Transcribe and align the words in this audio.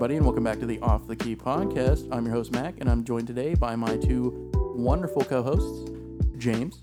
everybody, 0.00 0.16
and 0.16 0.24
welcome 0.24 0.42
back 0.42 0.58
to 0.58 0.64
the 0.64 0.80
Off 0.80 1.06
the 1.06 1.14
Key 1.14 1.36
podcast. 1.36 2.08
I'm 2.10 2.24
your 2.24 2.34
host, 2.34 2.52
Mac, 2.52 2.80
and 2.80 2.88
I'm 2.88 3.04
joined 3.04 3.26
today 3.26 3.52
by 3.52 3.76
my 3.76 3.98
two 3.98 4.50
wonderful 4.74 5.22
co 5.22 5.42
hosts, 5.42 5.90
James 6.38 6.82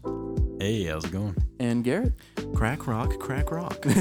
Hey, 0.60 0.84
how's 0.84 1.04
it 1.04 1.12
going? 1.12 1.36
and 1.60 1.84
Garrett. 1.84 2.14
Crack 2.54 2.86
rock, 2.86 3.18
crack 3.18 3.50
rock. 3.50 3.84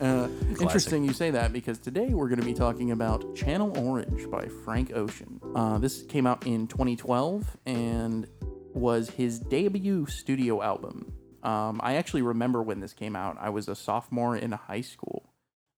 Uh, 0.00 0.28
interesting 0.60 1.02
you 1.02 1.12
say 1.12 1.32
that 1.32 1.52
because 1.52 1.76
today 1.78 2.10
we're 2.10 2.28
going 2.28 2.38
to 2.38 2.46
be 2.46 2.54
talking 2.54 2.92
about 2.92 3.34
Channel 3.34 3.76
Orange 3.76 4.30
by 4.30 4.46
Frank 4.64 4.92
Ocean. 4.94 5.40
Uh, 5.56 5.78
this 5.78 6.02
came 6.02 6.24
out 6.24 6.46
in 6.46 6.68
2012 6.68 7.56
and 7.66 8.28
was 8.74 9.10
his 9.10 9.40
debut 9.40 10.06
studio 10.06 10.62
album. 10.62 11.10
Um, 11.42 11.80
I 11.82 11.96
actually 11.96 12.22
remember 12.22 12.62
when 12.62 12.78
this 12.78 12.92
came 12.92 13.16
out. 13.16 13.38
I 13.40 13.48
was 13.48 13.66
a 13.66 13.74
sophomore 13.74 14.36
in 14.36 14.52
high 14.52 14.82
school. 14.82 15.32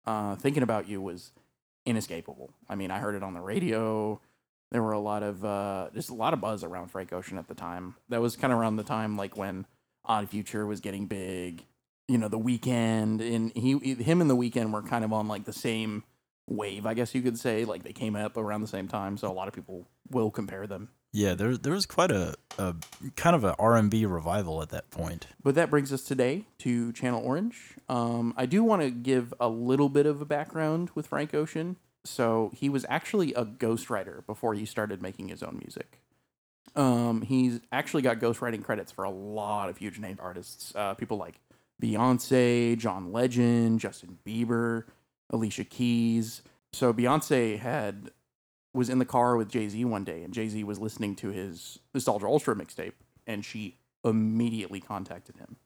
Uh, 0.05 0.37
Thinking 0.37 0.63
About 0.63 0.87
You 0.87 1.01
was 1.01 1.33
inescapable. 1.91 2.51
I 2.69 2.75
mean, 2.75 2.91
I 2.91 2.99
heard 2.99 3.15
it 3.15 3.23
on 3.23 3.35
the 3.35 3.41
radio. 3.41 4.21
There 4.71 4.83
were 4.83 4.93
a 4.93 5.01
lot 5.01 5.23
of 5.23 5.45
uh, 5.45 5.89
just 5.95 6.11
a 6.11 6.15
lot 6.15 6.33
of 6.33 6.41
buzz 6.41 6.63
around 6.63 6.89
Frank 6.89 7.13
Ocean 7.13 7.39
at 7.39 7.49
the 7.49 7.55
time. 7.55 7.97
That 8.09 8.21
was 8.21 8.37
kind 8.37 8.53
of 8.53 8.59
around 8.59 8.77
the 8.77 8.85
time 8.85 9.17
like 9.17 9.37
when 9.37 9.67
Odd 10.05 10.29
Future 10.29 10.65
was 10.65 10.81
getting 10.81 11.07
big. 11.07 11.67
You 12.09 12.19
know, 12.19 12.29
the 12.29 12.39
Weeknd 12.39 13.21
and 13.21 13.53
he, 13.53 13.79
him 13.95 14.21
and 14.21 14.31
the 14.31 14.37
Weeknd 14.37 14.73
were 14.73 14.83
kind 14.83 15.05
of 15.05 15.13
on 15.13 15.29
like 15.29 15.45
the 15.45 15.53
same 15.53 16.05
wave, 16.49 16.87
I 16.87 16.95
guess 16.95 17.15
you 17.15 17.23
could 17.23 17.39
say. 17.39 17.65
Like 17.65 17.83
they 17.83 17.93
came 17.93 18.17
up 18.17 18.37
around 18.37 18.61
the 18.61 18.67
same 18.67 18.89
time, 18.89 19.17
so 19.17 19.31
a 19.31 19.35
lot 19.35 19.49
of 19.49 19.55
people 19.55 19.87
will 20.09 20.31
compare 20.31 20.67
them. 20.67 20.91
Yeah, 21.13 21.35
there 21.35 21.57
there 21.57 21.73
was 21.73 21.87
quite 21.87 22.13
a, 22.13 22.37
a 22.59 22.75
kind 23.17 23.35
of 23.35 23.43
a 23.43 23.57
R&B 23.59 24.07
revival 24.07 24.63
at 24.63 24.69
that 24.71 24.91
point. 24.91 25.27
But 25.43 25.57
that 25.57 25.69
brings 25.71 25.93
us 25.93 26.03
today 26.03 26.47
to 26.59 26.93
Channel 26.93 27.23
Orange. 27.25 27.77
Um, 27.89 28.33
I 28.37 28.47
do 28.47 28.63
want 28.63 28.83
to 28.83 28.91
give 28.91 29.35
a 29.41 29.49
little 29.49 29.89
bit 29.89 30.07
of 30.07 30.21
a 30.21 30.25
background 30.25 30.91
with 30.95 31.09
Frank 31.09 31.35
Ocean. 31.35 31.77
So 32.05 32.51
he 32.55 32.69
was 32.69 32.87
actually 32.89 33.35
a 33.35 33.45
ghostwriter 33.45 34.25
before 34.25 34.55
he 34.55 34.65
started 34.65 35.03
making 35.03 35.29
his 35.29 35.43
own 35.43 35.59
music. 35.63 36.01
Um, 36.77 37.23
he's 37.23 37.61
actually 37.73 38.03
got 38.03 38.21
ghostwriting 38.21 38.63
credits 38.63 38.93
for 38.93 39.05
a 39.05 39.11
lot 39.11 39.69
of 39.69 39.79
huge 39.79 39.99
name 39.99 40.19
artists. 40.21 40.73
Uh, 40.75 40.95
people 40.95 41.17
like 41.17 41.41
Beyonce, 41.83 42.79
John 42.79 43.13
Legend, 43.13 43.81
Justin 43.81 44.19
Bieber, 44.25 44.85
Alicia 45.31 45.65
Keys. 45.65 46.43
So 46.73 46.93
Beyonce 46.93 47.59
had 47.59 48.13
was 48.73 48.89
in 48.89 48.99
the 48.99 49.05
car 49.05 49.37
with 49.37 49.49
Jay 49.49 49.69
Z 49.69 49.85
one 49.85 50.05
day, 50.05 50.23
and 50.23 50.33
Jay 50.33 50.49
Z 50.49 50.63
was 50.65 50.79
listening 50.79 51.17
to 51.17 51.31
his 51.31 51.79
Nostalgia 51.95 52.27
Ultra 52.27 52.55
mixtape, 52.55 52.93
and 53.27 53.45
she 53.45 53.79
immediately 54.05 54.81
contacted 54.81 55.37
him. 55.37 55.57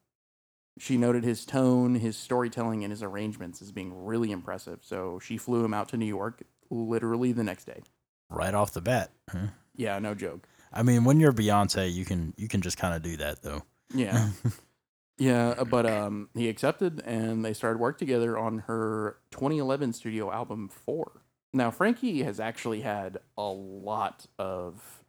She 0.79 0.97
noted 0.97 1.23
his 1.23 1.45
tone, 1.45 1.95
his 1.97 2.17
storytelling, 2.17 2.83
and 2.83 2.91
his 2.91 3.03
arrangements 3.03 3.63
as 3.63 3.71
being 3.71 4.05
really 4.05 4.33
impressive. 4.33 4.81
So 4.83 5.21
she 5.21 5.37
flew 5.37 5.65
him 5.65 5.73
out 5.73 5.89
to 5.91 5.97
New 5.97 6.07
York 6.07 6.43
literally 6.69 7.33
the 7.33 7.45
next 7.45 7.65
day. 7.65 7.83
Right 8.29 8.55
off 8.55 8.73
the 8.73 8.81
bat. 8.81 9.13
Huh? 9.31 9.49
Yeah, 9.77 9.99
no 10.01 10.15
joke. 10.15 10.49
I 10.73 10.83
mean, 10.83 11.05
when 11.05 11.21
you're 11.21 11.33
Beyonce, 11.33 11.93
you 11.93 12.05
can 12.05 12.35
you 12.37 12.49
can 12.49 12.61
just 12.61 12.77
kind 12.77 12.95
of 12.95 13.03
do 13.03 13.17
that 13.19 13.43
though. 13.43 13.63
Yeah. 13.95 14.31
yeah, 15.19 15.63
but 15.65 15.87
um, 15.87 16.29
he 16.35 16.49
accepted 16.49 17.03
and 17.07 17.45
they 17.45 17.53
started 17.53 17.79
work 17.79 17.99
together 17.99 18.37
on 18.37 18.61
her 18.61 19.19
2011 19.31 19.93
studio 19.93 20.33
album 20.33 20.69
4. 20.69 21.24
Now, 21.55 21.71
Frankie 21.71 22.25
has 22.25 22.41
actually 22.41 22.81
had 22.81 23.19
a 23.39 23.45
lot 23.45 24.27
of, 24.41 25.05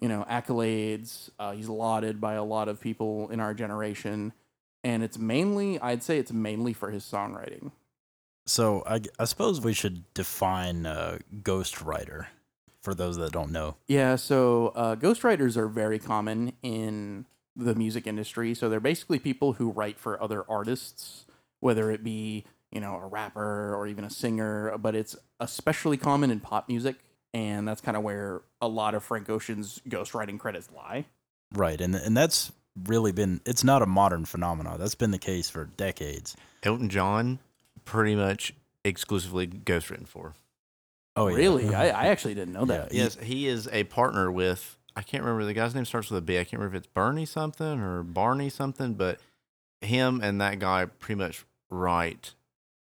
you 0.00 0.08
know, 0.08 0.24
accolades. 0.30 1.28
Uh, 1.40 1.52
he's 1.52 1.68
lauded 1.68 2.20
by 2.20 2.34
a 2.34 2.44
lot 2.44 2.68
of 2.68 2.80
people 2.80 3.28
in 3.30 3.40
our 3.40 3.52
generation. 3.52 4.32
And 4.84 5.02
it's 5.02 5.18
mainly, 5.18 5.80
I'd 5.80 6.04
say 6.04 6.18
it's 6.18 6.32
mainly 6.32 6.72
for 6.72 6.90
his 6.90 7.02
songwriting. 7.02 7.72
So 8.46 8.84
I, 8.86 9.00
I 9.18 9.24
suppose 9.24 9.60
we 9.60 9.74
should 9.74 10.04
define 10.14 10.86
uh, 10.86 11.18
ghostwriter 11.42 12.26
for 12.80 12.94
those 12.94 13.16
that 13.16 13.32
don't 13.32 13.50
know. 13.50 13.74
Yeah, 13.88 14.14
so 14.14 14.68
uh, 14.76 14.94
ghostwriters 14.94 15.56
are 15.56 15.66
very 15.66 15.98
common 15.98 16.52
in 16.62 17.26
the 17.56 17.74
music 17.74 18.06
industry. 18.06 18.54
So 18.54 18.68
they're 18.68 18.78
basically 18.78 19.18
people 19.18 19.54
who 19.54 19.72
write 19.72 19.98
for 19.98 20.22
other 20.22 20.44
artists, 20.48 21.26
whether 21.58 21.90
it 21.90 22.04
be 22.04 22.44
you 22.72 22.80
know 22.80 22.96
a 22.96 23.06
rapper 23.06 23.74
or 23.74 23.86
even 23.86 24.04
a 24.04 24.10
singer. 24.10 24.76
But 24.78 24.94
it's 24.94 25.16
especially 25.40 25.96
common 25.96 26.30
in 26.30 26.40
pop 26.40 26.68
music, 26.68 26.96
and 27.34 27.66
that's 27.66 27.80
kind 27.80 27.96
of 27.96 28.02
where 28.02 28.42
a 28.60 28.68
lot 28.68 28.94
of 28.94 29.02
Frank 29.02 29.28
Ocean's 29.30 29.80
ghostwriting 29.88 30.38
credits 30.38 30.68
lie. 30.74 31.06
Right, 31.54 31.80
and 31.80 31.94
and 31.94 32.16
that's 32.16 32.52
really 32.84 33.12
been 33.12 33.40
it's 33.44 33.64
not 33.64 33.82
a 33.82 33.86
modern 33.86 34.24
phenomenon. 34.24 34.78
That's 34.78 34.94
been 34.94 35.10
the 35.10 35.18
case 35.18 35.50
for 35.50 35.66
decades. 35.76 36.36
Elton 36.62 36.88
John, 36.88 37.38
pretty 37.84 38.14
much 38.14 38.54
exclusively 38.84 39.46
ghostwritten 39.46 40.06
for. 40.06 40.34
Oh, 41.16 41.28
yeah. 41.28 41.36
Really, 41.36 41.74
I, 41.74 41.88
I 41.88 42.06
actually 42.06 42.34
didn't 42.34 42.54
know 42.54 42.64
that. 42.66 42.92
Yeah. 42.92 43.04
Yes, 43.04 43.16
he 43.16 43.46
is 43.46 43.68
a 43.72 43.84
partner 43.84 44.30
with. 44.30 44.76
I 44.96 45.02
can't 45.02 45.22
remember 45.22 45.44
the 45.44 45.54
guy's 45.54 45.74
name 45.74 45.84
starts 45.84 46.10
with 46.10 46.18
a 46.18 46.22
B. 46.22 46.38
I 46.38 46.44
can't 46.44 46.54
remember 46.54 46.76
if 46.76 46.82
it's 46.82 46.92
Bernie 46.92 47.26
something 47.26 47.80
or 47.80 48.02
Barney 48.02 48.48
something, 48.48 48.94
but 48.94 49.20
him 49.80 50.20
and 50.22 50.40
that 50.40 50.58
guy 50.58 50.86
pretty 50.86 51.18
much 51.18 51.44
write 51.70 52.34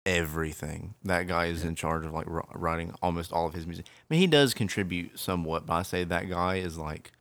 everything. 0.06 0.94
That 1.04 1.26
guy 1.26 1.46
is 1.46 1.64
in 1.64 1.74
charge 1.74 2.04
of 2.04 2.12
like 2.12 2.26
writing 2.28 2.94
almost 3.02 3.32
all 3.32 3.46
of 3.46 3.54
his 3.54 3.66
music. 3.66 3.86
I 3.88 4.04
mean, 4.10 4.20
he 4.20 4.26
does 4.26 4.54
contribute 4.54 5.18
somewhat, 5.18 5.66
but 5.66 5.74
I 5.74 5.82
say 5.82 6.04
that 6.04 6.28
guy 6.28 6.56
is 6.56 6.78
like 6.78 7.12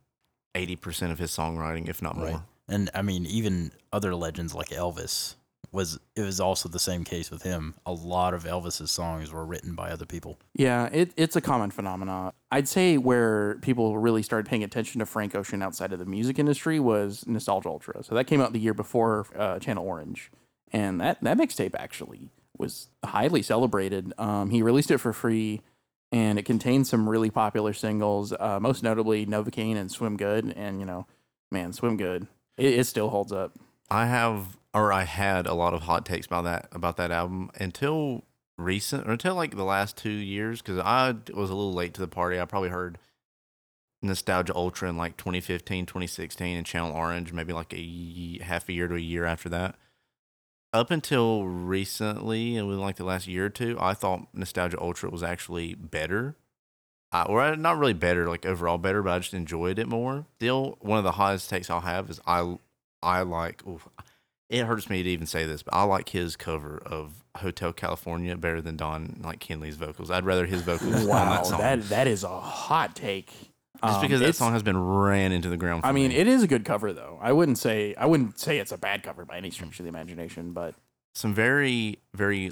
eighty 0.54 0.76
percent 0.76 1.12
of 1.12 1.18
his 1.18 1.30
songwriting, 1.30 1.88
if 1.88 2.02
not 2.02 2.16
more. 2.16 2.26
Right. 2.26 2.40
And 2.68 2.90
I 2.94 3.02
mean, 3.02 3.26
even 3.26 3.72
other 3.92 4.14
legends 4.14 4.54
like 4.54 4.68
Elvis 4.68 5.34
was 5.72 5.98
it 6.14 6.20
was 6.20 6.38
also 6.38 6.68
the 6.68 6.78
same 6.78 7.02
case 7.02 7.30
with 7.30 7.42
him. 7.42 7.74
A 7.86 7.92
lot 7.92 8.34
of 8.34 8.44
Elvis's 8.44 8.90
songs 8.90 9.32
were 9.32 9.44
written 9.44 9.74
by 9.74 9.90
other 9.90 10.04
people. 10.04 10.38
Yeah, 10.54 10.88
it, 10.92 11.12
it's 11.16 11.34
a 11.34 11.40
common 11.40 11.70
phenomenon. 11.70 12.32
I'd 12.50 12.68
say 12.68 12.98
where 12.98 13.56
people 13.62 13.96
really 13.98 14.22
started 14.22 14.48
paying 14.48 14.62
attention 14.62 14.98
to 14.98 15.06
Frank 15.06 15.34
Ocean 15.34 15.62
outside 15.62 15.92
of 15.92 15.98
the 15.98 16.04
music 16.04 16.38
industry 16.38 16.78
was 16.78 17.26
Nostalgia 17.26 17.70
Ultra. 17.70 18.04
So 18.04 18.14
that 18.14 18.26
came 18.26 18.40
out 18.40 18.52
the 18.52 18.60
year 18.60 18.74
before 18.74 19.26
uh, 19.34 19.58
Channel 19.58 19.86
Orange, 19.86 20.30
and 20.72 21.00
that 21.00 21.22
that 21.22 21.38
mixtape 21.38 21.74
actually 21.74 22.28
was 22.58 22.88
highly 23.04 23.42
celebrated. 23.42 24.12
Um, 24.18 24.50
he 24.50 24.62
released 24.62 24.90
it 24.90 24.98
for 24.98 25.12
free, 25.12 25.62
and 26.10 26.38
it 26.38 26.44
contained 26.44 26.86
some 26.86 27.08
really 27.08 27.30
popular 27.30 27.72
singles, 27.72 28.32
uh, 28.38 28.58
most 28.60 28.82
notably 28.82 29.26
Novocaine 29.26 29.76
and 29.76 29.90
Swim 29.90 30.16
Good. 30.16 30.52
And 30.56 30.80
you 30.80 30.86
know, 30.86 31.06
man, 31.50 31.72
Swim 31.72 31.96
Good, 31.96 32.26
it, 32.56 32.74
it 32.74 32.84
still 32.84 33.08
holds 33.08 33.32
up. 33.32 33.52
I 33.90 34.06
have 34.06 34.56
or 34.74 34.92
I 34.92 35.04
had 35.04 35.46
a 35.46 35.54
lot 35.54 35.74
of 35.74 35.82
hot 35.82 36.06
takes 36.06 36.26
about 36.26 36.44
that 36.44 36.68
about 36.72 36.96
that 36.96 37.10
album 37.10 37.50
until 37.56 38.24
recent 38.58 39.06
or 39.06 39.12
until 39.12 39.34
like 39.34 39.56
the 39.56 39.64
last 39.64 39.96
two 39.96 40.10
years 40.10 40.62
because 40.62 40.78
I 40.78 41.14
was 41.34 41.50
a 41.50 41.54
little 41.54 41.74
late 41.74 41.94
to 41.94 42.00
the 42.00 42.08
party. 42.08 42.40
I 42.40 42.44
probably 42.44 42.70
heard 42.70 42.98
Nostalgia 44.02 44.54
Ultra 44.54 44.88
in 44.88 44.96
like 44.96 45.16
2015, 45.16 45.86
2016, 45.86 46.56
and 46.56 46.66
Channel 46.66 46.92
Orange 46.92 47.32
maybe 47.32 47.52
like 47.52 47.72
a 47.74 48.38
half 48.42 48.68
a 48.68 48.72
year 48.72 48.88
to 48.88 48.96
a 48.96 49.00
year 49.00 49.24
after 49.24 49.48
that. 49.50 49.76
Up 50.72 50.90
until 50.90 51.44
recently, 51.44 52.56
and 52.56 52.66
within 52.66 52.82
like 52.82 52.96
the 52.96 53.04
last 53.04 53.26
year 53.26 53.46
or 53.46 53.50
two, 53.50 53.76
I 53.78 53.92
thought 53.92 54.26
Nostalgia 54.32 54.80
Ultra 54.80 55.10
was 55.10 55.22
actually 55.22 55.74
better. 55.74 56.36
I, 57.12 57.24
or 57.24 57.54
not 57.56 57.76
really 57.76 57.92
better, 57.92 58.26
like 58.26 58.46
overall 58.46 58.78
better, 58.78 59.02
but 59.02 59.12
I 59.12 59.18
just 59.18 59.34
enjoyed 59.34 59.78
it 59.78 59.86
more. 59.86 60.24
Still, 60.36 60.78
one 60.80 60.96
of 60.96 61.04
the 61.04 61.12
hottest 61.12 61.50
takes 61.50 61.68
I'll 61.68 61.82
have 61.82 62.08
is 62.08 62.20
I 62.26 62.56
I 63.02 63.20
like. 63.22 63.66
oof, 63.66 63.86
it 64.48 64.64
hurts 64.64 64.88
me 64.88 65.02
to 65.02 65.08
even 65.10 65.26
say 65.26 65.44
this, 65.44 65.62
but 65.62 65.74
I 65.74 65.82
like 65.82 66.08
his 66.08 66.36
cover 66.36 66.82
of 66.86 67.22
Hotel 67.36 67.74
California 67.74 68.34
better 68.36 68.62
than 68.62 68.76
Don 68.76 69.20
like 69.22 69.42
Henley's 69.42 69.76
vocals. 69.76 70.10
I'd 70.10 70.24
rather 70.24 70.46
his 70.46 70.62
vocals 70.62 70.94
on 70.94 71.06
that 71.06 71.46
song. 71.46 71.60
that 71.60 71.82
that 71.90 72.06
is 72.06 72.24
a 72.24 72.40
hot 72.40 72.96
take. 72.96 73.51
Just 73.82 73.96
Um, 73.96 74.02
because 74.02 74.20
that 74.20 74.34
song 74.34 74.52
has 74.52 74.62
been 74.62 74.78
ran 74.78 75.32
into 75.32 75.48
the 75.48 75.56
ground. 75.56 75.82
For 75.82 75.88
I 75.88 75.92
mean, 75.92 76.10
me. 76.10 76.16
it 76.16 76.26
is 76.28 76.42
a 76.42 76.46
good 76.46 76.64
cover 76.64 76.92
though. 76.92 77.18
I 77.20 77.32
wouldn't 77.32 77.58
say 77.58 77.94
I 77.96 78.06
wouldn't 78.06 78.38
say 78.38 78.58
it's 78.58 78.72
a 78.72 78.78
bad 78.78 79.02
cover 79.02 79.24
by 79.24 79.36
any 79.36 79.50
stretch 79.50 79.78
of 79.80 79.84
the 79.84 79.88
imagination, 79.88 80.52
but 80.52 80.74
some 81.14 81.34
very 81.34 81.98
very 82.14 82.50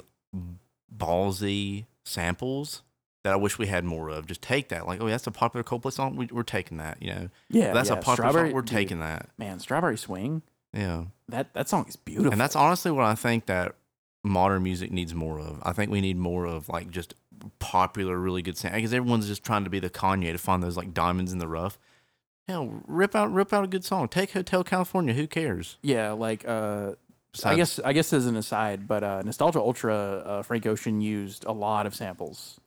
ballsy 0.94 1.86
samples 2.04 2.82
that 3.24 3.32
I 3.32 3.36
wish 3.36 3.58
we 3.58 3.66
had 3.66 3.84
more 3.84 4.08
of. 4.08 4.26
Just 4.26 4.42
take 4.42 4.68
that, 4.70 4.86
like, 4.86 5.00
oh, 5.00 5.06
that's 5.08 5.26
a 5.26 5.30
popular 5.30 5.62
Coldplay 5.62 5.92
song. 5.92 6.16
We, 6.16 6.26
we're 6.32 6.42
taking 6.42 6.78
that. 6.78 7.02
You 7.02 7.14
know, 7.14 7.28
yeah, 7.50 7.72
that's 7.72 7.90
yeah, 7.90 7.96
a 7.96 8.02
popular 8.02 8.30
Strawberry, 8.30 8.48
song. 8.48 8.54
We're 8.54 8.62
dude, 8.62 8.76
taking 8.76 9.00
that. 9.00 9.28
Man, 9.38 9.58
Strawberry 9.60 9.98
Swing. 9.98 10.42
Yeah, 10.72 11.06
That 11.28 11.52
that 11.54 11.68
song 11.68 11.86
is 11.88 11.96
beautiful. 11.96 12.30
and 12.32 12.40
that's 12.40 12.54
honestly 12.54 12.92
what 12.92 13.04
I 13.04 13.14
think 13.16 13.46
that 13.46 13.74
modern 14.22 14.62
music 14.62 14.92
needs 14.92 15.14
more 15.14 15.40
of. 15.40 15.60
I 15.64 15.72
think 15.72 15.90
we 15.90 16.00
need 16.00 16.16
more 16.16 16.44
of 16.46 16.68
like 16.68 16.90
just 16.90 17.14
popular, 17.58 18.18
really 18.18 18.42
good 18.42 18.56
sound 18.56 18.74
because 18.74 18.92
everyone's 18.92 19.26
just 19.26 19.44
trying 19.44 19.64
to 19.64 19.70
be 19.70 19.78
the 19.78 19.90
Kanye 19.90 20.32
to 20.32 20.38
find 20.38 20.62
those 20.62 20.76
like 20.76 20.94
diamonds 20.94 21.32
in 21.32 21.38
the 21.38 21.48
rough. 21.48 21.78
Hell, 22.48 22.82
rip 22.86 23.14
out, 23.14 23.32
rip 23.32 23.52
out 23.52 23.64
a 23.64 23.68
good 23.68 23.84
song. 23.84 24.08
Take 24.08 24.32
Hotel 24.32 24.64
California. 24.64 25.14
Who 25.14 25.26
cares? 25.26 25.78
yeah, 25.82 26.12
like 26.12 26.46
uh, 26.48 26.92
I 27.44 27.54
guess 27.54 27.78
I 27.78 27.92
guess 27.92 28.12
as 28.12 28.26
an 28.26 28.36
aside, 28.36 28.88
but 28.88 29.04
uh, 29.04 29.22
Nostalgia 29.22 29.60
Ultra, 29.60 29.94
uh, 29.94 30.42
Frank 30.42 30.66
Ocean 30.66 31.00
used 31.00 31.44
a 31.44 31.52
lot 31.52 31.86
of 31.86 31.94
samples, 31.94 32.58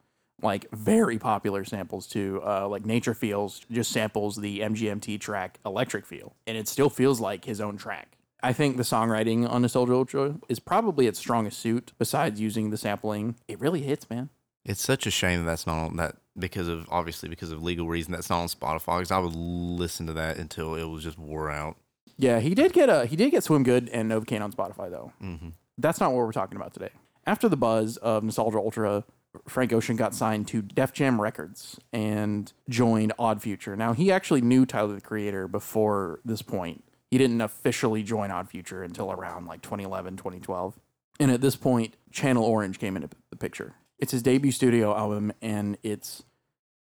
like 0.41 0.69
very 0.71 1.19
popular 1.19 1.65
samples 1.65 2.07
too. 2.07 2.41
Uh, 2.45 2.67
like 2.69 2.85
Nature 2.85 3.13
Feels 3.13 3.59
just 3.69 3.91
samples 3.91 4.37
the 4.37 4.61
MGMT 4.61 5.19
track 5.19 5.59
Electric 5.65 6.05
Feel, 6.05 6.35
and 6.47 6.57
it 6.57 6.67
still 6.69 6.89
feels 6.89 7.19
like 7.19 7.43
his 7.43 7.59
own 7.59 7.75
track. 7.75 8.17
I 8.41 8.51
think 8.53 8.75
the 8.75 8.83
songwriting 8.83 9.49
on 9.49 9.61
Nostalgia 9.61 9.93
Ultra 9.93 10.35
is 10.49 10.59
probably 10.59 11.07
its 11.07 11.17
strongest 11.17 11.59
suit. 11.59 11.93
Besides 11.97 12.41
using 12.41 12.71
the 12.71 12.77
sampling, 12.77 13.35
it 13.47 13.59
really 13.59 13.81
hits, 13.81 14.09
man. 14.09 14.29
It's 14.65 14.81
such 14.81 15.05
a 15.05 15.11
shame 15.11 15.39
that 15.39 15.45
that's 15.45 15.67
not 15.67 15.77
on 15.85 15.97
that 15.97 16.15
because 16.37 16.67
of 16.67 16.87
obviously 16.89 17.29
because 17.29 17.51
of 17.51 17.61
legal 17.61 17.87
reason 17.87 18.11
that's 18.11 18.29
not 18.29 18.39
on 18.41 18.47
Spotify. 18.47 18.97
Because 18.99 19.11
I 19.11 19.19
would 19.19 19.35
listen 19.35 20.07
to 20.07 20.13
that 20.13 20.37
until 20.37 20.75
it 20.75 20.85
was 20.85 21.03
just 21.03 21.17
wore 21.19 21.51
out. 21.51 21.75
Yeah, 22.17 22.39
he 22.39 22.55
did 22.55 22.73
get 22.73 22.89
a 22.89 23.05
he 23.05 23.15
did 23.15 23.31
get 23.31 23.43
Swim 23.43 23.63
Good 23.63 23.89
and 23.89 24.09
Novocaine 24.11 24.41
on 24.41 24.51
Spotify 24.53 24.89
though. 24.89 25.11
hmm 25.19 25.49
That's 25.77 25.99
not 25.99 26.11
what 26.11 26.17
we're 26.25 26.31
talking 26.31 26.55
about 26.55 26.73
today. 26.73 26.89
After 27.25 27.49
the 27.49 27.57
buzz 27.57 27.97
of 27.97 28.23
Nostalgia 28.23 28.57
Ultra, 28.57 29.03
Frank 29.47 29.73
Ocean 29.73 29.95
got 29.95 30.13
signed 30.13 30.47
to 30.49 30.61
Def 30.61 30.93
Jam 30.93 31.19
Records 31.19 31.79
and 31.91 32.51
joined 32.69 33.13
Odd 33.17 33.41
Future. 33.41 33.75
Now 33.75 33.93
he 33.93 34.11
actually 34.11 34.41
knew 34.41 34.65
Tyler 34.65 34.93
the 34.95 35.01
Creator 35.01 35.47
before 35.47 36.19
this 36.23 36.41
point. 36.41 36.83
He 37.09 37.17
didn't 37.17 37.41
officially 37.41 38.03
join 38.03 38.31
Odd 38.31 38.49
Future 38.49 38.83
until 38.83 39.11
around 39.11 39.45
like 39.45 39.61
2011, 39.61 40.17
2012. 40.17 40.79
And 41.19 41.31
at 41.31 41.41
this 41.41 41.55
point, 41.55 41.95
Channel 42.11 42.43
Orange 42.43 42.79
came 42.79 42.95
into 42.95 43.09
the 43.29 43.35
picture. 43.35 43.73
It's 43.99 44.11
his 44.11 44.21
debut 44.21 44.51
studio 44.51 44.95
album 44.95 45.33
and 45.41 45.77
it's 45.83 46.23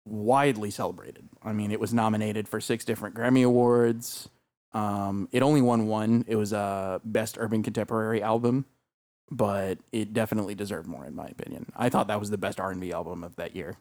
widely 0.04 0.70
celebrated. 0.70 1.28
I 1.42 1.52
mean, 1.52 1.70
it 1.70 1.80
was 1.80 1.94
nominated 1.94 2.48
for 2.48 2.60
six 2.60 2.84
different 2.84 3.14
Grammy 3.14 3.44
Awards. 3.44 4.28
Um, 4.72 5.28
it 5.32 5.42
only 5.42 5.60
won 5.60 5.86
one. 5.86 6.24
It 6.26 6.36
was 6.36 6.52
a 6.52 7.00
Best 7.04 7.36
Urban 7.38 7.62
Contemporary 7.62 8.22
album, 8.22 8.64
but 9.30 9.78
it 9.92 10.12
definitely 10.12 10.54
deserved 10.54 10.88
more, 10.88 11.04
in 11.04 11.14
my 11.14 11.26
opinion. 11.26 11.70
I 11.76 11.88
thought 11.88 12.08
that 12.08 12.18
was 12.20 12.30
the 12.30 12.38
best 12.38 12.58
R&B 12.58 12.92
album 12.92 13.22
of 13.22 13.36
that 13.36 13.54
year. 13.54 13.76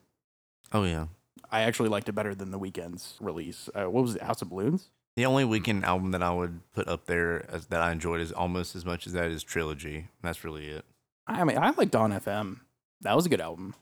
Oh 0.73 0.83
yeah. 0.83 1.07
I 1.49 1.61
actually 1.61 1.89
liked 1.89 2.09
it 2.09 2.13
better 2.13 2.35
than 2.35 2.51
the 2.51 2.59
Weeknd's 2.59 3.17
release. 3.19 3.69
Uh, 3.73 3.89
what 3.89 4.03
was 4.03 4.15
it, 4.15 4.21
House 4.21 4.41
of 4.41 4.49
Balloons? 4.49 4.89
The 5.15 5.25
only 5.25 5.43
Weeknd 5.43 5.83
album 5.83 6.11
that 6.11 6.23
I 6.23 6.31
would 6.31 6.61
put 6.73 6.87
up 6.87 7.05
there 7.05 7.49
as, 7.51 7.67
that 7.67 7.81
I 7.81 7.91
enjoyed 7.91 8.21
is 8.21 8.31
almost 8.31 8.75
as 8.75 8.85
much 8.85 9.05
as 9.07 9.13
that 9.13 9.29
is 9.31 9.43
Trilogy. 9.43 10.07
That's 10.21 10.43
really 10.43 10.67
it. 10.67 10.85
I 11.27 11.43
mean, 11.43 11.57
I 11.57 11.71
liked 11.71 11.91
Dawn 11.91 12.11
FM. 12.11 12.59
That 13.01 13.15
was 13.15 13.25
a 13.25 13.29
good 13.29 13.41
album. 13.41 13.75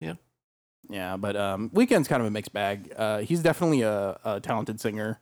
Yeah. 0.00 0.14
Yeah, 0.88 1.16
but 1.16 1.36
um, 1.36 1.70
Weeknd's 1.70 2.08
kind 2.08 2.20
of 2.20 2.26
a 2.26 2.30
mixed 2.30 2.52
bag. 2.52 2.92
Uh, 2.96 3.18
he's 3.18 3.42
definitely 3.42 3.82
a, 3.82 4.18
a 4.24 4.40
talented 4.40 4.80
singer, 4.80 5.20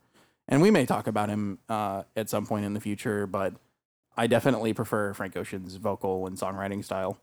and 0.49 0.63
we 0.63 0.71
may 0.71 0.87
talk 0.87 1.07
about 1.07 1.29
him 1.29 1.59
uh, 1.69 2.05
at 2.17 2.31
some 2.31 2.47
point 2.47 2.65
in 2.65 2.73
the 2.75 2.81
future. 2.81 3.27
But 3.27 3.55
I 4.17 4.27
definitely 4.27 4.73
prefer 4.73 5.13
Frank 5.13 5.37
Ocean's 5.37 5.77
vocal 5.77 6.27
and 6.27 6.37
songwriting 6.37 6.85
style. 6.85 7.19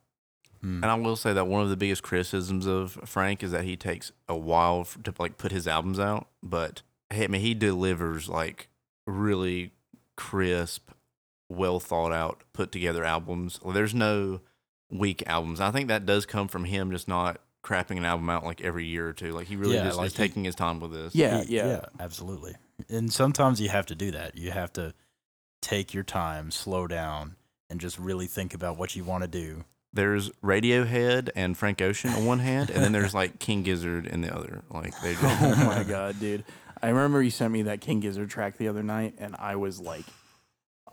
Hmm. 0.61 0.83
And 0.83 0.85
I 0.85 0.95
will 0.95 1.15
say 1.15 1.33
that 1.33 1.47
one 1.47 1.61
of 1.61 1.69
the 1.69 1.77
biggest 1.77 2.03
criticisms 2.03 2.65
of 2.65 2.99
Frank 3.05 3.43
is 3.43 3.51
that 3.51 3.63
he 3.63 3.75
takes 3.75 4.11
a 4.27 4.35
while 4.35 4.81
f- 4.81 4.97
to 5.03 5.13
like 5.19 5.37
put 5.37 5.51
his 5.51 5.67
albums 5.67 5.99
out, 5.99 6.27
but 6.41 6.81
hey, 7.09 7.25
I 7.25 7.27
mean 7.27 7.41
he 7.41 7.53
delivers 7.53 8.27
like 8.29 8.69
really 9.05 9.71
crisp, 10.15 10.91
well 11.49 11.79
thought 11.79 12.11
out, 12.11 12.43
put 12.53 12.71
together 12.71 13.03
albums. 13.03 13.59
There's 13.65 13.93
no 13.93 14.41
weak 14.89 15.23
albums. 15.27 15.59
I 15.59 15.71
think 15.71 15.87
that 15.89 16.05
does 16.05 16.25
come 16.25 16.47
from 16.47 16.65
him 16.65 16.91
just 16.91 17.07
not 17.07 17.39
crapping 17.63 17.97
an 17.97 18.05
album 18.05 18.29
out 18.29 18.45
like 18.45 18.61
every 18.61 18.85
year 18.85 19.07
or 19.09 19.13
two. 19.13 19.31
Like 19.33 19.47
he 19.47 19.55
really 19.55 19.75
Yeah, 19.75 19.83
just 19.85 19.97
like 19.97 20.07
is 20.07 20.13
he- 20.13 20.17
taking 20.17 20.43
his 20.45 20.55
time 20.55 20.79
with 20.79 20.91
this. 20.93 21.13
Yeah, 21.15 21.43
He- 21.43 21.55
yeah, 21.57 21.81
absolutely. 21.99 22.55
And 22.89 23.11
sometimes 23.11 23.59
you 23.59 23.69
have 23.69 23.85
to 23.87 23.95
do 23.95 24.11
that. 24.11 24.37
You 24.37 24.51
have 24.51 24.71
to 24.73 24.93
take 25.61 25.93
your 25.93 26.03
time, 26.03 26.51
slow 26.51 26.87
down, 26.87 27.35
and 27.69 27.81
just 27.81 27.97
really 27.99 28.27
think 28.27 28.53
about 28.53 28.77
what 28.77 28.95
you 28.95 29.03
want 29.03 29.23
to 29.23 29.27
do. 29.27 29.65
There's 29.91 30.29
Radiohead 30.43 31.29
and 31.35 31.57
Frank 31.57 31.81
Ocean 31.81 32.11
on 32.11 32.25
one 32.25 32.39
hand, 32.39 32.69
and 32.69 32.83
then 32.83 32.91
there's 32.91 33.13
like 33.15 33.39
King 33.39 33.63
Gizzard 33.63 34.05
in 34.05 34.21
the 34.21 34.33
other. 34.33 34.61
Like 34.69 34.93
they 35.01 35.13
just, 35.21 35.41
oh 35.41 35.65
my 35.65 35.83
god, 35.83 36.19
dude! 36.19 36.43
I 36.83 36.89
remember 36.89 37.21
you 37.23 37.31
sent 37.31 37.51
me 37.51 37.63
that 37.63 37.81
King 37.81 37.99
Gizzard 37.99 38.29
track 38.29 38.57
the 38.57 38.67
other 38.67 38.83
night, 38.83 39.15
and 39.17 39.35
I 39.39 39.55
was 39.55 39.79
like, 39.79 40.05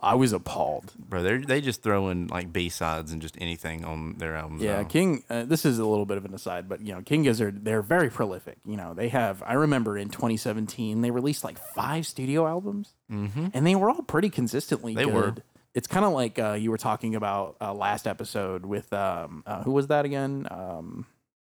I 0.05 0.13
was 0.15 0.31
appalled. 0.33 0.93
bro, 0.97 1.23
they 1.23 1.37
they 1.37 1.61
just 1.61 1.81
throw 1.83 2.09
in 2.09 2.27
like 2.27 2.53
B 2.53 2.69
sides 2.69 3.11
and 3.11 3.21
just 3.21 3.35
anything 3.41 3.83
on 3.83 4.15
their 4.19 4.35
albums. 4.35 4.61
Yeah, 4.61 4.81
now. 4.81 4.87
King. 4.87 5.23
Uh, 5.29 5.43
this 5.43 5.65
is 5.65 5.79
a 5.79 5.85
little 5.85 6.05
bit 6.05 6.17
of 6.17 6.25
an 6.25 6.33
aside, 6.33 6.69
but 6.69 6.79
you 6.81 6.93
know, 6.93 7.01
King 7.01 7.23
Gizzard, 7.23 7.65
they're 7.65 7.81
very 7.81 8.09
prolific. 8.09 8.57
You 8.65 8.77
know, 8.77 8.93
they 8.93 9.09
have. 9.09 9.41
I 9.45 9.53
remember 9.53 9.97
in 9.97 10.09
2017 10.09 11.01
they 11.01 11.11
released 11.11 11.43
like 11.43 11.57
five 11.73 12.05
studio 12.05 12.47
albums, 12.47 12.93
Mm-hmm. 13.11 13.47
and 13.53 13.65
they 13.67 13.75
were 13.75 13.89
all 13.89 14.01
pretty 14.03 14.29
consistently 14.29 14.93
They 14.95 15.05
good. 15.05 15.13
were. 15.13 15.35
It's 15.73 15.87
kind 15.87 16.05
of 16.05 16.13
like 16.13 16.39
uh, 16.39 16.53
you 16.53 16.71
were 16.71 16.77
talking 16.77 17.15
about 17.15 17.57
uh, 17.59 17.73
last 17.73 18.07
episode 18.07 18.65
with 18.65 18.93
um, 18.93 19.43
uh, 19.45 19.63
who 19.63 19.71
was 19.71 19.87
that 19.87 20.05
again? 20.05 20.47
Um, 20.49 21.05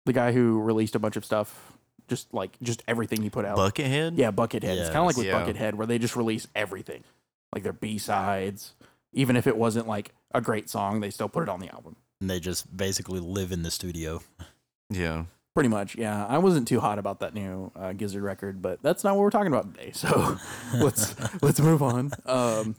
the 0.06 0.14
guy 0.14 0.32
who 0.32 0.62
released 0.62 0.96
a 0.96 1.00
bunch 1.00 1.18
of 1.18 1.26
stuff, 1.26 1.74
just 2.08 2.34
like 2.34 2.58
just 2.62 2.82
everything 2.88 3.22
he 3.22 3.30
put 3.30 3.44
out. 3.44 3.58
Buckethead. 3.58 4.14
Yeah, 4.18 4.32
Buckethead. 4.32 4.64
It's 4.78 4.90
kind 4.90 5.00
of 5.00 5.08
like 5.08 5.18
with 5.18 5.26
Yeah. 5.26 5.44
Buckethead, 5.44 5.74
where 5.74 5.86
they 5.88 5.98
just 5.98 6.16
release 6.16 6.48
everything, 6.56 7.04
like 7.56 7.64
their 7.64 7.74
B 7.74 7.98
sides. 7.98 8.74
Even 9.14 9.36
if 9.38 9.48
it 9.48 9.58
wasn't 9.58 9.88
like 9.88 10.14
a 10.34 10.42
great 10.42 10.70
song, 10.70 11.00
they 11.00 11.10
still 11.10 11.30
put 11.30 11.42
it 11.44 11.50
on 11.50 11.60
the 11.62 11.70
album. 11.74 11.96
And 12.22 12.30
they 12.30 12.40
just 12.40 12.76
basically 12.76 13.20
live 13.22 13.52
in 13.52 13.64
the 13.64 13.72
studio. 13.72 14.22
yeah. 14.90 15.24
Pretty 15.54 15.70
much, 15.70 15.96
yeah. 15.96 16.26
I 16.26 16.38
wasn't 16.40 16.68
too 16.68 16.82
hot 16.82 17.00
about 17.00 17.22
that 17.22 17.34
new 17.34 17.72
uh, 17.78 17.94
Gizzard 17.94 18.22
record, 18.24 18.62
but 18.62 18.84
that's 18.84 19.06
not 19.06 19.16
what 19.16 19.22
we're 19.22 19.30
talking 19.30 19.48
about 19.54 19.74
today. 19.74 19.92
So 19.96 20.38
let's 20.78 21.16
let's 21.42 21.62
move 21.62 21.82
on. 21.82 22.12
Um, 22.26 22.76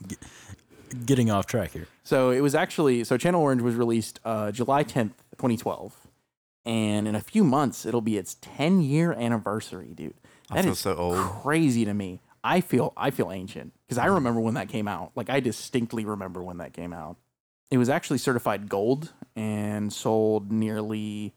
Getting 1.05 1.29
off 1.31 1.47
track 1.47 1.71
here. 1.71 1.87
so 2.03 2.29
it 2.29 2.39
was 2.41 2.53
actually 2.55 3.03
so 3.03 3.17
Channel 3.17 3.41
Orange 3.41 3.61
was 3.63 3.73
released 3.75 4.19
uh, 4.23 4.51
July 4.51 4.83
tenth, 4.83 5.21
twenty 5.37 5.57
twelve, 5.57 5.95
and 6.65 7.07
in 7.09 7.15
a 7.15 7.19
few 7.19 7.43
months 7.43 7.85
it'll 7.85 7.99
be 7.99 8.15
its 8.17 8.35
ten 8.41 8.79
year 8.79 9.11
anniversary, 9.11 9.91
dude. 9.95 10.13
I 10.51 10.55
That 10.57 10.63
feel 10.63 10.71
is 10.73 10.79
so 10.79 10.95
old. 10.95 11.17
crazy 11.41 11.83
to 11.83 11.93
me. 11.95 12.21
I 12.47 12.61
feel 12.61 12.93
I 12.95 13.11
feel 13.11 13.29
ancient 13.29 13.73
because 13.85 13.97
I 13.97 14.05
mm-hmm. 14.05 14.15
remember 14.15 14.39
when 14.39 14.53
that 14.53 14.69
came 14.69 14.87
out. 14.87 15.11
Like 15.15 15.29
I 15.29 15.41
distinctly 15.41 16.05
remember 16.05 16.41
when 16.41 16.57
that 16.57 16.71
came 16.71 16.93
out. 16.93 17.17
It 17.69 17.77
was 17.77 17.89
actually 17.89 18.19
certified 18.19 18.69
gold 18.69 19.11
and 19.35 19.91
sold 19.91 20.49
nearly 20.49 21.33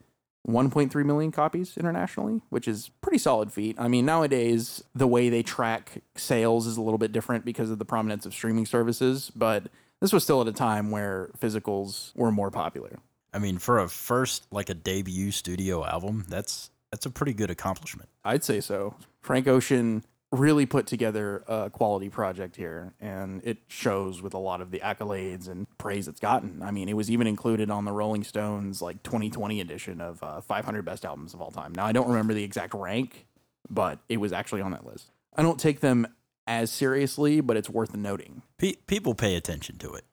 1.3 0.47 1.05
million 1.05 1.33
copies 1.33 1.77
internationally, 1.77 2.43
which 2.51 2.69
is 2.69 2.91
pretty 3.01 3.19
solid 3.19 3.53
feat. 3.53 3.75
I 3.77 3.89
mean, 3.89 4.07
nowadays 4.07 4.85
the 4.95 5.09
way 5.09 5.29
they 5.29 5.43
track 5.43 6.03
sales 6.15 6.69
is 6.69 6.77
a 6.77 6.83
little 6.83 6.99
bit 6.99 7.11
different 7.11 7.45
because 7.45 7.73
of 7.73 7.81
the 7.81 7.85
prominence 7.85 8.25
of 8.25 8.33
streaming 8.33 8.65
services, 8.65 9.33
but 9.35 9.65
this 10.01 10.13
was 10.13 10.23
still 10.23 10.41
at 10.41 10.47
a 10.47 10.53
time 10.53 10.93
where 10.93 11.31
physicals 11.41 12.15
were 12.15 12.31
more 12.31 12.53
popular. 12.53 13.01
I 13.35 13.41
mean, 13.41 13.59
for 13.59 13.81
a 13.81 13.89
first 13.89 14.47
like 14.53 14.71
a 14.71 14.75
debut 14.75 15.33
studio 15.33 15.85
album, 15.85 16.25
that's 16.29 16.71
that's 16.93 17.07
a 17.07 17.11
pretty 17.11 17.33
good 17.33 17.51
accomplishment. 17.51 18.09
I'd 18.25 18.45
say 18.45 18.61
so. 18.61 18.95
Frank 19.21 19.49
Ocean 19.49 20.05
really 20.33 20.65
put 20.65 20.87
together 20.87 21.43
a 21.49 21.71
quality 21.71 22.09
project 22.09 22.57
here, 22.57 22.95
and 23.01 23.41
it 23.45 23.59
shows 23.69 24.23
with 24.23 24.35
a 24.35 24.39
lot 24.39 24.61
of 24.61 24.71
the 24.71 24.79
accolades 24.81 25.49
and 25.49 25.67
praise 25.79 26.07
it's 26.07 26.21
gotten. 26.21 26.63
I 26.63 26.71
mean, 26.71 26.89
it 26.89 26.95
was 26.95 27.11
even 27.11 27.27
included 27.27 27.71
on 27.71 27.85
the 27.85 27.93
Rolling 27.93 28.25
Stones 28.25 28.81
like 28.81 29.03
2020 29.03 29.61
edition 29.61 30.01
of 30.01 30.23
uh, 30.23 30.41
500 30.41 30.85
best 30.85 31.05
albums 31.05 31.35
of 31.35 31.41
all 31.41 31.51
time. 31.51 31.73
Now, 31.75 31.87
I 31.87 31.93
don't 31.93 32.09
remember 32.09 32.35
the 32.35 32.45
exact 32.45 32.75
rank, 32.75 33.27
but 33.69 33.99
it 34.09 34.19
was 34.19 34.33
actually 34.33 34.61
on 34.61 34.71
that 34.71 34.87
list. 34.87 35.11
I 35.35 35.43
don't 35.43 35.59
take 35.59 35.81
them 35.81 36.07
as 36.47 36.71
seriously, 36.71 37.41
but 37.41 37.57
it's 37.57 37.71
worth 37.71 37.95
noting. 37.95 38.43
Pe- 38.59 38.77
people 38.87 39.15
pay 39.15 39.35
attention 39.35 39.79
to 39.79 39.95
it. 39.95 40.05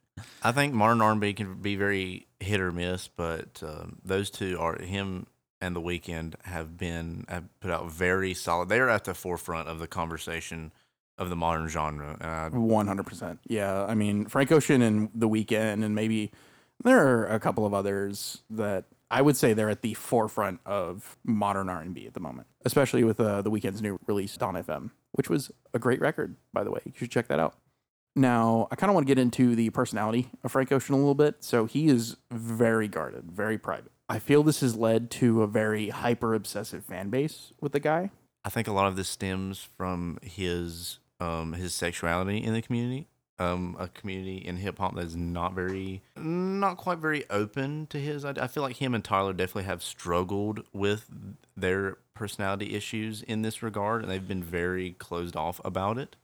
I 0.44 0.52
think 0.52 0.74
modern 0.74 1.02
R&B 1.02 1.34
can 1.34 1.56
be 1.56 1.76
very 1.76 2.28
hit 2.40 2.60
or 2.60 2.72
miss, 2.72 3.08
but 3.08 3.62
um, 3.64 3.98
those 4.04 4.30
two 4.30 4.58
are 4.60 4.82
him 4.82 5.28
and 5.62 5.76
the 5.76 5.82
Weeknd 5.82 6.36
have 6.46 6.78
been 6.78 7.26
have 7.28 7.46
put 7.60 7.72
out 7.72 7.92
very 7.92 8.34
solid. 8.34 8.70
They 8.70 8.80
are 8.80 8.90
at 8.90 9.06
the 9.06 9.14
forefront 9.14 9.68
of 9.68 9.80
the 9.80 9.88
conversation 9.88 10.72
of 11.18 11.30
the 11.30 11.36
modern 11.36 11.68
genre. 11.68 12.50
One 12.54 12.88
hundred 12.88 13.06
percent. 13.06 13.40
Yeah, 13.48 13.86
I 13.86 13.96
mean 13.96 14.26
Frank 14.26 14.52
Ocean 14.52 14.82
and 14.82 15.10
The 15.14 15.28
Weeknd, 15.28 15.84
and 15.84 15.96
maybe 15.96 16.32
there 16.84 17.08
are 17.08 17.26
a 17.28 17.40
couple 17.40 17.66
of 17.66 17.74
others 17.74 18.44
that 18.50 18.86
I 19.10 19.22
would 19.22 19.38
say 19.38 19.54
they're 19.54 19.70
at 19.70 19.82
the 19.82 19.94
forefront 19.94 20.60
of 20.66 21.18
modern 21.24 21.70
R 21.70 21.82
and 21.82 21.94
B 21.94 22.06
at 22.06 22.14
the 22.14 22.20
moment, 22.20 22.48
especially 22.66 23.04
with 23.04 23.20
uh, 23.20 23.42
The 23.42 23.50
Weeknd's 23.50 23.82
new 23.82 24.00
release, 24.06 24.36
Dawn 24.38 24.56
FM, 24.56 24.92
which 25.14 25.30
was 25.30 25.50
a 25.74 25.80
great 25.80 26.02
record, 26.02 26.36
by 26.54 26.64
the 26.64 26.72
way. 26.72 26.82
You 26.86 26.94
should 26.96 27.12
check 27.12 27.28
that 27.30 27.40
out. 27.40 27.56
Now, 28.16 28.68
I 28.72 28.76
kind 28.76 28.90
of 28.90 28.96
want 28.96 29.06
to 29.08 29.12
get 29.14 29.22
into 29.22 29.56
the 29.56 29.70
personality 29.70 30.30
of 30.44 30.52
Frank 30.52 30.72
Ocean 30.72 30.96
a 30.96 30.98
little 30.98 31.16
bit. 31.16 31.36
So 31.44 31.66
he 31.66 31.88
is 31.88 32.18
very 32.32 32.88
guarded, 32.88 33.32
very 33.32 33.60
private. 33.60 33.92
I 34.10 34.20
feel 34.20 34.44
this 34.44 34.62
has 34.62 34.76
led 34.76 35.12
to 35.12 35.44
a 35.44 35.48
very 35.48 35.90
hyper 35.90 36.34
obsessive 36.34 36.86
fan 36.86 37.10
base 37.10 37.52
with 37.60 37.74
the 37.74 37.80
guy. 37.80 38.12
I 38.46 38.50
think 38.50 38.68
a 38.68 38.72
lot 38.72 38.88
of 38.88 38.96
this 38.96 39.10
stems 39.10 39.68
from 39.78 40.20
his 40.22 41.00
um, 41.20 41.54
his 41.54 41.74
sexuality 41.74 42.38
in 42.38 42.54
the 42.54 42.62
community. 42.62 43.08
Um, 43.40 43.76
a 43.78 43.88
community 43.88 44.38
in 44.38 44.58
hip 44.58 44.80
hop 44.80 44.96
that 44.96 45.06
is 45.06 45.16
not 45.16 45.54
very, 45.54 46.02
not 46.16 46.78
quite 46.78 46.98
very 46.98 47.30
open 47.30 47.86
to 47.88 48.00
his. 48.00 48.26
I, 48.26 48.32
I 48.32 48.48
feel 48.48 48.64
like 48.64 48.78
him 48.78 48.96
and 48.96 49.04
Tyler 49.04 49.34
definitely 49.34 49.66
have 49.66 49.84
struggled 49.84 50.64
with 50.74 51.08
their 51.56 51.98
personality 52.16 52.74
issues 52.74 53.22
in 53.22 53.44
this 53.44 53.62
regard, 53.62 54.02
and 54.02 54.10
they've 54.10 54.28
been 54.28 54.44
very 54.44 54.94
closed 54.94 55.36
off 55.36 55.62
about 55.64 56.00
it. 56.00 56.16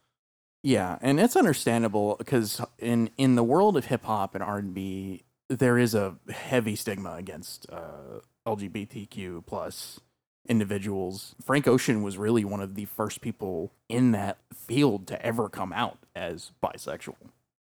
Yeah, 0.64 0.98
and 1.02 1.20
it's 1.20 1.36
understandable 1.36 2.16
because 2.18 2.62
in 2.80 3.12
in 3.18 3.36
the 3.36 3.44
world 3.44 3.78
of 3.78 3.86
hip 3.86 4.06
hop 4.06 4.34
and 4.34 4.44
R 4.44 4.58
and 4.58 4.74
B, 4.74 5.24
there 5.50 5.78
is 5.78 5.94
a 5.94 6.16
heavy 6.30 6.76
stigma 6.76 7.16
against 7.16 7.68
uh, 7.72 8.20
LGBTQ 8.46 9.46
plus 9.46 10.00
individuals. 10.48 11.36
Frank 11.44 11.68
Ocean 11.68 12.04
was 12.04 12.18
really 12.18 12.44
one 12.44 12.62
of 12.62 12.76
the 12.76 12.86
first 12.86 13.22
people 13.22 13.72
in 13.88 14.12
that 14.12 14.38
field 14.54 15.08
to 15.08 15.26
ever 15.26 15.50
come 15.50 15.72
out 15.72 16.00
as 16.16 16.52
bisexual. 16.62 17.16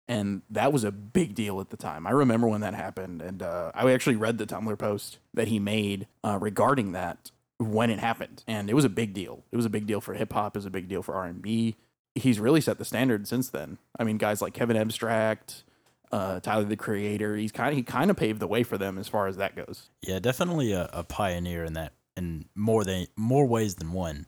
And 0.08 0.44
that 0.50 0.72
was 0.72 0.84
a 0.84 0.92
big 0.92 1.34
deal 1.34 1.60
at 1.60 1.72
the 1.72 1.78
time. 1.78 2.06
I 2.06 2.12
remember 2.12 2.48
when 2.48 2.62
that 2.62 2.76
happened, 2.76 3.24
and 3.24 3.42
uh, 3.42 3.72
I 3.74 3.92
actually 3.92 4.16
read 4.16 4.38
the 4.38 4.46
Tumblr 4.46 4.78
post 4.78 5.18
that 5.34 5.48
he 5.48 5.58
made 5.58 6.08
uh, 6.24 6.38
regarding 6.40 6.92
that 6.92 7.32
when 7.58 7.90
it 7.90 8.00
happened, 8.00 8.44
and 8.48 8.70
it 8.70 8.76
was 8.76 8.86
a 8.86 8.90
big 8.90 9.14
deal. 9.14 9.44
It 9.52 9.56
was 9.56 9.66
a 9.66 9.70
big 9.70 9.88
deal 9.88 10.02
for 10.02 10.14
hip 10.14 10.34
hop. 10.34 10.56
It 10.56 10.60
was 10.60 10.66
a 10.66 10.72
big 10.72 10.88
deal 10.88 11.02
for 11.02 11.16
R 11.16 11.26
and 11.26 11.42
B. 11.42 11.76
He's 12.14 12.40
really 12.40 12.62
set 12.62 12.78
the 12.78 12.86
standard 12.86 13.28
since 13.28 13.50
then. 13.50 13.78
I 13.98 14.04
mean, 14.04 14.18
guys 14.18 14.42
like 14.42 14.54
Kevin 14.54 14.78
Abstract, 14.78 15.64
uh, 16.12 16.40
Tyler 16.40 16.64
the 16.66 16.76
Creator. 16.76 17.36
He's 17.36 17.52
kind 17.52 17.70
of 17.70 17.76
he 17.76 17.84
kind 17.84 18.10
of 18.10 18.18
paved 18.18 18.40
the 18.40 18.48
way 18.48 18.64
for 18.64 18.78
them 18.78 18.98
as 18.98 19.08
far 19.08 19.28
as 19.28 19.38
that 19.38 19.56
goes. 19.56 19.90
Yeah, 20.02 20.20
definitely 20.20 20.72
a, 20.72 20.90
a 20.94 21.04
pioneer 21.04 21.64
in 21.64 21.74
that 21.74 21.94
in 22.18 22.46
more 22.56 22.84
than 22.84 23.08
more 23.16 23.46
ways 23.46 23.76
than 23.76 23.92
one. 23.92 24.28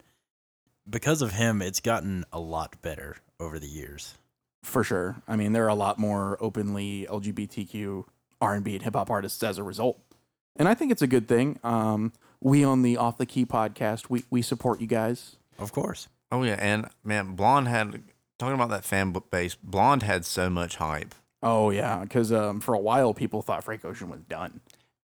Because 0.89 1.21
of 1.21 1.33
him, 1.33 1.61
it's 1.61 1.79
gotten 1.81 2.25
a 2.31 2.39
lot 2.39 2.81
better 2.81 3.17
over 3.39 3.59
the 3.59 3.67
years. 3.67 4.15
For 4.63 4.83
sure. 4.83 5.21
I 5.27 5.35
mean, 5.35 5.53
there 5.53 5.65
are 5.65 5.69
a 5.69 5.75
lot 5.75 5.99
more 5.99 6.37
openly 6.39 7.07
LGBTQ 7.09 8.05
R&B 8.41 8.73
and 8.75 8.83
hip 8.83 8.95
hop 8.95 9.09
artists 9.09 9.41
as 9.43 9.57
a 9.57 9.63
result. 9.63 9.99
And 10.55 10.67
I 10.67 10.73
think 10.73 10.91
it's 10.91 11.01
a 11.01 11.07
good 11.07 11.27
thing. 11.27 11.59
Um, 11.63 12.13
we 12.41 12.63
on 12.63 12.81
the 12.81 12.97
Off 12.97 13.17
the 13.17 13.25
Key 13.25 13.45
podcast, 13.45 14.09
we, 14.09 14.23
we 14.29 14.41
support 14.41 14.81
you 14.81 14.87
guys. 14.87 15.37
Of 15.59 15.71
course. 15.71 16.07
Oh 16.31 16.43
yeah, 16.43 16.57
and 16.59 16.87
man, 17.03 17.35
Blonde 17.35 17.67
had 17.67 18.03
talking 18.37 18.55
about 18.55 18.69
that 18.69 18.83
fan 18.83 19.15
base. 19.31 19.55
Blonde 19.55 20.03
had 20.03 20.25
so 20.25 20.49
much 20.49 20.75
hype. 20.75 21.15
Oh 21.43 21.69
yeah, 21.69 21.99
because 21.99 22.31
um, 22.31 22.59
for 22.59 22.73
a 22.73 22.79
while 22.79 23.13
people 23.13 23.41
thought 23.41 23.63
Frank 23.63 23.85
Ocean 23.85 24.09
was 24.09 24.21
done. 24.21 24.61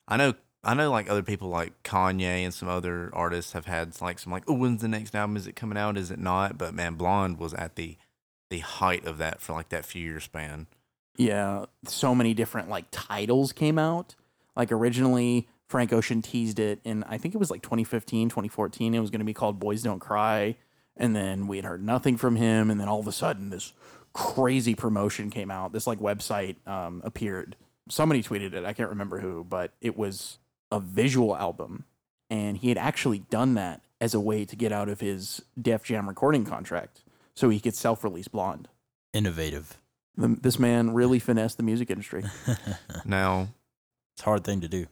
I 0.07 0.17
know, 0.17 0.33
I 0.63 0.73
know, 0.73 0.89
like 0.91 1.09
other 1.09 1.23
people 1.23 1.49
like 1.49 1.83
Kanye 1.83 2.43
and 2.43 2.53
some 2.53 2.67
other 2.67 3.09
artists 3.13 3.53
have 3.53 3.65
had 3.65 3.99
like 4.01 4.19
some 4.19 4.31
like, 4.31 4.43
oh, 4.47 4.53
when's 4.53 4.81
the 4.81 4.87
next 4.87 5.15
album? 5.15 5.37
Is 5.37 5.47
it 5.47 5.55
coming 5.55 5.77
out? 5.77 5.97
Is 5.97 6.11
it 6.11 6.19
not? 6.19 6.57
But 6.57 6.73
man, 6.73 6.95
Blonde 6.95 7.37
was 7.37 7.53
at 7.53 7.75
the 7.75 7.97
the 8.49 8.59
height 8.59 9.05
of 9.05 9.17
that 9.17 9.41
for 9.41 9.53
like 9.53 9.69
that 9.69 9.85
few 9.85 10.03
year 10.03 10.19
span. 10.19 10.67
Yeah, 11.17 11.65
so 11.85 12.15
many 12.15 12.33
different 12.33 12.69
like 12.69 12.85
titles 12.91 13.51
came 13.51 13.77
out. 13.77 14.15
Like 14.55 14.71
originally, 14.71 15.47
Frank 15.67 15.93
Ocean 15.93 16.21
teased 16.21 16.59
it 16.59 16.79
in 16.83 17.03
I 17.03 17.17
think 17.17 17.35
it 17.35 17.39
was 17.39 17.51
like 17.51 17.61
2015, 17.61 18.29
2014. 18.29 18.93
It 18.93 18.99
was 18.99 19.11
going 19.11 19.19
to 19.19 19.25
be 19.25 19.33
called 19.33 19.59
Boys 19.59 19.83
Don't 19.83 19.99
Cry, 19.99 20.55
and 20.97 21.15
then 21.15 21.47
we 21.47 21.57
had 21.57 21.65
heard 21.65 21.83
nothing 21.83 22.17
from 22.17 22.35
him, 22.35 22.71
and 22.71 22.79
then 22.79 22.87
all 22.87 22.99
of 22.99 23.07
a 23.07 23.11
sudden 23.11 23.49
this 23.49 23.73
crazy 24.13 24.75
promotion 24.75 25.29
came 25.29 25.51
out. 25.51 25.73
This 25.73 25.87
like 25.87 25.99
website 25.99 26.55
um, 26.67 27.01
appeared. 27.03 27.55
Somebody 27.89 28.23
tweeted 28.23 28.53
it. 28.53 28.63
I 28.65 28.73
can't 28.73 28.89
remember 28.89 29.19
who, 29.19 29.43
but 29.43 29.73
it 29.81 29.97
was 29.97 30.37
a 30.71 30.79
visual 30.79 31.35
album, 31.35 31.85
and 32.29 32.57
he 32.57 32.69
had 32.69 32.77
actually 32.77 33.19
done 33.19 33.55
that 33.55 33.81
as 33.99 34.13
a 34.13 34.19
way 34.19 34.45
to 34.45 34.55
get 34.55 34.71
out 34.71 34.89
of 34.89 34.99
his 34.99 35.41
Def 35.61 35.83
Jam 35.83 36.07
recording 36.07 36.45
contract, 36.45 37.03
so 37.35 37.49
he 37.49 37.59
could 37.59 37.75
self-release 37.75 38.27
Blonde. 38.27 38.67
Innovative. 39.13 39.77
The, 40.15 40.37
this 40.41 40.59
man 40.59 40.93
really 40.93 41.19
finessed 41.19 41.57
the 41.57 41.63
music 41.63 41.89
industry. 41.89 42.23
Now 43.05 43.49
It's 44.15 44.21
a 44.21 44.25
hard 44.25 44.43
thing 44.43 44.61
to 44.61 44.67
do. 44.67 44.85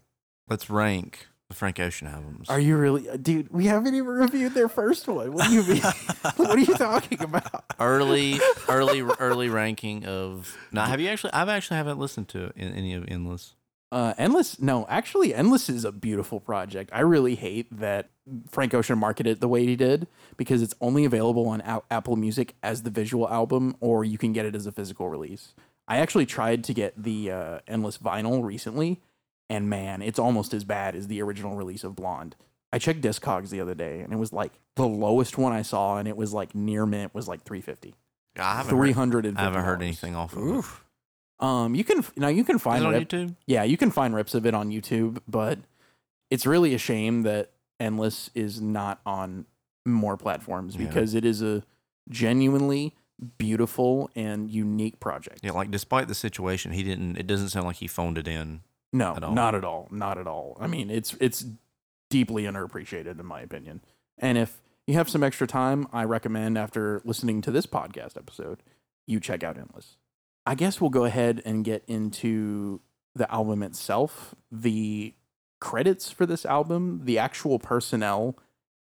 let's 0.50 0.70
rank 0.70 1.28
the 1.52 1.58
Frank 1.58 1.80
Ocean 1.82 2.08
albums. 2.08 2.50
Are 2.50 2.60
you 2.60 2.78
really, 2.78 3.10
uh, 3.10 3.18
dude? 3.18 3.50
We 3.50 3.66
haven't 3.66 3.94
even 3.94 4.08
reviewed 4.08 4.54
their 4.54 4.70
first 4.70 5.06
one. 5.08 5.34
What 5.34 5.50
do 5.50 5.54
you 5.54 5.64
mean? 5.64 5.82
what 6.38 6.50
are 6.50 6.60
you 6.60 6.74
talking 6.74 7.22
about? 7.22 7.66
early, 7.78 8.40
early, 8.70 9.02
early 9.02 9.50
ranking 9.50 10.06
of? 10.06 10.56
Now, 10.72 10.86
have 10.86 11.02
you 11.02 11.10
actually? 11.10 11.34
I've 11.34 11.50
actually 11.50 11.78
haven't 11.78 12.00
listened 12.00 12.30
to 12.30 12.52
any 12.56 12.94
of 12.94 13.06
Endless. 13.08 13.56
Uh, 13.92 14.14
Endless, 14.18 14.62
no, 14.62 14.86
actually, 14.88 15.36
Endless 15.36 15.68
is 15.68 15.84
a 15.84 15.92
beautiful 15.92 16.40
project. 16.40 16.90
I 16.94 17.02
really 17.02 17.36
hate 17.36 17.68
that 17.78 18.10
Frank 18.50 18.74
Ocean 18.74 18.98
marketed 18.98 19.34
it 19.34 19.42
the 19.42 19.50
way 19.50 19.66
he 19.66 19.76
did 19.76 20.08
because 20.38 20.62
it's 20.62 20.74
only 20.80 21.04
available 21.04 21.50
on 21.50 21.60
A- 21.62 21.82
Apple 21.92 22.16
Music 22.16 22.56
as 22.64 22.84
the 22.84 22.90
visual 22.90 23.28
album, 23.28 23.76
or 23.82 24.06
you 24.06 24.18
can 24.18 24.32
get 24.32 24.46
it 24.46 24.56
as 24.56 24.66
a 24.66 24.72
physical 24.72 25.10
release. 25.10 25.54
I 25.86 25.98
actually 25.98 26.26
tried 26.26 26.64
to 26.64 26.74
get 26.74 26.94
the 26.96 27.32
uh, 27.32 27.60
Endless 27.68 27.98
vinyl 27.98 28.42
recently, 28.42 29.02
and 29.52 29.70
man, 29.70 30.02
it's 30.02 30.18
almost 30.18 30.54
as 30.54 30.64
bad 30.64 30.96
as 30.96 31.08
the 31.08 31.22
original 31.22 31.56
release 31.56 31.84
of 31.84 31.96
Blonde. 31.96 32.36
I 32.74 32.80
checked 32.80 33.02
Discogs 33.02 33.50
the 33.50 33.60
other 33.60 33.76
day, 33.76 34.00
and 34.00 34.14
it 34.14 34.16
was 34.16 34.32
like 34.32 34.54
the 34.78 34.88
lowest 34.88 35.38
one 35.38 35.52
I 35.52 35.62
saw, 35.62 35.98
and 35.98 36.08
it 36.08 36.16
was 36.16 36.34
like 36.34 36.56
near 36.56 36.86
mint 36.86 37.14
was 37.14 37.28
like 37.28 37.44
three 37.44 37.62
fifty. 37.62 37.94
I 38.38 38.56
haven't 38.56 38.70
Three 38.70 38.94
and 38.94 39.38
I 39.38 39.42
haven't 39.44 39.64
heard 39.66 39.82
anything 39.82 40.16
off 40.16 40.36
of 40.38 40.48
it. 40.60 40.66
Um, 41.46 41.76
you 41.76 41.84
can 41.84 42.06
now 42.16 42.30
you 42.30 42.44
can 42.46 42.60
find 42.60 42.84
it 42.84 42.88
on 42.88 42.94
rip- 42.94 43.10
YouTube? 43.10 43.36
yeah, 43.46 43.64
you 43.64 43.76
can 43.76 43.92
find 43.92 44.16
rips 44.16 44.34
of 44.34 44.46
it 44.46 44.54
on 44.54 44.70
YouTube, 44.72 45.20
but 45.28 45.60
it's 46.30 46.46
really 46.46 46.74
a 46.74 46.78
shame 46.78 47.24
that 47.24 47.52
Endless 47.80 48.30
is 48.36 48.62
not 48.62 49.02
on 49.06 49.46
more 49.86 50.16
platforms 50.16 50.76
Yeah. 50.78 50.86
because 50.88 51.14
it 51.14 51.26
is 51.26 51.42
a 51.42 51.64
genuinely 52.10 52.96
beautiful 53.38 54.10
and 54.16 54.50
unique 54.50 55.00
project. 55.00 55.40
Yeah, 55.44 55.52
like 55.52 55.72
despite 55.72 56.08
the 56.08 56.16
situation, 56.16 56.72
he 56.72 56.84
didn't. 56.84 57.18
It 57.18 57.28
doesn't 57.28 57.50
sound 57.50 57.66
like 57.66 57.78
he 57.78 57.88
phoned 57.88 58.18
it 58.18 58.28
in. 58.28 58.62
No, 58.94 59.16
at 59.16 59.34
not 59.34 59.56
at 59.56 59.64
all, 59.64 59.88
not 59.92 60.18
at 60.18 60.28
all. 60.28 60.58
I 60.60 60.68
mean, 60.68 60.90
it's 60.90 61.16
it's 61.20 61.46
deeply 62.10 62.44
underappreciated 62.44 63.20
in 63.20 63.26
my 63.26 63.42
opinion. 63.42 63.82
And 64.18 64.38
if 64.38 64.62
you 64.86 64.96
have 64.96 65.10
some 65.10 65.24
extra 65.24 65.48
time, 65.48 65.88
I 65.94 66.04
recommend 66.04 66.58
after 66.58 67.02
listening 67.06 67.42
to 67.44 67.52
this 67.52 67.66
podcast 67.66 68.18
episode, 68.18 68.62
you 69.08 69.20
check 69.20 69.44
out 69.44 69.58
Endless. 69.58 69.98
I 70.46 70.56
guess 70.56 70.82
we'll 70.82 70.90
go 70.90 71.06
ahead 71.06 71.42
and 71.46 71.64
get 71.64 71.84
into 71.88 72.82
the 73.16 73.32
album 73.32 73.64
itself. 73.64 74.36
The 74.52 75.14
credits 75.60 76.12
for 76.12 76.26
this 76.26 76.46
album, 76.46 77.02
the 77.04 77.20
actual 77.20 77.60
personnel 77.60 78.38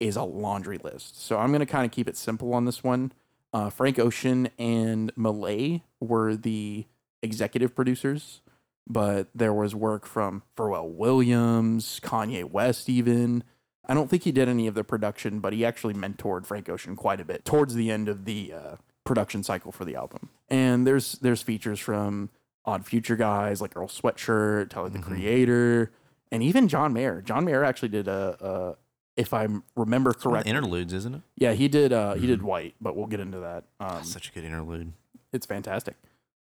is 0.00 0.16
a 0.16 0.22
laundry 0.22 0.78
list. 0.78 1.20
So 1.22 1.38
I'm 1.38 1.48
going 1.48 1.60
to 1.60 1.66
kind 1.66 1.84
of 1.84 1.92
keep 1.92 2.08
it 2.08 2.16
simple 2.16 2.54
on 2.54 2.64
this 2.64 2.82
one. 2.82 3.12
Uh, 3.52 3.70
Frank 3.70 3.98
Ocean 3.98 4.48
and 4.58 5.12
Malay 5.16 5.82
were 6.00 6.34
the 6.34 6.86
executive 7.22 7.74
producers, 7.74 8.40
but 8.86 9.28
there 9.34 9.52
was 9.54 9.74
work 9.74 10.06
from 10.06 10.42
Pharrell 10.56 10.90
Williams, 10.94 12.00
Kanye 12.02 12.44
West, 12.44 12.88
even. 12.88 13.44
I 13.86 13.92
don't 13.94 14.08
think 14.08 14.22
he 14.22 14.32
did 14.32 14.48
any 14.48 14.66
of 14.66 14.74
the 14.74 14.84
production, 14.84 15.40
but 15.40 15.52
he 15.52 15.64
actually 15.64 15.92
mentored 15.94 16.46
Frank 16.46 16.68
Ocean 16.70 16.96
quite 16.96 17.20
a 17.20 17.24
bit 17.24 17.44
towards 17.44 17.74
the 17.74 17.90
end 17.90 18.08
of 18.08 18.24
the 18.24 18.52
uh, 18.54 18.76
production 19.04 19.42
cycle 19.42 19.72
for 19.72 19.84
the 19.84 19.94
album. 19.94 20.30
And 20.48 20.86
there's 20.86 21.12
there's 21.20 21.42
features 21.42 21.78
from 21.80 22.30
Odd 22.64 22.86
Future 22.86 23.16
guys 23.16 23.60
like 23.60 23.76
Earl 23.76 23.88
Sweatshirt, 23.88 24.70
Tyler 24.70 24.88
the 24.88 24.98
Mhm. 25.00 25.02
Creator, 25.02 25.92
and 26.32 26.42
even 26.42 26.66
John 26.68 26.94
Mayer. 26.94 27.20
John 27.20 27.44
Mayer 27.44 27.62
actually 27.62 27.90
did 27.90 28.08
a, 28.08 28.36
a 28.40 28.76
if 29.20 29.34
I 29.34 29.46
remember 29.76 30.10
It's 30.12 30.24
one 30.24 30.38
of 30.38 30.44
the 30.44 30.44
correctly. 30.44 30.50
interludes, 30.50 30.92
isn't 30.94 31.14
it? 31.16 31.20
yeah, 31.36 31.52
he 31.52 31.68
did. 31.68 31.92
Uh, 31.92 32.14
he 32.14 32.26
did 32.26 32.40
Mhm. 32.40 32.44
White, 32.44 32.74
but 32.80 32.96
we'll 32.96 33.06
get 33.06 33.20
into 33.20 33.38
that. 33.40 33.64
Um, 33.80 34.02
Such 34.02 34.30
a 34.30 34.32
good 34.32 34.44
interlude. 34.44 34.92
it's 35.32 35.44
fantastic. 35.46 35.96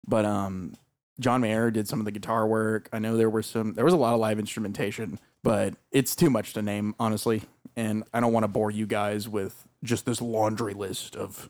But 0.06 0.26
um, 0.26 0.74
John 1.20 1.42
Mayer 1.42 1.70
did 1.70 1.86
some 1.86 1.98
of 2.00 2.06
the 2.06 2.10
guitar 2.10 2.46
work. 2.46 2.88
I 2.92 2.98
know 2.98 3.16
there 3.16 3.30
were 3.30 3.42
some. 3.42 3.74
There 3.74 3.84
was 3.84 3.94
a 3.94 3.98
lot 3.98 4.14
of 4.14 4.20
live 4.20 4.38
instrumentation, 4.38 5.20
but 5.42 5.74
it's 5.92 6.16
too 6.16 6.30
much 6.30 6.54
to 6.54 6.62
name, 6.62 6.94
honestly. 6.98 7.42
And 7.76 8.04
I 8.12 8.20
don't 8.20 8.32
want 8.32 8.44
to 8.44 8.48
bore 8.48 8.70
you 8.70 8.86
guys 8.86 9.28
with 9.28 9.66
just 9.84 10.06
this 10.06 10.20
laundry 10.20 10.74
list 10.74 11.14
of 11.14 11.48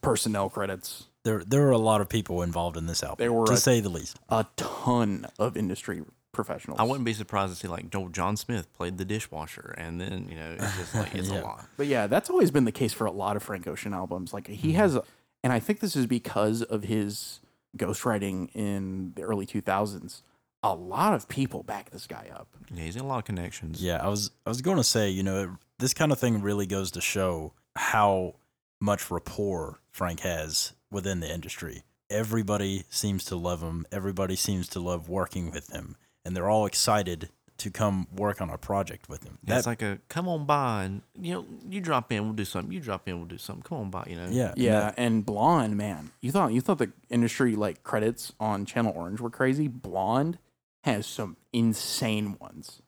personnel 0.00 0.48
credits. 0.48 1.06
There, 1.24 1.42
there 1.44 1.62
were 1.62 1.72
a 1.72 1.78
lot 1.78 2.00
of 2.00 2.08
people 2.08 2.42
involved 2.42 2.76
in 2.76 2.86
this 2.86 3.02
album, 3.02 3.16
There 3.18 3.32
were 3.32 3.46
to 3.46 3.52
a- 3.52 3.56
say 3.56 3.80
the 3.80 3.90
least. 3.90 4.18
A 4.28 4.46
ton 4.56 5.26
of 5.38 5.56
industry 5.56 6.02
professionals. 6.32 6.78
I 6.78 6.84
wouldn't 6.84 7.04
be 7.04 7.12
surprised 7.12 7.52
to 7.52 7.58
see 7.58 7.68
like 7.68 7.90
Joel 7.90 8.08
John 8.08 8.36
Smith 8.36 8.72
played 8.72 8.96
the 8.96 9.04
dishwasher, 9.04 9.74
and 9.76 10.00
then 10.00 10.28
you 10.30 10.36
know 10.36 10.56
it's 10.58 10.76
just 10.76 10.94
like 10.94 11.14
it's 11.14 11.28
Yeah. 11.28 11.40
a 11.40 11.42
lot. 11.42 11.66
But 11.76 11.88
yeah, 11.88 12.06
that's 12.06 12.30
always 12.30 12.50
been 12.50 12.64
the 12.64 12.72
case 12.72 12.92
for 12.92 13.06
a 13.06 13.10
lot 13.10 13.36
of 13.36 13.42
Frank 13.42 13.66
Ocean 13.66 13.92
albums. 13.92 14.32
Like 14.32 14.46
he 14.46 14.68
mm-hmm. 14.68 14.76
has, 14.78 14.94
a, 14.94 15.02
and 15.42 15.52
I 15.52 15.58
think 15.58 15.80
this 15.80 15.96
is 15.96 16.06
because 16.06 16.62
of 16.62 16.84
his 16.84 17.40
ghostwriting 17.78 18.50
in 18.54 19.12
the 19.16 19.22
early 19.22 19.46
2000s. 19.46 20.22
A 20.62 20.74
lot 20.74 21.14
of 21.14 21.28
people 21.28 21.62
back 21.62 21.90
this 21.90 22.06
guy 22.06 22.28
up. 22.34 22.48
Yeah, 22.72 22.82
he's 22.82 22.96
got 22.96 23.04
a 23.04 23.06
lot 23.06 23.18
of 23.18 23.24
connections. 23.24 23.82
Yeah, 23.82 24.02
I 24.02 24.08
was, 24.08 24.32
I 24.44 24.50
was 24.50 24.60
going 24.60 24.76
to 24.76 24.84
say, 24.84 25.08
you 25.08 25.22
know, 25.22 25.42
it, 25.42 25.50
this 25.78 25.94
kind 25.94 26.10
of 26.10 26.18
thing 26.18 26.42
really 26.42 26.66
goes 26.66 26.90
to 26.92 27.00
show 27.00 27.52
how 27.76 28.34
much 28.80 29.10
rapport 29.10 29.78
Frank 29.90 30.20
has 30.20 30.72
within 30.90 31.20
the 31.20 31.32
industry. 31.32 31.82
Everybody 32.10 32.84
seems 32.88 33.24
to 33.26 33.36
love 33.36 33.60
him. 33.62 33.86
Everybody 33.92 34.34
seems 34.34 34.68
to 34.70 34.80
love 34.80 35.08
working 35.08 35.50
with 35.50 35.70
him, 35.70 35.96
and 36.24 36.36
they're 36.36 36.50
all 36.50 36.66
excited 36.66 37.28
to 37.58 37.70
come 37.70 38.06
work 38.14 38.40
on 38.40 38.50
a 38.50 38.56
project 38.58 39.08
with 39.08 39.24
him. 39.24 39.38
That's 39.42 39.64
That- 39.64 39.70
like 39.70 39.82
a 39.82 39.98
come 40.08 40.28
on 40.28 40.46
by 40.46 40.84
and 40.84 41.02
you 41.20 41.34
know 41.34 41.44
you 41.68 41.80
drop 41.80 42.10
in, 42.12 42.24
we'll 42.24 42.32
do 42.32 42.44
something. 42.44 42.72
You 42.72 42.80
drop 42.80 43.08
in, 43.08 43.16
we'll 43.18 43.26
do 43.26 43.38
something. 43.38 43.62
Come 43.62 43.78
on 43.78 43.90
by, 43.90 44.04
you 44.08 44.16
know. 44.16 44.28
yeah, 44.30 44.54
Yeah, 44.56 44.92
and 44.96 45.26
Blonde, 45.26 45.76
man, 45.76 46.10
you 46.20 46.30
thought 46.32 46.52
you 46.52 46.60
thought 46.60 46.78
the 46.78 46.92
industry 47.10 47.56
like 47.56 47.82
credits 47.82 48.32
on 48.38 48.64
Channel 48.64 48.92
Orange 48.96 49.20
were 49.20 49.30
crazy. 49.30 49.66
Blonde 49.68 50.38
has 50.84 51.06
some 51.06 51.36
insane 51.52 52.36
ones. 52.40 52.80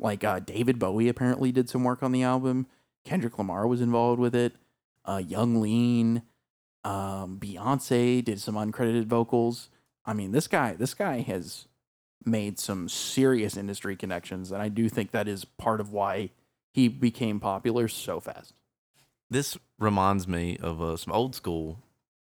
Like 0.00 0.24
uh, 0.24 0.40
David 0.40 0.78
Bowie 0.80 1.08
apparently 1.08 1.52
did 1.52 1.68
some 1.70 1.84
work 1.84 2.02
on 2.02 2.10
the 2.12 2.22
album. 2.22 2.66
Kendrick 3.04 3.38
Lamar 3.38 3.66
was 3.66 3.80
involved 3.80 4.20
with 4.20 4.34
it. 4.34 4.54
Uh, 5.04 5.22
Yung 5.24 5.60
Lean, 5.60 6.22
um, 6.84 7.38
Beyonce 7.40 8.22
did 8.24 8.40
some 8.40 8.56
uncredited 8.56 9.06
vocals. 9.06 9.70
I 10.04 10.12
mean, 10.12 10.32
this 10.32 10.46
guy, 10.48 10.74
this 10.74 10.92
guy 10.92 11.20
has 11.20 11.66
made 12.24 12.58
some 12.58 12.88
serious 12.88 13.56
industry 13.56 13.96
connections, 13.96 14.52
and 14.52 14.62
I 14.62 14.68
do 14.68 14.88
think 14.88 15.10
that 15.12 15.28
is 15.28 15.44
part 15.44 15.80
of 15.80 15.92
why 15.92 16.30
he 16.72 16.88
became 16.88 17.40
popular 17.40 17.88
so 17.88 18.20
fast. 18.20 18.54
This 19.30 19.56
reminds 19.78 20.26
me 20.26 20.56
of 20.60 20.80
uh, 20.80 20.96
some 20.96 21.12
old 21.12 21.34
school 21.34 21.80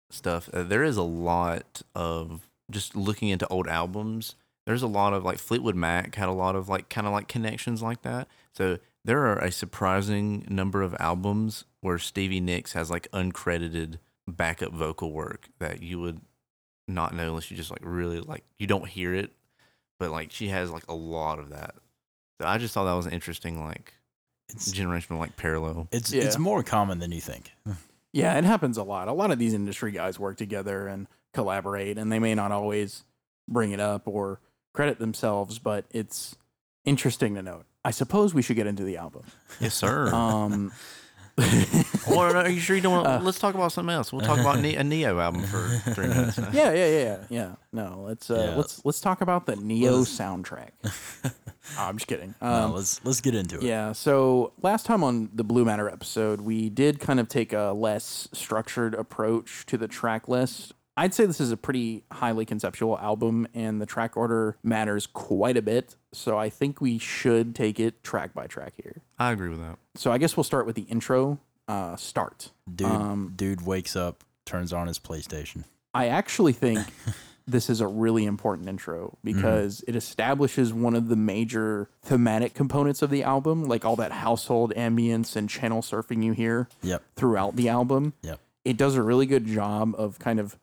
stuff. 0.09 0.49
Uh, 0.53 0.63
there 0.63 0.83
is 0.83 0.97
a 0.97 1.03
lot 1.03 1.81
of 1.95 2.49
just 2.69 2.95
looking 2.95 3.29
into 3.29 3.47
old 3.47 3.67
albums, 3.67 4.35
there's 4.65 4.83
a 4.83 4.87
lot 4.87 5.13
of 5.13 5.23
like 5.23 5.37
Fleetwood 5.37 5.75
Mac 5.75 6.15
had 6.15 6.29
a 6.29 6.33
lot 6.33 6.55
of 6.55 6.69
like 6.69 6.89
kind 6.89 7.07
of 7.07 7.13
like 7.13 7.27
connections 7.27 7.81
like 7.81 8.03
that. 8.03 8.27
So 8.53 8.79
there 9.03 9.25
are 9.25 9.37
a 9.37 9.51
surprising 9.51 10.45
number 10.49 10.81
of 10.81 10.95
albums 10.99 11.65
where 11.81 11.97
Stevie 11.97 12.39
Nicks 12.39 12.73
has 12.73 12.89
like 12.91 13.09
uncredited 13.11 13.97
backup 14.27 14.71
vocal 14.71 15.11
work 15.11 15.49
that 15.59 15.81
you 15.81 15.99
would 15.99 16.21
not 16.87 17.13
know 17.13 17.29
unless 17.29 17.49
you 17.49 17.57
just 17.57 17.71
like 17.71 17.81
really 17.83 18.19
like 18.19 18.43
you 18.59 18.67
don't 18.67 18.87
hear 18.87 19.13
it, 19.13 19.31
but 20.01 20.09
like 20.11 20.31
she 20.31 20.47
has 20.49 20.71
like 20.71 20.83
a 20.89 20.93
lot 20.95 21.37
of 21.39 21.49
that. 21.49 21.75
So 22.41 22.47
I 22.47 22.57
just 22.57 22.73
thought 22.73 22.85
that 22.85 22.93
was 22.93 23.05
an 23.05 23.13
interesting 23.13 23.63
like 23.63 23.93
It's 24.49 24.73
generational 24.73 25.19
like 25.19 25.37
parallel. 25.37 25.87
it's 25.91 26.11
Yeah. 26.11 26.23
it's 26.23 26.37
more 26.39 26.63
common 26.63 26.99
than 26.99 27.11
you 27.11 27.21
think. 27.21 27.51
Yeah, 28.13 28.37
it 28.37 28.43
happens 28.43 28.75
a 28.75 28.83
lot. 28.83 29.07
A 29.07 29.13
lot 29.13 29.31
of 29.31 29.39
these 29.39 29.53
industry 29.53 29.93
guys 29.93 30.19
work 30.19 30.35
together 30.35 30.85
and 30.85 31.07
collaborate, 31.33 31.97
and 31.97 32.11
they 32.11 32.19
may 32.19 32.35
not 32.35 32.51
always 32.51 33.05
bring 33.47 33.71
it 33.71 33.79
up 33.79 34.05
or 34.05 34.41
credit 34.73 34.99
themselves, 34.99 35.59
but 35.59 35.85
it's 35.91 36.35
interesting 36.83 37.35
to 37.35 37.41
note. 37.41 37.63
I 37.85 37.91
suppose 37.91 38.33
we 38.33 38.41
should 38.41 38.57
get 38.57 38.67
into 38.67 38.83
the 38.83 38.97
album. 38.97 39.23
Yes, 39.61 39.75
sir. 39.75 40.13
Um, 40.13 40.73
or 42.15 42.35
are 42.35 42.49
you 42.49 42.59
sure 42.59 42.75
you 42.75 42.81
don't 42.81 42.93
want? 42.93 43.07
Uh, 43.07 43.19
let's 43.21 43.39
talk 43.39 43.55
about 43.55 43.71
something 43.71 43.93
else. 43.93 44.11
We'll 44.11 44.21
talk 44.25 44.39
about 44.39 44.59
ne- 44.59 44.75
a 44.75 44.83
Neo 44.83 45.19
album 45.19 45.43
for 45.43 45.67
three 45.93 46.07
minutes. 46.09 46.37
yeah, 46.53 46.71
yeah, 46.71 46.87
yeah, 46.87 47.17
yeah. 47.29 47.51
No, 47.71 48.03
let's 48.05 48.29
uh, 48.29 48.35
Yeah. 48.51 48.55
let's 48.55 48.81
let's 48.85 48.99
talk 49.01 49.21
about 49.21 49.45
the 49.45 49.55
Neo 49.55 49.97
Let's- 49.97 50.17
soundtrack. 50.17 50.71
Oh, 51.77 51.83
I'm 51.85 51.95
just 51.97 52.07
kidding. 52.07 52.33
No, 52.41 52.47
Um, 52.47 52.73
let's 52.73 52.99
let's 53.05 53.21
get 53.21 53.35
into 53.35 53.57
it. 53.57 53.63
Yeah. 53.63 53.91
So 53.91 54.51
last 54.63 54.85
time 54.87 55.03
on 55.03 55.29
the 55.31 55.43
Blue 55.43 55.63
Matter 55.63 55.87
episode, 55.87 56.41
we 56.41 56.69
did 56.69 56.99
kind 56.99 57.19
of 57.19 57.29
take 57.29 57.53
a 57.53 57.71
less 57.71 58.27
structured 58.33 58.95
approach 58.95 59.65
to 59.67 59.77
the 59.77 59.87
track 59.87 60.27
list. 60.27 60.73
I'd 60.97 61.13
say 61.13 61.25
this 61.25 61.39
is 61.39 61.51
a 61.51 61.57
pretty 61.57 62.03
highly 62.11 62.45
conceptual 62.45 62.97
album, 62.99 63.47
and 63.53 63.81
the 63.81 63.85
track 63.85 64.17
order 64.17 64.57
matters 64.63 65.07
quite 65.07 65.55
a 65.57 65.61
bit. 65.61 65.95
So 66.11 66.37
I 66.37 66.49
think 66.49 66.81
we 66.81 66.97
should 66.97 67.55
take 67.55 67.79
it 67.79 68.03
track 68.03 68.33
by 68.33 68.47
track 68.47 68.73
here. 68.81 69.01
I 69.17 69.31
agree 69.31 69.49
with 69.49 69.59
that. 69.61 69.77
So 69.95 70.11
I 70.11 70.17
guess 70.17 70.35
we'll 70.35 70.43
start 70.43 70.65
with 70.65 70.75
the 70.75 70.83
intro. 70.83 71.39
Uh, 71.67 71.95
start. 71.95 72.51
Dude, 72.73 72.87
Um, 72.87 73.33
dude 73.35 73.65
wakes 73.65 73.95
up, 73.95 74.23
turns 74.45 74.73
on 74.73 74.87
his 74.87 74.99
PlayStation. 74.99 75.63
I 75.93 76.07
actually 76.07 76.51
think 76.53 76.79
this 77.47 77.69
is 77.69 77.79
a 77.79 77.87
really 77.87 78.25
important 78.25 78.67
intro 78.67 79.17
because 79.23 79.83
it 79.87 79.95
establishes 79.95 80.73
one 80.73 80.95
of 80.95 81.07
the 81.07 81.15
major 81.15 81.89
thematic 82.01 82.53
components 82.53 83.01
of 83.01 83.09
the 83.09 83.23
album, 83.23 83.63
like 83.63 83.85
all 83.85 83.95
that 83.95 84.11
household 84.11 84.73
ambience 84.75 85.37
and 85.37 85.49
channel 85.49 85.81
surfing 85.81 86.23
you 86.23 86.33
hear 86.33 86.67
Yep. 86.83 87.01
throughout 87.15 87.55
the 87.55 87.69
album. 87.69 88.13
Yep. 88.23 88.39
It 88.65 88.75
does 88.77 88.95
a 88.95 89.01
really 89.01 89.25
good 89.25 89.45
job 89.45 89.95
of 89.97 90.19
kind 90.19 90.39
of 90.39 90.57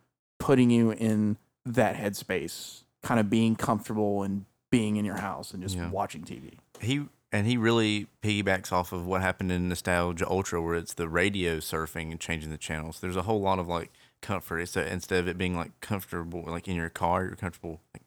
putting 0.48 0.70
you 0.70 0.92
in 0.92 1.36
that 1.66 1.94
headspace, 1.94 2.82
kind 3.02 3.20
of 3.20 3.28
being 3.28 3.54
comfortable 3.54 4.22
and 4.22 4.46
being 4.70 4.96
in 4.96 5.04
your 5.04 5.18
house 5.18 5.52
and 5.52 5.62
just 5.62 5.76
Yeah. 5.76 5.90
watching 5.90 6.22
TV. 6.22 6.54
He 6.80 7.04
and 7.30 7.46
he 7.46 7.58
really 7.58 8.06
piggybacks 8.22 8.72
off 8.72 8.90
of 8.90 9.04
what 9.04 9.20
happened 9.20 9.52
in 9.52 9.68
Nostalgia 9.68 10.26
Ultra, 10.26 10.62
where 10.62 10.74
it's 10.74 10.94
the 10.94 11.06
radio 11.06 11.58
surfing 11.58 12.10
and 12.10 12.18
changing 12.18 12.50
the 12.50 12.56
channels. 12.56 13.00
There's 13.00 13.14
a 13.14 13.24
whole 13.24 13.42
lot 13.42 13.58
of 13.58 13.68
like 13.68 13.92
comfort. 14.22 14.66
So 14.70 14.80
instead 14.80 15.20
of 15.20 15.28
it 15.28 15.36
being 15.36 15.54
like 15.54 15.78
comfortable, 15.82 16.42
like 16.46 16.66
in 16.66 16.76
your 16.76 16.88
car, 16.88 17.24
you're 17.24 17.36
comfortable 17.36 17.82
like, 17.92 18.04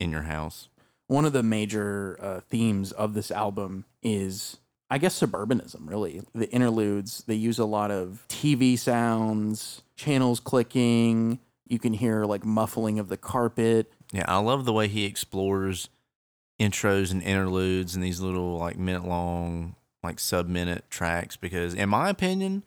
in 0.00 0.10
your 0.10 0.22
house. 0.22 0.70
One 1.08 1.26
of 1.26 1.34
the 1.34 1.42
major 1.42 2.16
uh, 2.22 2.40
themes 2.40 2.90
of 2.92 3.12
this 3.12 3.30
album 3.30 3.84
is, 4.02 4.56
I 4.88 4.96
guess, 4.96 5.20
suburbanism, 5.20 5.86
really. 5.86 6.22
The 6.34 6.50
interludes, 6.50 7.24
they 7.26 7.34
use 7.34 7.58
a 7.58 7.66
lot 7.66 7.90
of 7.90 8.24
TV 8.30 8.78
sounds, 8.78 9.82
channels 9.94 10.40
clicking. 10.40 11.38
You 11.66 11.78
can 11.78 11.92
hear 11.94 12.24
like 12.24 12.44
muffling 12.44 12.98
of 12.98 13.08
the 13.08 13.16
carpet. 13.16 13.92
Yeah, 14.12 14.24
I 14.28 14.38
love 14.38 14.64
the 14.64 14.72
way 14.72 14.88
he 14.88 15.04
explores 15.04 15.88
intros 16.60 17.10
and 17.10 17.22
interludes 17.22 17.94
and 17.94 18.04
these 18.04 18.20
little 18.20 18.58
like 18.58 18.76
minute 18.76 19.04
long, 19.04 19.76
like 20.02 20.18
sub 20.20 20.48
minute 20.48 20.84
tracks 20.90 21.36
because, 21.36 21.74
in 21.74 21.88
my 21.88 22.10
opinion, 22.10 22.64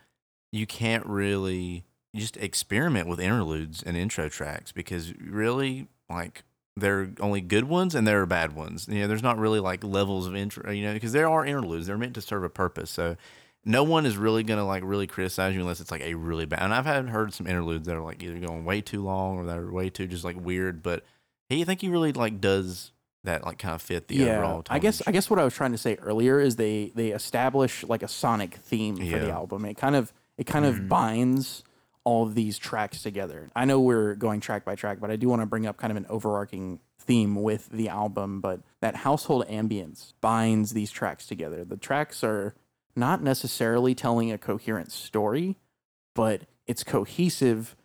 you 0.51 0.65
can't 0.65 1.05
really 1.05 1.85
just 2.15 2.37
experiment 2.37 3.07
with 3.07 3.19
interludes 3.19 3.83
and 3.83 3.97
intro 3.97 4.29
tracks 4.29 4.71
because 4.71 5.13
really, 5.19 5.87
like, 6.09 6.43
there 6.77 7.01
are 7.01 7.09
only 7.19 7.41
good 7.41 7.65
ones 7.65 7.95
and 7.95 8.07
there 8.07 8.21
are 8.21 8.25
bad 8.25 8.53
ones. 8.53 8.87
You 8.87 9.01
know, 9.01 9.07
there's 9.07 9.23
not 9.23 9.37
really 9.37 9.59
like 9.59 9.83
levels 9.83 10.27
of 10.27 10.35
intro, 10.35 10.71
you 10.71 10.83
know, 10.83 10.93
because 10.93 11.11
there 11.11 11.29
are 11.29 11.45
interludes. 11.45 11.87
They're 11.87 11.97
meant 11.97 12.15
to 12.15 12.21
serve 12.21 12.43
a 12.43 12.49
purpose. 12.49 12.89
So, 12.89 13.15
no 13.65 13.83
one 13.83 14.05
is 14.05 14.15
really 14.15 14.43
gonna 14.43 14.65
like 14.65 14.83
really 14.85 15.07
criticize 15.07 15.53
you 15.55 15.61
unless 15.61 15.81
it's 15.81 15.91
like 15.91 16.01
a 16.01 16.13
really 16.13 16.45
bad. 16.45 16.61
And 16.61 16.73
I've 16.73 16.85
had 16.85 17.09
heard 17.09 17.33
some 17.33 17.47
interludes 17.47 17.87
that 17.87 17.95
are 17.95 18.01
like 18.03 18.21
either 18.23 18.37
going 18.39 18.63
way 18.65 18.81
too 18.81 19.03
long 19.03 19.37
or 19.39 19.45
that 19.45 19.57
are 19.57 19.71
way 19.71 19.89
too 19.89 20.07
just 20.07 20.23
like 20.23 20.37
weird. 20.39 20.83
But 20.83 21.03
he, 21.49 21.61
I 21.61 21.65
think 21.65 21.81
he 21.81 21.89
really 21.89 22.13
like 22.13 22.39
does 22.39 22.91
that 23.23 23.43
like 23.43 23.57
kind 23.57 23.73
of 23.73 23.81
fit 23.81 24.07
the 24.07 24.29
overall. 24.29 24.63
I 24.69 24.77
guess 24.79 25.01
I 25.07 25.11
guess 25.11 25.29
what 25.29 25.39
I 25.39 25.43
was 25.43 25.53
trying 25.55 25.71
to 25.71 25.77
say 25.79 25.95
earlier 25.95 26.39
is 26.39 26.55
they 26.57 26.91
they 26.95 27.09
establish 27.09 27.83
like 27.83 28.03
a 28.03 28.07
sonic 28.07 28.53
theme 28.55 28.97
for 28.97 29.03
the 29.03 29.09
Yeah. 29.09 29.17
Mm-hmm. 29.17 29.31
album. 29.31 29.65
It 29.65 29.75
kind 29.77 29.95
of 29.95 30.13
it 30.37 30.45
kind 30.45 30.65
of 30.65 30.87
binds 30.87 31.63
all 32.03 32.21
of 32.23 32.35
these 32.35 32.59
tracks 32.59 33.01
together. 33.01 33.49
I 33.55 33.65
know 33.65 33.79
we're 33.79 34.13
going 34.13 34.41
track 34.41 34.63
by 34.63 34.75
track, 34.75 34.99
but 35.01 35.09
I 35.09 35.15
do 35.15 35.27
want 35.27 35.41
to 35.41 35.47
bring 35.47 35.65
up 35.65 35.77
kind 35.77 35.89
of 35.89 35.97
an 35.97 36.05
overarching 36.07 36.79
theme 36.99 37.41
with 37.41 37.67
the 37.69 37.89
album, 37.89 38.41
but 38.41 38.59
that 38.81 38.95
household 38.95 39.47
ambience 39.47 40.13
binds 40.21 40.73
these 40.73 40.91
tracks 40.91 41.25
together. 41.25 41.63
The 41.65 41.77
tracks 41.77 42.23
are 42.23 42.53
not 42.95 43.21
necessarily 43.21 43.93
telling 43.93 44.31
a 44.31 44.37
coherent 44.37 44.91
story, 44.91 45.57
but 46.13 46.43
it's 46.67 46.83
cohesive 46.83 47.75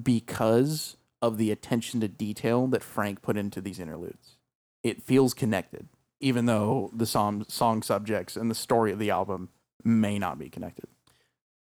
because 0.00 0.96
of 1.22 1.36
the 1.36 1.50
attention 1.50 2.00
to 2.00 2.08
detail 2.08 2.66
that 2.68 2.82
Frank 2.82 3.22
put 3.22 3.36
into 3.36 3.60
these 3.60 3.78
interludes. 3.78 4.36
It 4.82 5.02
feels 5.02 5.34
connected, 5.34 5.88
even 6.20 6.46
though 6.46 6.90
the 6.94 7.06
song, 7.06 7.44
song 7.48 7.82
subjects 7.82 8.36
and 8.36 8.50
the 8.50 8.54
story 8.54 8.92
of 8.92 8.98
the 8.98 9.10
album 9.10 9.50
may 9.84 10.18
not 10.18 10.38
be 10.38 10.48
connected. 10.48 10.86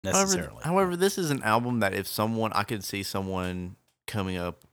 Necessarily. 0.02 0.48
However, 0.62 0.64
however, 0.64 0.96
this 0.96 1.18
is 1.18 1.30
an 1.30 1.42
album 1.42 1.80
that 1.80 1.92
if 1.92 2.06
someone 2.06 2.52
I 2.54 2.62
could 2.62 2.84
see 2.84 3.02
someone 3.02 3.76
coming 4.06 4.36
up 4.36 4.64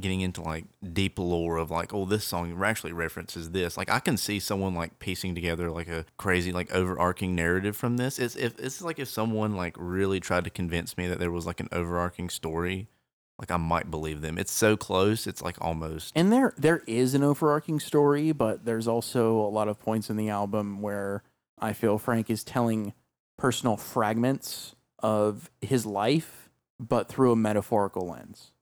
getting 0.00 0.20
into 0.20 0.40
like 0.40 0.64
deep 0.92 1.18
lore 1.18 1.56
of 1.56 1.70
like, 1.70 1.92
oh, 1.92 2.04
this 2.04 2.24
song 2.24 2.62
actually 2.62 2.92
references 2.92 3.50
this. 3.50 3.76
Like 3.76 3.90
I 3.90 4.00
can 4.00 4.16
see 4.16 4.38
someone 4.38 4.74
like 4.74 4.98
piecing 4.98 5.34
together 5.34 5.70
like 5.70 5.88
a 5.88 6.04
crazy 6.16 6.52
like 6.52 6.72
overarching 6.72 7.34
narrative 7.34 7.76
from 7.76 7.96
this. 7.96 8.18
It's 8.18 8.36
if 8.36 8.58
it's 8.58 8.82
like 8.82 8.98
if 8.98 9.08
someone 9.08 9.56
like 9.56 9.74
really 9.78 10.20
tried 10.20 10.44
to 10.44 10.50
convince 10.50 10.96
me 10.96 11.06
that 11.08 11.18
there 11.18 11.30
was 11.30 11.46
like 11.46 11.60
an 11.60 11.68
overarching 11.72 12.30
story, 12.30 12.88
like 13.38 13.50
I 13.50 13.56
might 13.56 13.90
believe 13.90 14.20
them. 14.20 14.38
It's 14.38 14.52
so 14.52 14.76
close, 14.76 15.26
it's 15.26 15.42
like 15.42 15.56
almost 15.60 16.12
And 16.14 16.32
there 16.32 16.54
there 16.56 16.82
is 16.86 17.14
an 17.14 17.22
overarching 17.22 17.80
story, 17.80 18.32
but 18.32 18.64
there's 18.64 18.88
also 18.88 19.38
a 19.38 19.50
lot 19.50 19.68
of 19.68 19.80
points 19.80 20.10
in 20.10 20.16
the 20.16 20.28
album 20.28 20.80
where 20.80 21.22
I 21.58 21.72
feel 21.72 21.98
Frank 21.98 22.30
is 22.30 22.44
telling 22.44 22.94
personal 23.36 23.76
fragments 23.76 24.74
of 25.00 25.50
his 25.60 25.86
life, 25.86 26.50
but 26.78 27.08
through 27.08 27.32
a 27.32 27.36
metaphorical 27.36 28.08
lens. 28.08 28.52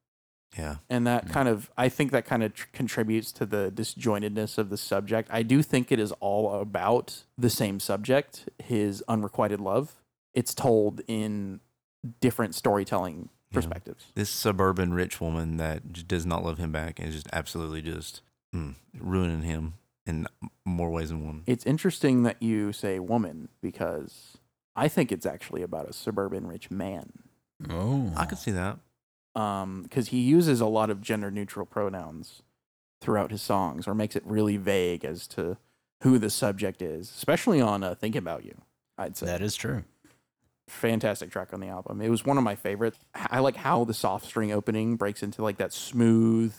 Yeah. 0.59 0.77
And 0.89 1.07
that 1.07 1.27
Mm. 1.27 1.31
kind 1.31 1.49
of, 1.49 1.71
I 1.77 1.89
think 1.89 2.13
that 2.13 2.25
kind 2.27 2.43
of 2.43 2.55
tr- 2.55 2.67
contributes 2.73 3.33
to 3.33 3.47
the 3.47 3.71
disjointedness 3.75 4.59
of 4.59 4.71
the 4.71 4.77
subject. 4.77 5.29
I 5.33 5.43
do 5.43 5.63
think 5.63 5.91
it 5.93 5.99
is 5.99 6.13
all 6.21 6.61
about 6.61 7.25
the 7.37 7.51
same 7.51 7.81
subject, 7.81 8.49
his 8.63 9.03
unrequited 9.09 9.61
love. 9.61 10.03
It's 10.35 10.55
told 10.55 11.01
in 11.09 11.61
different 12.21 12.55
storytelling 12.55 13.29
Yeah. 13.51 13.55
perspectives. 13.55 14.07
This 14.15 14.31
suburban 14.31 14.93
rich 14.95 15.21
woman 15.21 15.57
that 15.57 16.07
does 16.07 16.25
not 16.27 16.45
love 16.45 16.59
him 16.59 16.73
back 16.73 16.99
and 16.99 17.09
is 17.09 17.15
just 17.15 17.29
absolutely 17.33 17.83
just 17.83 18.23
mm, 18.55 18.75
ruining 18.99 19.43
him 19.43 19.75
in 20.07 20.27
more 20.65 20.89
ways 20.91 21.09
than 21.11 21.25
one. 21.27 21.43
It's 21.47 21.67
interesting 21.67 22.23
that 22.23 22.41
you 22.43 22.73
say 22.73 22.99
woman 22.99 23.49
because 23.61 24.39
I 24.77 24.89
think 24.89 25.11
it's 25.11 25.27
actually 25.27 25.63
about 25.63 25.89
a 25.89 25.93
suburban 25.93 26.47
rich 26.47 26.71
man. 26.71 27.13
oh, 27.71 28.13
I 28.17 28.25
could 28.27 28.39
see 28.39 28.53
that. 28.53 28.79
Um, 29.37 29.83
because 29.83 30.09
he 30.09 30.21
uses 30.21 30.61
a 30.61 30.67
lot 30.67 30.89
of 30.91 31.01
gender 31.03 31.31
neutral 31.31 31.67
pronouns 31.67 32.43
throughout 33.03 33.31
his 33.31 33.43
songs, 33.43 33.87
or 33.87 33.95
makes 33.95 34.17
it 34.17 34.23
really 34.27 34.57
vague 34.57 35.05
as 35.05 35.27
to 35.29 35.59
who 36.03 36.19
the 36.19 36.31
subject 36.31 36.81
is, 36.81 37.11
especially 37.11 37.61
on 37.61 37.83
uh, 37.83 37.95
"Think 37.95 38.17
About 38.17 38.45
You." 38.45 38.63
I'd 38.97 39.17
say 39.17 39.27
that 39.27 39.43
is 39.43 39.55
true. 39.55 39.85
fantastic 40.69 41.31
track 41.31 41.53
on 41.53 41.61
the 41.61 41.69
album. 41.69 42.01
It 42.01 42.09
was 42.09 42.25
one 42.25 42.39
of 42.39 42.45
my 42.45 42.55
favorites. 42.57 42.99
I 43.15 43.41
like 43.41 43.57
how 43.57 43.85
the 43.85 43.95
soft 43.95 44.25
string 44.25 44.51
opening 44.53 44.97
breaks 44.97 45.23
into 45.23 45.43
like 45.43 45.59
that 45.59 45.73
smooth, 45.73 46.55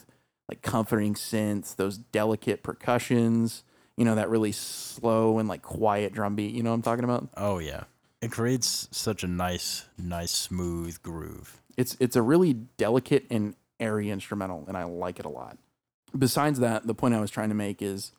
like 0.48 0.62
comforting 0.62 1.14
synth, 1.16 1.76
those 1.76 1.98
delicate 1.98 2.64
percussions. 2.64 3.64
You 3.98 4.06
know 4.06 4.16
that 4.16 4.30
really 4.30 4.52
slow 4.52 5.40
and 5.40 5.50
like 5.50 5.64
quiet 5.64 6.14
drum 6.14 6.36
beat. 6.36 6.54
You 6.54 6.62
know 6.62 6.70
what 6.70 6.76
I'm 6.76 6.82
talking 6.84 7.04
about? 7.04 7.30
Oh 7.36 7.58
yeah, 7.58 7.86
it 8.22 8.32
creates 8.32 8.88
such 8.92 9.24
a 9.24 9.28
nice, 9.28 9.86
nice, 9.98 10.32
smooth 10.32 11.02
groove. 11.02 11.60
It's 11.78 11.96
it's 12.00 12.16
a 12.16 12.22
really 12.22 12.54
delicate 12.54 13.26
and 13.30 13.56
airy 13.80 14.10
instrumental, 14.10 14.66
and 14.68 14.76
I 14.76 14.84
like 14.84 15.20
it 15.20 15.26
a 15.26 15.30
lot. 15.30 15.58
Besides 16.18 16.60
that, 16.60 16.88
the 16.88 16.96
point 16.96 17.14
I 17.14 17.22
was 17.22 17.32
trying 17.32 17.50
to 17.50 17.56
make 17.56 17.82
is 17.82 18.12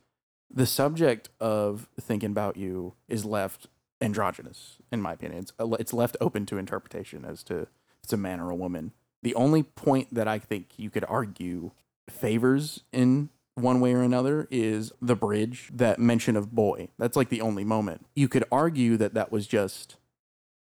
the 0.51 0.67
subject 0.67 1.29
of 1.41 1.89
thinking 2.01 2.31
about 2.31 2.57
you 2.57 2.95
is 3.09 3.25
left 3.25 3.67
androgynous, 4.01 4.77
in 4.93 5.03
my 5.03 5.13
opinion. 5.13 5.41
It's 5.41 5.53
uh, 5.59 5.71
it's 5.73 5.93
left 5.93 6.17
open 6.21 6.47
to 6.47 6.59
interpretation 6.59 7.25
as 7.25 7.43
to 7.45 7.63
if 7.63 7.69
it's 8.05 8.13
a 8.13 8.17
man 8.17 8.41
or 8.41 8.51
a 8.51 8.57
woman. 8.57 8.93
The 9.23 9.35
only 9.35 9.65
point 9.65 10.15
that 10.15 10.29
I 10.29 10.39
think 10.39 10.69
you 10.77 10.91
could 10.91 11.05
argue 11.09 11.73
favors 12.09 12.85
in 12.93 13.31
one 13.57 13.81
way 13.81 13.93
or 13.93 14.03
another 14.03 14.47
is 14.51 14.93
the 15.03 15.17
bridge, 15.17 15.71
that 15.75 15.99
mention 15.99 16.37
of 16.37 16.55
boy. 16.55 16.89
That's 16.99 17.17
like 17.17 17.29
the 17.29 17.41
only 17.41 17.65
moment. 17.65 18.07
You 18.15 18.29
could 18.29 18.45
argue 18.53 18.97
that 18.97 19.15
that 19.15 19.33
was 19.33 19.47
just 19.47 19.97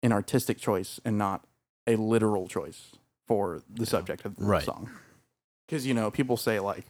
an 0.01 0.13
artistic 0.13 0.57
choice 0.57 0.99
and 1.03 1.17
not 1.17 1.43
a 1.87 1.95
literal 1.95 2.47
choice 2.47 2.91
for 3.27 3.61
the 3.69 3.85
subject 3.85 4.25
of 4.25 4.35
the 4.35 4.45
Right. 4.45 4.63
song. 4.63 4.89
Because, 5.65 5.85
you 5.85 5.93
know, 5.93 6.11
people 6.11 6.37
say, 6.37 6.59
like, 6.59 6.85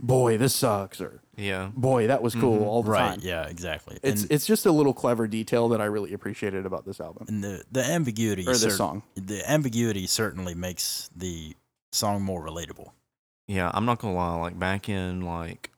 boy, 0.00 0.38
this 0.38 0.54
sucks, 0.54 1.00
or 1.00 1.20
Yeah. 1.36 1.70
boy, 1.74 2.06
that 2.06 2.22
was 2.22 2.34
cool 2.34 2.58
Mhm. 2.60 2.66
all 2.66 2.82
the 2.82 2.90
right. 2.90 3.10
time. 3.10 3.20
Yeah, 3.22 3.46
exactly. 3.46 3.98
It's, 4.02 4.22
and, 4.22 4.30
it's 4.32 4.46
just 4.46 4.64
a 4.66 4.72
little 4.72 4.94
clever 4.94 5.26
detail 5.26 5.68
that 5.70 5.80
I 5.80 5.84
really 5.84 6.12
appreciated 6.14 6.64
about 6.64 6.84
this 6.86 7.00
album 7.00 7.26
and 7.28 7.44
the 7.44 7.64
the 7.70 7.84
ambiguity 7.84 8.42
or 8.46 8.52
this 8.52 8.62
cer- 8.62 8.70
song. 8.70 9.02
the 9.16 9.48
ambiguity 9.50 10.06
certainly 10.06 10.54
makes 10.54 11.10
the 11.14 11.54
song 11.92 12.22
more 12.22 12.42
relatable. 12.42 12.92
Yeah, 13.48 13.70
I'm 13.74 13.84
not 13.84 13.98
gonna 13.98 14.14
lie. 14.14 14.36
Like 14.36 14.58
back 14.58 14.88
in 14.88 15.20
like 15.22 15.70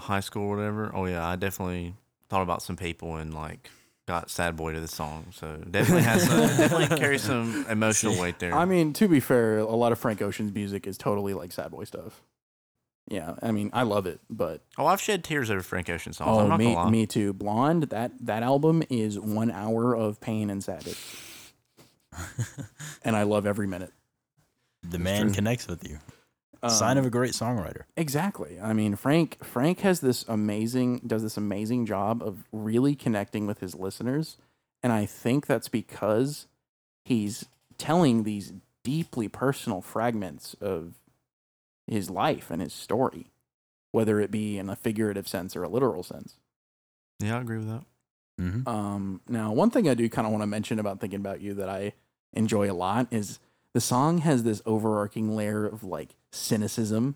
high 0.00 0.20
school 0.20 0.44
or 0.50 0.56
whatever. 0.56 0.90
Oh 0.94 1.04
yeah, 1.06 1.24
I 1.26 1.36
definitely 1.36 1.94
thought 2.28 2.42
about 2.42 2.62
some 2.62 2.76
people 2.76 3.14
and 3.16 3.32
like 3.32 3.70
got 4.08 4.30
sad 4.30 4.56
boy 4.56 4.72
to 4.72 4.80
the 4.80 4.88
song. 4.88 5.26
So 5.32 5.58
definitely 5.70 6.02
has 6.02 6.26
some, 6.26 6.40
definitely 6.56 6.96
carries 6.98 7.22
some 7.22 7.66
emotional 7.68 8.18
weight 8.18 8.38
there. 8.38 8.54
I 8.54 8.64
mean, 8.64 8.94
to 8.94 9.06
be 9.06 9.20
fair, 9.20 9.58
a 9.58 9.76
lot 9.76 9.92
of 9.92 9.98
Frank 9.98 10.22
Ocean's 10.22 10.52
music 10.52 10.86
is 10.86 10.96
totally 10.96 11.34
like 11.34 11.52
sad 11.52 11.70
boy 11.70 11.84
stuff. 11.84 12.22
Yeah, 13.06 13.34
I 13.42 13.52
mean, 13.52 13.70
I 13.72 13.84
love 13.84 14.06
it, 14.06 14.20
but 14.28 14.62
oh, 14.76 14.86
I've 14.86 15.00
shed 15.00 15.24
tears 15.24 15.50
over 15.50 15.62
Frank 15.62 15.88
Ocean 15.88 16.12
songs. 16.12 16.30
oh, 16.30 16.40
I'm 16.40 16.48
not 16.48 16.58
me, 16.58 16.64
gonna 16.66 16.76
lie. 16.76 16.90
me 16.90 17.06
too. 17.06 17.32
Blonde, 17.32 17.84
that 17.84 18.12
that 18.20 18.42
album 18.42 18.82
is 18.90 19.18
one 19.18 19.50
hour 19.50 19.94
of 19.94 20.20
pain 20.20 20.50
and 20.50 20.62
sadness, 20.62 21.52
and 23.02 23.16
I 23.16 23.22
love 23.22 23.46
every 23.46 23.66
minute. 23.66 23.92
The 24.82 24.98
man 24.98 25.26
true. 25.26 25.34
connects 25.34 25.68
with 25.68 25.88
you. 25.88 25.98
Um, 26.62 26.70
Sign 26.70 26.98
of 26.98 27.06
a 27.06 27.10
great 27.10 27.32
songwriter. 27.32 27.82
Exactly. 27.96 28.58
I 28.60 28.72
mean, 28.72 28.96
Frank 28.96 29.44
Frank 29.44 29.80
has 29.80 30.00
this 30.00 30.24
amazing 30.28 31.02
does 31.06 31.22
this 31.22 31.36
amazing 31.36 31.86
job 31.86 32.22
of 32.22 32.44
really 32.52 32.94
connecting 32.94 33.46
with 33.46 33.60
his 33.60 33.74
listeners, 33.74 34.36
and 34.82 34.92
I 34.92 35.06
think 35.06 35.46
that's 35.46 35.68
because 35.68 36.46
he's 37.04 37.46
telling 37.78 38.24
these 38.24 38.52
deeply 38.82 39.28
personal 39.28 39.80
fragments 39.80 40.54
of 40.60 40.94
his 41.86 42.10
life 42.10 42.50
and 42.50 42.60
his 42.60 42.72
story, 42.72 43.26
whether 43.92 44.20
it 44.20 44.30
be 44.30 44.58
in 44.58 44.68
a 44.68 44.76
figurative 44.76 45.28
sense 45.28 45.54
or 45.54 45.62
a 45.62 45.68
literal 45.68 46.02
sense. 46.02 46.34
Yeah, 47.20 47.38
I 47.38 47.40
agree 47.40 47.58
with 47.58 47.68
that. 47.68 47.84
hmm 48.38 48.68
Um, 48.68 49.20
now, 49.28 49.52
one 49.52 49.70
thing 49.70 49.88
I 49.88 49.94
do 49.94 50.08
kind 50.08 50.26
of 50.26 50.32
want 50.32 50.42
to 50.42 50.46
mention 50.46 50.78
about 50.78 51.00
thinking 51.00 51.20
about 51.20 51.40
you 51.40 51.54
that 51.54 51.68
I 51.68 51.92
enjoy 52.32 52.70
a 52.70 52.74
lot 52.74 53.08
is 53.10 53.38
the 53.78 53.82
song 53.82 54.18
has 54.18 54.42
this 54.42 54.60
overarching 54.66 55.36
layer 55.36 55.64
of 55.64 55.84
like 55.84 56.16
cynicism. 56.32 57.14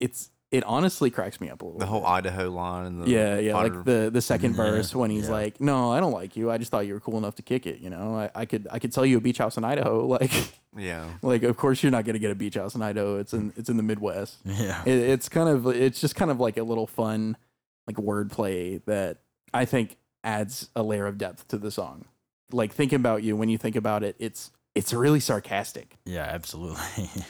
It's 0.00 0.28
it 0.50 0.62
honestly 0.64 1.08
cracks 1.08 1.40
me 1.40 1.48
up 1.48 1.62
a 1.62 1.64
little. 1.64 1.80
The 1.80 1.86
whole 1.86 2.02
bit. 2.02 2.10
Idaho 2.10 2.50
line 2.50 2.84
and 2.84 3.02
the 3.02 3.10
yeah, 3.10 3.38
yeah, 3.38 3.52
Potter- 3.54 3.76
like 3.76 3.84
the 3.86 4.10
the 4.12 4.20
second 4.20 4.50
Yeah, 4.56 4.56
verse 4.64 4.94
when 4.94 5.10
he's 5.10 5.28
yeah. 5.28 5.32
like, 5.32 5.62
"No, 5.62 5.90
I 5.94 6.00
don't 6.00 6.12
like 6.12 6.36
you. 6.36 6.50
I 6.50 6.58
just 6.58 6.70
thought 6.70 6.86
you 6.86 6.92
were 6.92 7.00
cool 7.00 7.16
enough 7.16 7.36
to 7.36 7.42
kick 7.42 7.66
it. 7.66 7.78
You 7.78 7.88
know, 7.88 8.14
I, 8.18 8.30
I 8.34 8.44
could 8.44 8.68
I 8.70 8.78
could 8.80 8.92
sell 8.92 9.06
you 9.06 9.16
a 9.16 9.20
beach 9.22 9.38
house 9.38 9.56
in 9.56 9.64
Idaho. 9.64 10.04
Like, 10.14 10.30
yeah. 10.76 11.06
like 11.22 11.42
of 11.42 11.56
course 11.56 11.82
you're 11.82 11.90
not 11.90 12.04
gonna 12.04 12.18
get 12.18 12.30
a 12.30 12.34
beach 12.34 12.56
house 12.56 12.74
in 12.74 12.82
Idaho. 12.82 13.18
It's 13.18 13.32
in 13.32 13.54
it's 13.56 13.70
in 13.70 13.78
the 13.78 13.82
Midwest. 13.82 14.40
Yeah. 14.44 14.82
It, 14.84 14.98
it's 14.98 15.30
kind 15.30 15.48
of 15.48 15.66
it's 15.68 16.02
just 16.02 16.16
kind 16.16 16.30
of 16.30 16.38
like 16.38 16.58
a 16.58 16.64
little 16.64 16.86
fun 16.86 17.38
like 17.86 17.96
wordplay 17.96 18.84
that 18.84 19.20
I 19.54 19.64
think 19.64 19.96
adds 20.22 20.68
a 20.76 20.82
layer 20.82 21.06
of 21.06 21.16
depth 21.16 21.48
to 21.48 21.56
the 21.56 21.70
song. 21.70 22.04
Like 22.52 22.74
thinking 22.74 22.96
about 22.96 23.22
you 23.22 23.36
when 23.36 23.48
you 23.48 23.56
think 23.56 23.74
about 23.74 24.02
it, 24.04 24.16
it's 24.18 24.50
it's 24.74 24.92
really 24.92 25.20
sarcastic. 25.20 25.96
yeah, 26.04 26.22
absolutely. 26.24 26.82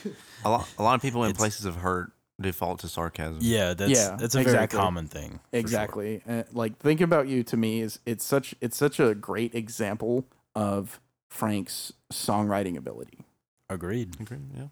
A 0.45 0.49
lot, 0.49 0.67
a 0.77 0.83
lot 0.83 0.95
of 0.95 1.01
people 1.01 1.23
in 1.23 1.31
It's- 1.31 1.39
places 1.41 1.65
of 1.65 1.75
hurt 1.77 2.11
default 2.39 2.79
to 2.81 2.87
sarcasm. 2.87 3.39
yeah, 3.41 3.73
that's 3.73 3.91
Yeah, 3.91 4.15
that's 4.19 4.35
a 4.35 4.41
exactly. 4.41 4.77
very 4.77 4.83
common 4.85 5.07
thing. 5.07 5.31
for 5.31 5.37
sure. 5.53 5.59
Exactly. 5.59 6.21
Uh, 6.29 6.43
like 6.51 6.77
thinking 6.77 7.05
about 7.05 7.27
you 7.27 7.43
to 7.43 7.57
me 7.57 7.79
is 7.81 7.99
it's 8.05 8.23
such 8.25 8.53
it's 8.61 8.75
such 8.77 8.99
a 8.99 9.15
great 9.15 9.55
example 9.55 10.25
of 10.53 10.99
Frank's 11.29 11.93
songwriting 12.13 12.77
ability. 12.77 13.25
Agreed. 13.69 14.19
Agree, 14.19 14.37
yeah. 14.55 14.67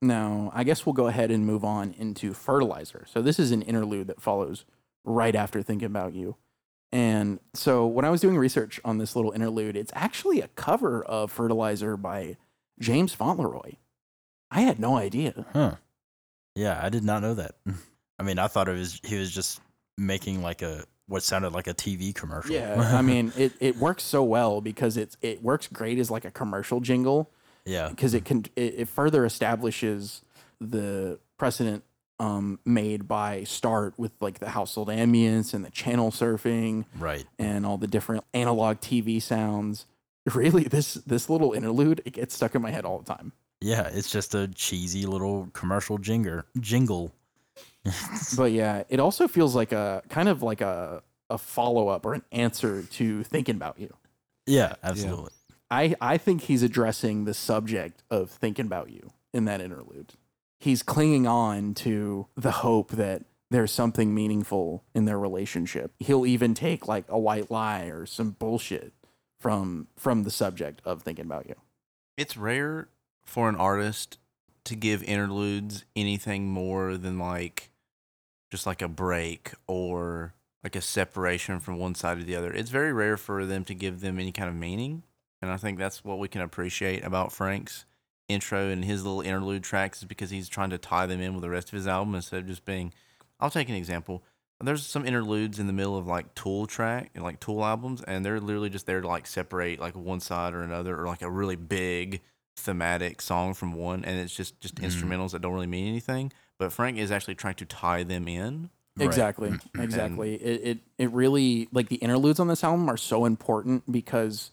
Now, 0.00 0.52
I 0.54 0.62
guess 0.64 0.86
we'll 0.86 0.92
go 0.92 1.08
ahead 1.08 1.30
and 1.32 1.44
move 1.44 1.64
on 1.64 1.92
into 1.98 2.32
Fertilizer. 2.34 3.04
So 3.10 3.20
this 3.22 3.38
is 3.40 3.50
an 3.50 3.62
interlude 3.62 4.06
that 4.06 4.20
follows 4.22 4.64
right 5.04 5.34
after 5.34 5.62
Thinking 5.62 5.86
About 5.86 6.14
You. 6.14 6.36
And 6.90 7.38
so 7.54 7.86
when 7.86 8.04
I 8.04 8.10
was 8.10 8.20
doing 8.20 8.38
research 8.38 8.80
on 8.84 8.98
this 8.98 9.14
little 9.14 9.32
interlude, 9.32 9.76
it's 9.76 9.92
actually 9.94 10.40
a 10.40 10.48
cover 10.48 11.04
of 11.04 11.30
Fertilizer 11.30 11.96
by 11.96 12.36
James 12.80 13.12
Fauntleroy. 13.12 13.72
I 14.50 14.62
had 14.62 14.78
no 14.78 14.96
idea. 14.96 15.44
Huh. 15.52 15.76
Yeah, 16.54 16.80
I 16.82 16.88
did 16.88 17.04
not 17.04 17.20
know 17.22 17.34
that. 17.34 17.56
I 18.18 18.22
mean, 18.22 18.38
I 18.38 18.48
thought 18.48 18.68
it 18.68 18.72
was 18.72 19.00
he 19.04 19.16
was 19.16 19.30
just 19.30 19.60
making 19.96 20.42
like 20.42 20.62
a 20.62 20.84
what 21.06 21.22
sounded 21.22 21.52
like 21.52 21.66
a 21.66 21.74
TV 21.74 22.14
commercial. 22.14 22.54
Yeah, 22.54 22.94
I 22.98 23.02
mean, 23.02 23.32
it, 23.36 23.52
it 23.60 23.76
works 23.76 24.02
so 24.02 24.24
well 24.24 24.60
because 24.60 24.96
it's 24.96 25.16
it 25.20 25.42
works 25.42 25.68
great 25.68 25.98
as 25.98 26.10
like 26.10 26.24
a 26.24 26.30
commercial 26.30 26.80
jingle 26.80 27.30
yeah, 27.68 27.88
because 27.90 28.14
it 28.14 28.24
can 28.24 28.46
it, 28.56 28.74
it 28.78 28.88
further 28.88 29.24
establishes 29.26 30.22
the 30.58 31.18
precedent 31.36 31.84
um, 32.20 32.58
made 32.64 33.06
by 33.06 33.44
Start 33.44 33.94
with 33.96 34.12
like 34.20 34.38
the 34.38 34.50
household 34.50 34.88
ambience 34.88 35.54
and 35.54 35.64
the 35.64 35.70
channel 35.70 36.10
surfing 36.10 36.84
right. 36.98 37.24
and 37.38 37.64
all 37.64 37.78
the 37.78 37.86
different 37.86 38.24
analog 38.34 38.78
TV 38.78 39.20
sounds. 39.20 39.86
Really, 40.34 40.64
this 40.64 40.92
this 40.94 41.30
little 41.30 41.54
interlude 41.54 42.02
it 42.04 42.12
gets 42.12 42.34
stuck 42.34 42.54
in 42.54 42.60
my 42.60 42.70
head 42.70 42.84
all 42.84 42.98
the 42.98 43.14
time. 43.14 43.32
Yeah, 43.62 43.88
it's 43.90 44.10
just 44.10 44.34
a 44.34 44.46
cheesy 44.48 45.06
little 45.06 45.48
commercial 45.54 45.96
jinger 45.98 46.42
jingle. 46.60 47.14
But 48.36 48.52
yeah, 48.52 48.82
it 48.90 49.00
also 49.00 49.26
feels 49.26 49.56
like 49.56 49.72
a 49.72 50.02
kind 50.10 50.28
of 50.28 50.42
like 50.42 50.60
a 50.60 51.02
a 51.30 51.38
follow 51.38 51.88
up 51.88 52.04
or 52.04 52.12
an 52.12 52.24
answer 52.30 52.82
to 52.82 53.22
thinking 53.24 53.54
about 53.54 53.78
you. 53.78 53.94
yeah, 54.46 54.74
absolutely. 54.82 55.32
I 55.70 55.94
I 55.98 56.18
think 56.18 56.42
he's 56.42 56.62
addressing 56.62 57.24
the 57.24 57.32
subject 57.32 58.02
of 58.10 58.30
thinking 58.30 58.66
about 58.66 58.90
you 58.90 59.10
in 59.32 59.46
that 59.46 59.62
interlude. 59.62 60.14
He's 60.58 60.82
clinging 60.82 61.26
on 61.26 61.74
to 61.74 62.26
the 62.36 62.50
hope 62.50 62.90
that 62.92 63.24
there's 63.50 63.72
something 63.72 64.14
meaningful 64.14 64.84
in 64.94 65.04
their 65.04 65.18
relationship. 65.18 65.92
He'll 65.98 66.26
even 66.26 66.54
take 66.54 66.86
like 66.86 67.04
a 67.08 67.18
white 67.18 67.50
lie 67.50 67.84
or 67.84 68.06
some 68.06 68.32
bullshit 68.32 68.92
from 69.40 69.88
from 69.96 70.24
the 70.24 70.30
subject 70.30 70.82
of 70.84 71.02
thinking 71.02 71.24
about 71.24 71.48
you. 71.48 71.54
It's 72.16 72.36
rare 72.36 72.88
for 73.24 73.48
an 73.48 73.56
artist 73.56 74.18
to 74.64 74.74
give 74.74 75.02
interludes 75.04 75.84
anything 75.96 76.50
more 76.50 76.96
than 76.96 77.18
like 77.18 77.70
just 78.50 78.66
like 78.66 78.82
a 78.82 78.88
break 78.88 79.52
or 79.66 80.34
like 80.64 80.76
a 80.76 80.80
separation 80.80 81.60
from 81.60 81.78
one 81.78 81.94
side 81.94 82.18
to 82.18 82.24
the 82.24 82.36
other. 82.36 82.52
It's 82.52 82.70
very 82.70 82.92
rare 82.92 83.16
for 83.16 83.46
them 83.46 83.64
to 83.64 83.74
give 83.74 84.00
them 84.00 84.18
any 84.18 84.32
kind 84.32 84.48
of 84.48 84.56
meaning. 84.56 85.04
And 85.40 85.50
I 85.50 85.56
think 85.56 85.78
that's 85.78 86.04
what 86.04 86.18
we 86.18 86.28
can 86.28 86.40
appreciate 86.40 87.04
about 87.04 87.32
Frank's 87.32 87.84
intro 88.28 88.68
and 88.68 88.84
his 88.84 89.04
little 89.04 89.20
interlude 89.22 89.64
tracks 89.64 89.98
is 89.98 90.04
because 90.04 90.30
he's 90.30 90.48
trying 90.48 90.70
to 90.70 90.78
tie 90.78 91.06
them 91.06 91.20
in 91.20 91.32
with 91.34 91.42
the 91.42 91.50
rest 91.50 91.68
of 91.68 91.72
his 91.76 91.86
album 91.86 92.14
instead 92.14 92.40
of 92.40 92.46
just 92.46 92.64
being 92.64 92.92
I'll 93.40 93.50
take 93.50 93.68
an 93.68 93.74
example. 93.74 94.22
There's 94.60 94.84
some 94.84 95.06
interludes 95.06 95.60
in 95.60 95.68
the 95.68 95.72
middle 95.72 95.96
of 95.96 96.06
like 96.08 96.34
Tool 96.34 96.66
track 96.66 97.10
and 97.14 97.22
like 97.22 97.38
Tool 97.38 97.64
albums, 97.64 98.02
and 98.02 98.24
they're 98.24 98.40
literally 98.40 98.70
just 98.70 98.86
there 98.86 99.00
to 99.00 99.06
like 99.06 99.26
separate 99.28 99.78
like 99.78 99.94
one 99.94 100.18
side 100.18 100.52
or 100.52 100.62
another, 100.62 100.98
or 101.00 101.06
like 101.06 101.22
a 101.22 101.30
really 101.30 101.54
big 101.54 102.20
thematic 102.56 103.22
song 103.22 103.54
from 103.54 103.72
one, 103.72 104.04
and 104.04 104.18
it's 104.18 104.34
just 104.34 104.58
just 104.60 104.74
Mhm. 104.74 104.88
instrumentals 104.88 105.30
that 105.30 105.42
don't 105.42 105.54
really 105.54 105.68
mean 105.68 105.86
anything. 105.86 106.32
But 106.58 106.72
Frank 106.72 106.98
is 106.98 107.12
actually 107.12 107.36
trying 107.36 107.54
to 107.54 107.64
tie 107.64 108.02
them 108.02 108.26
in. 108.26 108.70
Right. 108.96 109.06
Exactly. 109.06 109.54
Exactly. 109.78 110.34
It, 110.34 110.60
it 110.64 110.78
it 110.98 111.10
really 111.12 111.68
like 111.70 111.88
the 111.88 111.96
interludes 111.96 112.40
on 112.40 112.48
this 112.48 112.64
album 112.64 112.88
are 112.90 112.96
so 112.96 113.26
important 113.26 113.90
because 113.92 114.50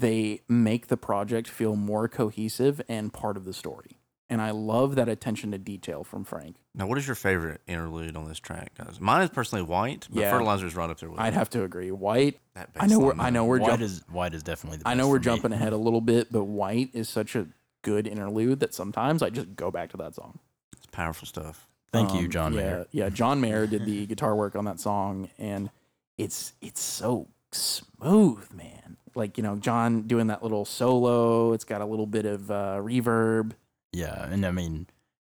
they 0.00 0.42
make 0.48 0.88
the 0.88 0.96
project 0.96 1.48
feel 1.48 1.76
more 1.76 2.08
cohesive 2.08 2.80
and 2.88 3.12
part 3.12 3.36
of 3.36 3.44
the 3.44 3.52
story. 3.52 3.98
And 4.30 4.42
I 4.42 4.50
love 4.50 4.94
that 4.96 5.08
attention 5.08 5.52
to 5.52 5.58
detail 5.58 6.04
from 6.04 6.22
Frank. 6.22 6.56
Now, 6.74 6.86
what 6.86 6.98
is 6.98 7.06
your 7.06 7.14
favorite 7.16 7.62
interlude 7.66 8.14
on 8.14 8.28
this 8.28 8.38
track, 8.38 8.72
guys? 8.76 9.00
Mine 9.00 9.22
is 9.22 9.30
personally 9.30 9.64
White, 9.64 10.06
but 10.10 10.20
Yeah. 10.20 10.30
Fertilizer 10.32 10.66
is 10.66 10.74
right 10.76 10.90
up 10.90 10.98
there 11.00 11.08
with 11.08 11.18
I'd 11.18 11.28
it. 11.28 11.34
have 11.34 11.48
to 11.50 11.62
agree. 11.64 11.90
White. 11.90 12.38
That 12.54 12.68
I 12.78 12.86
know 12.86 12.98
we're 12.98 13.14
line, 13.14 13.20
I 13.20 13.30
know 13.30 13.44
though. 13.44 13.48
we're 13.48 13.60
White 13.60 13.68
jump, 13.70 13.80
is 13.82 14.02
white 14.10 14.34
is 14.34 14.42
definitely 14.42 14.78
the 14.80 14.88
I 14.88 14.92
know 14.92 15.08
we're 15.08 15.14
for 15.16 15.20
me. 15.20 15.24
jumping 15.24 15.52
ahead 15.52 15.72
a 15.72 15.78
little 15.78 16.02
bit, 16.02 16.30
but 16.30 16.44
White 16.44 16.90
is 16.92 17.08
such 17.08 17.34
a 17.36 17.46
good 17.80 18.06
interlude 18.06 18.60
that 18.60 18.74
sometimes 18.74 19.22
I 19.22 19.30
just 19.30 19.56
go 19.56 19.70
back 19.70 19.90
to 19.92 19.96
that 19.96 20.14
song. 20.14 20.38
It's 20.76 20.84
powerful 20.86 21.26
stuff. 21.26 21.66
Thank 21.90 22.12
you, 22.12 22.24
Um, 22.26 22.30
John 22.30 22.52
yeah, 22.52 22.60
Mayer. 22.60 22.86
Yeah, 22.92 23.08
John 23.08 23.40
Mayer 23.40 23.66
did 23.66 23.86
the 23.86 24.04
guitar 24.12 24.36
work 24.36 24.54
on 24.54 24.66
that 24.66 24.78
song, 24.78 25.30
and 25.38 25.70
it's 26.18 26.52
it's 26.60 26.82
so 26.82 27.28
smooth, 27.50 28.52
man. 28.52 28.97
Like 29.14 29.36
you 29.36 29.42
know, 29.42 29.56
John 29.56 30.02
doing 30.02 30.28
that 30.28 30.42
little 30.42 30.64
solo. 30.64 31.52
It's 31.52 31.64
got 31.64 31.80
a 31.80 31.86
little 31.86 32.06
bit 32.06 32.26
of 32.26 32.50
uh, 32.50 32.78
reverb. 32.80 33.52
Yeah, 33.92 34.26
and 34.26 34.44
I 34.44 34.50
mean, 34.50 34.86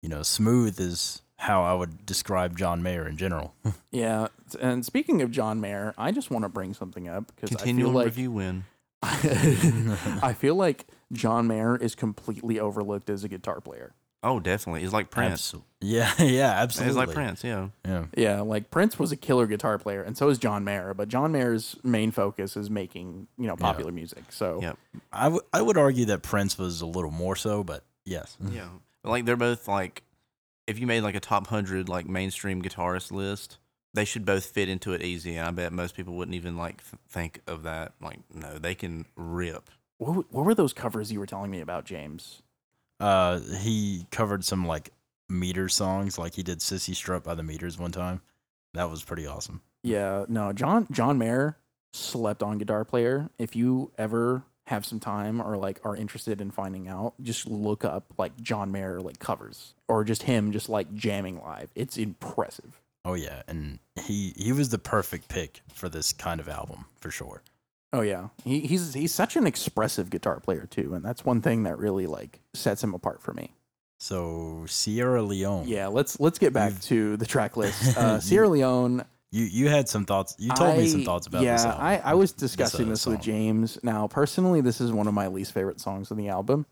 you 0.02 0.08
know, 0.08 0.22
smooth 0.22 0.80
is 0.80 1.22
how 1.38 1.62
I 1.62 1.74
would 1.74 2.06
describe 2.06 2.56
John 2.56 2.82
Mayer 2.82 3.06
in 3.06 3.16
general. 3.16 3.54
Yeah, 3.90 4.26
and 4.60 4.84
speaking 4.84 5.22
of 5.22 5.30
John 5.30 5.60
Mayer, 5.60 5.94
I 5.96 6.10
just 6.10 6.28
want 6.28 6.44
to 6.44 6.48
bring 6.48 6.74
something 6.74 7.06
up 7.08 7.30
because 7.32 7.54
I 7.62 7.72
feel 7.72 7.90
like 7.90 8.06
review 8.06 8.32
win. 8.32 8.64
I 9.02 10.34
feel 10.38 10.56
like 10.56 10.86
John 11.12 11.46
Mayer 11.46 11.76
is 11.76 11.94
completely 11.94 12.58
overlooked 12.58 13.08
as 13.08 13.22
a 13.22 13.28
guitar 13.28 13.60
player. 13.60 13.92
Oh, 14.24 14.40
definitely. 14.40 14.80
He's 14.80 14.92
like 14.92 15.10
Prince. 15.10 15.52
Absol- 15.52 15.62
Yeah, 15.80 16.12
yeah, 16.18 16.50
absolutely. 16.50 16.88
He's 16.90 16.96
like 16.96 17.14
Prince. 17.14 17.44
Yeah. 17.44 17.68
Yeah. 17.84 18.04
Yeah, 18.16 18.40
like 18.40 18.70
Prince 18.70 18.98
was 18.98 19.12
a 19.12 19.16
killer 19.16 19.46
guitar 19.46 19.78
player, 19.78 20.02
and 20.02 20.16
so 20.16 20.28
is 20.30 20.38
John 20.38 20.64
Mayer. 20.64 20.94
But 20.94 21.08
John 21.08 21.30
Mayer's 21.32 21.76
main 21.84 22.10
focus 22.10 22.56
is 22.56 22.70
making 22.70 23.28
you 23.38 23.46
know 23.46 23.54
popular 23.56 23.92
music. 23.92 24.24
So 24.30 24.60
Yeah. 24.62 24.72
I, 25.12 25.24
w- 25.24 25.42
I 25.52 25.60
would 25.62 25.76
argue 25.76 26.06
that 26.06 26.22
Prince 26.22 26.56
was 26.58 26.80
a 26.80 26.86
little 26.86 27.10
more 27.12 27.36
so, 27.36 27.62
but 27.62 27.84
yes. 28.04 28.36
Yeah. 28.50 28.68
Like 29.04 29.26
they're 29.26 29.36
both 29.36 29.68
like, 29.68 30.02
if 30.66 30.78
you 30.78 30.86
made 30.86 31.02
like 31.02 31.14
a 31.14 31.20
top 31.20 31.46
hundred 31.48 31.88
like 31.90 32.08
mainstream 32.08 32.62
guitarist 32.62 33.12
list, 33.12 33.58
they 33.92 34.06
should 34.06 34.24
both 34.24 34.46
fit 34.46 34.70
into 34.70 34.92
it 34.94 35.02
easy. 35.02 35.36
And 35.36 35.46
I 35.46 35.50
bet 35.50 35.72
most 35.72 35.94
people 35.94 36.14
wouldn't 36.14 36.34
even 36.34 36.56
like 36.56 36.82
th- 36.82 36.98
think 37.10 37.40
of 37.46 37.64
that. 37.64 37.92
Like, 38.00 38.20
no, 38.32 38.58
they 38.58 38.74
can 38.74 39.04
rip. 39.16 39.70
what, 39.98 40.32
what 40.32 40.44
were 40.46 40.54
those 40.54 40.72
covers 40.72 41.12
you 41.12 41.20
were 41.20 41.26
telling 41.26 41.50
me 41.50 41.60
about, 41.60 41.84
James? 41.84 42.40
Uh, 43.04 43.38
he 43.60 44.06
covered 44.10 44.46
some 44.46 44.66
like 44.66 44.90
meter 45.28 45.68
songs, 45.68 46.18
like 46.18 46.32
he 46.32 46.42
did 46.42 46.62
"Cissy 46.62 46.94
Strut" 46.94 47.22
by 47.22 47.34
the 47.34 47.42
Meters 47.42 47.78
one 47.78 47.92
time. 47.92 48.22
That 48.72 48.88
was 48.88 49.04
pretty 49.04 49.26
awesome. 49.26 49.60
Yeah, 49.82 50.24
no, 50.26 50.54
John 50.54 50.86
John 50.90 51.18
Mayer 51.18 51.58
slept 51.92 52.42
on 52.42 52.56
guitar 52.56 52.82
player. 52.86 53.28
If 53.38 53.54
you 53.54 53.92
ever 53.98 54.44
have 54.68 54.86
some 54.86 55.00
time 55.00 55.42
or 55.42 55.58
like 55.58 55.80
are 55.84 55.94
interested 55.94 56.40
in 56.40 56.50
finding 56.50 56.88
out, 56.88 57.12
just 57.20 57.46
look 57.46 57.84
up 57.84 58.06
like 58.16 58.40
John 58.40 58.72
Mayer 58.72 59.02
like 59.02 59.18
covers 59.18 59.74
or 59.86 60.02
just 60.02 60.22
him 60.22 60.50
just 60.50 60.70
like 60.70 60.94
jamming 60.94 61.42
live. 61.42 61.68
It's 61.74 61.98
impressive. 61.98 62.80
Oh 63.04 63.12
yeah, 63.12 63.42
and 63.46 63.80
he 64.00 64.32
he 64.34 64.50
was 64.54 64.70
the 64.70 64.78
perfect 64.78 65.28
pick 65.28 65.60
for 65.74 65.90
this 65.90 66.14
kind 66.14 66.40
of 66.40 66.48
album 66.48 66.86
for 67.00 67.10
sure. 67.10 67.42
Oh 67.94 68.00
yeah, 68.00 68.30
he, 68.44 68.58
he's 68.60 68.92
he's 68.92 69.14
such 69.14 69.36
an 69.36 69.46
expressive 69.46 70.10
guitar 70.10 70.40
player 70.40 70.66
too, 70.68 70.94
and 70.94 71.04
that's 71.04 71.24
one 71.24 71.40
thing 71.40 71.62
that 71.62 71.78
really 71.78 72.08
like 72.08 72.40
sets 72.52 72.82
him 72.82 72.92
apart 72.92 73.22
for 73.22 73.32
me. 73.32 73.52
So 73.98 74.64
Sierra 74.66 75.22
Leone. 75.22 75.68
Yeah, 75.68 75.86
let's 75.86 76.18
let's 76.18 76.40
get 76.40 76.52
back 76.52 76.80
to 76.82 77.16
the 77.16 77.24
track 77.24 77.56
list. 77.56 77.96
Uh, 77.96 78.18
Sierra 78.18 78.48
Leone. 78.48 79.04
You 79.30 79.44
you 79.44 79.68
had 79.68 79.88
some 79.88 80.06
thoughts. 80.06 80.34
You 80.40 80.50
told 80.54 80.76
me 80.76 80.88
some 80.88 81.04
thoughts 81.04 81.28
about 81.28 81.44
yeah, 81.44 81.52
this 81.52 81.64
album. 81.66 81.86
I, 81.86 81.98
I 82.00 82.14
was 82.14 82.32
discussing 82.32 82.86
uh, 82.86 82.90
this, 82.90 83.06
with. 83.06 83.20
James. 83.20 83.78
Now, 83.84 84.08
personally, 84.08 84.60
this 84.60 84.80
is 84.80 84.90
one 84.90 85.06
of 85.06 85.14
my 85.14 85.28
least 85.28 85.52
favorite 85.52 85.78
songs 85.78 86.10
on 86.10 86.16
the 86.16 86.28
album. 86.28 86.66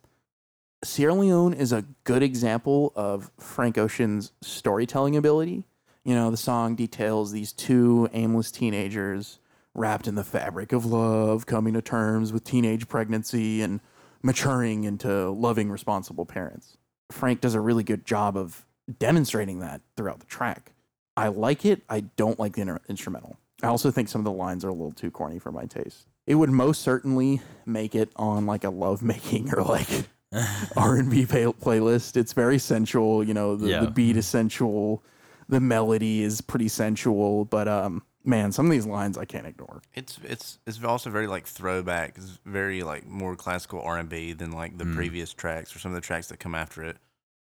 Sierra 0.83 1.15
Leone 1.15 1.55
is 1.55 1.73
a 1.73 1.85
good 2.03 2.25
example 2.25 2.93
of 2.97 3.31
Frank 3.39 3.79
Ocean's 3.79 4.33
storytelling 4.41 5.17
ability. 5.17 5.63
You 6.05 6.17
know, 6.17 6.33
the 6.33 6.37
song 6.37 6.75
details 6.75 7.31
these 7.31 7.53
two 7.53 8.09
aimless 8.13 8.51
teenagers 8.51 9.39
wrapped 9.75 10.07
in 10.07 10.15
the 10.15 10.25
fabric 10.25 10.73
of 10.73 10.85
love, 10.85 11.47
coming 11.47 11.75
to 11.75 11.83
terms 11.83 12.33
with 12.33 12.45
teenage 12.45 12.89
pregnancy 12.89 13.63
and 13.63 13.81
maturing 14.23 14.85
into 14.85 15.31
loving, 15.31 15.71
responsible 15.71 16.27
parents. 16.27 16.77
Frank 17.11 17.41
does 17.41 17.55
a 17.55 17.61
really 17.61 17.83
good 17.83 18.05
job 18.05 18.37
of 18.37 18.65
demonstrating 18.99 19.61
that 19.61 19.81
throughout 19.97 20.21
the 20.21 20.27
track. 20.27 20.73
I 21.17 21.29
like 21.29 21.65
it. 21.65 21.83
I 21.89 22.01
don't 22.17 22.39
like 22.39 22.55
the 22.55 22.63
inter- 22.63 22.81
instrumental. 22.89 23.37
I 23.63 23.69
also 23.69 23.91
think 23.91 24.09
some 24.09 24.21
of 24.21 24.25
the 24.25 24.33
lines 24.33 24.65
are 24.65 24.69
a 24.69 24.73
little 24.73 24.93
too 24.93 25.11
corny 25.11 25.39
for 25.39 25.53
my 25.53 25.67
taste. 25.67 26.07
It 26.27 26.35
would 26.37 26.51
most 26.51 26.83
certainly 26.83 27.41
make 27.67 27.95
it 27.95 28.11
on 28.17 28.47
like 28.47 28.65
a 28.65 28.71
love 28.71 29.03
making 29.03 29.53
or 29.55 29.63
like 29.63 29.89
R 30.77 30.97
and 30.97 31.11
B 31.11 31.25
playlist. 31.27 32.17
It's 32.17 32.33
very 32.33 32.59
sensual. 32.59 33.23
You 33.25 33.35
know, 33.35 33.57
the, 33.57 33.69
Yeah. 33.69 33.81
the 33.81 33.91
beat 33.91 34.17
is 34.17 34.27
sensual, 34.27 35.03
the 35.49 35.61
melody 35.61 36.23
is 36.23 36.41
pretty 36.41 36.69
sensual. 36.69 37.45
But 37.45 37.69
um, 37.69 38.03
man, 38.25 38.53
some 38.53 38.67
of 38.67 38.73
these 38.73 38.87
lines 38.87 39.17
I 39.19 39.25
can't 39.25 39.47
ignore. 39.47 39.83
It's 39.95 40.19
it's 40.25 40.59
it's 40.67 40.83
also 40.85 41.11
very 41.11 41.27
like 41.27 41.47
throwback. 41.47 42.15
It's 42.17 42.39
very 42.45 42.83
like 42.83 43.07
more 43.07 43.37
classical 43.37 43.81
R 43.83 43.99
and 43.99 44.09
B 44.09 44.33
than 44.33 44.53
like 44.53 44.79
the 44.79 44.85
Mm. 44.85 44.95
previous 44.95 45.33
tracks 45.33 45.75
or 45.75 45.79
some 45.79 45.93
of 45.93 45.95
the 45.97 46.01
tracks 46.07 46.29
that 46.29 46.39
come 46.39 46.55
after 46.55 46.83
it. 46.83 46.97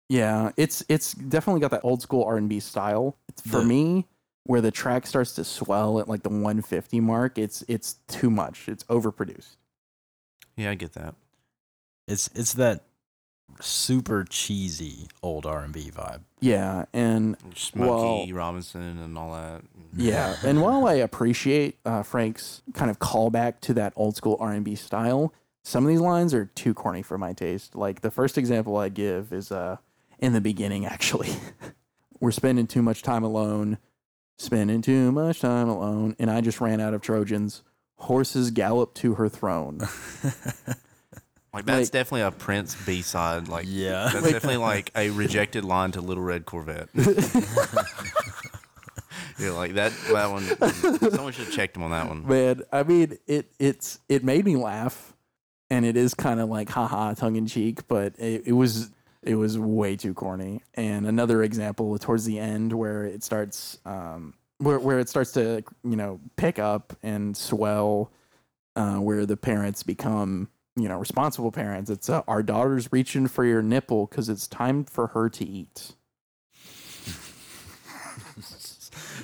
Yeah, 0.10 0.52
it's 0.58 0.84
it's 0.90 1.14
definitely 1.14 1.62
got 1.62 1.72
that 1.72 1.82
old 1.84 2.02
school 2.02 2.24
R 2.24 2.38
and 2.38 2.48
B 2.50 2.60
style. 2.60 3.18
It's, 3.30 3.42
for 3.42 3.60
The- 3.60 3.66
me, 3.66 4.08
where 4.46 4.62
the 4.62 4.72
track 4.72 5.06
starts 5.06 5.34
to 5.36 5.44
swell 5.44 6.00
at 6.00 6.08
like 6.08 6.24
the 6.24 6.30
150 6.30 7.00
mark, 7.02 7.38
it's 7.38 7.64
it's 7.68 7.96
too 8.08 8.30
much. 8.30 8.70
It's 8.70 8.84
overproduced. 8.86 9.58
Yeah, 10.56 10.72
I 10.72 10.76
get 10.76 10.94
that. 10.94 11.16
it's 12.08 12.30
it's 12.34 12.54
that 12.54 12.86
super 13.60 14.26
cheesy 14.30 15.08
old 15.24 15.46
R 15.46 15.64
and 15.64 15.74
B 15.74 15.92
vibe. 15.94 16.22
Yeah, 16.40 16.86
and 16.94 17.36
Smokey 17.56 18.34
Robinson 18.34 19.00
and 19.00 19.18
all 19.18 19.34
that. 19.34 19.62
Yeah, 19.96 20.36
and 20.46 20.62
while 20.62 20.88
I 20.88 20.94
appreciate 20.94 21.80
uh, 21.86 22.04
Frank's 22.04 22.62
kind 22.74 22.92
of 22.92 23.00
callback 23.00 23.60
to 23.62 23.74
that 23.76 23.94
old 23.96 24.16
school 24.16 24.38
R 24.40 24.52
and 24.52 24.64
B 24.64 24.76
style, 24.76 25.34
some 25.64 25.84
of 25.84 25.90
these 25.90 26.00
lines 26.00 26.34
are 26.34 26.46
too 26.46 26.74
corny 26.74 27.02
for 27.02 27.18
my 27.18 27.34
taste. 27.34 27.76
Like 27.76 28.02
the 28.02 28.12
first 28.12 28.38
example 28.38 28.78
I 28.78 28.90
give 28.90 29.34
is 29.34 29.52
uh, 29.52 29.78
in 30.20 30.34
the 30.34 30.42
beginning. 30.42 30.86
Actually, 30.86 31.30
we're 32.20 32.32
spending 32.32 32.68
too 32.68 32.82
much 32.82 33.02
time 33.02 33.24
alone, 33.24 33.78
spending 34.38 34.82
too 34.82 35.12
much 35.12 35.42
time 35.42 35.70
alone, 35.70 36.16
and 36.20 36.30
I 36.30 36.42
just 36.42 36.62
ran 36.62 36.80
out 36.80 36.94
of 36.94 37.02
Trojans. 37.02 37.64
Horses 38.02 38.52
gallop 38.52 38.94
to 38.96 39.16
her 39.16 39.28
throne. 39.28 39.82
Like 41.58 41.66
that's 41.66 41.88
Like- 41.88 41.92
definitely 41.92 42.22
a 42.22 42.32
Prince 42.32 42.76
B 42.86 43.02
side. 43.02 43.48
Like 43.48 43.66
Yeah. 43.68 44.10
that's 44.14 44.24
Like- 44.24 44.34
definitely 44.34 44.58
like 44.58 44.92
a 44.96 45.10
rejected 45.10 45.66
line 45.66 45.92
to 45.94 46.02
Little 46.02 46.24
Red 46.24 46.46
Corvette. 46.46 46.90
yeah, 49.40 49.52
like 49.52 49.74
that. 49.74 49.92
That 50.12 50.30
one. 50.30 50.44
Someone 51.12 51.34
should 51.34 51.46
have 51.46 51.54
checked 51.54 51.76
him 51.76 51.84
on 51.84 51.92
that 51.92 52.08
one. 52.08 52.28
Man, 52.28 52.62
I 52.72 52.84
mean, 52.84 53.18
it 53.28 53.52
it's 53.60 54.00
it 54.10 54.24
made 54.24 54.46
me 54.46 54.56
laugh, 54.56 55.14
and 55.70 55.86
it 55.86 55.96
is 55.98 56.14
kind 56.14 56.40
of 56.40 56.50
like 56.50 56.70
haha, 56.70 57.14
tongue 57.14 57.36
in 57.36 57.48
cheek, 57.48 57.88
but 57.88 58.14
it, 58.20 58.44
it 58.48 58.54
was 58.54 58.92
it 59.24 59.36
was 59.36 59.58
way 59.58 59.96
too 59.96 60.14
corny. 60.14 60.62
And 60.76 61.06
another 61.08 61.44
example 61.44 61.98
towards 61.98 62.26
the 62.26 62.40
end 62.40 62.74
where 62.74 63.04
it 63.04 63.24
starts, 63.24 63.80
um, 63.86 64.34
where 64.60 64.80
where 64.80 65.00
it 65.00 65.10
starts 65.10 65.32
to 65.34 65.64
you 65.84 65.96
know 65.96 66.20
pick 66.36 66.60
up 66.60 66.94
and 67.04 67.36
swell, 67.36 68.12
uh, 68.76 68.98
where 68.98 69.26
the 69.26 69.38
parents 69.38 69.84
become 69.84 70.50
you 70.78 70.88
know 70.88 70.98
responsible 70.98 71.52
parents. 71.52 71.90
It's 71.90 72.10
uh, 72.10 72.22
our 72.28 72.42
daughter's 72.44 72.92
reaching 72.92 73.28
for 73.28 73.44
your 73.44 73.62
nipple 73.62 74.06
because 74.06 74.30
it's 74.30 74.48
time 74.48 74.84
for 74.86 75.08
her 75.08 75.30
to 75.30 75.46
eat. 75.46 75.94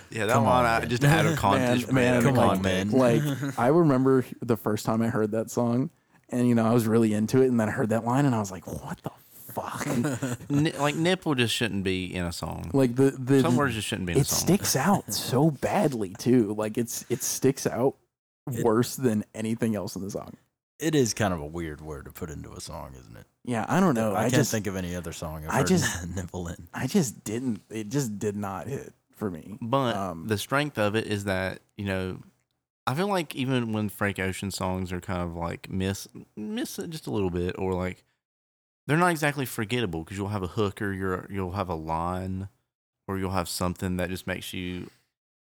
Yeah, 0.09 0.27
that 0.27 0.33
Come 0.33 0.43
one 0.45 0.53
on, 0.53 0.65
I 0.65 0.85
just 0.85 1.03
out 1.03 1.25
of 1.25 1.37
context. 1.37 1.91
Man, 1.91 2.17
out 2.17 2.23
man, 2.23 2.29
of 2.29 2.35
Come 2.35 2.49
on, 2.49 2.61
man. 2.61 2.91
like 2.91 3.21
I 3.57 3.67
remember 3.67 4.23
the 4.41 4.57
first 4.57 4.85
time 4.85 5.01
I 5.01 5.07
heard 5.07 5.31
that 5.31 5.49
song, 5.49 5.89
and 6.29 6.47
you 6.47 6.53
know 6.53 6.65
I 6.67 6.73
was 6.73 6.85
really 6.85 7.13
into 7.15 7.41
it, 7.41 7.47
and 7.47 7.59
then 7.59 7.67
I 7.67 7.71
heard 7.71 7.89
that 7.89 8.05
line, 8.05 8.25
and 8.27 8.35
I 8.35 8.39
was 8.39 8.51
like, 8.51 8.67
"What 8.67 8.99
the 9.01 9.09
fuck?" 9.53 9.87
Ni- 10.49 10.71
like 10.73 10.95
nipple 10.95 11.33
just 11.33 11.55
shouldn't 11.55 11.83
be 11.83 12.13
in 12.13 12.25
a 12.25 12.31
song. 12.31 12.69
like 12.73 12.95
the 12.95 13.09
the 13.11 13.41
Some 13.41 13.55
words 13.55 13.73
just 13.73 13.87
shouldn't 13.87 14.05
be 14.05 14.13
in 14.13 14.19
a 14.19 14.23
song. 14.23 14.37
it 14.37 14.41
sticks 14.41 14.75
out 14.75 15.11
so 15.11 15.49
badly 15.49 16.13
too. 16.19 16.53
Like 16.55 16.77
it's 16.77 17.05
it 17.09 17.23
sticks 17.23 17.65
out 17.65 17.95
It- 18.51 18.63
worse 18.63 18.95
than 18.95 19.23
anything 19.33 19.75
else 19.75 19.95
in 19.95 20.03
the 20.03 20.11
song. 20.11 20.33
It 20.83 20.95
is 20.95 21.13
kind 21.13 21.33
of 21.33 21.39
a 21.39 21.45
weird 21.45 21.81
word 21.81 22.05
to 22.05 22.11
put 22.11 22.29
into 22.29 22.51
a 22.53 22.61
song, 22.61 22.93
isn't 22.99 23.15
it? 23.15 23.25
Yeah, 23.45 23.65
I 23.67 23.79
don't 23.79 23.93
know. 23.95 24.13
I, 24.13 24.19
I, 24.19 24.21
can't 24.23 24.33
just 24.35 24.51
think 24.51 24.67
of 24.67 24.75
any 24.75 24.95
other 24.95 25.13
song. 25.13 25.43
I've 25.45 25.49
I 25.49 25.57
heard 25.59 25.67
just- 25.67 26.07
nipple 26.15 26.47
in. 26.47 26.67
I 26.73 26.87
just 26.87 27.23
didn't. 27.23 27.61
It 27.69 27.89
just 27.89 28.19
did 28.19 28.35
not 28.35 28.67
hit 28.67 28.93
for 29.15 29.29
me. 29.31 29.57
But 29.61 29.95
Um, 29.95 30.27
the 30.27 30.37
strength 30.37 30.77
of 30.77 30.95
it 30.95 31.07
is 31.07 31.23
that 31.25 31.59
you 31.77 31.85
know, 31.85 32.19
I 32.85 32.95
feel 32.95 33.07
like 33.07 33.35
even 33.35 33.71
when 33.71 33.89
Frank 33.89 34.19
Ocean 34.19 34.51
songs 34.51 34.91
are 34.91 34.99
kind 35.01 35.21
of 35.21 35.35
like 35.35 35.69
miss 35.69 36.07
miss 36.35 36.77
it 36.79 36.89
just 36.89 37.07
a 37.07 37.11
little 37.11 37.29
bit, 37.29 37.55
or 37.57 37.73
like 37.73 38.03
they're 38.87 38.97
not 38.97 39.11
exactly 39.11 39.45
forgettable 39.45 40.03
because 40.03 40.17
you'll 40.17 40.27
have 40.27 40.43
a 40.43 40.47
hook 40.47 40.81
or 40.81 40.91
you're, 40.91 41.25
you'll 41.29 41.53
have 41.53 41.69
a 41.69 41.75
line, 41.75 42.49
or 43.07 43.17
you'll 43.17 43.31
have 43.31 43.47
something 43.47 43.97
that 43.97 44.09
just 44.09 44.27
makes 44.27 44.53
you. 44.53 44.89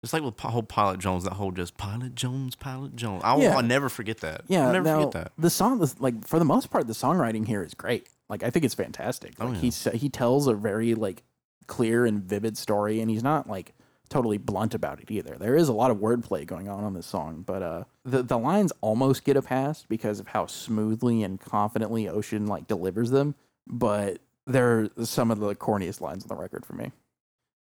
It's 0.02 0.12
like 0.12 0.22
with 0.22 0.38
whole 0.40 0.64
Pilot 0.64 0.98
Jones, 0.98 1.24
that 1.24 1.34
whole 1.34 1.52
just 1.52 1.76
Pilot 1.76 2.14
Jones, 2.16 2.56
Pilot 2.56 2.96
Jones. 2.96 3.22
I 3.24 3.34
will 3.34 3.42
Yeah. 3.42 3.56
I'll 3.56 3.62
never 3.62 3.88
forget 3.88 4.18
that. 4.18 4.42
Yeah, 4.48 4.66
I'll 4.66 4.72
never 4.72 4.84
now, 4.84 4.96
forget 4.98 5.12
that. 5.12 5.32
The 5.38 5.50
song, 5.50 5.86
like 6.00 6.26
for 6.26 6.38
the 6.40 6.44
most 6.44 6.70
part, 6.70 6.86
the 6.88 6.92
songwriting 6.92 7.46
here 7.46 7.62
is 7.62 7.74
great. 7.74 8.08
Like 8.28 8.42
I 8.42 8.50
think 8.50 8.64
it's 8.64 8.74
fantastic. 8.74 9.34
Oh, 9.38 9.46
Like 9.46 9.62
yeah. 9.62 9.70
he 9.92 9.98
he 9.98 10.08
tells 10.08 10.46
a 10.48 10.54
very 10.54 10.94
like 10.94 11.22
clear 11.68 12.04
and 12.04 12.22
vivid 12.22 12.58
story, 12.58 13.00
and 13.00 13.10
he's 13.10 13.22
not 13.22 13.48
like 13.48 13.74
totally 14.08 14.38
blunt 14.38 14.74
about 14.74 15.00
it 15.00 15.10
either. 15.10 15.36
There 15.38 15.54
is 15.54 15.68
a 15.68 15.72
lot 15.72 15.90
of 15.90 15.98
wordplay 15.98 16.44
going 16.46 16.68
on 16.68 16.82
on 16.84 16.94
this 16.94 17.06
song, 17.06 17.44
but 17.46 17.62
uh, 17.62 17.84
the 18.04 18.22
the 18.24 18.38
lines 18.38 18.72
almost 18.80 19.22
get 19.24 19.36
a 19.36 19.42
pass 19.42 19.84
because 19.88 20.18
of 20.18 20.28
how 20.28 20.46
smoothly 20.46 21.22
and 21.22 21.40
confidently 21.40 22.08
Ocean 22.08 22.46
like 22.46 22.66
delivers 22.66 23.10
them. 23.10 23.36
But 23.68 24.18
they're 24.46 24.88
some 25.04 25.30
of 25.30 25.38
the 25.38 25.54
corniest 25.54 26.00
lines 26.00 26.24
on 26.24 26.28
the 26.28 26.34
record 26.34 26.66
for 26.66 26.72
me. 26.72 26.90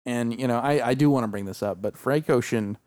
And 0.07 0.39
you 0.39 0.47
know, 0.47 0.59
I 0.59 0.89
I 0.89 0.95
do 0.95 1.11
want 1.11 1.25
to 1.25 1.29
bring 1.29 1.45
this 1.45 1.63
up, 1.63 1.83
but 1.83 1.97
Frank 1.97 2.31
Ocean 2.31 2.79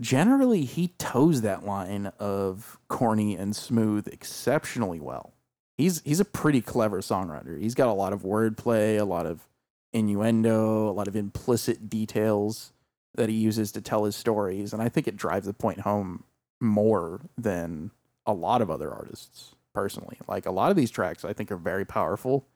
generally 0.00 0.64
he 0.64 0.88
toes 0.98 1.42
that 1.42 1.64
line 1.64 2.10
of 2.18 2.78
corny 2.88 3.36
and 3.36 3.54
smooth 3.54 4.08
exceptionally 4.08 5.00
well. 5.00 5.34
He's 5.78 6.02
he's 6.04 6.20
a 6.20 6.24
pretty 6.24 6.60
clever 6.60 7.00
songwriter. 7.00 7.60
He's 7.60 7.74
got 7.74 7.88
a 7.88 7.92
lot 7.92 8.12
of 8.12 8.22
wordplay, 8.22 8.98
a 8.98 9.04
lot 9.04 9.26
of 9.26 9.48
innuendo, 9.92 10.88
a 10.88 10.92
lot 10.92 11.08
of 11.08 11.16
implicit 11.16 11.88
details 11.88 12.72
that 13.14 13.28
he 13.28 13.34
uses 13.34 13.72
to 13.72 13.80
tell 13.80 14.04
his 14.04 14.16
stories, 14.16 14.72
and 14.72 14.82
I 14.82 14.88
think 14.88 15.06
it 15.06 15.16
drives 15.16 15.46
the 15.46 15.52
point 15.52 15.80
home 15.80 16.24
more 16.60 17.20
than 17.36 17.90
a 18.24 18.32
lot 18.32 18.62
of 18.62 18.70
other 18.70 18.90
artists 18.90 19.54
personally. 19.74 20.18
Like 20.26 20.46
a 20.46 20.50
lot 20.50 20.70
of 20.70 20.76
these 20.76 20.90
tracks 20.90 21.24
I 21.24 21.32
think 21.32 21.52
are 21.52 21.56
very 21.56 21.84
powerful, 21.84 22.46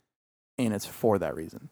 and 0.59 0.73
it's 0.73 0.87
for 0.87 1.19
that 1.19 1.35
reason. 1.35 1.69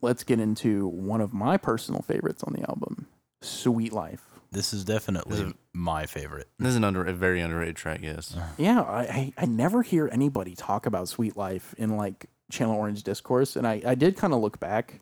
Let's 0.00 0.24
get 0.24 0.40
into 0.40 0.86
one 0.88 1.20
of 1.20 1.32
my 1.32 1.56
personal 1.56 2.02
favorites 2.02 2.42
on 2.42 2.52
the 2.52 2.68
album, 2.68 3.06
Sweet 3.42 3.92
Life. 3.92 4.22
This 4.52 4.72
is 4.72 4.84
definitely 4.84 5.36
This 5.38 5.46
is- 5.48 5.54
my 5.72 6.06
favorite. 6.06 6.48
This 6.58 6.68
is 6.68 6.76
an 6.76 6.84
under 6.84 7.04
a 7.04 7.12
very 7.12 7.40
underrated 7.40 7.74
track. 7.76 8.00
Yes. 8.02 8.36
Uh-huh. 8.36 8.46
Yeah, 8.56 8.82
I, 8.82 9.00
I, 9.02 9.32
I 9.38 9.46
never 9.46 9.82
hear 9.82 10.08
anybody 10.12 10.54
talk 10.54 10.86
about 10.86 11.08
Sweet 11.08 11.36
Life 11.36 11.74
in 11.78 11.96
like 11.96 12.26
Channel 12.52 12.76
Orange 12.76 13.02
discourse. 13.02 13.56
And 13.56 13.66
I, 13.66 13.82
I 13.84 13.94
did 13.96 14.16
kind 14.16 14.32
of 14.32 14.40
look 14.40 14.60
back 14.60 15.00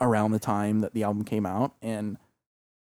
around 0.00 0.32
the 0.32 0.38
time 0.40 0.80
that 0.80 0.94
the 0.94 1.02
album 1.04 1.24
came 1.24 1.44
out, 1.46 1.74
and 1.82 2.16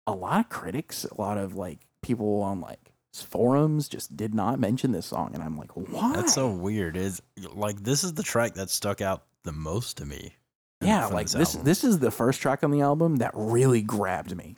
a 0.05 0.13
lot 0.13 0.39
of 0.41 0.49
critics, 0.49 1.05
a 1.05 1.19
lot 1.19 1.37
of 1.37 1.55
like 1.55 1.79
people 2.01 2.41
on 2.41 2.59
like 2.61 2.91
forums 3.13 3.87
just 3.87 4.15
did 4.17 4.33
not 4.35 4.59
mention 4.59 4.91
this 4.91 5.05
song. 5.07 5.31
And 5.33 5.41
I'm 5.43 5.57
like, 5.57 5.71
why? 5.75 6.13
That's 6.15 6.33
so 6.33 6.49
weird. 6.51 6.97
Is 6.97 7.21
like 7.53 7.81
this 7.83 8.03
is 8.03 8.13
the 8.13 8.23
track 8.23 8.53
that 8.55 8.69
stuck 8.69 9.01
out 9.01 9.23
the 9.43 9.51
most 9.51 9.97
to 9.97 10.05
me. 10.05 10.35
Yeah, 10.85 11.05
like 11.07 11.27
this 11.29 11.55
album. 11.55 11.63
this 11.65 11.83
is 11.83 11.99
the 11.99 12.11
first 12.11 12.41
track 12.41 12.63
on 12.63 12.71
the 12.71 12.81
album 12.81 13.17
that 13.17 13.31
really 13.33 13.81
grabbed 13.81 14.35
me. 14.35 14.57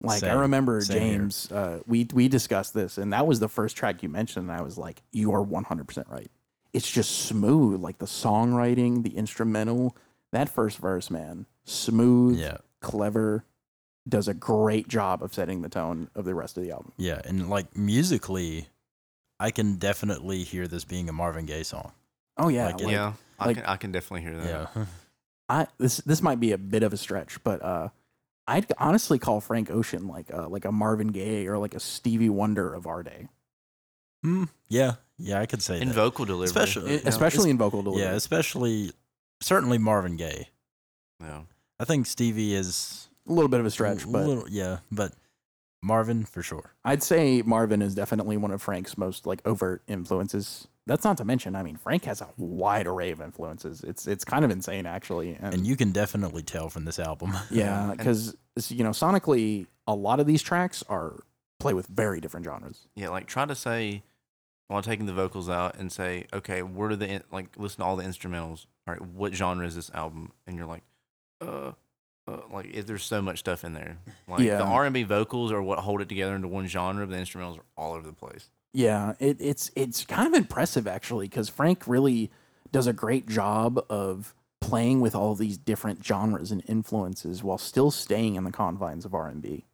Like 0.00 0.22
I 0.22 0.32
remember 0.34 0.80
James, 0.82 1.50
uh, 1.50 1.80
we 1.86 2.06
we 2.12 2.28
discussed 2.28 2.74
this, 2.74 2.98
and 2.98 3.12
that 3.12 3.26
was 3.26 3.40
the 3.40 3.48
first 3.48 3.76
track 3.76 4.02
you 4.02 4.08
mentioned, 4.08 4.50
and 4.50 4.58
I 4.58 4.62
was 4.62 4.76
like, 4.76 5.02
"You 5.12 5.32
are 5.32 5.42
one 5.42 5.64
hundred 5.64 5.88
percent 5.88 6.08
right." 6.10 6.30
It's 6.74 6.90
just 6.90 7.10
smooth, 7.26 7.80
like 7.80 7.98
the 7.98 8.06
songwriting, 8.06 9.02
the 9.02 9.16
instrumental. 9.16 9.96
That 10.32 10.48
first 10.48 10.78
verse, 10.78 11.10
man, 11.10 11.46
smooth, 11.62 12.38
Yeah, 12.38 12.58
clever, 12.80 13.44
does 14.06 14.28
a 14.28 14.34
great 14.34 14.88
job 14.88 15.22
of 15.22 15.32
setting 15.32 15.62
the 15.62 15.68
tone 15.70 16.10
of 16.14 16.24
the 16.26 16.34
rest 16.34 16.58
of 16.58 16.64
the 16.64 16.72
album. 16.72 16.92
yeah, 16.98 17.22
and 17.24 17.48
like 17.48 17.74
musically, 17.76 18.66
I 19.40 19.50
can 19.52 19.76
definitely 19.76 20.42
hear 20.42 20.66
this 20.66 20.84
being 20.84 21.08
a 21.08 21.12
Marvin 21.12 21.46
Gaye 21.46 21.62
song. 21.62 21.92
Oh 22.36 22.48
yeah, 22.48 22.66
Like 22.66 22.80
like, 22.80 22.92
yeah. 22.92 23.12
I 23.38 23.46
like- 23.46 23.56
can 23.56 23.64
I 23.66 23.76
can 23.76 23.92
definitely 23.92 24.22
hear 24.28 24.36
that. 24.40 24.70
Yeah, 24.76 24.84
I 25.54 25.66
this 25.78 25.98
this 25.98 26.20
might 26.22 26.40
be 26.40 26.52
a 26.52 26.58
bit 26.58 26.82
of 26.82 26.92
a 26.92 26.96
stretch, 26.96 27.42
but 27.44 27.62
uh, 27.62 27.88
I'd 28.46 28.66
honestly 28.78 29.18
call 29.18 29.40
Frank 29.40 29.70
Ocean 29.70 30.08
like 30.08 30.30
a, 30.30 30.42
like 30.48 30.64
a 30.64 30.72
Marvin 30.72 31.08
Gaye 31.08 31.46
or 31.46 31.58
like 31.58 31.74
a 31.74 31.80
Stevie 31.80 32.28
Wonder 32.28 32.74
of 32.74 32.86
our 32.86 33.02
day, 33.02 33.28
Hmm, 34.22 34.44
yeah, 34.68 34.94
yeah. 35.18 35.40
I 35.40 35.46
could 35.46 35.62
say 35.62 35.80
In 35.80 35.88
that. 35.88 35.94
vocal 35.94 36.24
delivery, 36.24 36.46
Especially- 36.46 36.90
E- 36.90 36.94
you 36.96 37.02
know, 37.04 37.08
especially 37.08 37.50
in 37.50 37.58
vocal 37.58 37.82
delivery. 37.82 38.04
Yeah, 38.06 38.14
especially 38.14 38.92
certainly 39.40 39.78
Marvin 39.78 40.16
Gaye. 40.16 40.48
yeah. 41.20 41.42
I 41.80 41.84
think 41.84 42.06
Stevie 42.06 42.54
is 42.54 43.08
a 43.28 43.32
little 43.32 43.48
bit 43.48 43.60
of 43.60 43.66
a 43.66 43.70
stretch, 43.70 44.04
a 44.04 44.06
but 44.06 44.26
little, 44.26 44.48
yeah, 44.48 44.78
but 44.92 45.12
Marvin 45.84 46.24
for 46.24 46.42
sure. 46.42 46.72
I'd 46.84 47.02
say 47.02 47.42
Marvin 47.42 47.82
is 47.82 47.94
definitely 47.94 48.36
one 48.36 48.50
of 48.50 48.62
Frank's 48.62 48.96
most 48.96 49.26
like 49.26 49.40
overt 49.46 49.82
influences. 49.86 50.66
That's 50.86 51.04
not 51.04 51.16
to 51.18 51.24
mention, 51.24 51.56
I 51.56 51.62
mean, 51.62 51.76
Frank 51.76 52.04
has 52.04 52.20
a 52.20 52.28
wide 52.36 52.86
array 52.86 53.10
of 53.10 53.20
influences. 53.20 53.82
It's 53.82 54.06
it's 54.06 54.24
kind 54.24 54.44
of 54.44 54.50
insane 54.50 54.86
actually, 54.86 55.36
and, 55.40 55.54
And 55.54 55.66
you 55.66 55.76
can 55.76 55.92
definitely 55.92 56.42
tell 56.42 56.68
from 56.68 56.84
this 56.84 56.98
album. 56.98 57.32
yeah, 57.50 57.92
because 57.96 58.36
you 58.68 58.82
know 58.82 58.90
sonically, 58.90 59.66
a 59.86 59.94
lot 59.94 60.20
of 60.20 60.26
these 60.26 60.42
tracks 60.42 60.82
are 60.88 61.20
play 61.60 61.74
with 61.74 61.86
very 61.86 62.20
different 62.20 62.46
genres. 62.46 62.88
Yeah, 62.94 63.10
like 63.10 63.26
try 63.26 63.44
to 63.44 63.54
say 63.54 64.02
while 64.68 64.82
taking 64.82 65.06
the 65.06 65.12
vocals 65.12 65.48
out 65.48 65.76
and 65.76 65.92
say, 65.92 66.26
okay, 66.32 66.62
what 66.62 66.90
are 66.90 66.96
the 66.96 67.08
in- 67.08 67.24
like 67.30 67.48
listen 67.58 67.78
to 67.78 67.84
all 67.84 67.96
the 67.96 68.04
instrumentals. 68.04 68.66
All 68.86 68.94
right, 68.94 69.02
what 69.02 69.34
genre 69.34 69.66
is 69.66 69.74
this 69.74 69.90
album? 69.94 70.32
And 70.46 70.56
you're 70.56 70.66
like, 70.66 70.82
uh, 71.40 71.72
uh 72.26 72.38
like 72.52 72.86
there's 72.86 73.04
so 73.04 73.20
much 73.20 73.38
stuff 73.40 73.64
in 73.64 73.72
there. 73.74 73.98
Like 74.28 74.40
Yeah. 74.40 74.58
the 74.58 74.64
R 74.64 74.84
and 74.84 74.94
B 74.94 75.02
vocals 75.02 75.52
are 75.52 75.62
what 75.62 75.78
hold 75.80 76.00
it 76.00 76.08
together 76.08 76.34
into 76.34 76.48
one 76.48 76.66
genre, 76.66 77.06
but 77.06 77.12
the 77.12 77.18
instrumentals 77.20 77.58
are 77.58 77.64
all 77.76 77.92
over 77.94 78.06
the 78.06 78.12
place. 78.14 78.48
Yeah, 78.72 79.14
it, 79.20 79.36
it's 79.40 79.70
it's 79.76 80.04
kind 80.04 80.26
of 80.26 80.34
impressive 80.34 80.86
actually 80.86 81.26
because 81.28 81.48
Frank 81.48 81.86
really 81.86 82.30
does 82.72 82.86
a 82.86 82.92
great 82.92 83.28
job 83.28 83.84
of 83.88 84.34
playing 84.60 85.00
with 85.00 85.14
all 85.14 85.34
these 85.34 85.58
different 85.58 86.04
genres 86.04 86.50
and 86.50 86.62
influences 86.66 87.44
while 87.44 87.58
still 87.58 87.90
staying 87.90 88.34
in 88.34 88.44
the 88.44 88.50
confines 88.50 89.04
of 89.04 89.14
R 89.14 89.28
and 89.28 89.42
B. 89.42 89.66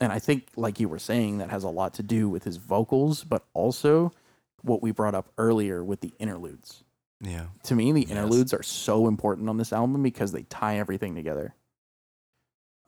And 0.00 0.12
I 0.12 0.18
think, 0.18 0.48
like 0.56 0.80
you 0.80 0.88
were 0.88 0.98
saying, 0.98 1.38
that 1.38 1.50
has 1.50 1.62
a 1.62 1.68
lot 1.68 1.94
to 1.94 2.02
do 2.02 2.28
with 2.28 2.42
his 2.42 2.56
vocals, 2.56 3.22
but 3.22 3.44
also 3.54 4.10
what 4.62 4.82
we 4.82 4.90
brought 4.90 5.14
up 5.14 5.30
earlier 5.38 5.84
with 5.84 6.00
the 6.00 6.12
interludes. 6.18 6.82
Yeah. 7.20 7.46
To 7.64 7.76
me, 7.76 7.92
the 7.92 8.00
Yes. 8.00 8.10
interludes 8.10 8.52
are 8.52 8.64
so 8.64 9.06
important 9.06 9.48
on 9.48 9.58
this 9.58 9.72
album 9.72 10.02
because 10.02 10.32
they 10.32 10.42
tie 10.42 10.78
everything 10.78 11.14
together. 11.14 11.54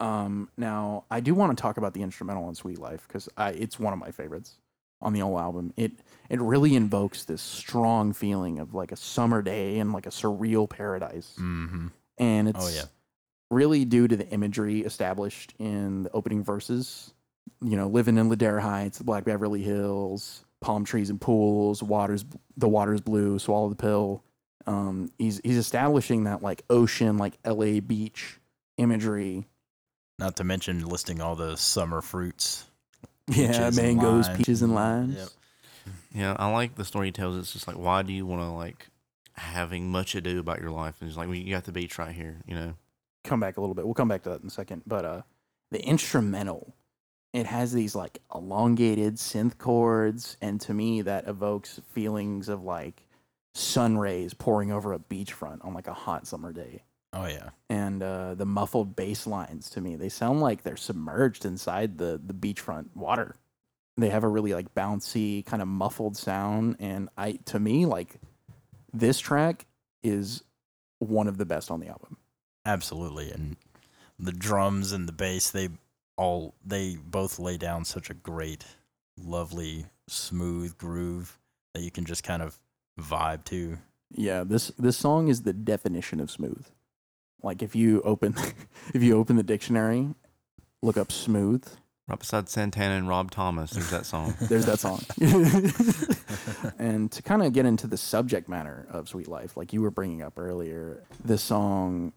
Um, 0.00 0.50
now 0.56 1.04
I 1.10 1.20
do 1.20 1.34
want 1.34 1.56
to 1.56 1.60
talk 1.62 1.76
about 1.76 1.94
the 1.94 2.02
instrumental 2.02 2.44
on 2.44 2.54
"Sweet 2.54 2.78
Life" 2.78 3.06
because 3.06 3.28
it's 3.38 3.78
one 3.78 3.92
of 3.92 3.98
my 3.98 4.10
favorites 4.10 4.58
on 5.00 5.12
the 5.12 5.20
whole 5.20 5.38
album. 5.38 5.72
It 5.76 5.92
it 6.28 6.40
really 6.40 6.74
invokes 6.74 7.24
this 7.24 7.42
strong 7.42 8.12
feeling 8.12 8.58
of 8.58 8.74
like 8.74 8.90
a 8.92 8.96
summer 8.96 9.40
day 9.42 9.78
and 9.78 9.92
like 9.92 10.06
a 10.06 10.10
surreal 10.10 10.68
paradise, 10.68 11.34
hmm 11.36 11.88
and 12.18 12.48
it's 12.48 12.64
Oh, 12.64 12.68
yeah. 12.68 12.84
really 13.50 13.84
due 13.84 14.08
to 14.08 14.16
the 14.16 14.28
imagery 14.30 14.80
established 14.80 15.54
in 15.58 16.04
the 16.04 16.10
opening 16.12 16.42
verses. 16.42 17.12
You 17.60 17.76
know, 17.76 17.88
living 17.88 18.18
in 18.18 18.28
Ladera 18.30 18.60
Heights, 18.60 19.00
Black 19.00 19.24
Beverly 19.24 19.62
Hills, 19.62 20.44
palm 20.60 20.84
trees 20.84 21.10
and 21.10 21.20
pools, 21.20 21.82
waters, 21.82 22.24
the 22.56 22.68
water's 22.68 23.00
blue, 23.00 23.38
swallow 23.38 23.68
the 23.68 23.76
pill. 23.76 24.24
Um, 24.66 25.10
he's 25.18 25.40
he's 25.44 25.56
establishing 25.56 26.24
that 26.24 26.42
like 26.42 26.64
ocean, 26.70 27.16
like 27.18 27.38
L.A. 27.44 27.80
beach 27.80 28.38
imagery. 28.76 29.46
Not 30.18 30.36
to 30.36 30.44
mention 30.44 30.84
listing 30.86 31.20
all 31.20 31.34
the 31.36 31.56
summer 31.56 32.00
fruits. 32.00 32.66
Yeah, 33.26 33.46
Peaches 33.48 33.58
and 33.58 33.76
mangoes, 33.76 34.26
limes. 34.26 34.36
peaches, 34.38 34.62
and 34.62 34.74
limes. 34.74 35.16
Yep. 35.16 35.28
Yeah, 36.14 36.36
I 36.38 36.50
like 36.52 36.74
the 36.76 36.84
story 36.84 37.08
he 37.08 37.12
tells. 37.12 37.36
It's 37.36 37.52
just 37.52 37.66
like, 37.66 37.78
why 37.78 38.02
do 38.02 38.12
you 38.12 38.26
want 38.26 38.42
to 38.42 38.48
like 38.50 38.88
having 39.32 39.90
much 39.90 40.14
ado 40.14 40.38
about 40.38 40.60
your 40.60 40.70
life? 40.70 40.96
And 41.00 41.08
it's 41.08 41.16
like, 41.16 41.26
well, 41.28 41.36
you 41.36 41.50
got 41.54 41.64
the 41.64 41.72
beach 41.72 41.98
right 41.98 42.14
here, 42.14 42.36
you 42.46 42.54
know. 42.54 42.74
come 43.24 43.40
back 43.40 43.56
a 43.56 43.60
little 43.60 43.74
bit. 43.74 43.84
We'll 43.86 43.94
come 43.94 44.08
back 44.08 44.22
to 44.24 44.28
that 44.30 44.42
in 44.42 44.46
a 44.46 44.50
second. 44.50 44.82
But 44.86 45.04
uh, 45.04 45.22
the 45.70 45.82
instrumental, 45.84 46.74
it 47.32 47.46
has 47.46 47.72
these 47.72 47.94
like 47.94 48.18
elongated 48.34 49.16
synth 49.16 49.58
chords, 49.58 50.36
and 50.40 50.60
to 50.60 50.74
me, 50.74 51.00
that 51.02 51.26
evokes 51.26 51.80
feelings 51.92 52.48
of 52.48 52.62
like 52.62 53.06
sun 53.54 53.96
rays 53.98 54.34
pouring 54.34 54.70
over 54.70 54.92
a 54.92 54.98
beachfront 54.98 55.64
on 55.64 55.72
like 55.74 55.86
a 55.88 55.94
hot 55.94 56.26
summer 56.26 56.52
day. 56.52 56.82
Oh 57.14 57.26
yeah. 57.26 57.50
And 57.70 58.02
uh, 58.02 58.34
the 58.34 58.44
muffled 58.44 58.96
bass 58.96 59.26
lines 59.26 59.70
to 59.70 59.80
me, 59.80 59.96
they 59.96 60.08
sound 60.08 60.40
like 60.40 60.62
they're 60.62 60.76
submerged 60.76 61.44
inside 61.44 61.98
the 61.98 62.20
the 62.22 62.34
beachfront 62.34 62.88
water. 62.94 63.36
They 63.96 64.10
have 64.10 64.24
a 64.24 64.28
really 64.28 64.52
like 64.52 64.74
bouncy 64.74 65.46
kind 65.46 65.62
of 65.62 65.68
muffled 65.68 66.16
sound, 66.16 66.76
and 66.80 67.08
I 67.16 67.38
to 67.46 67.60
me 67.60 67.86
like 67.86 68.16
this 68.92 69.20
track 69.20 69.66
is 70.02 70.42
one 70.98 71.28
of 71.28 71.38
the 71.38 71.44
best 71.44 71.70
on 71.70 71.80
the 71.80 71.88
album. 71.88 72.16
Absolutely. 72.66 73.30
And 73.30 73.56
the 74.18 74.32
drums 74.32 74.92
and 74.92 75.08
the 75.08 75.12
bass, 75.12 75.50
they 75.50 75.68
all 76.16 76.54
they 76.64 76.96
both 76.96 77.38
lay 77.38 77.56
down 77.56 77.84
such 77.84 78.10
a 78.10 78.14
great, 78.14 78.64
lovely, 79.20 79.86
smooth 80.08 80.76
groove 80.78 81.38
that 81.74 81.82
you 81.82 81.90
can 81.90 82.04
just 82.04 82.24
kind 82.24 82.42
of 82.42 82.58
vibe 83.00 83.44
to. 83.44 83.78
Yeah, 84.10 84.44
this 84.44 84.68
this 84.78 84.96
song 84.96 85.28
is 85.28 85.42
the 85.42 85.52
definition 85.52 86.20
of 86.20 86.30
smooth. 86.30 86.66
Like 87.44 87.62
if 87.62 87.76
you 87.76 88.00
open 88.02 88.34
if 88.94 89.02
you 89.02 89.16
open 89.16 89.36
the 89.36 89.42
dictionary, 89.42 90.08
look 90.82 90.96
up 90.96 91.12
smooth, 91.12 91.64
Right 92.06 92.18
beside 92.18 92.50
Santana 92.50 92.96
and 92.96 93.08
Rob 93.08 93.30
Thomas, 93.30 93.70
there's 93.70 93.88
that 93.90 94.04
song. 94.04 94.34
there's 94.42 94.66
that 94.66 94.78
song. 94.78 95.00
and 96.78 97.10
to 97.12 97.22
kind 97.22 97.42
of 97.42 97.54
get 97.54 97.64
into 97.64 97.86
the 97.86 97.96
subject 97.96 98.46
matter 98.46 98.86
of 98.90 99.08
Sweet 99.08 99.26
Life, 99.26 99.56
like 99.56 99.72
you 99.72 99.80
were 99.80 99.90
bringing 99.90 100.20
up 100.20 100.38
earlier, 100.38 101.02
the 101.24 101.38
song 101.38 102.12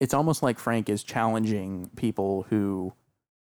it's 0.00 0.12
almost 0.12 0.42
like 0.42 0.58
Frank 0.58 0.90
is 0.90 1.02
challenging 1.02 1.88
people 1.96 2.44
who 2.50 2.92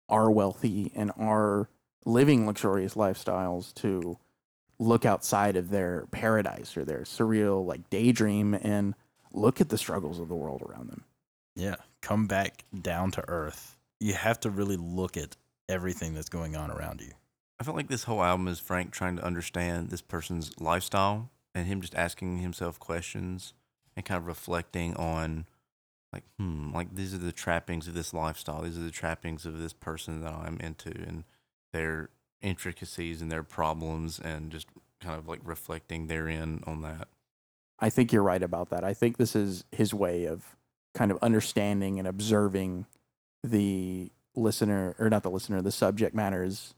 are 0.09 0.31
wealthy 0.31 0.91
and 0.95 1.13
are 1.19 1.69
living 2.07 2.47
luxurious 2.47 2.95
lifestyles 2.95 3.75
to 3.75 4.19
look 4.79 5.05
outside 5.05 5.57
of 5.57 5.69
their 5.69 6.07
paradise 6.11 6.79
or 6.79 6.85
their 6.87 7.01
surreal 7.01 7.67
like 7.67 7.91
daydream 7.91 8.55
and 8.55 8.95
look 9.33 9.61
at 9.61 9.69
the 9.69 9.79
struggles 9.79 10.19
of 10.19 10.29
the 10.29 10.35
world 10.35 10.63
around 10.63 10.89
them. 10.89 11.05
Yeah. 11.57 11.77
Come 12.03 12.27
back 12.27 12.65
down 12.81 13.11
to 13.13 13.29
earth. 13.29 13.77
You 14.01 14.15
have 14.15 14.41
to 14.41 14.51
really 14.51 14.77
look 14.77 15.17
at 15.17 15.37
everything 15.69 16.15
that's 16.15 16.29
going 16.29 16.57
on 16.57 16.71
around 16.71 17.01
you. 17.01 17.13
I 17.61 17.65
feel 17.65 17.75
like 17.75 17.89
this 17.89 18.05
whole 18.05 18.23
album 18.23 18.47
is 18.47 18.61
Frank 18.61 18.93
trying 18.93 19.17
to 19.17 19.25
understand 19.25 19.91
this 19.91 20.01
person's 20.01 20.53
lifestyle 20.61 21.31
and 21.55 21.67
him 21.67 21.81
just 21.81 21.95
asking 21.95 22.39
himself 22.39 22.79
questions 22.79 23.53
and 23.97 24.05
kind 24.05 24.19
of 24.19 24.29
reflecting 24.29 24.95
on, 24.95 25.47
like, 26.13 26.23
hmm, 26.39 26.73
like 26.73 26.95
these 26.95 27.13
are 27.13 27.19
the 27.19 27.33
trappings 27.33 27.89
of 27.89 27.95
this 27.95 28.15
lifestyle. 28.15 28.63
These 28.63 28.79
are 28.79 28.83
the 28.83 28.93
trappings 28.93 29.45
of 29.45 29.59
this 29.59 29.73
person 29.73 30.23
that 30.23 30.33
I'm 30.33 30.59
into 30.61 30.91
and 30.91 31.25
their 31.73 32.11
intricacies 32.41 33.21
and 33.21 33.33
their 33.33 33.43
problems 33.43 34.21
and 34.21 34.53
just 34.53 34.69
kind 35.01 35.19
of 35.19 35.27
like 35.27 35.41
reflecting 35.43 36.07
therein 36.07 36.63
on 36.67 36.83
that. 36.83 37.09
I 37.79 37.91
think 37.91 38.13
you're 38.13 38.23
right 38.23 38.43
about 38.43 38.71
that. 38.71 38.85
I 38.85 38.95
think 38.95 39.17
this 39.17 39.37
is 39.37 39.65
his 39.71 39.95
way 39.95 40.25
of 40.25 40.57
kind 40.95 41.11
of 41.11 41.19
understanding 41.23 41.99
and 41.99 42.09
observing 42.09 42.87
the 43.45 44.11
listener, 44.35 44.97
or 44.99 45.09
not 45.09 45.23
the 45.23 45.31
listener, 45.31 45.63
the 45.63 45.71
subject 45.71 46.15
matter's 46.15 46.75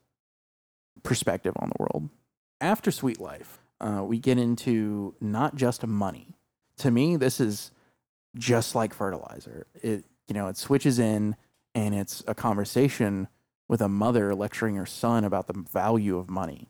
perspective 1.02 1.54
on 1.56 1.70
the 1.70 1.76
world. 1.78 2.10
After 2.60 2.90
Sweet 2.90 3.20
Life, 3.20 3.58
uh, 3.80 4.02
we 4.04 4.18
get 4.18 4.38
into 4.38 5.14
not 5.20 5.54
just 5.56 5.86
money. 5.86 6.36
To 6.78 6.90
me, 6.90 7.16
this 7.16 7.40
is 7.40 7.70
just 8.36 8.74
like 8.74 8.92
fertilizer. 8.92 9.66
It 9.82 10.04
you 10.30 10.34
know, 10.34 10.46
it 10.46 10.56
switches 10.56 10.98
in 10.98 11.34
and 11.74 11.94
it's 11.94 12.22
a 12.26 12.34
conversation 12.34 13.28
with 13.68 13.80
a 13.80 13.88
mother 13.88 14.34
lecturing 14.34 14.76
her 14.76 14.86
son 14.86 15.24
about 15.24 15.48
the 15.48 15.64
value 15.72 16.16
of 16.16 16.30
money. 16.30 16.68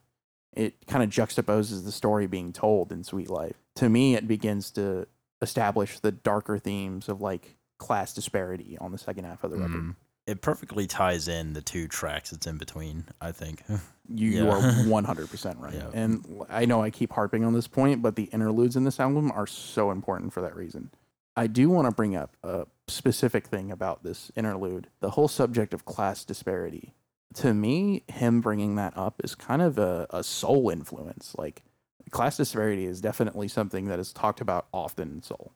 It 0.53 0.87
kind 0.87 1.05
of 1.05 1.11
juxtaposes 1.11 1.85
the 1.85 1.93
story 1.93 2.27
being 2.27 2.53
told 2.53 2.91
in 2.91 3.05
Sweet 3.05 3.29
Life. 3.29 3.57
To 3.77 3.89
me, 3.89 4.15
it 4.15 4.29
begins 4.29 4.71
to 4.73 5.07
establish 5.43 5.99
the 6.01 6.13
darker 6.13 6.59
themes 6.59 7.09
of 7.09 7.21
like 7.21 7.57
class 7.79 8.13
disparity 8.13 8.77
on 8.81 8.93
the 8.93 8.99
second 8.99 9.25
half 9.25 9.43
of 9.43 9.51
the 9.51 9.57
record. 9.57 9.83
Mm. 9.83 9.97
It 10.27 10.43
perfectly 10.43 10.87
ties 10.87 11.29
in 11.29 11.55
the 11.55 11.63
two 11.63 11.89
tracks 11.89 12.33
it's 12.33 12.47
in 12.47 12.59
between, 12.59 13.05
I 13.21 13.33
think. 13.33 13.63
You, 14.13 14.31
you 14.31 14.51
are 14.51 14.59
100% 14.61 15.61
right. 15.61 15.73
Yeah. 15.73 15.89
And 15.93 16.45
I 16.51 16.65
know 16.65 16.83
I 16.83 16.91
keep 16.91 17.13
harping 17.13 17.45
on 17.45 17.53
this 17.53 17.69
point, 17.69 18.03
but 18.03 18.17
the 18.17 18.25
interludes 18.25 18.75
in 18.75 18.83
this 18.83 18.99
album 18.99 19.31
are 19.31 19.47
so 19.47 19.93
important 19.93 20.33
for 20.33 20.41
that 20.41 20.57
reason. 20.57 20.91
I 21.37 21.47
do 21.47 21.71
want 21.71 21.89
to 21.89 21.95
bring 21.95 22.17
up 22.17 22.37
a 22.43 22.67
specific 22.89 23.47
thing 23.47 23.71
about 23.71 24.03
this 24.03 24.33
interlude 24.35 24.89
the 24.99 25.11
whole 25.11 25.29
subject 25.29 25.73
of 25.73 25.85
class 25.85 26.25
disparity. 26.25 26.95
To 27.35 27.55
me, 27.55 28.03
him 28.09 28.41
bringing 28.41 28.75
that 28.75 28.97
up 28.97 29.21
is 29.23 29.37
kind 29.37 29.63
of 29.63 29.79
a, 29.79 30.09
a 30.11 30.25
soul 30.25 30.71
influence. 30.71 31.37
Like, 31.39 31.63
class 32.11 32.37
disparity 32.37 32.85
is 32.87 33.01
definitely 33.01 33.49
something 33.49 33.87
that 33.87 33.99
is 33.99 34.13
talked 34.13 34.41
about 34.41 34.67
often 34.73 35.11
in 35.11 35.23
soul. 35.23 35.53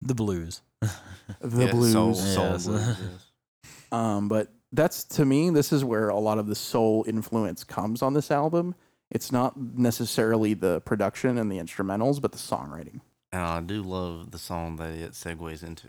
the 0.00 0.14
blues. 0.14 0.62
The 1.40 1.66
Yeah, 1.66 1.72
blues. 1.72 1.92
soul, 1.92 2.14
soul 2.14 2.44
Yes. 2.52 2.66
blues, 2.66 2.96
yes. 3.00 3.32
Um, 3.90 4.28
but 4.28 4.52
that's 4.72 5.04
to 5.04 5.24
me, 5.24 5.50
this 5.50 5.72
is 5.72 5.84
where 5.84 6.08
a 6.08 6.18
lot 6.18 6.38
of 6.38 6.46
the 6.46 6.54
soul 6.54 7.04
influence 7.08 7.64
comes 7.64 8.02
on 8.02 8.14
this 8.14 8.30
album. 8.30 8.74
It's 9.10 9.32
not 9.32 9.56
necessarily 9.56 10.54
the 10.54 10.80
production 10.82 11.38
and 11.38 11.50
the 11.50 11.56
instrumentals, 11.58 12.20
but 12.20 12.32
the 12.32 12.38
songwriting. 12.38 13.00
And 13.32 13.42
I 13.42 13.60
do 13.60 13.82
love 13.82 14.30
the 14.30 14.38
song 14.38 14.76
that 14.76 14.90
it 14.90 15.12
segues 15.12 15.62
into. 15.62 15.88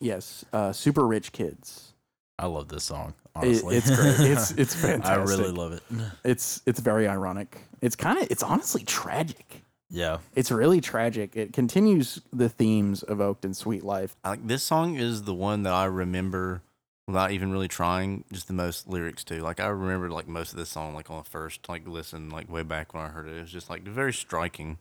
Yes, 0.00 0.44
uh, 0.52 0.72
super 0.72 1.06
rich 1.06 1.32
kids. 1.32 1.92
I 2.38 2.46
love 2.46 2.68
this 2.68 2.84
song. 2.84 3.10
It- 3.10 3.22
Honestly, 3.36 3.76
it's 3.76 3.94
great. 3.94 4.20
It's 4.30 4.50
it's 4.52 4.74
fantastic. 4.80 5.04
I 5.06 5.22
really 5.40 5.52
love 5.52 5.72
it. 5.72 5.82
It's 6.24 6.62
it's 6.66 6.80
very 6.80 7.06
ironic. 7.06 7.58
It's 7.82 7.94
kind 7.96 8.18
of 8.18 8.30
it's 8.30 8.42
honestly 8.42 8.82
tragic. 8.84 9.62
Yeah, 9.88 10.18
It's 10.34 10.50
really 10.50 10.80
tragic. 10.80 11.36
It 11.36 11.52
continues 11.52 12.20
the 12.32 12.48
themes 12.48 13.04
evoked 13.08 13.44
in 13.44 13.54
Sweet 13.54 13.84
Life. 13.84 14.16
I, 14.24 14.30
like 14.30 14.46
this 14.46 14.64
song 14.64 14.96
is 14.96 15.22
the 15.22 15.34
one 15.34 15.62
that 15.62 15.72
I 15.72 15.84
remember 15.84 16.62
without 17.06 17.30
even 17.30 17.52
really 17.52 17.68
trying, 17.68 18.24
just 18.32 18.48
the 18.48 18.52
most 18.52 18.88
lyrics 18.88 19.22
to. 19.24 19.40
Like 19.42 19.60
I 19.60 19.68
remember 19.68 20.10
like 20.10 20.26
most 20.26 20.50
of 20.52 20.58
this 20.58 20.70
song 20.70 20.92
like 20.94 21.08
on 21.10 21.18
the 21.18 21.28
first 21.30 21.68
like 21.68 21.86
listen 21.86 22.30
like 22.30 22.50
way 22.50 22.62
back 22.64 22.94
when 22.94 23.04
I 23.04 23.08
heard 23.08 23.28
it. 23.28 23.36
It 23.36 23.40
was 23.42 23.52
just 23.52 23.70
like 23.70 23.82
very 23.84 24.12
striking. 24.12 24.78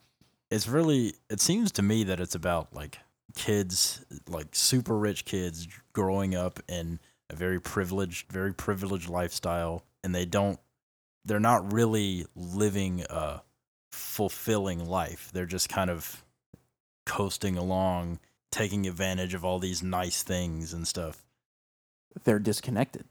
it's 0.50 0.68
really. 0.68 1.14
It 1.30 1.40
seems 1.40 1.72
to 1.74 1.82
me 1.84 2.04
that 2.06 2.20
it's 2.20 2.34
about 2.36 2.74
like 2.74 2.98
kids, 3.36 4.04
like 4.28 4.48
super 4.54 4.98
rich 4.98 5.26
kids, 5.26 5.68
growing 5.94 6.34
up 6.36 6.60
in 6.68 7.00
a 7.30 7.36
very 7.36 7.60
privileged, 7.60 8.32
very 8.32 8.54
privileged 8.54 9.10
lifestyle, 9.10 9.84
and 10.04 10.14
they 10.14 10.26
don't. 10.26 10.60
They're 11.24 11.40
not 11.40 11.74
really 11.74 12.26
living 12.36 13.04
a 13.10 13.42
fulfilling 13.92 14.86
life. 14.86 15.32
They're 15.34 15.46
just 15.48 15.70
kind 15.70 15.90
of 15.90 16.24
coasting 17.06 17.58
along, 17.58 18.20
taking 18.52 18.86
advantage 18.88 19.34
of 19.34 19.44
all 19.44 19.58
these 19.60 19.82
nice 19.82 20.22
things 20.24 20.74
and 20.74 20.88
stuff. 20.88 21.26
They're 22.24 22.40
disconnected. 22.40 23.06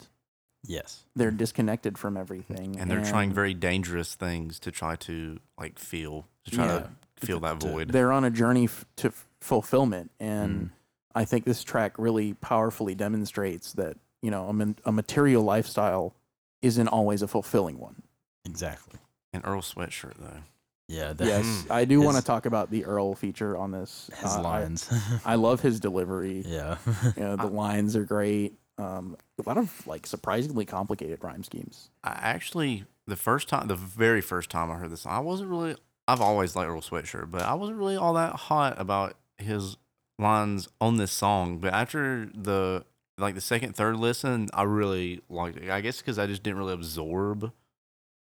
Yes. 0.66 1.04
They're 1.14 1.30
disconnected 1.30 1.98
from 1.98 2.16
everything, 2.16 2.78
And 2.78 2.90
they're 2.90 3.04
trying 3.04 3.32
very 3.32 3.52
dangerous 3.52 4.14
things 4.14 4.58
to 4.60 4.70
try 4.70 4.96
to 4.96 5.38
like 5.58 5.78
feel 5.78 6.26
to 6.44 6.50
try 6.50 6.66
Yeah. 6.66 6.78
to 6.80 6.90
feel 7.26 7.40
that 7.40 7.60
To- 7.60 7.68
void. 7.68 7.88
they're 7.90 8.12
on 8.12 8.24
a 8.24 8.30
journey 8.30 8.64
f- 8.64 8.84
to 8.96 9.08
f- 9.08 9.26
fulfillment 9.40 10.10
and 10.20 10.52
Mm. 10.66 10.70
i 11.14 11.24
think 11.24 11.44
this 11.44 11.62
track 11.64 11.98
really 11.98 12.34
powerfully 12.34 12.94
demonstrates 12.94 13.72
that 13.74 13.96
you 14.24 14.30
know 14.30 14.48
a, 14.48 14.52
man- 14.52 14.76
a 14.84 14.92
material 14.92 15.42
lifestyle 15.42 16.14
isn't 16.62 16.88
always 16.88 17.20
a 17.22 17.28
fulfilling 17.28 17.78
one 17.78 18.02
Exactly. 18.46 18.98
An 19.32 19.40
Earl 19.44 19.62
sweatshirt 19.62 20.14
though. 20.18 20.40
Yeah. 20.88 21.12
That, 21.14 21.26
yes 21.26 21.66
i 21.70 21.84
do 21.86 22.00
want 22.00 22.16
to 22.18 22.22
talk 22.22 22.44
about 22.46 22.70
the 22.70 22.84
earl 22.84 23.14
feature 23.14 23.56
on 23.56 23.70
this 23.70 24.10
His 24.20 24.32
Uh, 24.32 24.38
I- 24.38 24.40
lines. 24.42 24.80
I, 25.24 25.34
love 25.36 25.60
his 25.60 25.80
delivery 25.80 26.42
yeah. 26.46 26.76
you 27.16 27.22
know, 27.22 27.36
the 27.36 27.46
lines 27.46 27.96
are 27.96 28.04
great 28.04 28.54
um, 28.76 29.16
a 29.38 29.48
lot 29.48 29.56
of 29.56 29.86
like 29.86 30.06
surprisingly 30.06 30.64
complicated 30.64 31.22
rhyme 31.22 31.42
schemes 31.44 31.90
I 32.02 32.10
actually 32.34 32.84
the 33.06 33.16
first 33.16 33.48
time 33.48 33.68
the 33.68 33.76
very 33.76 34.20
first 34.20 34.50
time 34.50 34.70
I 34.70 34.76
heard 34.76 34.90
this, 34.90 35.06
I 35.06 35.18
wasn't 35.20 35.50
really 35.50 35.76
I've 36.08 36.20
always 36.20 36.54
liked 36.56 36.68
Earl 36.68 36.82
Sweatshirt, 36.82 37.30
but 37.30 37.42
I 37.42 37.54
wasn't 37.54 37.78
really 37.78 37.96
all 37.96 38.12
that 38.14 38.34
hot 38.34 38.78
about 38.78 39.16
his 39.38 39.76
lines 40.18 40.68
on 40.80 40.96
this 40.98 41.12
song. 41.12 41.58
But 41.58 41.72
after 41.72 42.28
the 42.34 42.84
like 43.18 43.34
the 43.34 43.40
second, 43.40 43.74
third 43.76 43.96
listen, 43.96 44.48
I 44.52 44.62
really 44.64 45.20
liked 45.28 45.58
it. 45.58 45.70
I 45.70 45.80
guess 45.80 45.98
because 45.98 46.18
I 46.18 46.26
just 46.26 46.42
didn't 46.42 46.58
really 46.58 46.74
absorb. 46.74 47.52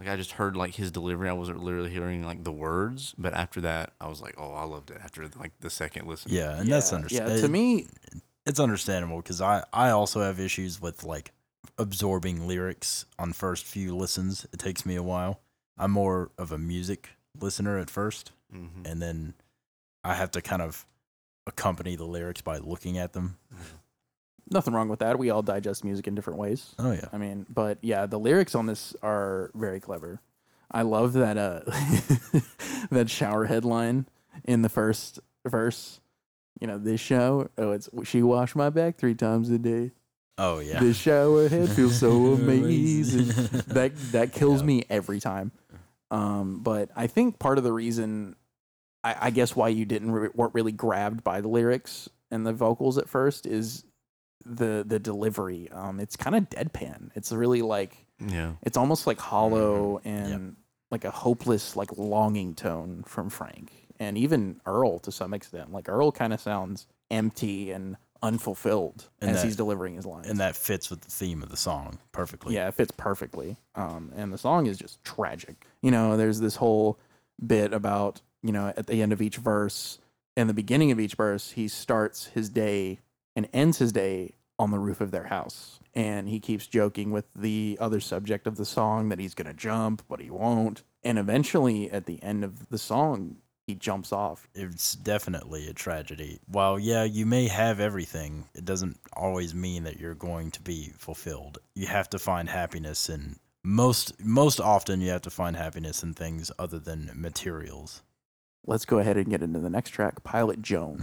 Like 0.00 0.08
I 0.08 0.16
just 0.16 0.32
heard 0.32 0.56
like 0.56 0.74
his 0.74 0.90
delivery. 0.90 1.28
I 1.28 1.32
wasn't 1.34 1.62
literally 1.62 1.90
hearing 1.90 2.24
like 2.24 2.42
the 2.44 2.52
words. 2.52 3.14
But 3.18 3.34
after 3.34 3.60
that, 3.60 3.92
I 4.00 4.08
was 4.08 4.20
like, 4.22 4.34
oh, 4.38 4.52
I 4.54 4.64
loved 4.64 4.90
it. 4.90 4.98
After 5.02 5.28
like 5.38 5.52
the 5.60 5.70
second 5.70 6.06
listen. 6.06 6.32
Yeah, 6.32 6.58
and 6.58 6.70
that's 6.70 6.90
Yeah, 6.90 6.96
understandable. 6.96 7.36
yeah 7.36 7.42
to 7.42 7.48
me 7.48 7.86
it's 8.46 8.58
understandable 8.58 9.18
because 9.18 9.40
I 9.40 9.64
I 9.72 9.90
also 9.90 10.22
have 10.22 10.40
issues 10.40 10.80
with 10.80 11.04
like 11.04 11.32
absorbing 11.78 12.48
lyrics 12.48 13.04
on 13.18 13.32
first 13.34 13.64
few 13.66 13.94
listens. 13.94 14.46
It 14.52 14.58
takes 14.58 14.86
me 14.86 14.96
a 14.96 15.02
while. 15.02 15.40
I'm 15.78 15.90
more 15.92 16.30
of 16.38 16.50
a 16.50 16.58
music 16.58 17.10
listener 17.38 17.78
at 17.78 17.90
first, 17.90 18.32
hmm 18.50 18.66
and 18.84 19.00
then 19.02 19.34
I 20.02 20.14
have 20.14 20.30
to 20.32 20.40
kind 20.42 20.62
of 20.62 20.86
accompany 21.46 21.94
the 21.96 22.04
lyrics 22.04 22.40
by 22.40 22.56
looking 22.58 22.96
at 22.98 23.12
them. 23.12 23.36
Nothing 24.50 24.74
wrong 24.74 24.88
with 24.88 24.98
that 25.00 25.18
we 25.18 25.30
all 25.30 25.42
digest 25.42 25.84
music 25.84 26.06
in 26.08 26.14
different 26.14 26.38
ways 26.38 26.74
Oh 26.78 26.92
yeah, 26.92 27.06
I 27.12 27.18
mean, 27.18 27.46
but 27.48 27.78
yeah, 27.82 28.06
the 28.06 28.18
lyrics 28.18 28.54
on 28.54 28.66
this 28.66 28.94
are 29.02 29.50
very 29.54 29.80
clever. 29.80 30.20
I 30.70 30.82
love 30.82 31.12
that 31.14 31.36
uh 31.38 31.60
that 32.90 33.08
shower 33.10 33.46
headline 33.46 34.06
in 34.44 34.62
the 34.62 34.68
first 34.68 35.20
verse. 35.46 36.00
You 36.60 36.66
know, 36.66 36.78
this 36.78 37.00
shower. 37.00 37.50
Oh, 37.56 37.72
it's 37.72 37.88
she 38.04 38.22
washed 38.22 38.54
my 38.56 38.70
back 38.70 38.96
three 38.98 39.14
times 39.14 39.50
a 39.50 39.58
day. 39.58 39.92
oh 40.38 40.58
yeah. 40.58 40.78
This 40.80 40.96
shower 40.96 41.48
head 41.48 41.70
feels 41.70 41.98
so 41.98 42.10
amazing. 42.34 43.28
that 43.68 43.92
that 44.12 44.32
kills 44.32 44.60
Yeah. 44.60 44.66
me 44.66 44.84
every 44.90 45.20
time. 45.20 45.52
Um, 46.10 46.60
but 46.62 46.90
I 46.96 47.06
think 47.06 47.38
part 47.38 47.56
of 47.58 47.64
the 47.64 47.72
reason, 47.72 48.34
I, 49.04 49.16
I 49.20 49.30
guess, 49.30 49.54
why 49.54 49.68
you 49.68 49.84
didn't 49.84 50.10
re- 50.10 50.28
weren't 50.34 50.54
really 50.54 50.72
grabbed 50.72 51.22
by 51.24 51.40
the 51.40 51.48
lyrics 51.48 52.08
and 52.32 52.44
the 52.46 52.52
vocals 52.52 52.98
at 52.98 53.08
first 53.08 53.46
is 53.46 53.84
the 54.44 54.84
the 54.86 54.98
delivery. 54.98 55.68
Um, 55.70 56.00
it's 56.00 56.16
kind 56.16 56.34
of 56.36 56.48
deadpan. 56.50 57.10
It's 57.14 57.30
really 57.32 57.62
like 57.62 58.06
Yeah. 58.18 58.52
it's 58.62 58.76
almost 58.76 59.06
like 59.06 59.18
hollow 59.20 60.00
and 60.04 60.28
Yep. 60.28 60.54
like 60.90 61.04
a 61.04 61.10
hopeless, 61.10 61.76
like 61.76 61.96
longing 61.96 62.54
tone 62.54 63.02
from 63.06 63.30
Frank 63.30 63.72
and 63.98 64.16
even 64.18 64.60
Earl 64.66 64.98
to 65.00 65.12
some 65.12 65.34
extent. 65.34 65.72
Like 65.72 65.88
Earl 65.88 66.10
kind 66.12 66.32
of 66.32 66.40
sounds 66.40 66.86
empty 67.10 67.70
and 67.70 67.96
unfulfilled 68.22 69.08
And 69.20 69.30
as 69.30 69.36
that- 69.38 69.44
he's 69.46 69.56
delivering 69.56 69.94
his 69.94 70.06
lines. 70.06 70.28
and 70.28 70.38
that 70.40 70.54
fits 70.56 70.90
with 70.90 71.00
the 71.02 71.10
theme 71.10 71.42
of 71.42 71.48
the 71.48 71.56
song 71.56 71.98
perfectly. 72.12 72.54
Yeah, 72.54 72.68
it 72.68 72.74
fits 72.74 72.92
perfectly. 72.96 73.56
Um, 73.74 74.12
and 74.14 74.32
the 74.32 74.38
song 74.38 74.66
is 74.66 74.78
just 74.78 75.02
tragic. 75.04 75.66
You 75.82 75.90
know, 75.90 76.16
there's 76.16 76.40
this 76.40 76.56
whole 76.56 76.98
bit 77.44 77.72
about, 77.72 78.20
you 78.42 78.52
know, 78.52 78.68
at 78.76 78.86
the 78.86 79.00
end 79.02 79.12
of 79.12 79.22
each 79.22 79.36
verse 79.36 79.98
and 80.36 80.48
the 80.50 80.54
beginning 80.54 80.90
of 80.90 81.00
each 81.00 81.14
verse, 81.14 81.52
he 81.52 81.66
starts 81.66 82.26
his 82.26 82.48
day 82.50 83.00
and 83.36 83.48
ends 83.52 83.78
his 83.78 83.92
day 83.92 84.34
on 84.58 84.70
the 84.70 84.78
roof 84.78 85.00
of 85.00 85.10
their 85.10 85.24
house. 85.24 85.80
And 85.94 86.28
he 86.28 86.38
keeps 86.38 86.66
joking 86.66 87.10
with 87.10 87.32
the 87.34 87.78
other 87.80 88.00
subject 88.00 88.46
of 88.46 88.56
the 88.56 88.64
song 88.64 89.08
that 89.08 89.18
he's 89.18 89.34
going 89.34 89.48
to 89.48 89.54
jump, 89.54 90.02
but 90.08 90.20
he 90.20 90.30
won't. 90.30 90.82
And 91.02 91.18
eventually, 91.18 91.90
at 91.90 92.06
the 92.06 92.22
end 92.22 92.44
of 92.44 92.68
the 92.68 92.78
song, 92.78 93.36
he 93.66 93.74
jumps 93.74 94.12
off. 94.12 94.48
it's 94.54 94.94
definitely 94.94 95.68
a 95.68 95.72
tragedy. 95.72 96.40
While 96.46 96.78
yeah, 96.78 97.04
you 97.04 97.24
may 97.24 97.46
have 97.46 97.78
everything, 97.78 98.48
it 98.54 98.64
doesn't 98.64 98.98
always 99.12 99.54
mean 99.54 99.84
that 99.84 100.00
you're 100.00 100.14
going 100.14 100.50
to 100.52 100.62
be 100.62 100.92
fulfilled. 100.98 101.58
You 101.74 101.86
have 101.86 102.10
to 102.10 102.18
find 102.18 102.48
happiness 102.48 103.08
in 103.08 103.36
most 103.62 104.18
most 104.24 104.58
often 104.58 105.00
you 105.00 105.10
have 105.10 105.22
to 105.22 105.30
find 105.30 105.54
happiness 105.54 106.02
in 106.02 106.14
things 106.14 106.50
other 106.58 106.78
than 106.78 107.10
materials. 107.14 108.02
Let's 108.66 108.84
go 108.84 108.98
ahead 108.98 109.16
and 109.16 109.26
get 109.28 109.42
into 109.42 109.58
the 109.58 109.70
next 109.70 109.90
track, 109.90 110.22
Pilot 110.22 110.60
Jones. 110.62 111.02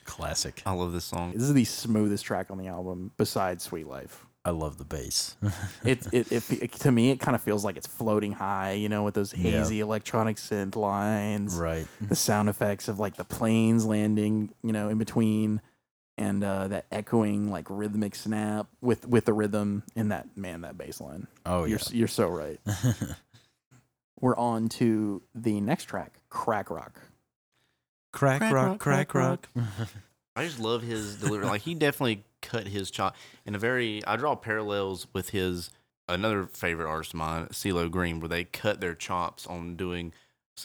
Classic. 0.04 0.62
I 0.66 0.72
love 0.72 0.92
this 0.92 1.04
song. 1.04 1.32
this 1.32 1.42
is 1.42 1.52
the 1.54 1.64
smoothest 1.64 2.24
track 2.24 2.50
on 2.50 2.58
the 2.58 2.66
album 2.68 3.12
besides 3.16 3.62
Sweet 3.62 3.86
Life. 3.86 4.26
I 4.46 4.50
love 4.50 4.76
the 4.78 4.84
bass. 4.84 5.36
it, 5.84 6.06
it, 6.12 6.30
it, 6.32 6.50
it 6.62 6.72
to 6.72 6.92
me 6.92 7.10
it 7.10 7.18
kind 7.20 7.34
of 7.34 7.42
feels 7.42 7.64
like 7.64 7.76
it's 7.78 7.86
floating 7.86 8.32
high 8.32 8.72
you 8.72 8.88
know 8.90 9.02
with 9.02 9.14
those 9.14 9.34
Yeah. 9.34 9.52
hazy 9.52 9.80
electronic 9.80 10.36
synth 10.36 10.76
lines 10.76 11.54
right. 11.56 11.86
the 12.00 12.14
sound 12.16 12.48
effects 12.50 12.88
of 12.88 12.98
like 12.98 13.16
the 13.16 13.24
planes 13.24 13.86
landing 13.86 14.52
you 14.62 14.72
know 14.72 14.90
in 14.90 14.98
between 14.98 15.62
and 16.18 16.44
uh, 16.44 16.68
that 16.68 16.84
echoing 16.92 17.50
like 17.50 17.66
rhythmic 17.70 18.14
snap 18.14 18.66
with 18.82 19.08
with 19.08 19.24
the 19.24 19.32
rhythm 19.32 19.82
in 19.96 20.08
that 20.10 20.36
man 20.36 20.60
that 20.60 20.76
bass 20.76 21.00
line 21.00 21.26
Oh 21.46 21.64
you're, 21.64 21.78
yeah. 21.78 21.88
you're 21.92 22.08
so 22.08 22.28
right 22.28 22.60
we're 24.24 24.36
on 24.38 24.70
to 24.70 25.20
the 25.34 25.60
next 25.60 25.84
track 25.84 26.18
crack 26.30 26.70
rock 26.70 26.98
crack, 28.10 28.38
Crack 28.38 28.52
rock, 28.54 28.66
rock, 28.66 28.78
crack 28.78 29.08
crack 29.08 29.48
rock. 29.54 29.88
I 30.34 30.46
just 30.46 30.58
love 30.58 30.80
his 30.80 31.16
delivery. 31.16 31.46
like 31.46 31.60
he 31.60 31.74
definitely 31.74 32.24
cut 32.40 32.66
his 32.66 32.90
chop 32.90 33.16
in 33.44 33.54
a 33.54 33.58
very. 33.58 34.02
I 34.06 34.16
draw 34.16 34.34
parallels 34.34 35.06
with 35.12 35.28
his 35.30 35.68
another 36.08 36.46
favorite 36.46 36.88
artist 36.88 37.12
of 37.12 37.18
mine, 37.18 37.48
CeeLo 37.48 37.90
Green, 37.90 38.18
where 38.18 38.30
they 38.30 38.44
cut 38.44 38.80
their 38.80 38.94
chops 38.94 39.46
on 39.46 39.76
doing 39.76 40.14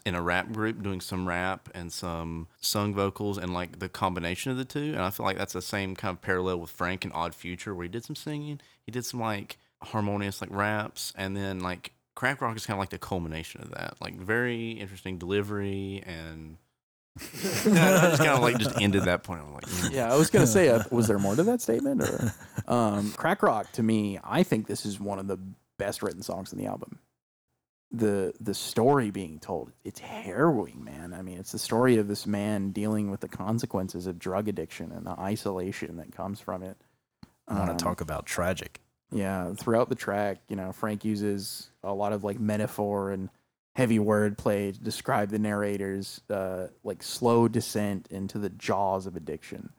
in 0.05 0.15
a 0.15 0.21
rap 0.21 0.53
group, 0.53 0.81
doing 0.81 1.01
some 1.01 1.27
rap 1.27 1.67
and 1.75 1.91
some 1.91 2.47
sung 2.61 2.93
vocals, 2.93 3.37
and 3.37 3.53
like 3.53 3.79
the 3.79 3.89
combination 3.89 4.53
of 4.53 4.57
the 4.57 4.63
two. 4.63 4.93
And 4.93 5.01
I 5.01 5.09
feel 5.09 5.25
like 5.25 5.37
that's 5.37 5.53
the 5.53 5.61
same 5.61 5.97
kind 5.97 6.15
of 6.15 6.21
parallel 6.21 6.61
with 6.61 6.69
Frank 6.69 7.03
and 7.03 7.13
Odd 7.13 7.35
Future, 7.35 7.75
where 7.75 7.83
he 7.83 7.89
did 7.89 8.05
some 8.05 8.15
singing, 8.15 8.61
he 8.85 8.91
did 8.93 9.03
some 9.03 9.19
like 9.19 9.57
harmonious 9.83 10.39
like 10.39 10.49
raps, 10.49 11.11
and 11.17 11.35
then 11.35 11.59
like 11.59 11.91
Crack 12.19 12.41
Rock 12.41 12.57
is 12.57 12.65
kind 12.65 12.75
of 12.75 12.81
like 12.81 12.89
the 12.89 12.97
culmination 12.97 13.61
of 13.61 13.71
that. 13.71 13.93
Like 14.01 14.19
very 14.19 14.71
interesting 14.71 15.17
delivery 15.17 16.03
and. 16.05 16.57
I 17.17 17.21
just 17.23 18.17
kind 18.17 18.31
of 18.31 18.41
like 18.41 18.57
just 18.57 18.77
ended 18.81 19.03
that 19.05 19.23
point. 19.23 19.39
I'm 19.41 19.53
like, 19.53 19.65
mm. 19.65 19.91
Yeah, 19.91 20.11
I 20.13 20.17
was 20.17 20.29
gonna 20.29 20.45
say, 20.45 20.67
uh, 20.67 20.83
was 20.91 21.07
there 21.07 21.17
more 21.17 21.37
to 21.37 21.43
that 21.43 21.61
statement? 21.61 22.01
Or 22.01 22.33
um, 22.67 23.13
Crack 23.13 23.41
Rock 23.41 23.71
to 23.73 23.83
me, 23.83 24.19
I 24.21 24.43
think 24.43 24.67
this 24.67 24.85
is 24.85 24.99
one 24.99 25.17
of 25.17 25.27
the 25.27 25.39
best 25.77 26.03
written 26.03 26.21
songs 26.21 26.51
in 26.51 26.59
the 26.59 26.65
album. 26.65 26.99
The 27.93 28.33
the 28.41 28.53
story 28.53 29.11
being 29.11 29.39
told, 29.39 29.71
it's 29.85 30.01
harrowing, 30.01 30.83
man. 30.83 31.13
I 31.13 31.21
mean, 31.21 31.37
it's 31.39 31.53
the 31.53 31.57
story 31.59 31.95
of 31.99 32.09
this 32.09 32.27
man 32.27 32.71
dealing 32.71 33.09
with 33.09 33.21
the 33.21 33.29
consequences 33.29 34.07
of 34.07 34.19
drug 34.19 34.49
addiction 34.49 34.91
and 34.91 35.05
the 35.05 35.17
isolation 35.17 35.95
that 35.97 36.11
comes 36.11 36.41
from 36.41 36.63
it. 36.63 36.75
I 37.47 37.59
want 37.59 37.69
Um, 37.69 37.77
to 37.77 37.81
talk 37.83 38.01
about 38.01 38.25
tragic. 38.25 38.81
Yeah, 39.11 39.53
throughout 39.53 39.89
the 39.89 39.95
track, 39.95 40.39
you 40.49 40.55
know, 40.55 40.71
Frank 40.71 41.03
uses 41.03 41.71
a 41.83 41.93
lot 41.93 42.13
of 42.13 42.23
like 42.23 42.39
metaphor 42.39 43.11
and 43.11 43.29
heavy 43.75 43.97
wordplay 43.97 44.73
to 44.73 44.79
describe 44.79 45.29
the 45.29 45.39
narrator's 45.39 46.21
uh, 46.29 46.67
like 46.83 47.01
slow 47.01 47.47
descent 47.47 48.07
into 48.11 48.37
the 48.37 48.49
jaws 48.49 49.05
of 49.05 49.15
addiction. 49.15 49.69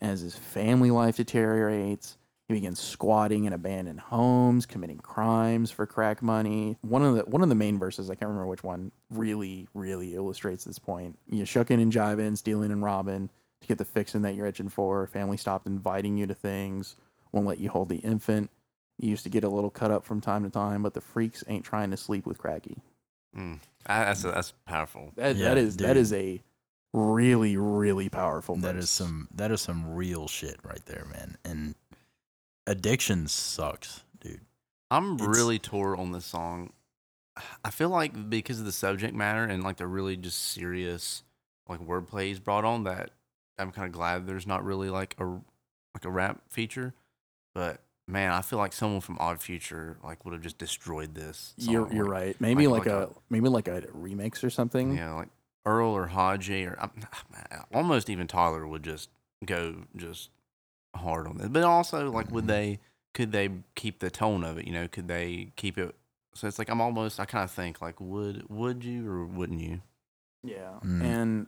As 0.00 0.20
his 0.20 0.36
family 0.36 0.90
life 0.90 1.16
deteriorates, 1.16 2.18
he 2.48 2.54
begins 2.54 2.80
squatting 2.80 3.44
in 3.44 3.52
abandoned 3.52 4.00
homes, 4.00 4.66
committing 4.66 4.98
crimes 4.98 5.70
for 5.70 5.86
crack 5.86 6.20
money. 6.20 6.76
One 6.82 7.02
of 7.02 7.14
the 7.14 7.22
one 7.22 7.42
of 7.42 7.48
the 7.48 7.54
main 7.54 7.78
verses, 7.78 8.10
I 8.10 8.14
can't 8.14 8.28
remember 8.28 8.48
which 8.48 8.64
one, 8.64 8.92
really, 9.10 9.68
really 9.72 10.14
illustrates 10.14 10.64
this 10.64 10.78
point. 10.78 11.18
You 11.30 11.44
shucking 11.44 11.80
and 11.80 11.92
jiving, 11.92 12.36
stealing 12.36 12.70
and 12.70 12.82
robbing 12.82 13.30
to 13.60 13.68
get 13.68 13.78
the 13.78 13.84
fixing 13.84 14.22
that 14.22 14.34
you're 14.34 14.46
itching 14.46 14.68
for. 14.68 15.06
Family 15.06 15.36
stopped 15.36 15.66
inviting 15.66 16.18
you 16.18 16.26
to 16.26 16.34
things, 16.34 16.96
won't 17.32 17.46
let 17.46 17.60
you 17.60 17.70
hold 17.70 17.88
the 17.88 17.96
infant. 17.96 18.50
You 18.98 19.10
used 19.10 19.24
to 19.24 19.30
get 19.30 19.44
a 19.44 19.48
little 19.48 19.70
cut 19.70 19.90
up 19.90 20.04
from 20.04 20.20
time 20.20 20.44
to 20.44 20.50
time, 20.50 20.82
but 20.82 20.94
the 20.94 21.00
freaks 21.00 21.42
ain't 21.48 21.64
trying 21.64 21.90
to 21.90 21.96
sleep 21.96 22.26
with 22.26 22.38
Cracky. 22.38 22.78
Mm. 23.36 23.58
I, 23.86 24.04
that's 24.04 24.22
that's 24.22 24.52
powerful. 24.66 25.10
That, 25.16 25.34
Yeah, 25.36 25.48
that 25.48 25.58
is 25.58 25.76
dude. 25.76 25.96
is 25.96 26.12
a 26.12 26.40
really 26.92 27.56
really 27.56 28.08
powerful. 28.08 28.54
That 28.56 28.74
verse. 28.76 28.84
is 28.84 28.90
some 28.90 29.28
that 29.34 29.50
is 29.50 29.60
some 29.60 29.94
real 29.94 30.28
shit 30.28 30.58
right 30.62 30.84
there, 30.86 31.04
man. 31.10 31.36
And 31.44 31.74
addiction 32.66 33.26
sucks, 33.28 34.04
dude. 34.20 34.40
I'm 34.90 35.14
It's- 35.14 35.28
really 35.38 35.58
tore 35.58 35.96
on 35.96 36.12
this 36.12 36.24
song. 36.26 36.72
I 37.64 37.70
feel 37.70 37.88
like 37.88 38.30
because 38.30 38.60
of 38.60 38.64
the 38.64 38.70
subject 38.72 39.12
matter 39.12 39.42
and 39.42 39.64
like 39.64 39.78
the 39.78 39.88
really 39.88 40.16
just 40.16 40.40
serious 40.40 41.24
like 41.68 41.80
wordplay 41.80 42.26
he's 42.28 42.38
brought 42.38 42.64
on 42.64 42.84
that 42.84 43.10
I'm 43.58 43.72
kind 43.72 43.86
of 43.86 43.92
glad 43.92 44.26
there's 44.28 44.46
not 44.46 44.64
really 44.64 44.90
like 44.90 45.16
a 45.18 45.24
like 45.26 46.04
a 46.04 46.10
rap 46.10 46.42
feature. 46.48 46.94
But 47.54 47.80
man, 48.06 48.32
I 48.32 48.42
feel 48.42 48.58
like 48.58 48.72
someone 48.72 49.00
from 49.00 49.16
Odd 49.18 49.40
Future 49.40 49.96
like 50.04 50.24
would 50.24 50.32
have 50.32 50.42
just 50.42 50.58
destroyed 50.58 51.14
this. 51.14 51.54
Song. 51.58 51.72
You're 51.72 51.92
you're 51.92 52.04
Like, 52.04 52.12
right. 52.12 52.40
Maybe 52.40 52.66
like- 52.66 52.86
like, 52.86 52.94
like 52.94 53.08
a, 53.10 53.12
maybe 53.30 53.48
like 53.48 53.68
a 53.68 53.80
remix 53.82 54.44
or 54.44 54.50
something. 54.50 54.96
Yeah, 54.96 55.12
like 55.14 55.28
Earl 55.66 55.90
or 55.90 56.08
Hodgy 56.08 56.66
or 56.66 56.78
almost 57.74 58.10
even 58.10 58.26
Tyler 58.26 58.66
would 58.66 58.82
just 58.82 59.08
go 59.44 59.76
just 59.96 60.30
hard 60.94 61.26
on 61.26 61.38
this. 61.38 61.48
But 61.48 61.62
also, 61.64 62.10
like, 62.10 62.30
would 62.30 62.44
Mhm. 62.44 62.48
they? 62.48 62.80
Could 63.14 63.30
they 63.32 63.48
keep 63.76 64.00
the 64.00 64.10
tone 64.10 64.42
of 64.44 64.58
it? 64.58 64.66
You 64.66 64.72
know, 64.72 64.88
could 64.88 65.06
they 65.08 65.52
keep 65.56 65.78
it? 65.78 65.94
So 66.34 66.48
it's 66.48 66.58
like 66.58 66.68
I'm 66.68 66.80
almost. 66.80 67.20
I 67.20 67.24
kind 67.26 67.44
of 67.44 67.50
think 67.50 67.80
like, 67.80 68.00
would 68.00 68.48
would 68.50 68.84
you 68.84 69.08
or 69.08 69.24
wouldn't 69.24 69.60
you? 69.60 69.80
Yeah. 70.42 70.80
Mm. 70.84 71.02
And 71.02 71.46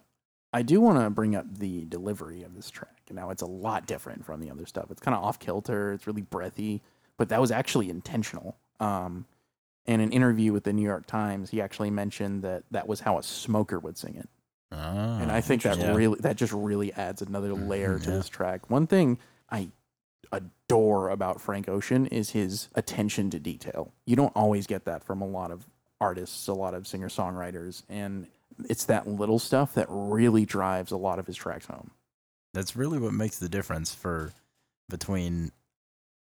I 0.53 0.63
do 0.63 0.81
want 0.81 0.99
to 0.99 1.11
bring 1.11 1.35
up 1.37 1.47
the 1.59 1.85
delivery 1.85 2.43
of 2.43 2.55
this 2.55 2.71
track. 2.71 2.93
Now 3.11 3.31
it's 3.31 3.43
a 3.43 3.47
lot 3.47 3.87
different 3.87 4.25
from 4.25 4.41
the 4.41 4.51
other 4.51 4.67
stuff. 4.67 4.91
It's 4.91 5.01
kind 5.01 5.15
of 5.15 5.23
off 5.23 5.39
kilter. 5.39 5.93
It's 5.93 6.07
really 6.07 6.23
breathy, 6.23 6.83
but 7.17 7.29
that 7.29 7.41
was 7.41 7.51
actually 7.51 7.91
intentional. 7.91 8.57
Um, 8.81 9.27
in 9.87 10.01
an 10.01 10.11
interview 10.13 10.53
with 10.53 10.65
the 10.65 10.73
New 10.73 10.83
York 10.83 11.07
Times, 11.07 11.51
he 11.51 11.61
actually 11.61 11.91
mentioned 11.91 12.43
that 12.43 12.65
that 12.73 12.89
was 12.89 13.01
how 13.01 13.19
a 13.19 13.23
smoker 13.23 13.79
would 13.79 13.97
sing 13.97 14.17
it. 14.17 14.29
Ah, 14.73 15.19
and 15.21 15.31
I 15.31 15.41
think 15.41 15.63
that 15.63 15.79
really 15.95 16.19
that 16.21 16.37
just 16.37 16.53
really 16.53 16.93
adds 16.95 17.23
another 17.23 17.55
layer 17.55 17.99
Mhm, 17.99 18.05
to 18.05 18.11
yeah. 18.11 18.17
this 18.17 18.29
track. 18.29 18.69
One 18.69 18.87
thing 18.89 19.19
I 19.51 19.69
adore 20.33 21.11
about 21.11 21.41
Frank 21.41 21.69
Ocean 21.69 22.07
is 22.07 22.31
his 22.31 22.69
attention 22.75 23.31
to 23.31 23.39
detail. 23.39 23.93
You 24.07 24.17
don't 24.17 24.35
always 24.35 24.67
get 24.67 24.85
that 24.87 25.05
from 25.05 25.23
a 25.23 25.27
lot 25.27 25.53
of 25.53 25.67
artists, 26.01 26.49
a 26.49 26.53
lot 26.53 26.75
of 26.75 26.87
singer 26.87 27.09
songwriters, 27.09 27.85
and 27.89 28.27
it's 28.69 28.85
that 28.87 29.07
little 29.07 29.39
stuff 29.39 29.75
that 29.75 29.87
really 29.89 30.45
drives 30.45 30.91
a 30.93 30.97
lot 30.97 31.19
of 31.19 31.27
his 31.27 31.37
tracks 31.37 31.67
home. 31.67 31.91
that's 32.55 32.75
really 32.77 32.99
what 32.99 33.13
makes 33.13 33.39
the 33.39 33.49
difference 33.49 33.95
for 33.95 34.33
between 34.89 35.53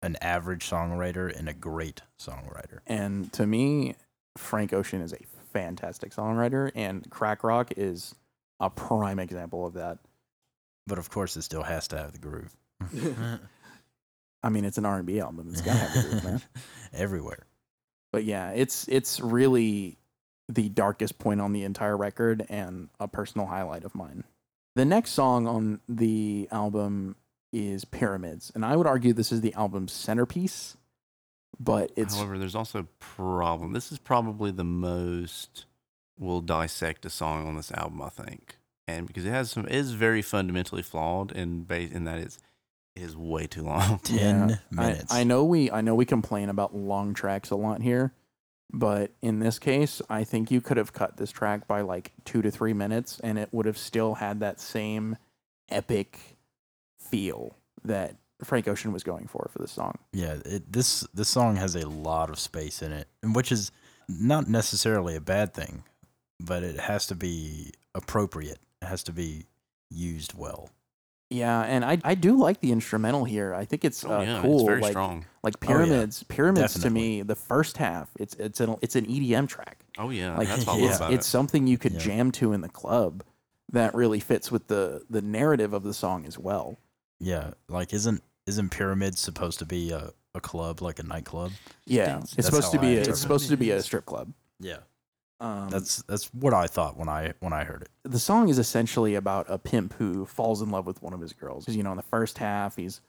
an 0.02 0.16
average 0.20 0.68
songwriter 0.68 1.34
and 1.36 1.48
a 1.48 1.54
great 1.54 2.02
songwriter. 2.18 2.80
And 2.86 3.32
to 3.34 3.46
me, 3.46 3.94
Frank 4.36 4.72
Ocean 4.72 5.00
is 5.00 5.12
a 5.12 5.18
fantastic 5.52 6.12
songwriter, 6.12 6.70
and 6.74 7.08
Crack 7.10 7.44
Rock 7.44 7.72
is 7.76 8.14
a 8.60 8.68
prime 8.68 9.18
example 9.18 9.64
of 9.66 9.74
that. 9.74 9.98
But 10.86 10.98
of 10.98 11.08
course, 11.08 11.36
it 11.36 11.42
still 11.42 11.62
has 11.62 11.88
to 11.88 11.98
have 11.98 12.12
the 12.12 12.18
groove. 12.18 12.54
I 14.42 14.48
mean, 14.50 14.64
it's 14.64 14.76
an 14.76 14.84
R 14.84 14.96
and 14.96 15.06
B 15.06 15.20
album; 15.20 15.48
it's 15.50 15.62
gotta 15.62 15.78
have 15.78 15.94
the 15.94 16.10
groove, 16.10 16.24
man. 16.24 16.42
Everywhere. 16.92 17.46
but 18.12 18.24
yeah, 18.24 18.50
it's 18.50 18.86
it's 18.88 19.20
really 19.20 19.96
the 20.48 20.68
darkest 20.68 21.18
point 21.18 21.40
on 21.40 21.52
the 21.52 21.64
entire 21.64 21.96
record 21.96 22.44
and 22.48 22.88
a 23.00 23.08
personal 23.08 23.46
highlight 23.46 23.84
of 23.84 23.94
mine. 23.94 24.24
The 24.76 24.84
next 24.84 25.10
song 25.10 25.46
on 25.46 25.80
the 25.88 26.48
album 26.50 27.16
is 27.52 27.84
Pyramids, 27.84 28.50
and 28.54 28.64
I 28.64 28.76
would 28.76 28.86
argue 28.86 29.12
this 29.12 29.32
is 29.32 29.40
the 29.40 29.54
album's 29.54 29.92
centerpiece. 29.92 30.76
But 31.60 31.92
it's 31.94 32.16
However, 32.16 32.36
there's 32.36 32.56
also 32.56 32.80
a 32.80 32.86
problem. 32.98 33.72
This 33.72 33.92
is 33.92 33.98
probably 33.98 34.50
the 34.50 34.64
most 34.64 35.66
we'll 36.18 36.40
dissect 36.40 37.04
a 37.06 37.10
song 37.10 37.46
on 37.46 37.56
this 37.56 37.70
album, 37.72 38.02
I 38.02 38.08
think, 38.08 38.58
and 38.88 39.06
because 39.06 39.24
it 39.24 39.30
has 39.30 39.52
some, 39.52 39.66
it 39.66 39.72
is 39.74 39.92
very 39.92 40.20
fundamentally 40.20 40.82
flawed 40.82 41.30
in 41.30 41.62
base 41.62 41.92
in 41.92 42.04
that 42.04 42.18
it's 42.18 42.38
it 42.96 43.02
is 43.02 43.16
way 43.16 43.46
too 43.46 43.62
long. 43.62 43.98
Ten 44.02 44.48
Yeah, 44.48 44.56
I, 44.76 44.86
minutes. 44.88 45.12
I 45.14 45.22
know 45.22 45.44
we 45.44 45.70
I 45.70 45.80
know 45.80 45.94
we 45.94 46.04
complain 46.04 46.48
about 46.48 46.74
long 46.74 47.14
tracks 47.14 47.50
a 47.50 47.56
lot 47.56 47.82
here, 47.82 48.12
but 48.72 49.12
in 49.22 49.38
this 49.38 49.58
case, 49.58 50.02
I 50.08 50.24
think 50.24 50.50
you 50.50 50.60
could 50.60 50.76
have 50.76 50.92
cut 50.92 51.16
this 51.16 51.30
track 51.30 51.66
by 51.66 51.80
like 51.82 52.12
two 52.24 52.42
to 52.42 52.50
three 52.50 52.72
minutes, 52.72 53.20
and 53.22 53.38
it 53.38 53.48
would 53.52 53.66
have 53.66 53.78
still 53.78 54.14
had 54.14 54.40
that 54.40 54.60
same 54.60 55.16
epic 55.68 56.36
feel 56.98 57.56
that 57.84 58.16
Frank 58.42 58.66
Ocean 58.66 58.92
was 58.92 59.04
going 59.04 59.26
for 59.26 59.48
for 59.52 59.58
this 59.60 59.72
song. 59.72 59.98
Yeah, 60.12 60.36
it, 60.44 60.72
this 60.72 61.06
this 61.14 61.28
song 61.28 61.56
has 61.56 61.74
a 61.74 61.88
lot 61.88 62.30
of 62.30 62.38
space 62.38 62.82
in 62.82 62.92
it, 62.92 63.08
which 63.22 63.52
is 63.52 63.70
not 64.08 64.48
necessarily 64.48 65.16
a 65.16 65.20
bad 65.20 65.54
thing, 65.54 65.84
but 66.40 66.62
it 66.62 66.80
has 66.80 67.06
to 67.06 67.14
be 67.14 67.72
appropriate. 67.94 68.58
It 68.82 68.86
has 68.86 69.02
to 69.04 69.12
be 69.12 69.46
used 69.90 70.34
well. 70.34 70.70
Yeah, 71.34 71.62
and 71.62 71.84
I 71.84 71.98
I 72.04 72.14
do 72.14 72.36
like 72.38 72.60
the 72.60 72.70
instrumental 72.72 73.24
here. 73.24 73.54
I 73.54 73.64
think 73.64 73.84
it's 73.84 74.04
Oh 74.04 74.18
uh, 74.18 74.20
yeah, 74.22 74.42
cool. 74.42 74.60
it's 74.60 74.66
very 74.66 74.80
like 74.80 74.92
strong. 74.92 75.24
like 75.42 75.54
Oh, 75.56 75.58
yeah. 75.62 75.68
pyramids. 75.68 76.22
Pyramids 76.24 76.80
to 76.80 76.90
me, 76.90 77.22
the 77.22 77.34
first 77.34 77.76
half, 77.78 78.10
it's 78.18 78.34
it's 78.36 78.60
an 78.60 78.76
it's 78.82 78.94
an 78.96 79.06
EDM 79.06 79.48
track. 79.48 79.84
Oh 79.98 80.10
yeah, 80.10 80.36
like 80.36 80.48
that's 80.48 80.66
what 80.66 80.74
I 80.76 80.80
love 80.80 80.88
it's, 80.90 80.96
about 80.96 81.12
it's 81.12 81.26
it. 81.26 81.30
something 81.30 81.66
you 81.66 81.78
could 81.78 81.92
Yeah. 81.94 81.98
jam 82.00 82.30
to 82.32 82.52
in 82.52 82.60
the 82.60 82.68
club 82.68 83.24
that 83.72 83.94
really 83.94 84.20
fits 84.20 84.52
with 84.52 84.68
the 84.68 85.02
the 85.10 85.22
narrative 85.22 85.72
of 85.72 85.82
the 85.82 85.94
song 85.94 86.24
as 86.26 86.38
well 86.38 86.78
Yeah, 87.18 87.54
like 87.68 87.92
isn't 87.92 88.22
isn't 88.46 88.68
Pyramid 88.70 89.16
supposed 89.18 89.58
to 89.60 89.64
be 89.66 89.90
a, 89.90 90.12
a 90.34 90.40
club 90.40 90.82
like 90.82 90.98
a 90.98 91.02
nightclub? 91.02 91.50
yeah 91.86 92.18
That's 92.18 92.34
it's 92.38 92.46
supposed 92.46 92.70
to 92.72 92.78
be 92.78 92.88
I 92.88 92.90
a, 92.90 93.00
it's 93.08 93.20
supposed 93.20 93.48
to 93.48 93.56
be 93.56 93.70
a 93.72 93.82
strip 93.82 94.04
club 94.06 94.32
Yeah, 94.60 94.78
um, 95.40 95.68
that's 95.68 96.02
that's 96.02 96.26
what 96.34 96.54
I 96.54 96.66
thought 96.66 96.96
when 96.96 97.08
I 97.08 97.34
when 97.40 97.52
I 97.52 97.64
heard 97.64 97.82
it. 97.82 97.88
the 98.04 98.18
song 98.18 98.48
is 98.48 98.58
essentially 98.58 99.14
about 99.14 99.46
a 99.48 99.58
pimp 99.58 99.94
who 99.94 100.24
falls 100.26 100.62
in 100.62 100.70
love 100.70 100.86
with 100.86 101.02
one 101.02 101.12
of 101.12 101.20
his 101.20 101.32
girls. 101.32 101.64
Because 101.64 101.76
you 101.76 101.82
know 101.82 101.90
in 101.90 101.96
the 101.96 102.02
first 102.04 102.38
half 102.38 102.76
he's 102.76 103.00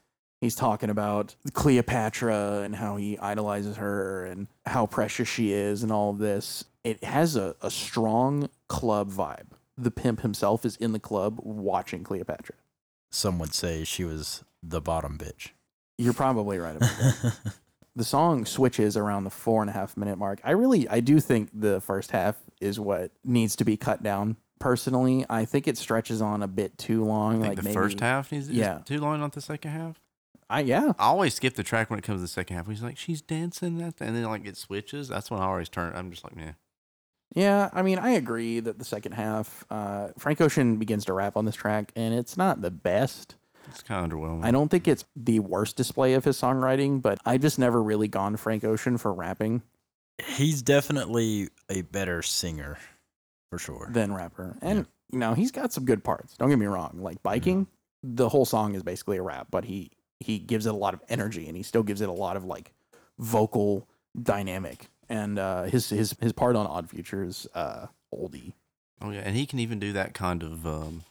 he's 0.41 0.55
talking 0.55 0.89
about 0.89 1.35
cleopatra 1.53 2.61
and 2.63 2.75
how 2.75 2.95
he 2.97 3.17
idolizes 3.19 3.77
her 3.77 4.25
and 4.25 4.47
how 4.65 4.85
precious 4.85 5.27
she 5.27 5.51
is 5.53 5.83
and 5.83 5.91
all 5.91 6.09
of 6.11 6.17
this 6.19 6.65
it 6.83 7.03
has 7.03 7.35
a, 7.35 7.55
a 7.61 7.71
strong 7.71 8.49
club 8.67 9.11
vibe 9.11 9.47
the 9.77 9.91
pimp 9.91 10.21
himself 10.21 10.65
is 10.65 10.75
in 10.77 10.91
the 10.93 10.99
club 10.99 11.39
watching 11.43 12.03
cleopatra 12.03 12.55
Some 13.11 13.39
would 13.39 13.53
say 13.53 13.83
she 13.83 14.03
was 14.03 14.43
the 14.61 14.81
bottom 14.81 15.17
bitch. 15.17 15.49
you're 15.97 16.13
probably 16.13 16.57
right 16.57 16.75
about 16.75 16.89
that 16.97 17.37
the 17.95 18.03
song 18.03 18.45
switches 18.45 18.97
around 18.97 19.23
the 19.23 19.29
four 19.29 19.61
and 19.61 19.69
a 19.69 19.73
half 19.73 19.95
minute 19.95 20.17
mark. 20.17 20.39
I 20.43 20.51
really, 20.51 20.87
I 20.89 20.99
do 20.99 21.19
think 21.19 21.49
the 21.53 21.79
first 21.81 22.11
half 22.11 22.35
is 22.59 22.79
what 22.79 23.11
needs 23.23 23.55
to 23.57 23.65
be 23.65 23.77
cut 23.77 24.03
down 24.03 24.37
personally. 24.59 25.25
I 25.29 25.45
think 25.45 25.67
it 25.67 25.77
stretches 25.77 26.21
on 26.21 26.43
a 26.43 26.47
bit 26.47 26.77
too 26.77 27.05
long. 27.05 27.35
I 27.35 27.35
think 27.35 27.47
like 27.47 27.57
the 27.57 27.63
maybe, 27.63 27.73
first 27.73 27.99
half 27.99 28.33
is 28.33 28.49
yeah. 28.49 28.79
too 28.85 28.99
long, 28.99 29.19
not 29.19 29.33
the 29.33 29.41
second 29.41 29.71
half. 29.71 30.01
I 30.49 30.59
yeah. 30.61 30.93
I 30.99 31.05
always 31.05 31.33
skip 31.33 31.55
the 31.55 31.63
track 31.63 31.89
when 31.89 31.97
it 31.97 32.03
comes 32.03 32.19
to 32.19 32.21
the 32.21 32.27
second 32.27 32.57
half. 32.57 32.67
He's 32.67 32.83
like, 32.83 32.97
she's 32.97 33.21
dancing 33.21 33.77
that, 33.79 33.95
and 33.99 34.15
then 34.15 34.23
like 34.25 34.45
it 34.45 34.57
switches. 34.57 35.07
That's 35.07 35.31
when 35.31 35.39
I 35.39 35.45
always 35.45 35.69
turn. 35.69 35.93
I'm 35.95 36.11
just 36.11 36.23
like, 36.23 36.33
yeah. 36.37 36.53
Yeah, 37.33 37.69
I 37.73 37.81
mean, 37.81 37.97
I 37.97 38.11
agree 38.11 38.59
that 38.61 38.77
the 38.79 38.85
second 38.85 39.13
half, 39.13 39.65
uh, 39.69 40.09
Frank 40.17 40.39
Ocean 40.39 40.77
begins 40.77 41.05
to 41.05 41.13
rap 41.13 41.35
on 41.35 41.45
this 41.45 41.55
track, 41.55 41.91
and 41.95 42.13
it's 42.13 42.37
not 42.37 42.61
the 42.61 42.71
best. 42.71 43.35
It's 43.69 43.83
kind 43.83 44.11
of 44.11 44.17
underwhelming. 44.17 44.43
I 44.45 44.51
don't 44.51 44.69
think 44.69 44.87
it's 44.87 45.05
the 45.15 45.39
worst 45.39 45.75
display 45.75 46.13
of 46.13 46.23
his 46.23 46.39
songwriting, 46.39 47.01
but 47.01 47.19
I've 47.25 47.41
just 47.41 47.59
never 47.59 47.81
really 47.81 48.07
gone 48.07 48.37
Frank 48.37 48.63
Ocean 48.63 48.97
for 48.97 49.13
rapping 49.13 49.61
He's 50.23 50.61
definitely 50.61 51.49
a 51.69 51.81
better 51.81 52.21
singer, 52.21 52.77
for 53.49 53.59
sure. 53.59 53.89
than 53.91 54.13
rapper. 54.13 54.57
And, 54.61 54.87
you 55.11 55.19
know, 55.19 55.33
he's 55.33 55.51
got 55.51 55.73
some 55.73 55.85
good 55.85 56.03
parts. 56.03 56.37
Don't 56.37 56.49
get 56.49 56.59
me 56.59 56.67
wrong. 56.67 56.99
Like 57.01 57.21
biking, 57.21 57.67
the 58.01 58.29
whole 58.29 58.45
song 58.45 58.75
is 58.75 58.83
basically 58.83 59.17
a 59.17 59.21
rap, 59.21 59.47
but 59.51 59.65
he 59.65 59.91
he 60.21 60.39
gives 60.39 60.65
it 60.65 60.73
a 60.73 60.77
lot 60.77 60.93
of 60.93 61.01
energy 61.09 61.47
and 61.47 61.57
he 61.57 61.63
still 61.63 61.83
gives 61.83 61.99
it 61.99 62.07
a 62.07 62.13
lot 62.13 62.37
of 62.37 62.45
like 62.45 62.71
vocal 63.19 63.87
dynamic. 64.19 64.87
And 65.09 65.37
uh, 65.37 65.63
his 65.63 65.89
his 65.89 66.15
his 66.21 66.31
part 66.31 66.55
on 66.55 66.65
Odd 66.65 66.89
Future 66.89 67.23
is 67.23 67.45
uh, 67.53 67.87
oldie. 68.13 68.53
Oh 69.01 69.11
yeah, 69.11 69.19
and 69.19 69.35
he 69.35 69.45
can 69.45 69.59
even 69.59 69.79
do 69.79 69.91
that 69.93 70.13
kind 70.13 70.43
of 70.43 70.65
um, 70.65 71.03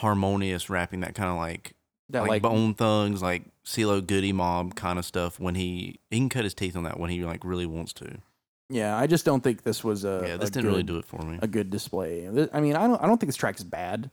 harmonious 0.00 0.70
rapping, 0.70 1.00
that 1.00 1.14
kind 1.14 1.30
of 1.30 1.36
like 1.36 1.74
That 2.10 2.20
like, 2.20 2.28
like, 2.28 2.42
Bone 2.42 2.74
Thugs, 2.74 3.22
like 3.22 3.44
CeeLo 3.64 4.06
Goodie 4.06 4.32
Mob 4.32 4.74
kind 4.74 4.98
of 4.98 5.04
stuff. 5.04 5.38
When 5.38 5.54
he 5.54 6.00
he 6.10 6.18
can 6.18 6.28
cut 6.28 6.44
his 6.44 6.54
teeth 6.54 6.76
on 6.76 6.84
that 6.84 6.98
when 6.98 7.10
he 7.10 7.24
like 7.24 7.44
really 7.44 7.66
wants 7.66 7.92
to. 7.94 8.18
yeah, 8.70 8.96
I 8.96 9.06
just 9.06 9.24
don't 9.24 9.42
think 9.42 9.62
this 9.62 9.82
was 9.84 10.04
a 10.04 10.22
yeah, 10.26 10.36
this 10.36 10.50
a 10.50 10.52
didn't 10.52 10.70
really 10.70 10.82
do 10.82 10.98
it 10.98 11.04
for 11.04 11.22
me. 11.22 11.38
a 11.42 11.46
good 11.46 11.70
display. 11.70 12.26
I 12.52 12.60
mean, 12.60 12.76
I 12.76 12.86
don't 12.86 13.02
I 13.02 13.06
don't 13.06 13.18
think 13.18 13.28
this 13.28 13.36
track 13.36 13.56
is 13.56 13.64
bad. 13.64 14.10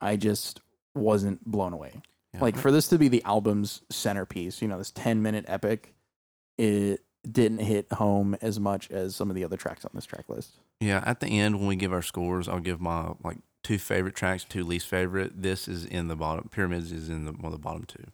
I 0.00 0.16
just 0.16 0.60
wasn't 0.94 1.44
blown 1.44 1.72
away. 1.72 2.02
Yeah. 2.34 2.40
Like 2.40 2.56
for 2.56 2.70
this 2.70 2.88
to 2.88 2.98
be 2.98 3.08
the 3.08 3.22
album's 3.24 3.82
centerpiece, 3.90 4.60
you 4.60 4.68
know, 4.68 4.78
this 4.78 4.90
10 4.90 5.22
minute 5.22 5.44
epic, 5.48 5.94
it 6.58 7.00
didn't 7.30 7.58
hit 7.58 7.90
home 7.92 8.36
as 8.40 8.60
much 8.60 8.90
as 8.90 9.16
some 9.16 9.30
of 9.30 9.36
the 9.36 9.44
other 9.44 9.56
tracks 9.56 9.84
on 9.84 9.90
this 9.94 10.04
track 10.04 10.28
list. 10.28 10.52
Yeah, 10.80 11.02
at 11.04 11.20
the 11.20 11.26
end 11.26 11.58
when 11.58 11.66
we 11.66 11.76
give 11.76 11.92
our 11.92 12.02
scores, 12.02 12.48
I'll 12.48 12.60
give 12.60 12.80
my 12.80 13.12
like 13.24 13.38
two 13.62 13.78
favorite 13.78 14.14
tracks, 14.14 14.44
two 14.44 14.64
least 14.64 14.86
favorite. 14.86 15.42
This 15.42 15.68
is 15.68 15.84
in 15.84 16.08
the 16.08 16.16
bottom. 16.16 16.48
Pyramids 16.50 16.92
is 16.92 17.08
in 17.08 17.24
the 17.24 17.32
one 17.32 17.46
of 17.46 17.52
the 17.52 17.58
bottom 17.58 17.84
two. 17.84 18.04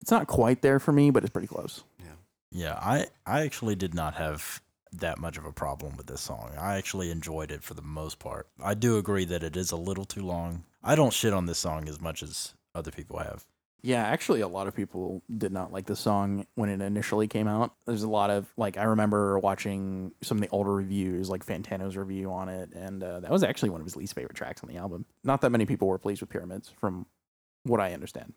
It's 0.00 0.10
not 0.10 0.26
quite 0.26 0.62
there 0.62 0.78
for 0.78 0.92
me, 0.92 1.10
but 1.10 1.22
it's 1.22 1.32
pretty 1.32 1.48
close. 1.48 1.82
Yeah, 1.98 2.06
Yeah, 2.52 2.74
I, 2.74 3.06
I 3.26 3.40
actually 3.40 3.74
did 3.74 3.94
not 3.94 4.14
have 4.14 4.60
that 4.92 5.18
much 5.18 5.38
of 5.38 5.44
a 5.44 5.52
problem 5.52 5.96
with 5.96 6.06
this 6.06 6.20
song. 6.20 6.52
I 6.58 6.76
actually 6.76 7.10
enjoyed 7.10 7.50
it 7.50 7.62
for 7.62 7.74
the 7.74 7.82
most 7.82 8.18
part. 8.18 8.48
I 8.62 8.74
do 8.74 8.98
agree 8.98 9.24
that 9.24 9.42
it 9.42 9.56
is 9.56 9.72
a 9.72 9.76
little 9.76 10.04
too 10.04 10.22
long. 10.22 10.64
I 10.82 10.94
don't 10.94 11.12
shit 11.12 11.32
on 11.32 11.46
this 11.46 11.58
song 11.58 11.88
as 11.88 12.00
much 12.00 12.22
as 12.22 12.54
other 12.74 12.90
people 12.90 13.18
have. 13.18 13.44
Yeah, 13.84 14.02
actually, 14.02 14.40
a 14.40 14.48
lot 14.48 14.66
of 14.66 14.74
people 14.74 15.22
did 15.36 15.52
not 15.52 15.70
like 15.70 15.84
the 15.84 15.94
song 15.94 16.46
when 16.54 16.70
it 16.70 16.80
initially 16.80 17.28
came 17.28 17.46
out. 17.46 17.74
There's 17.84 18.02
a 18.02 18.08
lot 18.08 18.30
of 18.30 18.50
like 18.56 18.78
I 18.78 18.84
remember 18.84 19.38
watching 19.38 20.12
some 20.22 20.38
of 20.38 20.40
the 20.40 20.48
older 20.48 20.72
reviews, 20.72 21.28
like 21.28 21.44
Fantano's 21.44 21.94
review 21.94 22.32
on 22.32 22.48
it, 22.48 22.72
and 22.72 23.04
uh, 23.04 23.20
that 23.20 23.30
was 23.30 23.42
actually 23.42 23.68
one 23.68 23.82
of 23.82 23.84
his 23.86 23.94
least 23.94 24.14
favorite 24.14 24.36
tracks 24.36 24.62
on 24.62 24.70
the 24.70 24.78
album. 24.78 25.04
Not 25.22 25.42
that 25.42 25.50
many 25.50 25.66
people 25.66 25.86
were 25.86 25.98
pleased 25.98 26.22
with 26.22 26.30
Pyramids, 26.30 26.72
from 26.80 27.04
what 27.64 27.78
I 27.78 27.92
understand. 27.92 28.32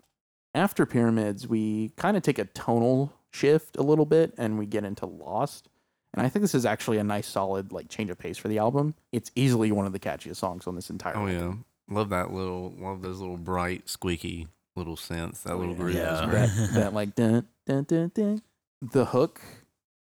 After 0.54 0.86
Pyramids, 0.86 1.48
we 1.48 1.94
kind 1.96 2.18
of 2.18 2.24
take 2.24 2.40
a 2.40 2.46
tonal 2.46 3.14
shift 3.32 3.78
a 3.78 3.84
little 3.84 4.06
bit, 4.06 4.34
and 4.38 4.60
we 4.60 4.66
get 4.66 4.84
into 4.84 5.06
Lost. 5.06 5.70
And 6.14 6.26
I 6.26 6.30
think 6.30 6.44
this 6.44 6.56
is 6.56 6.66
actually 6.66 6.98
a 6.98 7.06
nice, 7.06 7.26
solid 7.26 7.72
like 7.72 7.88
change 7.88 8.10
of 8.10 8.20
pace 8.20 8.38
for 8.38 8.50
the 8.50 8.58
album. 8.58 8.96
It's 9.14 9.32
easily 9.34 9.72
one 9.72 9.86
of 9.86 9.94
the 9.94 10.00
catchiest 10.00 10.36
songs 10.36 10.68
on 10.68 10.76
this 10.76 10.90
entire. 10.90 11.16
Oh 11.16 11.30
album. 11.30 11.66
yeah, 11.88 11.96
love 11.96 12.10
that 12.10 12.34
little, 12.34 12.74
love 12.78 13.02
those 13.02 13.22
little 13.22 13.38
bright, 13.38 13.88
squeaky 13.88 14.48
little 14.78 14.96
synths. 14.96 15.44
That 15.44 15.58
little 15.58 15.74
yeah. 15.74 15.78
groove. 15.80 15.96
Yeah. 15.96 16.24
is 16.24 16.30
great. 16.30 16.68
that, 16.68 16.74
that 16.74 16.94
like 16.94 17.16
dun, 17.16 17.48
dun, 17.66 17.84
dun, 17.84 18.12
dun. 18.14 18.42
the 18.82 19.06
hook 19.06 19.42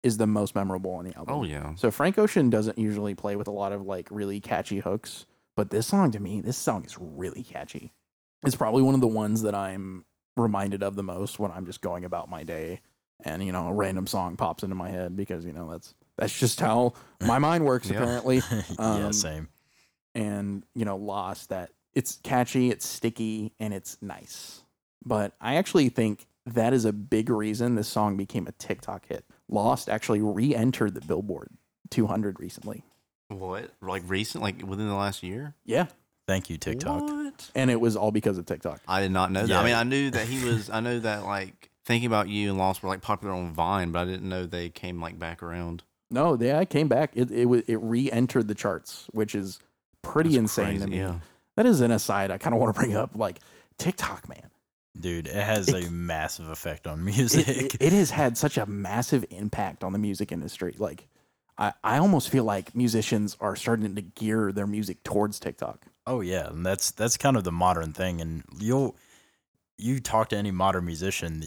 is 0.03 0.17
the 0.17 0.27
most 0.27 0.53
memorable 0.55 0.91
on 0.91 1.05
the 1.05 1.15
album. 1.17 1.33
Oh 1.35 1.43
yeah, 1.43 1.73
So 1.75 1.89
Frank 1.91 2.17
Ocean 2.19 2.49
doesn't 2.49 2.77
usually 2.77 3.15
play 3.15 3.35
with 3.35 3.47
a 3.47 3.51
lot 3.51 3.71
of 3.71 3.83
like 3.85 4.07
really 4.11 4.39
catchy 4.39 4.79
hooks, 4.79 5.25
but 5.55 5.69
this 5.71 5.87
song 5.87 6.11
to 6.11 6.19
me, 6.19 6.41
this 6.41 6.57
song 6.57 6.83
is 6.85 6.95
really 6.99 7.41
catchy. 7.43 7.91
It's 8.45 8.55
probably 8.55 8.83
one 8.83 8.93
of 8.93 9.01
the 9.01 9.07
ones 9.07 9.41
that 9.41 9.55
I'm 9.55 10.05
reminded 10.37 10.83
of 10.83 10.95
the 10.95 11.01
most 11.03 11.39
when 11.39 11.51
I'm 11.51 11.65
just 11.65 11.81
going 11.81 12.05
about 12.05 12.29
my 12.29 12.43
day 12.43 12.81
and 13.23 13.43
you 13.43 13.51
know 13.51 13.67
a 13.69 13.73
random 13.73 14.05
song 14.05 14.35
pops 14.35 14.61
into 14.63 14.75
my 14.75 14.89
head 14.89 15.15
because 15.15 15.45
you 15.45 15.53
know 15.53 15.71
that's 15.71 15.95
that's 16.17 16.37
just 16.37 16.59
how 16.59 16.93
my 17.21 17.39
mind 17.39 17.63
works 17.65 17.89
Yeah. 17.89 17.97
apparently 18.01 18.41
yeah, 18.51 18.61
Um, 18.77 19.13
same. 19.13 19.47
and 20.13 20.63
you 20.75 20.85
know 20.85 20.97
lost 20.97 21.49
that 21.49 21.71
it's 21.95 22.19
catchy 22.23 22.69
it's 22.69 22.87
sticky 22.87 23.53
and 23.59 23.73
it's 23.73 23.97
nice 24.01 24.61
but 25.05 25.33
i 25.41 25.55
actually 25.55 25.89
think 25.89 26.27
that 26.45 26.73
is 26.73 26.85
a 26.85 26.93
big 26.93 27.29
reason 27.29 27.75
this 27.75 27.87
song 27.87 28.15
became 28.17 28.45
a 28.47 28.51
tiktok 28.53 29.05
hit 29.07 29.25
lost 29.49 29.89
actually 29.89 30.21
re-entered 30.21 30.93
the 30.93 31.01
billboard 31.01 31.49
200 31.89 32.39
recently 32.39 32.83
what? 33.29 33.71
Like 33.81 34.03
recent, 34.05 34.43
like 34.43 34.61
within 34.61 34.87
the 34.87 34.93
last 34.95 35.23
year? 35.23 35.55
yeah 35.65 35.87
Thank 36.27 36.49
you, 36.49 36.57
TikTok. 36.57 37.01
What? 37.03 37.51
and 37.53 37.69
it 37.69 37.79
was 37.79 37.95
all 37.95 38.11
because 38.11 38.37
of 38.39 38.45
tiktok 38.45 38.81
I 38.87 38.99
did 39.01 39.11
not 39.11 39.31
know 39.31 39.41
that. 39.41 39.49
Yeah. 39.49 39.59
I 39.59 39.63
mean, 39.63 39.75
I 39.75 39.83
knew 39.83 40.09
that 40.11 40.27
he 40.27 40.43
was. 40.43 40.69
I 40.71 40.79
know 40.79 40.97
that 40.99 41.23
like 41.23 41.69
thinking 41.85 42.07
about 42.07 42.29
you 42.29 42.49
and 42.49 42.57
Lost 42.57 42.81
were 42.81 42.89
like 42.89 43.01
popular 43.01 43.33
on 43.35 43.53
Vine, 43.53 43.91
but 43.91 43.99
I 43.99 44.05
didn't 44.05 44.27
know 44.27 44.45
they 44.47 44.69
came 44.69 44.99
like 45.01 45.19
back 45.19 45.43
around. 45.43 45.83
no 46.09 46.35
they 46.35 46.51
I 46.55 46.65
came 46.65 46.87
back 46.87 47.11
it 47.15 47.29
it, 47.31 47.45
wa- 47.45 47.61
it 47.67 47.77
re-entered 47.81 48.47
the 48.47 48.55
charts 48.55 49.05
which 49.11 49.35
is 49.35 49.59
pretty 50.01 50.29
That's 50.31 50.57
insane 50.57 50.79
to 50.79 50.87
crazy, 50.87 50.89
me 50.91 50.97
Yeah. 50.97 51.15
That 51.55 51.65
is 51.65 51.81
an 51.81 51.91
aside 51.91 52.31
i 52.31 52.37
kind 52.37 52.53
of 52.53 52.61
want 52.61 52.73
to 52.73 52.79
bring 52.79 52.95
up 52.95 53.11
like 53.15 53.39
tiktok 53.77 54.27
man 54.29 54.49
Dude, 54.97 55.27
it 55.27 55.35
has 55.35 55.67
It- 55.67 55.87
a 55.87 55.91
massive 55.91 56.47
effect 56.47 56.87
on 56.87 56.99
it, 57.01 57.03
music. 57.03 57.47
it, 57.49 57.75
it 57.81 57.91
has 57.91 58.11
had 58.11 58.37
such 58.37 58.57
a 58.57 58.65
massive 58.65 59.25
impact 59.29 59.83
on 59.83 59.91
the 59.91 59.99
music 59.99 60.31
industry. 60.31 60.73
Like, 60.77 61.09
I, 61.57 61.73
I 61.83 61.97
almost 61.97 62.29
feel 62.29 62.45
like 62.45 62.73
musicians 62.73 63.35
are 63.41 63.57
starting 63.57 63.93
to 63.93 64.01
gear 64.01 64.53
their 64.53 64.65
music 64.65 65.03
towards 65.03 65.37
TikTok. 65.37 65.87
Oh 66.07 66.21
yeah, 66.21 66.47
and 66.47 66.65
that's 66.65 66.91
that's 66.91 67.17
kind 67.17 67.35
of 67.35 67.43
the 67.43 67.51
modern 67.51 67.91
thing. 67.91 68.21
And 68.21 68.45
you'll 68.57 68.95
you 69.77 69.99
talk 69.99 70.29
to 70.29 70.37
any 70.37 70.51
modern 70.51 70.85
musician, 70.85 71.43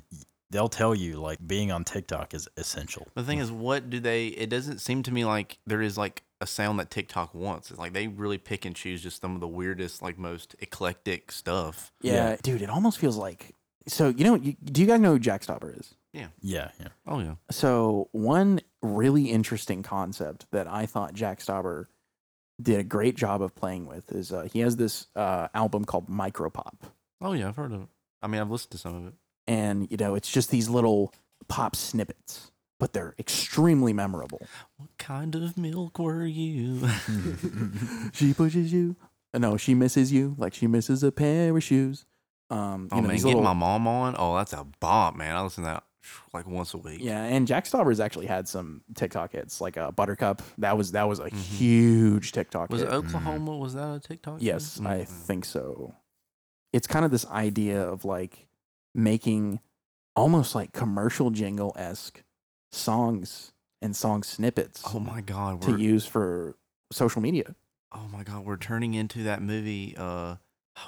they'll 0.50 0.68
tell 0.68 0.94
you 0.94 1.14
like 1.14 1.38
being 1.46 1.72
on 1.72 1.84
TikTok 1.84 2.34
is 2.34 2.48
essential. 2.58 3.06
The 3.14 3.22
thing 3.24 3.38
is, 3.38 3.50
what 3.50 3.88
do 3.88 3.98
they? 3.98 4.26
It 4.26 4.50
doesn't 4.50 4.80
seem 4.80 5.02
to 5.04 5.10
me 5.10 5.24
like 5.24 5.56
there 5.66 5.80
is 5.80 5.96
like 5.96 6.22
a 6.40 6.46
sound 6.46 6.78
that 6.78 6.90
TikTok 6.90 7.34
wants. 7.34 7.70
It's 7.70 7.78
like 7.80 7.92
they 7.92 8.06
really 8.08 8.38
pick 8.38 8.64
and 8.64 8.74
choose 8.76 9.02
just 9.02 9.20
some 9.20 9.34
of 9.34 9.40
the 9.40 9.48
weirdest, 9.48 10.02
like 10.02 10.18
most 10.18 10.54
eclectic 10.60 11.32
stuff. 11.32 11.92
Yeah, 12.00 12.30
Yeah. 12.30 12.36
dude, 12.42 12.62
it 12.62 12.70
almost 12.70 12.98
feels 12.98 13.16
like. 13.16 13.54
So 13.86 14.08
you 14.08 14.24
know, 14.24 14.34
you, 14.34 14.54
do 14.64 14.80
you 14.80 14.86
guys 14.86 15.00
know 15.00 15.12
who 15.12 15.18
Jack 15.18 15.42
Stauber 15.42 15.78
is? 15.78 15.94
Yeah, 16.12 16.28
yeah. 16.40 16.70
Yeah. 16.80 16.88
Oh 17.06 17.20
yeah. 17.20 17.34
So 17.50 18.08
one 18.12 18.60
really 18.82 19.30
interesting 19.30 19.82
concept 19.82 20.46
that 20.52 20.66
I 20.68 20.86
thought 20.86 21.14
Jack 21.14 21.40
Stauber 21.40 21.86
did 22.60 22.80
a 22.80 22.84
great 22.84 23.16
job 23.16 23.40
of 23.42 23.54
playing 23.54 23.86
with 23.86 24.10
is 24.12 24.32
uh, 24.32 24.48
he 24.52 24.60
has 24.60 24.76
this 24.76 25.06
uh, 25.16 25.48
album 25.54 25.84
called 25.84 26.08
Micropop, 26.08 26.74
Oh 27.20 27.32
yeah. 27.32 27.48
I've 27.48 27.56
heard 27.56 27.72
of 27.72 27.82
it. 27.82 27.88
I 28.22 28.26
mean, 28.26 28.40
I've 28.40 28.50
listened 28.50 28.72
to 28.72 28.78
some 28.78 28.94
of 28.94 29.06
it. 29.08 29.14
and 29.46 29.88
you 29.90 29.96
know 29.96 30.14
it's 30.14 30.30
just 30.30 30.50
these 30.50 30.68
little 30.68 31.12
pop 31.48 31.74
snippets, 31.76 32.50
but 32.78 32.92
they're 32.92 33.14
extremely 33.18 33.92
memorable. 33.92 34.40
What 34.76 34.90
kind 34.98 35.34
of 35.34 35.56
milk 35.58 35.98
were 35.98 36.24
you? 36.26 36.88
she 38.12 38.34
pushes 38.34 38.72
you. 38.72 38.96
No, 39.34 39.56
she 39.56 39.74
misses 39.74 40.12
you 40.12 40.34
like 40.38 40.54
she 40.54 40.66
misses 40.66 41.02
a 41.02 41.12
pair 41.12 41.56
of 41.56 41.62
shoes. 41.62 42.06
Um, 42.50 42.84
you 42.84 42.88
oh 42.92 42.96
know, 42.96 43.02
man, 43.02 43.10
these 43.12 43.24
getting 43.24 43.38
little- 43.38 43.54
my 43.54 43.58
mom 43.58 43.86
on. 43.86 44.14
Oh, 44.18 44.36
that's 44.36 44.52
a 44.54 44.64
bomb, 44.80 45.18
man. 45.18 45.36
I 45.36 45.42
listen 45.42 45.64
to 45.64 45.70
that 45.70 45.84
like 46.32 46.46
once 46.46 46.72
a 46.72 46.78
week. 46.78 47.00
Yeah, 47.02 47.22
and 47.22 47.46
Jack 47.46 47.66
Stauber's 47.66 48.00
actually 48.00 48.24
had 48.26 48.48
some 48.48 48.80
TikTok 48.94 49.32
hits, 49.32 49.60
like 49.60 49.76
uh, 49.76 49.90
Buttercup. 49.90 50.40
That 50.56 50.78
was 50.78 50.92
that 50.92 51.06
was 51.08 51.18
a 51.18 51.24
Mhm. 51.24 51.32
huge 51.36 52.32
TikTok 52.32 52.70
Was 52.70 52.80
hit. 52.80 52.88
it 52.90 52.94
Oklahoma? 52.94 53.56
Was 53.58 53.74
that 53.74 53.94
a 53.96 54.00
TikTok? 54.00 54.38
Yes, 54.40 54.78
thing? 54.78 54.86
I 54.86 55.04
think 55.04 55.44
so. 55.44 55.94
It's 56.72 56.86
kind 56.86 57.04
of 57.04 57.10
this 57.10 57.26
idea 57.26 57.82
of 57.86 58.04
like 58.06 58.46
making 58.94 59.60
almost 60.16 60.54
like 60.54 60.72
commercial 60.72 61.30
jingle 61.30 61.74
esque 61.76 62.22
songs 62.72 63.52
and 63.82 63.94
song 63.96 64.22
snippets 64.22 64.82
Oh 64.92 64.98
my 65.00 65.20
god, 65.20 65.62
to 65.62 65.76
use 65.78 66.06
for 66.06 66.56
social 66.92 67.20
media. 67.22 67.54
oh 67.92 68.06
my 68.12 68.22
god, 68.22 68.44
we're 68.44 68.56
turning 68.56 68.94
into 68.94 69.22
that 69.24 69.40
movie. 69.42 69.94
Uh, 69.96 70.36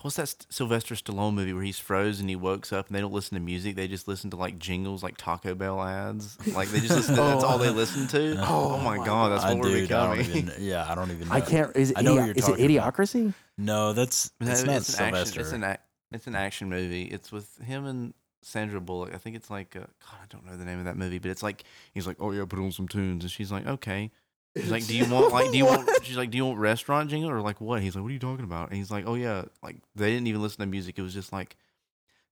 what's 0.03 0.17
that 0.17 0.35
Sylvester 0.51 0.95
Stallone 0.95 1.35
movie 1.35 1.53
where 1.53 1.63
he's 1.63 1.79
frozen? 1.79 2.29
He 2.29 2.37
wakes 2.37 2.73
up 2.73 2.89
and 2.89 2.97
they 2.97 3.01
don't 3.01 3.13
listen 3.13 3.35
to 3.37 3.41
music; 3.41 3.77
they 3.77 3.89
just 3.89 4.07
listen 4.09 4.31
to 4.31 4.37
like 4.37 4.59
jingles, 4.59 5.03
like 5.03 5.17
Taco 5.17 5.55
Bell 5.55 5.81
ads. 5.81 6.37
Like 6.55 6.69
they 6.71 6.81
just 6.81 6.95
listen. 6.97 7.17
To, 7.17 7.21
That's 7.23 7.45
all 7.45 7.59
they 7.59 7.71
listen 7.71 8.07
to. 8.09 8.37
Oh 8.41 8.75
Oh, 8.75 8.79
my 8.79 8.99
my 8.99 9.07
god, 9.07 9.33
that's 9.33 9.45
I 9.45 9.55
what 9.55 9.63
we're 9.63 9.71
dude, 9.81 9.93
I 9.93 10.15
becoming. 10.15 10.27
don't 10.27 10.37
even. 10.49 10.65
Yeah, 10.65 10.91
I 10.91 10.95
don't 10.95 11.11
even. 11.11 11.29
Know. 11.29 11.35
I 11.35 11.41
can't. 11.41 11.75
Is 11.77 11.91
it, 11.93 11.99
I 11.99 12.03
know 12.03 12.17
idi- 12.17 12.27
you're 12.27 12.35
is 12.35 12.49
it 12.49 12.51
talking 12.53 12.77
about. 12.77 12.95
Idiocracy? 12.95 13.35
No, 13.59 13.93
that's 13.93 14.31
No, 14.41 14.47
not 14.47 14.53
it's 14.53 14.63
an 14.65 14.71
action. 14.71 14.85
Sylvester. 14.87 15.41
It's 15.41 15.53
an 15.53 15.65
ac- 15.65 15.79
it's 16.13 16.27
an 16.27 16.35
action 16.35 16.69
movie. 16.69 17.05
It's 17.05 17.31
with 17.31 17.57
him 17.59 17.87
and 17.87 18.15
Sandra 18.43 18.81
Bullock. 18.81 19.15
I 19.15 19.19
think 19.19 19.37
it's 19.37 19.51
like 19.51 19.77
uh 19.77 19.81
God, 19.81 20.19
I 20.23 20.27
don't 20.29 20.47
know 20.47 20.57
the 20.57 20.65
name 20.65 20.79
of 20.79 20.85
that 20.87 20.97
movie, 20.97 21.19
but 21.19 21.31
it's 21.31 21.43
like 21.43 21.65
he's 21.93 22.07
like, 22.07 22.17
oh 22.21 22.33
yeah, 22.33 22.45
put 22.49 22.59
on 22.59 22.73
some 22.73 22.89
tunes, 22.89 23.25
and 23.25 23.31
she's 23.31 23.53
like, 23.53 23.67
okay, 23.67 24.11
She's 24.57 24.71
like, 24.71 24.87
"Do 24.87 24.97
you 24.97 25.05
want 25.11 25.33
like 25.33 25.51
do 25.53 25.59
you 25.59 25.67
want?" 25.67 25.89
She's 26.03 26.17
like, 26.17 26.31
"Do 26.31 26.37
you 26.37 26.45
want 26.45 26.59
restaurant 26.59 27.09
jingle 27.11 27.31
or 27.31 27.41
like 27.41 27.61
what?" 27.61 27.83
He's 27.83 27.95
like, 27.95 28.03
"What 28.03 28.11
are 28.11 28.15
you 28.15 28.19
talking 28.19 28.45
about?" 28.45 28.69
And 28.69 28.79
he's 28.79 28.91
like, 28.91 29.05
"Oh 29.07 29.15
yeah, 29.15 29.45
like 29.63 29.77
they 29.95 30.11
didn't 30.11 30.27
even 30.27 30.43
listen 30.43 30.61
to 30.61 30.67
music. 30.67 30.99
It 30.99 31.03
was 31.03 31.15
just 31.15 31.33
like, 31.33 31.57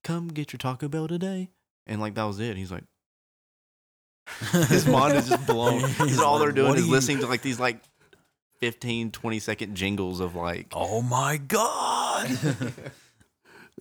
come 0.03 0.29
get 0.29 0.53
your 0.53 0.59
Taco 0.59 0.89
Bell 0.89 1.07
today," 1.07 1.51
and 1.87 2.01
like 2.01 2.15
that 2.15 2.25
was 2.25 2.41
it. 2.41 2.57
He's 2.57 2.73
like, 2.73 2.85
his 4.69 4.87
mind 4.87 5.17
is 5.17 5.29
just 5.29 5.47
blown. 5.47 5.81
He's 5.81 5.97
Because 5.97 6.19
all 6.19 6.41
they're 6.41 6.51
doing 6.51 6.75
is 6.75 6.87
you-" 6.87 6.93
listening 6.93 7.21
to 7.21 7.29
like 7.29 7.43
these 7.43 7.61
like 7.61 7.81
15, 8.59 9.13
20 9.13 9.39
second 9.39 9.77
jingles 9.77 10.19
of 10.19 10.35
like, 10.35 10.67
Oh 10.73 11.01
my 11.03 11.37
god! 11.37 12.37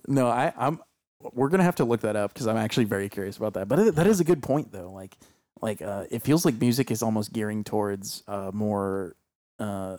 No, 0.06 0.28
I, 0.28 0.52
I'm. 0.56 0.80
We're 1.20 1.48
gonna 1.48 1.64
have 1.64 1.76
to 1.76 1.84
look 1.84 2.00
that 2.02 2.16
up 2.16 2.32
because 2.32 2.46
I'm 2.46 2.56
actually 2.56 2.84
very 2.84 3.08
curious 3.08 3.36
about 3.36 3.54
that. 3.54 3.68
But 3.68 3.78
it, 3.78 3.94
that 3.96 4.06
is 4.06 4.20
a 4.20 4.24
good 4.24 4.42
point, 4.42 4.72
though. 4.72 4.92
Like, 4.92 5.16
like 5.60 5.82
uh, 5.82 6.04
it 6.10 6.22
feels 6.22 6.44
like 6.44 6.60
music 6.60 6.90
is 6.90 7.02
almost 7.02 7.32
gearing 7.32 7.64
towards 7.64 8.22
uh, 8.28 8.50
more 8.52 9.16
uh, 9.58 9.98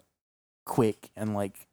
quick 0.66 1.10
and 1.16 1.34
like 1.34 1.68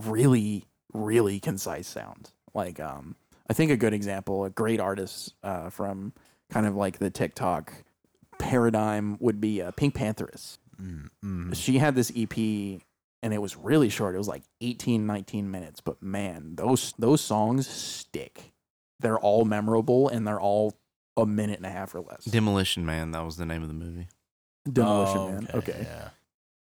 really, 0.00 0.66
really 0.92 1.40
concise 1.40 1.88
sound. 1.88 2.30
Like, 2.54 2.78
um, 2.80 3.16
I 3.50 3.54
think 3.54 3.70
a 3.70 3.76
good 3.76 3.94
example, 3.94 4.44
a 4.44 4.50
great 4.50 4.80
artist 4.80 5.34
uh, 5.42 5.70
from 5.70 6.12
kind 6.50 6.66
of 6.66 6.76
like 6.76 6.98
the 6.98 7.10
TikTok 7.10 7.72
paradigm 8.38 9.16
would 9.20 9.40
be 9.40 9.62
uh, 9.62 9.70
Pink 9.72 9.94
Pantheress 9.94 10.58
Mm, 10.82 11.08
mm. 11.24 11.54
she 11.54 11.78
had 11.78 11.94
this 11.94 12.12
EP 12.16 12.36
and 13.24 13.32
it 13.32 13.40
was 13.40 13.56
really 13.56 13.88
short. 13.88 14.14
It 14.14 14.18
was 14.18 14.28
like 14.28 14.42
18, 14.60 15.06
19 15.06 15.50
minutes, 15.50 15.80
but 15.80 16.02
man, 16.02 16.56
those 16.56 16.92
those 16.98 17.20
songs 17.20 17.68
stick. 17.68 18.51
They're 19.02 19.18
all 19.18 19.44
memorable 19.44 20.08
and 20.08 20.26
they're 20.26 20.40
all 20.40 20.74
a 21.16 21.26
minute 21.26 21.58
and 21.58 21.66
a 21.66 21.70
half 21.70 21.94
or 21.94 22.00
less. 22.00 22.24
Demolition 22.24 22.86
Man. 22.86 23.10
That 23.10 23.24
was 23.24 23.36
the 23.36 23.46
name 23.46 23.62
of 23.62 23.68
the 23.68 23.74
movie. 23.74 24.08
Demolition 24.70 25.18
Oh, 25.18 25.28
Man. 25.32 25.48
Okay. 25.54 25.80
Yeah. 25.86 26.08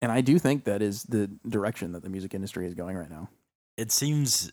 And 0.03 0.12
I 0.12 0.20
do 0.20 0.39
think 0.39 0.64
that 0.64 0.83
is 0.83 1.05
the 1.05 1.29
direction 1.49 1.93
that 1.93 2.03
the 2.03 2.09
music 2.11 2.35
industry 2.35 2.66
is 2.66 2.74
going 2.74 2.97
right 2.97 3.11
now. 3.11 3.29
It 3.77 3.91
seems 3.93 4.53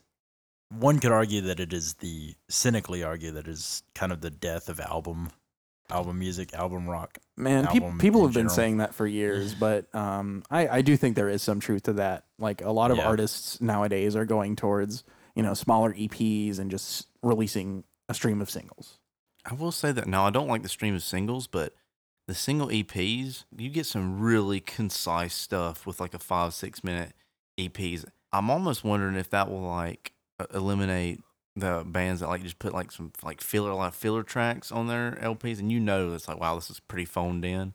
one 0.70 1.00
could 1.00 1.12
argue 1.12 1.42
that 1.42 1.60
it 1.60 1.74
is 1.74 1.96
the 1.96 2.36
cynically 2.50 3.04
argue 3.04 3.32
that 3.32 3.48
it 3.48 3.52
is 3.52 3.84
kind 3.94 4.12
of 4.12 4.22
the 4.22 4.30
death 4.30 4.70
of 4.70 4.80
album 4.80 5.30
album 5.90 6.18
music, 6.18 6.54
album 6.54 6.90
rock. 6.90 7.18
Man, 7.36 7.68
peop 7.68 7.84
Album 7.84 8.00
people 8.00 8.22
in 8.22 8.28
have 8.28 8.34
been 8.34 8.50
saying 8.50 8.78
that 8.78 8.96
for 8.96 9.06
years, 9.06 9.54
but 9.60 9.94
um, 9.94 10.44
I, 10.50 10.68
I 10.68 10.82
do 10.82 10.96
think 10.98 11.16
there 11.16 11.30
is 11.30 11.42
some 11.42 11.60
truth 11.60 11.84
to 11.84 11.94
that. 11.94 12.24
Like 12.40 12.62
a 12.62 12.72
lot 12.72 12.90
of 12.90 12.98
Yeah. 12.98 13.06
artists 13.08 13.60
nowadays 13.62 14.16
are 14.16 14.26
going 14.26 14.56
towards, 14.56 15.04
you 15.36 15.44
know, 15.44 15.54
smaller 15.54 15.94
EPs 15.94 16.60
and 16.60 16.70
just 16.70 17.08
releasing 17.22 17.84
a 18.10 18.14
stream 18.14 18.42
of 18.42 18.50
singles. 18.50 19.00
I 19.46 19.54
will 19.54 19.72
say 19.72 19.92
that 19.92 20.08
now 20.08 20.26
I 20.26 20.30
don't 20.30 20.48
like 20.48 20.64
the 20.64 20.70
stream 20.70 20.96
of 20.96 21.04
singles, 21.04 21.48
but 21.48 21.74
the 22.28 22.34
single 22.34 22.68
EPs, 22.68 23.44
you 23.58 23.70
get 23.70 23.86
some 23.86 24.20
really 24.20 24.60
concise 24.60 25.34
stuff 25.34 25.86
with 25.86 26.00
like 26.00 26.14
a 26.14 26.20
five, 26.20 26.54
six 26.54 26.84
minute 26.84 27.14
EPs. 27.60 28.06
I'm 28.32 28.50
almost 28.50 28.84
wondering 28.84 29.16
if 29.16 29.30
that 29.32 29.50
will 29.50 29.62
like 29.62 30.14
eliminate 30.54 31.22
the 31.56 31.84
bands 31.86 32.22
that 32.22 32.30
like 32.30 32.42
just 32.42 32.60
put 32.60 32.74
like 32.74 32.92
some 32.92 33.12
like 33.24 33.42
filler 33.42 33.74
like 33.74 33.94
filler 33.94 34.24
tracks 34.24 34.72
on 34.72 34.88
their 34.88 35.12
LPs, 35.22 35.60
and 35.60 35.72
you 35.72 35.80
know 35.80 36.14
it's 36.14 36.28
like 36.28 36.40
wow, 36.40 36.56
this 36.56 36.70
is 36.70 36.80
pretty 36.80 37.06
phoned 37.06 37.44
in. 37.44 37.74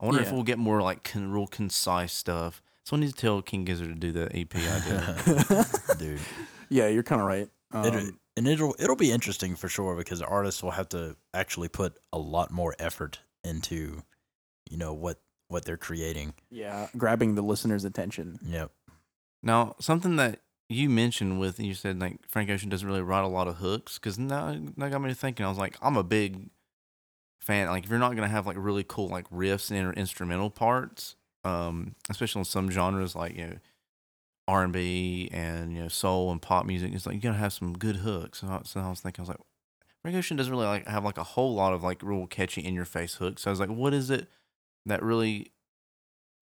I 0.00 0.06
wonder 0.06 0.20
if 0.20 0.30
we'll 0.30 0.42
get 0.42 0.58
more 0.58 0.82
like 0.82 1.04
con- 1.04 1.30
real 1.30 1.46
concise 1.46 2.12
stuff. 2.12 2.62
Someone 2.84 3.00
needs 3.00 3.14
to 3.14 3.20
tell 3.20 3.42
King 3.42 3.64
Gizzard 3.64 3.88
to 3.88 3.94
do 3.94 4.12
the 4.12 4.24
EP 4.36 4.54
idea. 4.54 5.66
Dude. 5.98 6.20
Yeah, 6.68 6.88
you're 6.88 7.02
kind 7.02 7.20
of 7.20 7.26
right. 7.26 7.48
It, 7.74 7.94
Um, 7.94 8.18
and 8.36 8.46
it'll 8.46 8.74
it'll 8.78 8.96
be 8.96 9.12
interesting 9.12 9.56
for 9.56 9.68
sure 9.68 9.96
because 9.96 10.20
artists 10.22 10.62
will 10.62 10.72
have 10.72 10.88
to 10.90 11.16
actually 11.32 11.68
put 11.68 11.94
a 12.12 12.18
lot 12.18 12.50
more 12.50 12.74
effort 12.78 13.20
into, 13.44 14.02
you 14.70 14.76
know, 14.76 14.92
what 14.92 15.18
what 15.48 15.64
they're 15.64 15.76
creating. 15.76 16.34
Yeah, 16.50 16.88
grabbing 16.96 17.34
the 17.34 17.42
listener's 17.42 17.84
attention. 17.84 18.38
Yep. 18.44 18.70
Now, 19.42 19.76
something 19.80 20.16
that 20.16 20.40
you 20.68 20.90
mentioned 20.90 21.38
with 21.38 21.60
you 21.60 21.74
said 21.74 22.00
like 22.00 22.18
Frank 22.28 22.50
Ocean 22.50 22.68
doesn't 22.68 22.86
really 22.86 23.02
write 23.02 23.24
a 23.24 23.28
lot 23.28 23.48
of 23.48 23.56
hooks 23.56 23.98
because 23.98 24.18
now 24.18 24.56
that 24.76 24.90
got 24.90 25.00
me 25.00 25.14
thinking. 25.14 25.46
I 25.46 25.48
was 25.48 25.58
like, 25.58 25.78
I'm 25.80 25.96
a 25.96 26.04
big 26.04 26.50
fan. 27.40 27.68
Like, 27.68 27.84
if 27.84 27.90
you're 27.90 27.98
not 27.98 28.14
gonna 28.14 28.28
have 28.28 28.46
like 28.46 28.56
really 28.58 28.84
cool 28.86 29.08
like 29.08 29.28
riffs 29.30 29.70
and 29.70 29.94
instrumental 29.96 30.50
parts, 30.50 31.16
um, 31.44 31.94
especially 32.10 32.40
in 32.40 32.44
some 32.44 32.70
genres 32.70 33.14
like 33.14 33.36
you 33.36 33.46
know 33.46 33.56
R 34.48 34.62
and 34.62 34.72
B 34.72 35.28
and 35.32 35.72
you 35.72 35.82
know 35.82 35.88
soul 35.88 36.30
and 36.30 36.40
pop 36.40 36.66
music, 36.66 36.92
it's 36.94 37.06
like 37.06 37.14
you 37.14 37.20
gotta 37.20 37.38
have 37.38 37.52
some 37.52 37.76
good 37.76 37.96
hooks. 37.96 38.40
So 38.40 38.48
I, 38.48 38.60
so 38.64 38.80
I 38.80 38.88
was 38.88 39.00
thinking, 39.00 39.22
I 39.22 39.24
was 39.24 39.28
like, 39.30 39.40
Frank 40.02 40.16
Ocean 40.16 40.36
doesn't 40.36 40.52
really 40.52 40.66
like 40.66 40.86
have 40.86 41.04
like 41.04 41.18
a 41.18 41.24
whole 41.24 41.54
lot 41.54 41.72
of 41.72 41.82
like 41.82 42.02
real 42.02 42.26
catchy 42.26 42.60
in 42.60 42.74
your 42.74 42.84
face 42.84 43.14
hooks. 43.14 43.42
So 43.42 43.50
I 43.50 43.52
was 43.52 43.60
like, 43.60 43.70
what 43.70 43.92
is 43.92 44.10
it 44.10 44.28
that 44.84 45.02
really 45.02 45.52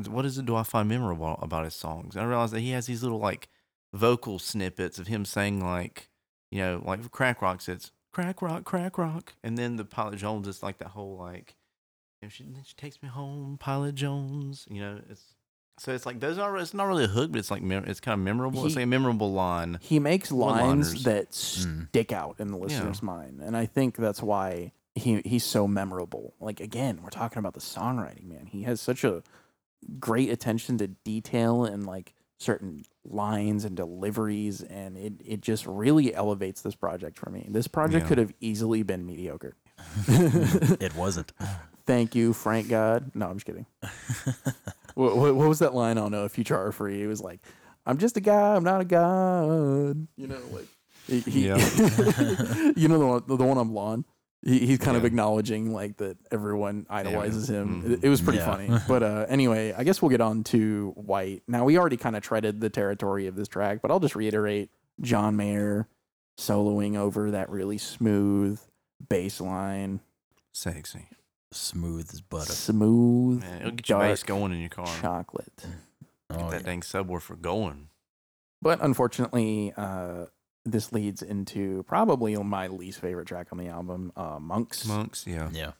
what 0.08 0.26
is 0.26 0.38
it 0.38 0.46
do 0.46 0.56
I 0.56 0.64
find 0.64 0.88
memorable 0.88 1.38
about 1.40 1.64
his 1.64 1.74
songs? 1.74 2.14
And 2.14 2.24
I 2.24 2.28
realized 2.28 2.52
that 2.52 2.60
he 2.60 2.70
has 2.70 2.86
these 2.86 3.02
little 3.02 3.20
like 3.20 3.48
vocal 3.92 4.38
snippets 4.38 4.98
of 4.98 5.06
him 5.06 5.24
saying 5.24 5.64
like, 5.64 6.10
you 6.50 6.60
know, 6.60 6.82
like 6.84 7.10
crack 7.10 7.40
rocks, 7.40 7.68
it's 7.68 7.92
crack 8.12 8.42
rock, 8.42 8.64
crack 8.64 8.98
rock, 8.98 9.34
and 9.42 9.56
then 9.56 9.76
the 9.76 9.84
Pilot 9.84 10.16
Jones, 10.16 10.48
it's 10.48 10.62
like 10.62 10.78
that 10.78 10.88
whole 10.88 11.16
like, 11.16 11.54
you 12.20 12.26
know, 12.26 12.30
she, 12.30 12.44
she 12.64 12.74
takes 12.74 13.02
me 13.02 13.08
home, 13.08 13.56
Pilot 13.58 13.94
Jones. 13.94 14.66
You 14.68 14.80
know, 14.80 15.00
it's 15.08 15.33
so 15.78 15.92
it's 15.92 16.06
like 16.06 16.20
those 16.20 16.38
are 16.38 16.56
it's 16.58 16.74
not 16.74 16.84
really 16.84 17.04
a 17.04 17.08
hook, 17.08 17.32
but 17.32 17.38
it's 17.38 17.50
like 17.50 17.62
mem- 17.62 17.84
it's 17.86 18.00
kind 18.00 18.14
of 18.14 18.20
memorable. 18.24 18.64
it's 18.66 18.76
like 18.76 18.84
a 18.84 18.86
memorable 18.86 19.32
line. 19.32 19.78
He 19.82 19.98
makes 19.98 20.30
lines 20.32 21.02
that 21.04 21.30
Mm. 21.32 21.88
stick 21.88 22.12
out 22.12 22.36
in 22.38 22.48
the 22.52 22.56
listener's 22.58 23.02
mind, 23.02 23.40
and 23.42 23.56
I 23.56 23.66
think 23.66 23.96
that's 23.96 24.22
why 24.22 24.72
he 24.94 25.20
he's 25.24 25.44
so 25.44 25.66
memorable. 25.66 26.34
Like 26.40 26.60
again, 26.60 27.00
we're 27.02 27.10
talking 27.10 27.38
about 27.38 27.54
the 27.54 27.60
songwriting, 27.60 28.26
man. 28.28 28.46
He 28.46 28.62
has 28.62 28.80
such 28.80 29.02
a 29.04 29.22
great 29.98 30.30
attention 30.30 30.78
to 30.78 30.86
detail 30.86 31.64
and 31.64 31.84
like 31.84 32.14
certain 32.38 32.84
lines 33.04 33.64
and 33.64 33.76
deliveries, 33.76 34.62
and 34.62 34.96
it 34.96 35.14
it 35.24 35.40
just 35.40 35.66
really 35.66 36.14
elevates 36.14 36.60
this 36.62 36.74
project 36.74 37.18
for 37.18 37.30
me. 37.30 37.46
This 37.48 37.66
project 37.66 38.04
Yeah. 38.04 38.08
could 38.08 38.18
have 38.18 38.32
easily 38.40 38.82
been 38.82 39.04
mediocre. 39.04 39.56
it 40.08 40.94
wasn't. 40.94 41.32
Thank 41.86 42.14
you, 42.14 42.32
Frank 42.32 42.68
God. 42.68 43.10
No, 43.14 43.26
I'm 43.28 43.36
just 43.36 43.46
kidding. 43.46 43.66
what, 44.94 45.16
what, 45.16 45.34
what 45.34 45.48
was 45.48 45.58
that 45.58 45.74
line 45.74 45.98
I 45.98 46.02
don't 46.02 46.14
uh, 46.14 46.28
Futura 46.28 46.72
Free? 46.72 47.02
It 47.02 47.06
was 47.06 47.20
like, 47.20 47.40
"I'm 47.84 47.98
just 47.98 48.16
a 48.16 48.20
guy. 48.20 48.54
I'm 48.54 48.64
not 48.64 48.80
a 48.80 48.84
god." 48.84 50.06
You 50.16 50.26
know, 50.28 50.38
like 50.50 50.66
he, 51.06 51.20
he- 51.20 51.46
Yeah. 51.48 51.56
you 52.76 52.88
know 52.88 52.98
the 52.98 53.06
one, 53.06 53.22
the 53.26 53.36
one 53.44 53.58
on 53.58 53.68
blonde. 53.68 54.04
He, 54.42 54.60
he's 54.66 54.78
kind 54.78 54.96
of 54.96 55.04
acknowledging 55.06 55.72
like 55.72 55.96
that 55.98 56.18
everyone 56.30 56.86
idolizes 56.90 57.48
him. 57.48 57.82
Mhm. 57.82 57.90
It, 57.92 58.04
it 58.04 58.08
was 58.10 58.20
pretty 58.20 58.38
Yeah. 58.40 58.46
funny. 58.46 58.70
But 58.88 59.02
uh, 59.02 59.26
anyway, 59.28 59.72
I 59.76 59.84
guess 59.84 60.00
we'll 60.02 60.10
get 60.10 60.20
on 60.20 60.44
to 60.44 60.92
White. 60.96 61.42
Now 61.48 61.64
we 61.64 61.78
already 61.78 61.96
kind 61.96 62.14
of 62.16 62.22
treaded 62.22 62.60
the 62.60 62.68
territory 62.70 63.26
of 63.26 63.36
this 63.36 63.48
track, 63.48 63.80
but 63.82 63.90
I'll 63.90 64.00
just 64.00 64.14
reiterate: 64.16 64.70
John 65.00 65.36
Mayer 65.36 65.88
soloing 66.38 66.96
over 66.96 67.30
that 67.30 67.48
really 67.50 67.78
smooth 67.78 68.60
bass 69.08 69.40
line, 69.40 70.00
Sexy, 70.52 71.06
Smooth 71.54 72.10
as 72.12 72.20
butter. 72.20 72.52
smooth, 72.52 73.40
man. 73.42 73.60
It'll 73.60 73.70
get 73.72 73.88
your 73.88 73.98
bass 74.00 74.20
dark 74.22 74.26
going 74.28 74.52
in 74.52 74.60
your 74.60 74.68
car. 74.70 74.86
chocolate. 75.00 75.66
Oh, 76.30 76.36
Get 76.38 76.50
that 76.50 76.60
yeah. 76.60 76.66
dang 76.66 76.80
subwoofer 76.80 77.40
going. 77.40 77.88
But 78.62 78.80
unfortunately, 78.82 79.72
uh, 79.76 80.26
this 80.64 80.92
leads 80.92 81.22
into 81.22 81.82
probably 81.84 82.34
my 82.36 82.66
least 82.68 83.00
favorite 83.00 83.26
track 83.28 83.48
on 83.52 83.58
the 83.58 83.68
album, 83.68 84.12
uh, 84.16 84.38
Monks. 84.40 84.86
Monks, 84.86 85.26
yeah. 85.26 85.50
yeah. 85.52 85.72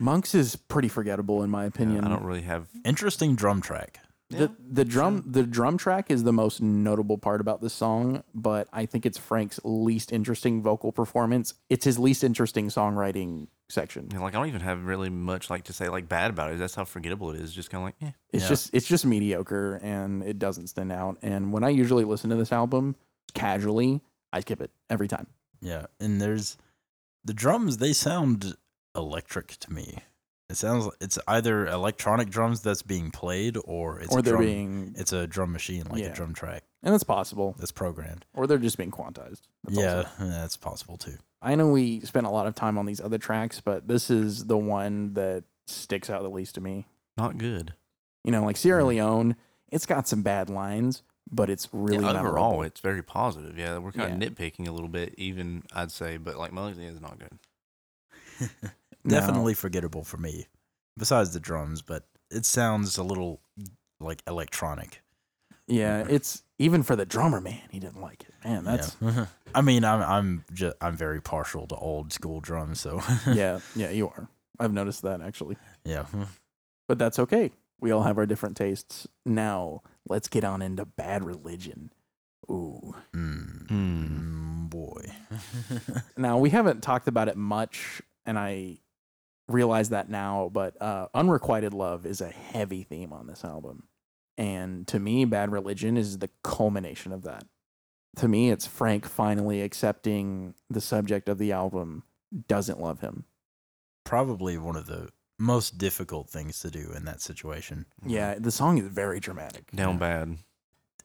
Monks 0.00 0.34
is 0.34 0.56
pretty 0.56 0.88
forgettable 0.88 1.42
in 1.42 1.50
my 1.50 1.64
opinion. 1.64 2.04
I 2.04 2.08
don't 2.08 2.24
really 2.24 2.42
have. 2.42 2.68
Interesting 2.84 3.34
drum 3.36 3.60
track. 3.60 4.00
the 4.30 4.50
the 4.58 4.84
drum 4.84 5.22
the 5.26 5.42
drum 5.44 5.76
track 5.78 6.10
is 6.10 6.24
the 6.24 6.32
most 6.32 6.60
notable 6.62 7.18
part 7.18 7.40
about 7.40 7.60
this 7.60 7.72
song, 7.74 8.24
but 8.34 8.68
I 8.72 8.86
think 8.86 9.04
it's 9.06 9.18
Frank's 9.18 9.60
least 9.64 10.12
interesting 10.12 10.62
vocal 10.62 10.92
performance. 10.92 11.54
It's 11.68 11.84
his 11.84 11.98
least 11.98 12.24
interesting 12.24 12.68
songwriting 12.68 13.48
section. 13.68 14.08
Yeah, 14.12 14.20
like 14.20 14.34
I 14.34 14.38
don't 14.38 14.48
even 14.48 14.60
have 14.60 14.84
really 14.84 15.10
much 15.10 15.50
like 15.50 15.64
to 15.64 15.72
say 15.72 15.88
like 15.88 16.08
bad 16.08 16.30
about 16.30 16.52
it. 16.52 16.58
That's 16.58 16.74
how 16.74 16.84
forgettable 16.84 17.30
it 17.30 17.40
is. 17.40 17.52
Just 17.52 17.70
kind 17.70 17.82
of 17.82 17.86
like, 17.86 17.96
eh. 18.10 18.12
It's 18.32 18.42
Yeah. 18.44 18.48
just 18.50 18.70
it's 18.74 18.86
just 18.86 19.06
mediocre 19.06 19.80
and 19.82 20.22
it 20.22 20.38
doesn't 20.38 20.66
stand 20.68 20.92
out. 20.92 21.18
And 21.22 21.52
when 21.52 21.64
I 21.64 21.70
usually 21.70 22.04
listen 22.04 22.30
to 22.30 22.36
this 22.36 22.52
album 22.52 22.96
casually, 23.34 24.00
I 24.32 24.40
skip 24.40 24.60
it 24.60 24.70
every 24.90 25.08
time. 25.08 25.26
Yeah. 25.60 25.86
And 26.00 26.20
there's 26.20 26.56
the 27.24 27.34
drums, 27.34 27.78
they 27.78 27.92
sound 27.92 28.54
electric 28.94 29.48
to 29.60 29.72
me. 29.72 29.98
It 30.50 30.56
sounds 30.56 30.88
it's 31.00 31.18
either 31.26 31.66
electronic 31.66 32.28
drums 32.28 32.60
that's 32.60 32.82
being 32.82 33.10
played 33.10 33.56
or 33.64 33.98
it's 34.00 34.14
or 34.14 34.18
a 34.18 34.22
they're 34.22 34.34
drum, 34.34 34.44
being 34.44 34.94
it's 34.98 35.12
a 35.12 35.26
drum 35.26 35.52
machine 35.52 35.84
like 35.90 36.02
Yeah. 36.02 36.08
a 36.08 36.14
drum 36.14 36.34
track 36.34 36.64
and 36.84 36.92
that's 36.94 37.02
possible. 37.02 37.56
that's 37.58 37.72
programmed. 37.72 38.24
Or 38.34 38.46
they're 38.46 38.58
just 38.58 38.78
being 38.78 38.92
quantized. 38.92 39.40
That's 39.64 39.76
yeah, 39.78 39.96
also- 39.96 40.08
that's 40.18 40.56
possible 40.56 40.96
too. 40.96 41.16
I 41.42 41.56
know 41.56 41.68
we 41.68 42.00
spent 42.00 42.26
a 42.26 42.30
lot 42.30 42.46
of 42.46 42.54
time 42.54 42.78
on 42.78 42.86
these 42.86 43.00
other 43.00 43.18
tracks, 43.18 43.60
but 43.60 43.88
this 43.88 44.08
is 44.10 44.46
the 44.46 44.56
one 44.56 45.12
that 45.14 45.44
sticks 45.66 46.08
out 46.08 46.22
the 46.22 46.28
least 46.30 46.54
to 46.54 46.60
me. 46.60 46.86
not 47.16 47.38
good. 47.38 47.74
You 48.24 48.32
know, 48.32 48.44
like 48.44 48.56
Sierra 48.56 48.82
Mhm. 48.82 48.86
Leone, 48.88 49.36
it's 49.70 49.86
got 49.86 50.08
some 50.08 50.22
bad 50.22 50.48
lines, 50.50 51.02
but 51.30 51.48
it's 51.50 51.68
really 51.72 52.04
Yeah, 52.04 52.12
memorable. 52.12 52.38
overall, 52.44 52.62
it's 52.62 52.80
very 52.80 53.02
positive. 53.02 53.56
Yeah, 53.58 53.78
we're 53.78 53.92
kind 53.92 54.20
Yeah. 54.22 54.28
of 54.28 54.34
nitpicking 54.34 54.66
a 54.68 54.70
little 54.72 54.88
bit, 54.88 55.14
even 55.18 55.62
I'd 55.72 55.90
say, 55.92 56.16
but 56.16 56.36
like 56.36 56.52
Muggsy 56.52 56.88
is 56.88 57.00
not 57.00 57.18
good. 57.18 57.38
No. 59.06 59.10
Definitely 59.20 59.52
forgettable 59.52 60.02
for 60.02 60.16
me. 60.16 60.46
Besides 60.96 61.34
the 61.34 61.40
drums, 61.40 61.82
but 61.82 62.06
it 62.30 62.46
sounds 62.46 62.96
a 62.96 63.02
little 63.02 63.42
like 64.00 64.22
electronic. 64.26 65.02
Yeah, 65.66 66.06
it's 66.08 66.42
even 66.58 66.82
for 66.82 66.96
the 66.96 67.04
drummer, 67.06 67.40
man. 67.40 67.60
He 67.70 67.78
didn't 67.80 68.00
like 68.00 68.22
it. 68.22 68.34
Man, 68.44 68.64
that's 68.64 68.96
yeah. 69.00 69.26
I 69.54 69.60
mean, 69.60 69.84
I'm 69.84 70.02
I'm 70.02 70.44
just 70.52 70.76
I'm 70.80 70.96
very 70.96 71.20
partial 71.20 71.66
to 71.68 71.76
old 71.76 72.12
school 72.12 72.40
drums, 72.40 72.80
so 72.80 73.00
yeah, 73.32 73.60
yeah, 73.74 73.90
you 73.90 74.08
are. 74.08 74.28
I've 74.58 74.72
noticed 74.72 75.02
that 75.02 75.20
actually. 75.20 75.56
yeah. 75.84 76.06
But 76.88 76.98
that's 76.98 77.18
okay. 77.18 77.50
We 77.80 77.90
all 77.90 78.02
have 78.02 78.18
our 78.18 78.26
different 78.26 78.56
tastes. 78.56 79.08
Now, 79.24 79.82
let's 80.08 80.28
get 80.28 80.44
on 80.44 80.62
into 80.62 80.84
Bad 80.84 81.24
Religion. 81.24 81.90
Ooh. 82.50 82.94
Mm, 83.14 83.68
Hmm. 83.68 84.66
mm, 84.66 84.70
boy. 84.70 85.04
Now, 86.16 86.38
we 86.38 86.50
haven't 86.50 86.82
talked 86.82 87.08
about 87.08 87.28
it 87.28 87.36
much, 87.36 88.02
and 88.26 88.38
I 88.38 88.78
realize 89.48 89.90
that 89.90 90.08
now, 90.08 90.50
but 90.52 90.80
uh, 90.80 91.08
Unrequited 91.14 91.74
Love 91.74 92.06
is 92.06 92.20
a 92.20 92.28
heavy 92.28 92.82
theme 92.82 93.12
on 93.12 93.26
this 93.26 93.44
album. 93.44 93.84
And 94.36 94.86
to 94.88 94.98
me, 94.98 95.24
Bad 95.24 95.52
Religion 95.52 95.96
is 95.96 96.18
the 96.18 96.30
culmination 96.42 97.12
of 97.12 97.22
that. 97.22 97.44
To 98.16 98.28
me, 98.28 98.50
it's 98.50 98.66
Frank 98.66 99.06
finally 99.06 99.62
accepting 99.62 100.54
the 100.70 100.80
subject 100.80 101.28
of 101.28 101.38
the 101.38 101.52
album 101.52 102.04
doesn't 102.48 102.80
love 102.80 103.00
him. 103.00 103.24
Probably 104.04 104.58
one 104.58 104.76
of 104.76 104.86
the 104.86 105.08
most 105.38 105.78
difficult 105.78 106.30
things 106.30 106.60
to 106.60 106.70
do 106.70 106.92
in 106.96 107.04
that 107.04 107.20
situation. 107.20 107.86
Yeah, 108.04 108.36
the 108.38 108.50
song 108.50 108.78
is 108.78 108.86
very 108.86 109.20
dramatic. 109.20 109.70
Down 109.72 109.98
bad. 109.98 110.38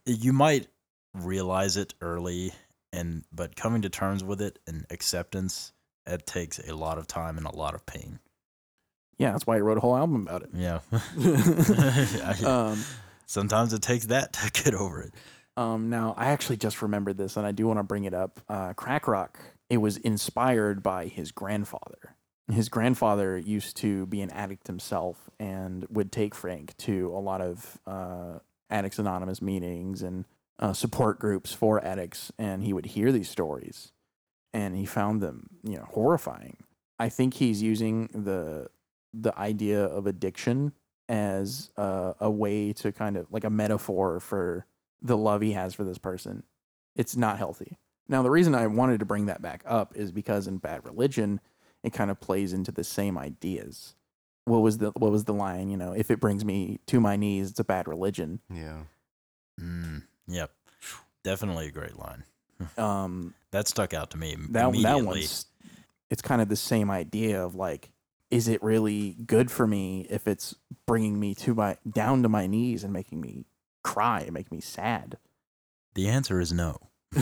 You 0.06 0.34
might 0.34 0.68
realize 1.14 1.78
it 1.78 1.94
early 2.02 2.52
and 2.94 3.24
but 3.32 3.56
coming 3.56 3.82
to 3.82 3.90
terms 3.90 4.24
with 4.24 4.42
it 4.42 4.60
and 4.68 4.86
acceptance 4.90 5.74
it 6.06 6.26
takes 6.26 6.60
a 6.60 6.76
lot 6.76 6.98
of 6.98 7.08
time 7.08 7.38
and 7.38 7.46
a 7.46 7.56
lot 7.56 7.76
of 7.76 7.86
pain. 7.86 8.20
Yeah, 9.18 9.32
that's 9.32 9.46
why 9.46 9.56
he 9.56 9.62
wrote 9.62 9.78
a 9.78 9.82
whole 9.82 9.98
album 9.98 10.28
about 10.28 10.44
it. 10.44 10.50
Yeah. 10.54 10.80
um, 12.46 12.84
Sometimes 13.30 13.74
it 13.74 13.84
takes 13.84 14.08
that 14.08 14.34
to 14.54 14.64
get 14.64 14.74
over 14.74 15.04
it. 15.04 15.14
Um, 15.56 15.92
now, 15.92 16.16
I 16.18 16.28
actually 16.28 16.58
just 16.58 16.82
remembered 16.82 17.18
this, 17.18 17.38
and 17.38 17.46
I 17.46 17.52
do 17.52 17.68
want 17.68 17.78
to 17.78 17.84
bring 17.84 18.06
it 18.06 18.14
up. 18.14 18.40
Uh, 18.50 18.74
Crack 18.74 19.08
Rock, 19.08 19.40
it 19.70 19.78
was 19.78 19.98
inspired 19.98 20.82
by 20.82 21.06
his 21.06 21.32
grandfather. 21.32 22.16
His 22.52 22.70
grandfather 22.70 23.38
used 23.38 23.78
to 23.78 24.08
be 24.08 24.22
an 24.22 24.32
addict 24.32 24.66
himself 24.66 25.30
and 25.40 25.86
would 25.92 26.12
take 26.12 26.34
Frank 26.34 26.76
to 26.78 27.10
a 27.10 27.20
lot 27.20 27.42
of 27.42 27.78
uh, 27.86 28.40
Addicts 28.72 28.98
Anonymous 28.98 29.44
meetings 29.44 30.02
and 30.02 30.26
uh, 30.58 30.74
support 30.74 31.20
groups 31.20 31.54
for 31.54 31.84
addicts, 31.86 32.32
and 32.40 32.64
he 32.64 32.74
would 32.74 32.88
hear 32.88 33.12
these 33.12 33.30
stories, 33.30 33.92
and 34.54 34.76
he 34.76 34.88
found 34.88 35.22
them, 35.22 35.50
you 35.64 35.78
know, 35.78 35.88
horrifying. 35.92 36.58
I 36.98 37.10
think 37.10 37.36
he's 37.36 37.62
using 37.62 38.10
the 38.12 38.70
the 39.14 39.38
idea 39.38 39.84
of 39.84 40.08
addiction 40.08 40.74
as 41.10 41.72
uh, 41.76 42.14
a 42.22 42.30
way 42.30 42.72
to 42.74 42.92
kind 42.94 43.18
of 43.18 43.28
like 43.32 43.44
a 43.44 43.50
metaphor 43.50 44.20
for 44.22 44.66
the 45.02 45.18
love 45.18 45.42
he 45.42 45.52
has 45.54 45.74
for 45.74 45.84
this 45.84 45.98
person. 45.98 46.44
It's 46.96 47.18
not 47.18 47.38
healthy. 47.38 47.78
Now, 48.08 48.22
the 48.24 48.30
reason 48.32 48.56
I 48.56 48.68
wanted 48.68 49.00
to 49.00 49.06
bring 49.06 49.26
that 49.26 49.42
back 49.42 49.64
up 49.66 49.94
is 49.96 50.12
because 50.12 50.48
in 50.48 50.58
Bad 50.60 50.86
Religion, 50.86 51.42
it 51.84 51.94
kind 51.94 52.10
of 52.12 52.20
plays 52.20 52.54
into 52.54 52.72
the 52.72 52.84
same 52.84 53.18
ideas. 53.18 53.96
What 54.46 54.60
was 54.60 54.78
the 54.80 54.92
what 54.92 55.12
was 55.12 55.26
the 55.26 55.34
line? 55.34 55.70
You 55.70 55.78
know, 55.78 55.94
if 55.94 56.10
it 56.10 56.20
brings 56.20 56.44
me 56.46 56.80
to 56.88 57.00
my 57.00 57.16
knees, 57.18 57.52
it's 57.52 57.60
a 57.60 57.64
bad 57.64 57.88
religion. 57.88 58.40
Yeah. 58.52 58.84
Mm, 59.62 60.04
yep. 60.28 60.52
Definitely 61.24 61.68
a 61.68 61.72
great 61.72 61.98
line. 61.98 62.24
Um, 62.78 63.34
That 63.52 63.68
stuck 63.70 63.94
out 63.94 64.12
to 64.12 64.18
me 64.18 64.36
that 64.36 64.52
that 64.54 64.68
immediately. 64.70 65.06
one's 65.06 65.46
it's 66.10 66.22
kind 66.22 66.42
of 66.42 66.50
the 66.50 66.56
same 66.58 66.92
idea 66.92 67.42
of 67.44 67.56
like, 67.56 67.90
is 68.32 68.48
it 68.48 68.62
really 68.64 69.16
good 69.26 69.50
for 69.52 69.66
me 69.68 70.06
if 70.10 70.28
it's 70.28 70.56
bringing 70.86 71.20
me 71.20 71.34
to 71.36 71.54
my 71.56 71.78
down 71.90 72.24
to 72.24 72.30
my 72.30 72.46
knees 72.48 72.84
and 72.84 72.94
making 72.94 73.20
me 73.22 73.46
cry 73.84 74.22
and 74.22 74.34
making 74.34 74.56
me 74.58 74.62
sad? 74.62 75.18
the 75.96 76.08
answer 76.08 76.40
is 76.40 76.54
no. 76.54 76.78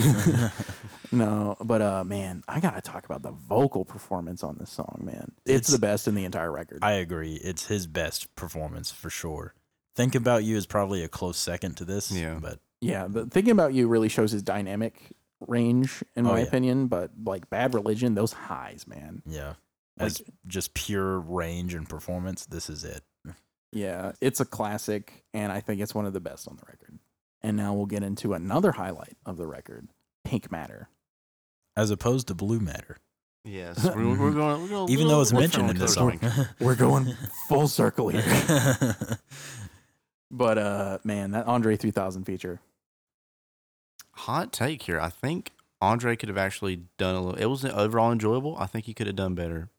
No, 1.10 1.56
but 1.64 1.80
uh, 1.80 2.04
man, 2.04 2.42
I 2.46 2.60
gotta 2.60 2.82
talk 2.82 3.06
about 3.06 3.22
the 3.22 3.30
vocal 3.30 3.84
performance 3.86 4.42
on 4.44 4.56
this 4.58 4.70
song, 4.70 5.00
man. 5.02 5.32
It's, 5.46 5.68
It's- 5.68 5.70
the 5.72 5.78
best 5.78 6.06
in 6.06 6.14
the 6.14 6.24
entire 6.26 6.52
record. 6.52 6.80
I 6.82 6.92
agree. 6.92 7.34
It's 7.36 7.66
his 7.66 7.86
best 7.86 8.34
performance 8.36 8.90
for 8.90 9.08
sure. 9.08 9.54
Think 9.96 10.14
About 10.14 10.44
You 10.44 10.56
is 10.56 10.66
probably 10.66 11.02
a 11.02 11.08
close 11.08 11.38
second 11.38 11.76
to 11.78 11.84
this. 11.86 12.12
Yeah. 12.12 12.38
But 12.40 12.60
yeah, 12.80 13.06
the 13.08 13.24
thinking 13.26 13.50
about 13.52 13.72
you 13.74 13.88
really 13.88 14.08
shows 14.10 14.30
his 14.32 14.42
dynamic 14.42 15.12
range, 15.46 16.04
in 16.14 16.26
Oh, 16.26 16.32
my 16.32 16.40
yeah. 16.40 16.44
opinion. 16.44 16.86
But 16.88 17.10
like 17.24 17.48
Bad 17.50 17.74
Religion, 17.74 18.14
those 18.14 18.32
highs, 18.32 18.86
man. 18.86 19.22
yeah, 19.26 19.54
Like, 19.98 20.06
as 20.06 20.22
just 20.46 20.74
pure 20.74 21.18
range 21.18 21.74
and 21.74 21.88
performance, 21.88 22.46
this 22.46 22.70
is 22.70 22.84
it. 22.84 23.02
yeah, 23.72 24.12
it's 24.20 24.40
a 24.40 24.44
classic, 24.44 25.24
and 25.34 25.52
I 25.52 25.60
think 25.60 25.80
it's 25.80 25.94
one 25.94 26.06
of 26.06 26.12
the 26.12 26.20
best 26.20 26.48
on 26.48 26.56
the 26.56 26.64
record. 26.66 26.98
And 27.42 27.56
now 27.56 27.74
we'll 27.74 27.86
get 27.86 28.02
into 28.02 28.34
another 28.34 28.72
highlight 28.72 29.16
of 29.24 29.36
the 29.36 29.46
record, 29.46 29.88
Pink 30.24 30.50
Matter. 30.50 30.88
As 31.76 31.90
opposed 31.90 32.26
to 32.28 32.34
Blue 32.34 32.58
Matter. 32.58 32.96
Yes. 33.44 33.84
We're, 33.96 34.18
we're 34.18 34.32
going. 34.32 34.62
We're 34.62 34.68
going 34.68 34.90
Even 34.90 35.06
though 35.06 35.20
it's 35.20 35.32
mentioned 35.32 35.70
in 35.70 35.78
this 35.78 35.94
song. 35.94 36.18
We're 36.60 36.74
going 36.74 37.14
full 37.48 37.68
circle 37.68 38.08
here. 38.08 38.96
But 40.30 40.58
uh, 40.58 40.98
man, 41.04 41.30
that 41.30 41.46
Andre 41.46 41.76
3000 41.76 42.24
feature. 42.24 42.60
Hot 44.12 44.52
take 44.52 44.82
here. 44.82 45.00
I 45.00 45.08
think 45.08 45.52
Andre 45.80 46.16
could 46.16 46.28
have 46.28 46.36
actually 46.36 46.82
done 46.98 47.14
a 47.14 47.20
little. 47.22 47.40
It 47.40 47.46
was 47.46 47.64
overall 47.64 48.12
enjoyable. 48.12 48.56
I 48.58 48.66
think 48.66 48.84
he 48.86 48.94
could 48.94 49.06
have 49.06 49.16
done 49.16 49.34
better. 49.34 49.70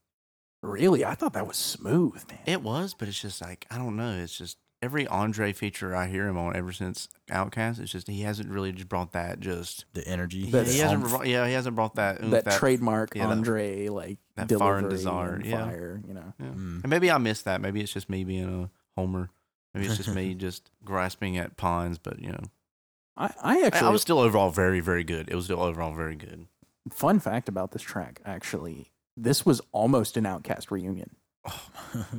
Really, 0.61 1.05
I 1.05 1.15
thought 1.15 1.33
that 1.33 1.47
was 1.47 1.57
smooth, 1.57 2.23
man. 2.29 2.39
It 2.45 2.61
was, 2.61 2.93
but 2.93 3.07
it's 3.07 3.21
just 3.21 3.41
like 3.41 3.65
I 3.71 3.77
don't 3.77 3.95
know. 3.95 4.17
It's 4.21 4.37
just 4.37 4.57
every 4.81 5.07
Andre 5.07 5.53
feature 5.53 5.95
I 5.95 6.07
hear 6.07 6.27
him 6.27 6.37
on 6.37 6.55
ever 6.55 6.71
since 6.71 7.07
OutKast. 7.29 7.79
It's 7.79 7.91
just 7.91 8.07
he 8.07 8.21
hasn't 8.21 8.49
really 8.49 8.71
just 8.71 8.89
brought 8.89 9.13
that. 9.13 9.39
Just 9.39 9.85
the 9.93 10.07
energy. 10.07 10.49
That 10.51 10.67
he 10.67 10.79
hasn't. 10.79 11.03
Brought, 11.03 11.27
yeah, 11.27 11.47
he 11.47 11.53
hasn't 11.53 11.75
brought 11.75 11.95
that. 11.95 12.21
that, 12.29 12.45
that 12.45 12.59
trademark 12.59 13.15
yeah, 13.15 13.27
that- 13.27 13.31
Andre 13.31 13.87
like 13.87 14.17
that 14.35 14.47
delivery 14.47 14.69
fire 14.69 14.77
and 14.79 14.89
desire, 14.89 15.33
and 15.35 15.45
yeah. 15.45 15.65
fire, 15.65 16.01
you 16.07 16.13
know. 16.13 16.33
Yeah. 16.39 16.45
Mm. 16.47 16.83
And 16.83 16.89
maybe 16.89 17.11
I 17.11 17.17
missed 17.17 17.45
that. 17.45 17.61
Maybe 17.61 17.81
it's 17.81 17.93
just 17.93 18.09
me 18.09 18.23
being 18.23 18.63
a 18.63 18.69
homer. 18.99 19.29
Maybe 19.73 19.87
it's 19.87 19.97
just 19.97 20.13
me 20.13 20.33
just 20.35 20.71
grasping 20.83 21.37
at 21.37 21.57
pawns. 21.57 21.97
But 21.97 22.19
you 22.19 22.31
know, 22.31 22.43
I, 23.17 23.25
I 23.25 23.29
I, 23.41 23.61
actually 23.65 23.87
I 23.87 23.91
was 23.91 24.01
still 24.01 24.19
overall 24.19 24.51
very, 24.51 24.79
very 24.79 25.03
good. 25.03 25.29
It 25.29 25.35
was 25.35 25.45
still 25.45 25.61
overall 25.61 25.93
very 25.93 26.15
good. 26.15 26.47
fun 26.91 27.19
fact 27.19 27.49
about 27.49 27.71
this 27.71 27.81
track. 27.81 28.21
Actually, 28.25 28.91
this 29.21 29.45
was 29.45 29.61
almost 29.71 30.17
an 30.17 30.23
OutKast 30.25 30.71
reunion. 30.71 31.15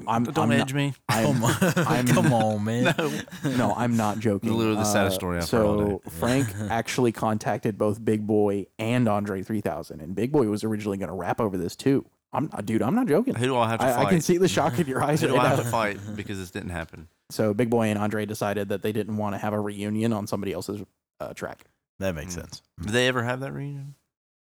I'm- 0.07 0.25
don't 0.25 0.39
I'm 0.39 0.49
not- 0.49 0.59
edge 0.61 0.75
me. 0.75 0.95
I'm, 1.09 1.25
Come 1.41 1.45
on, 1.45 1.55
I'm- 1.87 2.07
come 2.07 2.33
on, 2.33 2.65
man. 2.65 2.95
No. 2.99 3.11
no, 3.57 3.75
I'm 3.77 3.97
not 3.97 4.19
joking. 4.19 4.53
Literally 4.53 4.77
the 4.77 4.85
saddest 4.85 5.15
Uh, 5.17 5.19
story 5.19 5.39
I've 5.39 5.51
heard 5.51 5.67
all 5.67 5.79
So 5.79 5.89
day. 6.05 6.11
Frank 6.19 6.49
actually 6.71 7.13
contacted 7.13 7.77
both 7.79 8.03
Big 8.05 8.27
Boi 8.27 8.67
and 8.79 9.09
Andre 9.09 9.43
3000, 9.43 10.01
and 10.01 10.15
Big 10.15 10.33
Boi 10.33 10.47
was 10.49 10.65
originally 10.65 10.97
going 10.99 11.11
to 11.11 11.15
rap 11.15 11.41
over 11.41 11.57
this 11.57 11.77
too. 11.77 12.07
I'm 12.33 12.49
uh, 12.53 12.61
dude, 12.63 12.81
I'm 12.83 12.95
not 12.95 13.09
joking. 13.09 13.35
Who 13.35 13.47
do 13.47 13.57
I 13.57 13.69
have 13.69 13.81
to 13.81 13.87
I, 13.87 13.93
fight? 13.93 14.07
I 14.07 14.11
can 14.11 14.21
see 14.21 14.39
the 14.39 14.49
shock 14.49 14.79
in 14.79 14.87
your 14.87 15.03
eyes 15.03 15.21
Who 15.21 15.29
do 15.29 15.35
right 15.37 15.47
I 15.47 15.49
have 15.49 15.59
now. 15.59 15.65
to 15.65 15.71
fight 15.71 15.99
because 16.17 16.39
this 16.39 16.51
didn't 16.51 16.71
happen? 16.71 17.09
So 17.29 17.53
Big 17.55 17.71
Boi 17.71 17.89
and 17.89 17.99
Andre 17.99 18.25
decided 18.25 18.69
that 18.71 18.83
they 18.83 18.93
didn't 18.93 19.17
want 19.17 19.35
to 19.35 19.39
have 19.39 19.53
a 19.53 19.61
reunion 19.61 20.13
on 20.13 20.27
somebody 20.27 20.53
else's 20.53 20.81
uh, 21.21 21.35
track. 21.35 21.65
That 21.99 22.15
makes 22.15 22.33
Mm. 22.35 22.41
sense. 22.41 22.63
Did 22.81 22.91
they 22.93 23.09
ever 23.09 23.23
have 23.25 23.41
that 23.41 23.53
reunion? 23.53 23.95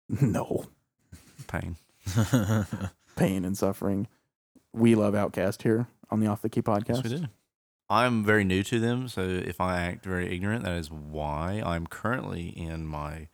No 0.09 0.66
Pain. 1.46 1.76
pain 3.16 3.44
and 3.44 3.56
suffering. 3.56 4.09
We 4.72 4.94
love 4.94 5.14
OutKast 5.14 5.62
here 5.62 5.88
on 6.11 6.20
the 6.20 6.26
Off 6.26 6.42
the 6.42 6.48
Key 6.48 6.62
podcast. 6.62 7.02
Yes, 7.02 7.04
we 7.04 7.16
do. 7.18 7.26
I'm 7.90 8.24
very 8.24 8.44
new 8.44 8.62
to 8.64 8.78
them, 8.78 9.09
so 9.09 9.22
if 9.22 9.61
I 9.61 9.80
act 9.80 10.04
very 10.04 10.34
ignorant, 10.34 10.64
that 10.64 10.76
is 10.76 10.90
why 10.90 11.62
I'm 11.64 11.86
currently 11.86 12.48
in 12.48 12.86
my 12.86 13.28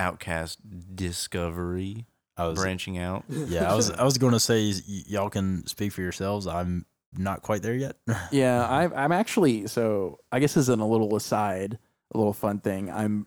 OutKast 0.00 0.56
discovery, 0.94 2.06
I 2.36 2.46
was, 2.46 2.58
branching 2.58 2.98
out. 2.98 3.24
yeah, 3.28 3.70
I 3.70 3.76
was, 3.76 3.90
I 3.90 4.04
was 4.04 4.18
going 4.18 4.32
to 4.32 4.40
say 4.40 4.72
y- 4.72 5.02
y'all 5.06 5.30
can 5.30 5.66
speak 5.66 5.92
for 5.92 6.02
yourselves. 6.02 6.46
I'm 6.46 6.86
not 7.16 7.42
quite 7.42 7.62
there 7.62 7.74
yet. 7.74 7.96
Yeah, 8.32 8.66
I, 8.66 9.04
I'm 9.04 9.12
actually 9.12 9.66
so. 9.68 10.18
I 10.30 10.40
guess 10.40 10.56
as 10.56 10.68
in 10.68 10.80
a 10.80 10.86
little 10.86 11.14
aside, 11.16 11.78
a 12.12 12.18
little 12.18 12.32
fun 12.32 12.58
thing. 12.58 12.90
I'm 12.90 13.26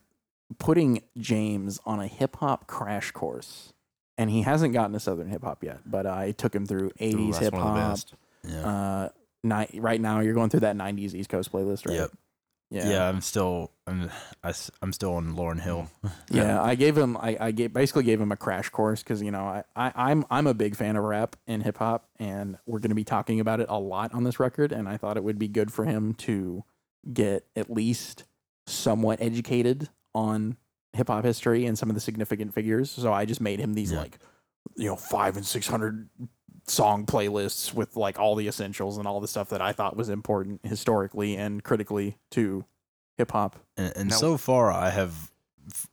putting 0.59 1.01
James 1.17 1.79
on 1.85 1.99
a 1.99 2.07
hip 2.07 2.35
hop 2.37 2.67
crash 2.67 3.11
course, 3.11 3.73
and 4.21 4.29
he 4.29 4.43
hasn't 4.43 4.73
gotten 4.73 4.93
to 4.93 4.99
Southern 4.99 5.29
hip 5.29 5.43
hop 5.43 5.63
yet. 5.63 5.79
But 5.83 6.05
I 6.05 6.31
took 6.31 6.53
him 6.53 6.67
through 6.67 6.91
80s 6.91 7.39
hip 7.39 7.53
one 7.53 7.67
of 7.67 7.73
the 7.73 7.81
hop. 7.81 7.99
yeah. 8.47 8.67
Uh, 8.67 9.09
ni- 9.43 9.79
right 9.79 9.99
now 9.99 10.19
you're 10.19 10.35
going 10.35 10.51
through 10.51 10.59
that 10.59 10.75
90s 10.75 11.15
East 11.15 11.29
Coast 11.29 11.51
playlist, 11.51 11.87
right? 11.87 11.95
Yep. 11.95 12.11
Yeah. 12.69 12.89
yeah, 12.89 13.09
I'm 13.09 13.19
still, 13.19 13.71
I'm, 13.85 14.09
I, 14.43 14.53
am 14.81 14.93
still 14.93 15.15
on 15.15 15.35
Lauryn 15.35 15.59
Hill. 15.59 15.89
Yeah, 16.29 16.61
I 16.63 16.75
gave 16.75 16.97
him. 16.97 17.17
I, 17.17 17.35
I 17.37 17.51
gave, 17.51 17.73
basically 17.73 18.03
gave 18.03 18.21
him 18.21 18.31
a 18.31 18.37
crash 18.37 18.69
course 18.69 19.03
because 19.03 19.21
you 19.21 19.29
know 19.29 19.41
I, 19.43 19.63
I 19.75 19.91
I'm 19.93 20.25
I'm 20.31 20.47
a 20.47 20.53
big 20.53 20.77
fan 20.77 20.95
of 20.95 21.03
rap 21.03 21.35
and 21.47 21.61
hip 21.61 21.79
hop, 21.79 22.07
and 22.17 22.57
we're 22.65 22.79
going 22.79 22.91
to 22.91 22.95
be 22.95 23.03
talking 23.03 23.41
about 23.41 23.59
it 23.59 23.65
a 23.67 23.77
lot 23.77 24.13
on 24.13 24.23
this 24.23 24.39
record. 24.39 24.71
And 24.71 24.87
I 24.87 24.95
thought 24.95 25.17
it 25.17 25.23
would 25.25 25.37
be 25.37 25.49
good 25.49 25.73
for 25.73 25.83
him 25.83 26.13
to 26.13 26.63
get 27.11 27.45
at 27.57 27.69
least 27.69 28.23
somewhat 28.67 29.21
educated 29.21 29.89
on 30.15 30.55
hip 30.93 31.07
hop 31.07 31.23
history 31.23 31.65
and 31.65 31.77
some 31.77 31.89
of 31.89 31.95
the 31.95 32.01
significant 32.01 32.53
figures. 32.53 32.91
So 32.91 33.11
I 33.13 33.25
just 33.25 33.41
made 33.41 33.59
him 33.59 33.73
these 33.73 33.91
Yeah. 33.91 33.99
like 33.99 34.19
you 34.75 34.85
know 34.87 34.95
five 34.95 35.37
and 35.37 35.45
six 35.45 35.67
hundred 35.67 36.09
song 36.67 37.05
playlists 37.05 37.73
with 37.73 37.95
like 37.95 38.19
all 38.19 38.35
the 38.35 38.47
essentials 38.47 38.97
and 38.97 39.07
all 39.07 39.19
the 39.19 39.27
stuff 39.27 39.49
that 39.49 39.61
I 39.61 39.71
thought 39.73 39.97
was 39.97 40.09
important 40.09 40.61
historically 40.63 41.35
and 41.35 41.63
critically 41.63 42.17
to 42.31 42.65
hip 43.17 43.31
hop. 43.31 43.57
And, 43.77 43.93
and 43.95 44.09
Now- 44.09 44.15
so 44.17 44.37
far, 44.37 44.71
I 44.71 44.89
have, 44.91 45.31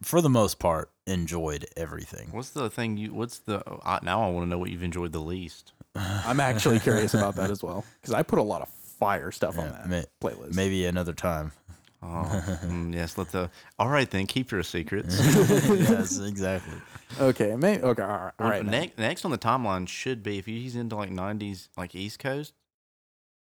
for 0.03 0.21
the 0.21 0.29
most 0.29 0.59
part, 0.59 0.91
enjoyed 1.07 1.67
everything. 1.77 2.29
What's 2.33 2.51
the 2.51 2.69
thing 2.69 2.97
you? 2.99 3.15
What's 3.15 3.39
the? 3.39 3.63
I, 3.85 3.99
now 4.03 4.23
I 4.23 4.31
want 4.31 4.45
to 4.47 4.51
know 4.51 4.59
what 4.59 4.71
you've 4.71 4.83
enjoyed 4.83 5.13
the 5.13 5.21
least. 5.21 5.73
I'm 5.97 6.39
actually 6.39 6.79
curious 6.81 7.15
about 7.15 7.35
that 7.37 7.51
as 7.51 7.63
well 7.63 7.85
because 8.01 8.15
I 8.15 8.23
put 8.23 8.39
a 8.39 8.43
lot 8.43 8.61
of 8.63 8.69
fire 8.69 9.31
stuff 9.33 9.59
on 9.59 9.69
that 9.73 9.89
may- 9.89 10.05
playlist. 10.21 10.55
Maybe 10.55 10.85
another 10.85 11.13
time. 11.15 11.53
Oh, 12.01 12.59
mm, 12.63 12.95
yes. 12.95 13.19
Let 13.19 13.33
the. 13.33 13.51
All 13.79 13.89
right 13.89 14.09
then. 14.09 14.27
Keep 14.27 14.53
your 14.53 14.63
secrets. 14.63 15.19
yes, 15.19 16.19
exactly. 16.25 16.75
Okay, 17.21 17.57
may, 17.57 17.81
okay, 17.81 18.03
all 18.03 18.09
right, 18.09 18.33
all 18.39 18.49
right. 18.49 18.65
man. 18.65 18.71
next, 18.71 18.99
next 18.99 19.25
on 19.25 19.31
the 19.31 19.39
timeline 19.39 19.89
should 19.89 20.23
be 20.23 20.39
if 20.39 20.47
he's 20.47 20.77
into 20.77 20.95
like 20.95 21.11
'90s, 21.11 21.69
like 21.77 21.95
East 21.95 22.19
Coast. 22.19 22.55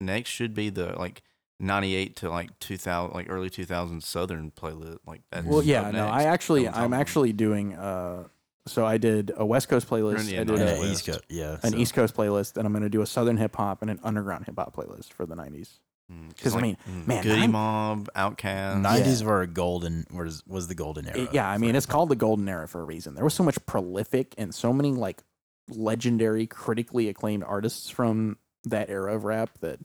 Next 0.02 0.32
should 0.32 0.54
be 0.54 0.70
the 0.70 0.97
like 0.97 1.22
'98 1.62 2.16
to 2.18 2.30
like 2.30 2.58
2000, 2.60 3.14
like 3.14 3.28
early 3.30 3.49
2000s 3.49 4.04
Southern 4.04 4.52
playlist. 4.52 4.97
Like 5.08 5.22
that. 5.32 5.45
Well, 5.45 5.64
yeah, 5.64 5.89
no, 5.91 6.08
I 6.08 6.24
actually, 6.24 6.68
I'm 6.68 6.93
actually 6.93 7.32
doing. 7.32 7.76
Uh, 7.76 8.26
so 8.68 8.86
I 8.86 8.97
did 8.97 9.32
a 9.36 9.45
West 9.45 9.70
Coast 9.70 9.88
playlist. 9.89 10.32
Yeah, 10.32 10.41
I 10.41 10.43
did 10.43 10.49
And 10.49 10.60
yeah, 10.60 10.76
a, 10.76 10.82
an 10.82 10.91
East 10.91 11.06
Coast, 11.06 11.22
yeah. 11.30 11.58
an 11.64 11.72
so- 11.72 11.78
East 11.78 11.93
Coast 11.93 12.16
playlist, 12.16 12.58
and 12.58 12.66
I'm 12.66 12.74
going 12.74 12.84
to 12.84 12.89
do 12.89 13.02
a 13.02 13.08
Southern 13.08 13.38
hip 13.38 13.56
hop 13.56 13.82
and 13.82 13.89
an 13.89 13.99
underground 14.04 14.45
hip 14.45 14.56
hop 14.58 14.76
playlist 14.76 15.14
for 15.14 15.26
the 15.26 15.36
'90s. 15.36 15.80
Mm, 16.12 16.38
'cause, 16.41 16.55
I 16.55 16.62
mean, 16.62 16.78
mm, 16.89 17.07
man, 17.07 17.24
Goodie 17.24 17.41
I'm- 17.41 17.51
Mob, 17.51 18.09
OutKast. 18.16 18.82
Nineties 18.82 19.24
were 19.24 19.41
a 19.41 19.47
golden 19.47 20.05
was 20.12 20.45
was 20.45 20.68
the 20.68 20.76
golden 20.76 21.07
era. 21.07 21.18
It- 21.20 21.34
yeah, 21.34 21.49
I 21.49 21.57
mean, 21.57 21.76
it's 21.76 21.86
called 21.86 22.09
the 22.09 22.16
golden 22.16 22.49
era 22.49 22.68
for 22.68 22.82
a 22.82 22.84
reason. 22.84 23.16
There 23.16 23.24
was 23.24 23.34
so 23.34 23.43
much 23.43 23.57
prolific 23.66 24.36
and 24.38 24.53
so 24.53 24.74
many 24.74 24.91
like 24.91 25.24
legendary, 25.70 26.47
critically 26.47 27.07
acclaimed 27.07 27.43
artists 27.43 27.89
from 27.89 28.38
that 28.66 28.89
era 28.89 29.16
of 29.16 29.24
rap 29.24 29.51
that 29.62 29.80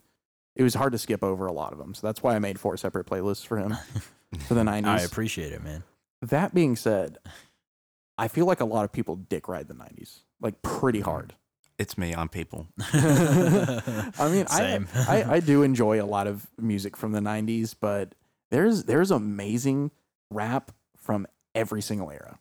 it 0.57 0.62
was 0.62 0.74
hard 0.74 0.93
to 0.93 0.99
skip 0.99 1.22
over 1.22 1.47
a 1.47 1.53
lot 1.53 1.72
of 1.72 1.79
them. 1.79 1.95
So 1.95 2.07
that's 2.07 2.22
why 2.22 2.35
I 2.35 2.39
made 2.39 2.59
four 2.59 2.77
separate 2.77 3.07
playlists 3.07 3.47
for 3.47 3.59
him 3.59 3.77
for 4.49 4.55
the 4.55 4.62
'90s. 4.64 4.87
I 4.87 5.01
appreciate 5.03 5.53
it, 5.53 5.62
man. 5.62 5.85
that 6.22 6.55
being 6.55 6.74
said, 6.77 7.18
I 8.18 8.29
feel 8.29 8.47
like 8.47 8.61
a 8.61 8.64
lot 8.64 8.85
of 8.85 8.93
people 8.93 9.16
dick 9.16 9.47
ride 9.49 9.68
the 9.68 9.74
'90s 9.74 10.22
like 10.41 10.61
pretty 10.62 11.01
Mm-hmm. 11.01 11.11
hard. 11.11 11.35
It's 11.79 11.99
me. 11.99 12.14
I'm 12.14 12.29
people. 12.29 12.66
I 12.93 14.29
mean, 14.31 14.47
I, 14.49 14.81
I 15.09 15.24
I 15.35 15.41
do 15.41 15.62
enjoy 15.62 16.03
a 16.03 16.07
lot 16.07 16.27
of 16.27 16.47
music 16.59 16.97
from 16.97 17.12
the 17.12 17.20
'90s, 17.20 17.74
but 17.79 18.14
there's 18.51 18.85
there's 18.85 19.11
amazing 19.11 19.91
rap 20.31 20.72
from 20.97 21.27
every 21.55 21.83
single 21.83 22.11
era. 22.11 22.39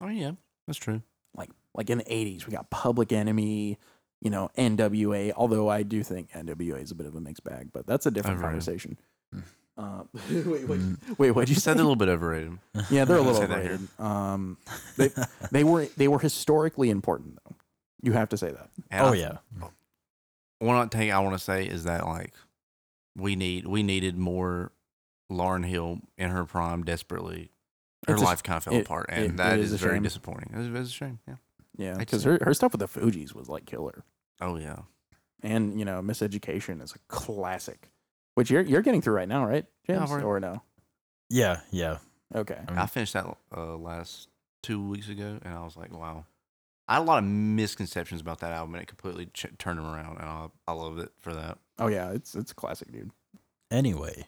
Oh 0.00 0.08
yeah, 0.08 0.32
that's 0.66 0.78
true. 0.78 1.02
Like 1.36 1.50
like 1.74 1.90
in 1.90 1.98
the 1.98 2.04
'80s, 2.04 2.46
we 2.46 2.52
got 2.52 2.70
Public 2.70 3.12
Enemy, 3.12 3.78
you 4.22 4.30
know, 4.30 4.50
NWA. 4.56 5.32
Although 5.36 5.68
I 5.68 5.82
do 5.82 6.02
think 6.02 6.30
NWA 6.32 6.82
is 6.82 6.90
a 6.90 6.94
bit 6.94 7.06
of 7.06 7.14
a 7.14 7.20
mixed 7.20 7.44
bag, 7.44 7.68
but 7.72 7.86
that's 7.86 8.06
a 8.06 8.10
different 8.10 8.38
Overrated. 8.38 8.64
conversation. 8.66 8.98
Mm. 9.34 9.42
Uh, 9.76 10.02
wait, 10.50 10.66
wait, 10.68 10.80
Mm. 10.80 11.18
wait, 11.18 11.30
what'd 11.30 11.48
you 11.48 11.54
You 11.54 11.60
said 11.60 11.74
they're 11.76 11.84
a 11.84 11.88
little 11.88 11.96
bit 11.96 12.08
overrated. 12.08 12.58
yeah, 12.90 13.04
they're 13.04 13.16
a 13.16 13.20
I'll 13.20 13.26
little 13.26 13.40
say 13.40 13.46
that 13.48 13.62
here. 13.62 13.72
overrated. 13.72 14.00
Um, 14.00 14.56
they 14.96 15.10
they 15.50 15.64
were 15.64 15.86
they 15.96 16.08
were 16.08 16.18
historically 16.18 16.88
important 16.90 17.38
though. 17.44 17.51
You 18.02 18.12
have 18.12 18.28
to 18.30 18.36
say 18.36 18.50
that. 18.50 18.68
And 18.90 19.06
oh 19.06 19.12
I- 19.12 19.16
yeah. 19.16 19.36
One 20.58 20.88
thing 20.90 21.10
I 21.10 21.18
want 21.18 21.34
to 21.36 21.42
say 21.42 21.66
is 21.66 21.84
that 21.84 22.06
like 22.06 22.32
we 23.16 23.34
need 23.36 23.66
we 23.66 23.82
needed 23.82 24.16
more 24.16 24.72
Lauryn 25.30 25.64
Hill 25.64 25.98
in 26.16 26.30
her 26.30 26.44
prime 26.44 26.84
desperately. 26.84 27.50
Her 28.06 28.14
It's 28.14 28.22
a 28.22 28.24
life 28.24 28.42
kind 28.42 28.56
of 28.58 28.64
fell 28.64 28.74
it- 28.74 28.82
apart, 28.86 29.06
it- 29.10 29.30
and 29.30 29.38
that 29.38 29.54
it 29.58 29.60
is 29.60 29.72
is, 29.72 29.80
very 29.80 29.96
shame. 29.96 30.02
disappointing. 30.02 30.50
It 30.54 30.60
is, 30.60 30.66
it's 30.80 30.90
a 30.90 30.92
shame. 30.92 31.18
Yeah. 31.26 31.34
Yeah, 31.78 31.94
because 31.96 32.22
her, 32.24 32.38
her 32.42 32.52
stuff 32.52 32.72
with 32.72 32.80
the 32.80 32.86
Fugees 33.00 33.34
was 33.34 33.48
like 33.48 33.64
killer. 33.64 34.04
Oh 34.40 34.56
yeah. 34.56 34.80
and 35.42 35.78
you 35.78 35.84
know 35.84 36.00
miseducation 36.02 36.82
is 36.82 36.92
a 36.94 36.98
classic 37.08 37.88
which 38.34 38.50
you're 38.50 38.62
you're 38.62 38.82
getting 38.82 39.00
through 39.02 39.14
right 39.14 39.28
now 39.28 39.44
right 39.44 39.66
james 39.86 40.10
we're- 40.10 40.22
or 40.22 40.38
no 40.38 40.62
Yeah, 41.30 41.60
yeah. 41.70 41.98
okay 42.34 42.58
I 42.68 42.70
mean, 42.70 42.78
I 42.78 42.86
finished 42.86 43.14
that 43.14 43.26
uh, 43.56 43.76
last 43.76 44.28
two 44.62 44.86
weeks 44.86 45.08
ago, 45.08 45.38
and 45.42 45.54
I 45.54 45.64
was 45.64 45.76
like, 45.76 45.92
wow. 45.92 46.24
I 46.88 46.94
had 46.94 47.02
a 47.02 47.04
lot 47.04 47.18
of 47.18 47.24
misconceptions 47.24 48.20
about 48.20 48.40
that 48.40 48.52
album, 48.52 48.74
and 48.74 48.82
it 48.82 48.86
completely 48.86 49.26
ch- 49.32 49.46
turned 49.58 49.78
them 49.78 49.86
around, 49.86 50.18
and 50.18 50.28
I 50.28 50.48
I 50.68 50.72
love 50.72 50.98
it 50.98 51.10
for 51.20 51.32
that. 51.34 51.58
oh 51.78 51.86
yeah 51.88 52.10
it's 52.12 52.34
it's 52.34 52.52
a 52.52 52.54
classic 52.54 52.92
dude 52.92 53.10
anyway. 53.70 54.26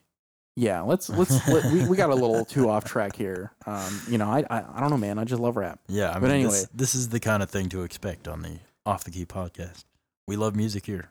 yeah 0.56 0.80
let's 0.80 1.08
let's 1.10 1.46
let, 1.48 1.64
we, 1.72 1.86
we 1.86 1.96
got 1.96 2.10
a 2.10 2.14
little 2.14 2.44
too 2.44 2.68
off 2.70 2.84
track 2.84 3.16
here 3.16 3.52
um 3.66 4.00
you 4.08 4.16
know 4.18 4.26
I, 4.30 4.44
I 4.48 4.64
i 4.76 4.80
don't 4.80 4.90
know 4.90 4.96
man 4.96 5.18
i 5.18 5.24
just 5.24 5.40
love 5.42 5.56
rap 5.56 5.80
Yeah, 5.88 6.10
I 6.10 6.14
But 6.14 6.22
mean, 6.22 6.30
anyway. 6.30 6.50
this, 6.50 6.68
this 6.74 6.94
is 6.94 7.08
the 7.10 7.20
kind 7.20 7.42
of 7.42 7.50
thing 7.50 7.68
to 7.70 7.82
expect 7.82 8.28
on 8.28 8.42
the 8.42 8.58
Off 8.86 9.02
the 9.04 9.10
Key 9.10 9.24
podcast. 9.26 9.84
We 10.28 10.36
love 10.36 10.54
music 10.56 10.86
here. 10.86 11.10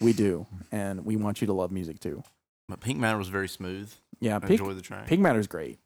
we 0.00 0.12
do 0.12 0.46
and 0.72 1.04
we 1.04 1.16
want 1.16 1.40
you 1.40 1.46
to 1.46 1.52
love 1.52 1.70
music 1.70 2.00
too 2.00 2.22
But 2.68 2.80
Pink 2.80 2.98
Matter 2.98 3.18
was 3.18 3.28
very 3.28 3.48
smooth. 3.48 3.92
yeah 4.20 4.36
I 4.36 4.38
pig, 4.40 4.52
enjoyed 4.52 4.76
the 4.76 4.82
track. 4.82 5.06
pig 5.06 5.20
matter's 5.20 5.46
great 5.46 5.78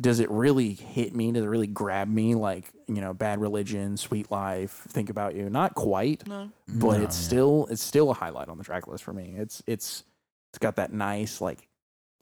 does 0.00 0.20
it 0.20 0.30
really 0.30 0.72
hit 0.72 1.14
me 1.14 1.30
does 1.32 1.44
it 1.44 1.48
really 1.48 1.66
grab 1.66 2.08
me 2.08 2.34
like 2.34 2.70
you 2.88 3.00
know 3.00 3.12
bad 3.12 3.40
religion 3.40 3.96
sweet 3.96 4.30
life 4.30 4.84
think 4.88 5.10
about 5.10 5.34
you 5.34 5.50
not 5.50 5.74
quite 5.74 6.26
no. 6.26 6.50
but 6.66 6.98
No, 6.98 7.04
it's 7.04 7.16
yeah. 7.16 7.24
still 7.26 7.66
it's 7.70 7.82
still 7.82 8.10
a 8.10 8.14
highlight 8.14 8.48
on 8.48 8.58
the 8.58 8.64
track 8.64 8.86
list 8.88 9.04
for 9.04 9.12
me. 9.12 9.34
It's 9.36 9.62
it's 9.66 10.04
it's 10.50 10.58
got 10.58 10.76
that 10.76 10.92
nice 10.92 11.40
like 11.40 11.68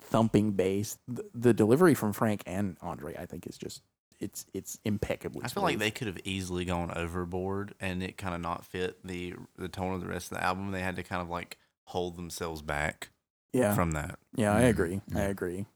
thumping 0.01 0.53
bass. 0.53 0.99
The, 1.09 1.25
the 1.35 1.55
delivery 1.55 1.95
from 1.95 2.13
Frank 2.13 2.43
and 2.47 2.77
Andre, 2.81 3.15
I 3.17 3.27
think, 3.27 3.47
is 3.47 3.57
just 3.57 3.83
it's 4.19 4.47
it's 4.53 4.79
impeccably. 4.85 5.43
I 5.45 5.49
feel 5.49 5.63
like 5.63 5.79
they 5.79 5.91
could 5.91 6.07
have 6.09 6.19
easily 6.25 6.65
gone 6.65 6.93
overboard 6.95 7.75
and 7.81 8.03
it 8.03 8.17
kind 8.17 8.35
of 8.35 8.41
not 8.41 8.65
fit 8.65 8.99
the 9.05 9.35
the 9.57 9.69
tone 9.69 9.95
of 9.95 10.01
the 10.01 10.09
rest 10.09 10.33
of 10.33 10.39
the 10.39 10.45
album. 10.45 10.73
They 10.73 10.83
had 10.83 10.97
to 10.97 11.03
kind 11.03 11.23
of 11.23 11.29
like 11.31 11.57
hold 11.85 12.17
themselves 12.17 12.63
back 12.63 13.11
yeah 13.53 13.75
from 13.75 13.93
that. 13.93 14.19
yeah 14.37 14.53
I 14.55 14.63
Mm, 14.63 14.71
agree 14.71 15.01
I 15.15 15.23
agree. 15.23 15.67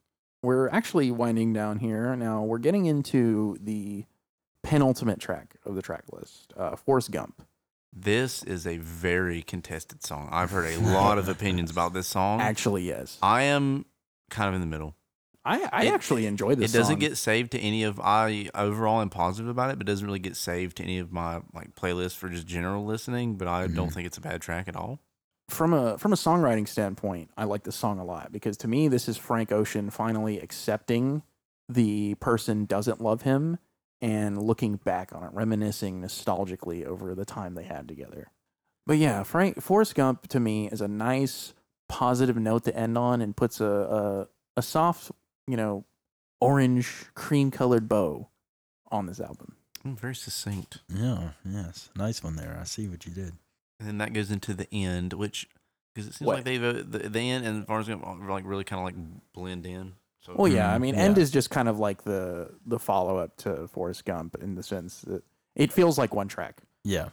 We're 0.45 0.69
actually 0.69 1.11
winding 1.11 1.53
down 1.55 1.79
here 1.79 2.15
now. 2.15 2.43
We're 2.43 2.59
getting 2.59 2.85
into 2.87 3.57
the 3.61 4.05
penultimate 4.63 5.19
track 5.19 5.57
of 5.65 5.75
the 5.75 5.83
track 5.83 6.05
list, 6.13 6.53
uh, 6.57 6.77
Forrest 6.77 7.11
Gump. 7.11 7.43
This 7.97 8.43
is 8.43 8.67
a 8.67 8.77
very 8.79 9.41
contested 9.43 10.03
song. 10.05 10.29
I've 10.31 10.51
heard 10.51 10.67
a 10.75 10.79
lot 10.81 11.17
of 11.17 11.29
opinions 11.37 11.71
about 11.71 11.95
this 11.95 12.07
song. 12.09 12.41
Actually, 12.41 12.83
yes, 12.83 13.19
I 13.23 13.43
am 13.45 13.87
kind 14.31 14.49
of 14.49 14.55
in 14.55 14.61
the 14.61 14.67
middle. 14.67 14.97
I 15.47 15.69
I 15.73 15.85
It- 15.87 15.93
actually 15.95 16.27
enjoy 16.27 16.55
this. 16.57 16.75
it 16.75 16.77
doesn't 16.77 16.95
song. 16.95 16.99
get 17.01 17.17
saved 17.17 17.53
to 17.53 17.59
any 17.61 17.83
of 17.85 17.99
I 18.01 18.49
overall 18.55 19.01
am 19.01 19.11
positive 19.11 19.49
about 19.49 19.71
it, 19.71 19.79
but 19.79 19.87
doesn't 19.87 20.07
really 20.07 20.19
get 20.19 20.37
saved 20.37 20.77
to 20.79 20.83
any 20.83 20.99
of 20.99 21.13
my 21.13 21.41
like 21.55 21.75
playlists 21.75 22.17
for 22.17 22.29
just 22.29 22.47
general 22.47 22.85
listening. 22.85 23.37
But 23.37 23.49
I 23.49 23.67
don't 23.67 23.89
Mhm. 23.91 23.95
think 23.95 24.07
it's 24.07 24.19
a 24.19 24.23
bad 24.23 24.41
track 24.43 24.69
at 24.69 24.77
all. 24.77 25.01
From 25.49 25.73
a 25.73 25.99
from 25.99 26.13
a 26.13 26.17
songwriting 26.17 26.67
standpoint, 26.67 27.31
I 27.37 27.45
like 27.45 27.65
this 27.65 27.77
song 27.77 27.99
a 27.99 28.05
lot 28.05 28.33
because 28.33 28.57
to 28.59 28.69
me, 28.69 28.89
this 28.89 29.09
is 29.09 29.17
Frank 29.17 29.53
Ocean 29.53 29.91
finally 29.91 30.39
accepting 30.41 31.23
the 31.69 32.15
person 32.17 32.65
doesn't 32.65 33.01
love 33.01 33.23
him 33.23 33.59
and 34.03 34.43
looking 34.43 34.77
back 34.77 35.15
on 35.15 35.23
it, 35.23 35.31
reminiscing 35.33 36.01
nostalgically 36.01 36.85
over 36.85 37.15
the 37.15 37.25
time 37.25 37.55
they 37.55 37.65
had 37.65 37.89
together. 37.89 38.31
But 38.87 38.99
yeah, 38.99 39.23
Frank 39.23 39.63
Forrest 39.63 39.95
Gump 39.95 40.29
to 40.29 40.41
me 40.41 40.69
is 40.69 40.81
a 40.81 40.89
nice 40.89 41.55
positive 41.89 42.37
note 42.37 42.65
to 42.65 42.77
end 42.77 42.99
on 42.99 43.21
and 43.21 43.37
puts 43.37 43.61
a 43.61 43.65
a, 43.67 44.29
a 44.57 44.63
soft, 44.63 45.11
you 45.47 45.57
know, 45.57 45.85
orange 46.41 47.07
cream 47.15 47.51
colored 47.51 47.89
bow 47.89 48.29
on 48.91 49.07
this 49.07 49.21
album. 49.21 49.57
Mm, 49.85 49.99
very 49.99 50.15
succinct. 50.15 50.79
Yeah, 50.89 51.31
yes. 51.45 51.91
Nice 51.97 52.23
one 52.23 52.37
there. 52.37 52.59
I 52.61 52.65
see 52.65 52.89
what 52.89 53.07
you 53.07 53.13
did. 53.13 53.35
And 53.81 53.89
then 53.89 53.99
that 53.99 54.13
goes 54.13 54.31
into 54.31 54.55
the 54.55 54.73
end, 54.73 55.13
which 55.13 55.49
because 55.95 56.09
it 56.09 56.15
seems 56.15 56.27
What? 56.27 56.37
like 56.37 56.45
they've 56.45 56.63
uh, 56.63 56.73
the, 56.87 57.09
the 57.09 57.21
end 57.21 57.45
and 57.47 57.67
Forrest 57.67 57.89
Gump 57.89 58.07
are, 58.07 58.31
like 58.31 58.45
really 58.47 58.65
kind 58.65 58.81
of 58.81 58.85
like 58.85 58.95
blend 59.33 59.67
in. 59.67 59.95
So 60.23 60.35
Well, 60.37 60.51
yeah, 60.51 60.73
I 60.73 60.79
Mhm, 60.79 60.81
mean, 60.81 60.95
yeah. 60.95 61.03
End 61.03 61.19
is 61.19 61.31
just 61.31 61.51
kind 61.51 61.69
of 61.69 61.79
like 61.79 62.05
the 62.05 62.51
the 62.67 62.79
follow 62.79 63.19
up 63.19 63.37
to 63.39 63.69
Forrest 63.69 64.05
Gump 64.05 64.37
in 64.41 64.55
the 64.55 64.63
sense 64.63 65.03
that 65.03 65.23
it 65.55 65.73
feels 65.73 65.99
like 65.99 66.15
one 66.15 66.29
track. 66.29 66.63
Yeah. 66.85 67.09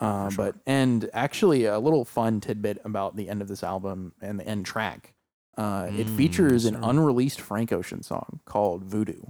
Uh, 0.00 0.30
sure. 0.30 0.46
But 0.46 0.56
and 0.66 1.08
actually, 1.12 1.64
a 1.64 1.78
little 1.78 2.04
fun 2.04 2.40
tidbit 2.40 2.80
about 2.84 3.16
the 3.16 3.28
end 3.28 3.40
of 3.42 3.48
this 3.48 3.62
album 3.62 4.12
and 4.20 4.38
the 4.38 4.46
end 4.46 4.66
track. 4.66 5.14
Uh, 5.56 5.90
it 5.96 6.06
Mm, 6.06 6.16
features 6.16 6.64
yes, 6.64 6.72
an 6.74 6.82
unreleased 6.82 7.40
Frank 7.40 7.72
Ocean 7.72 8.02
song 8.02 8.40
called 8.46 8.84
"Voodoo" 8.84 9.22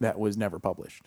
that 0.00 0.18
was 0.18 0.36
never 0.36 0.58
published, 0.58 1.06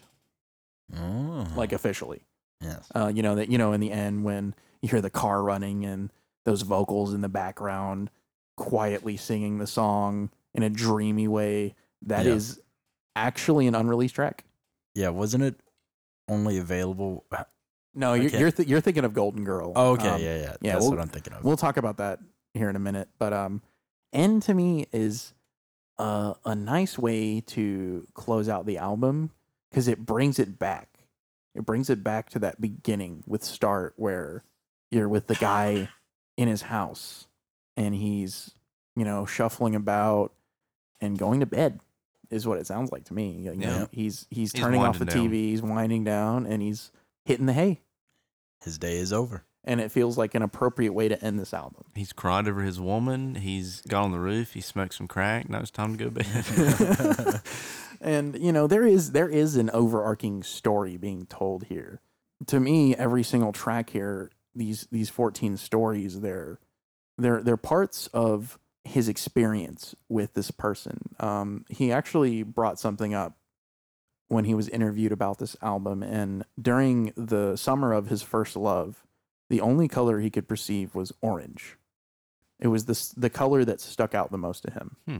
Oh. 0.95 1.45
like 1.55 1.71
officially. 1.71 2.25
yes. 2.61 2.87
Uh, 2.95 3.11
you 3.13 3.21
know 3.21 3.35
that 3.35 3.49
you 3.51 3.57
know 3.57 3.73
in 3.73 3.79
the 3.81 3.91
end 3.91 4.23
when 4.23 4.53
you 4.81 4.89
hear 4.89 5.01
the 5.01 5.09
car 5.09 5.41
running 5.43 5.85
and 5.85 6.11
those 6.45 6.61
vocals 6.61 7.13
in 7.13 7.21
the 7.21 7.29
background 7.29 8.09
quietly 8.57 9.17
singing 9.17 9.57
the 9.57 9.67
song 9.67 10.29
in 10.53 10.63
a 10.63 10.69
dreamy 10.69 11.27
way. 11.27 11.75
That 12.03 12.25
is 12.25 12.57
Yeah. 12.57 12.63
actually 13.27 13.67
an 13.67 13.75
unreleased 13.75 14.15
track. 14.15 14.45
Yeah, 14.93 15.09
wasn't 15.09 15.43
it 15.43 15.59
only 16.27 16.57
available? 16.57 17.25
No, 17.93 18.13
you're 18.13 18.29
you're, 18.31 18.51
th- 18.51 18.67
you're 18.67 18.81
thinking 18.81 19.03
of 19.05 19.13
Golden 19.13 19.43
Girl. 19.43 19.73
Oh, 19.75 19.91
okay, 19.93 20.07
Um, 20.09 20.21
yeah, 20.21 20.35
yeah. 20.37 20.55
yeah, 20.61 20.73
That's 20.73 20.83
we'll- 20.83 20.91
what 20.91 20.99
I'm 20.99 21.07
thinking 21.09 21.33
of. 21.33 21.43
We'll 21.43 21.57
talk 21.57 21.77
about 21.77 21.97
that 21.97 22.19
here 22.53 22.69
in 22.69 22.75
a 22.75 22.79
minute. 22.79 23.09
But 23.19 23.33
um, 23.33 23.61
End 24.13 24.41
to 24.43 24.53
me 24.53 24.85
is 24.93 25.33
a, 25.97 26.35
a 26.45 26.55
nice 26.55 26.97
way 26.97 27.41
to 27.41 28.05
close 28.13 28.47
out 28.47 28.65
the 28.65 28.77
album 28.77 29.31
because 29.69 29.87
it 29.89 30.05
brings 30.05 30.39
it 30.39 30.57
back. 30.57 30.89
It 31.53 31.65
brings 31.65 31.89
it 31.89 32.03
back 32.03 32.29
to 32.31 32.39
that 32.39 32.59
beginning 32.61 33.23
with 33.27 33.43
Start 33.43 33.93
where, 33.97 34.43
You're 34.95 35.09
with 35.09 35.27
the 35.27 35.35
guy 35.35 35.89
in 36.37 36.47
his 36.47 36.61
house, 36.63 37.27
and 37.75 37.93
he's 37.93 38.51
you 38.95 39.03
know 39.03 39.25
shuffling 39.25 39.75
about 39.75 40.31
and 41.01 41.17
going 41.17 41.41
to 41.41 41.45
bed. 41.45 41.81
Is 42.31 42.47
what 42.47 42.57
it 42.57 42.65
sounds 42.65 42.91
like 42.93 43.03
to 43.05 43.13
me. 43.13 43.33
You 43.43 43.55
know, 43.55 43.67
Yeah. 43.67 43.85
he's 43.91 44.25
he's 44.29 44.51
He's 44.51 44.53
turning 44.53 44.81
off 44.81 44.97
the 44.97 45.05
down. 45.05 45.29
TV, 45.29 45.33
he's 45.33 45.61
winding 45.61 46.05
down, 46.05 46.45
and 46.45 46.61
he's 46.61 46.91
hitting 47.25 47.45
the 47.45 47.53
hay. 47.53 47.81
His 48.63 48.77
day 48.77 48.97
is 48.97 49.11
over. 49.13 49.43
And 49.67 49.81
it 49.81 49.91
feels 49.91 50.17
like 50.17 50.33
an 50.35 50.41
appropriate 50.43 50.93
way 50.93 51.07
to 51.09 51.21
end 51.23 51.39
this 51.39 51.53
album. 51.53 51.85
He's 51.95 52.13
cried 52.13 52.47
over 52.47 52.61
his 52.61 52.79
woman. 52.79 53.35
He's 53.35 53.81
got 53.81 54.03
on 54.05 54.11
the 54.11 54.19
roof. 54.19 54.53
He 54.53 54.61
smoked 54.61 54.93
some 54.93 55.07
crack. 55.07 55.49
Now 55.49 55.59
it's 55.59 55.71
time 55.71 55.97
to 55.97 56.03
go 56.03 56.09
to 56.09 56.23
bed. 56.23 57.41
and 58.01 58.37
you 58.39 58.51
know 58.51 58.65
there 58.67 58.85
is 58.85 59.11
there 59.11 59.29
is 59.29 59.55
an 59.55 59.69
overarching 59.71 60.41
story 60.43 60.97
being 60.97 61.25
told 61.25 61.65
here 61.65 61.99
to 62.47 62.59
me 62.59 62.95
every 62.95 63.23
single 63.23 63.51
track 63.51 63.89
here 63.91 64.29
these 64.55 64.87
these 64.91 65.09
14 65.09 65.57
stories 65.57 66.21
they're 66.21 66.59
they're 67.17 67.41
they're 67.43 67.57
parts 67.57 68.07
of 68.07 68.57
his 68.83 69.09
experience 69.09 69.95
with 70.09 70.33
this 70.33 70.51
person 70.51 71.15
um 71.19 71.65
he 71.69 71.91
actually 71.91 72.43
brought 72.43 72.79
something 72.79 73.13
up 73.13 73.37
when 74.27 74.45
he 74.45 74.53
was 74.53 74.69
interviewed 74.69 75.11
about 75.11 75.37
this 75.37 75.55
album 75.61 76.01
and 76.03 76.43
during 76.59 77.11
the 77.15 77.55
summer 77.55 77.93
of 77.93 78.07
his 78.07 78.21
first 78.21 78.55
love 78.55 79.03
the 79.49 79.61
only 79.61 79.87
color 79.87 80.19
he 80.19 80.29
could 80.29 80.47
perceive 80.47 80.95
was 80.95 81.11
orange 81.21 81.77
it 82.59 82.67
was 82.69 82.85
this 82.85 83.09
the 83.09 83.29
color 83.29 83.65
that 83.65 83.81
stuck 83.81 84.15
out 84.15 84.31
the 84.31 84.37
most 84.37 84.63
to 84.63 84.71
him 84.71 84.95
Hmm. 85.05 85.17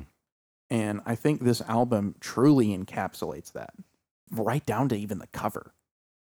and 0.69 1.01
I 1.05 1.15
think 1.15 1.41
this 1.41 1.61
album 1.61 2.15
truly 2.19 2.67
encapsulates 2.67 3.51
that, 3.53 3.73
right 4.31 4.65
down 4.65 4.89
to 4.89 4.95
even 4.95 5.19
the 5.19 5.27
cover. 5.27 5.73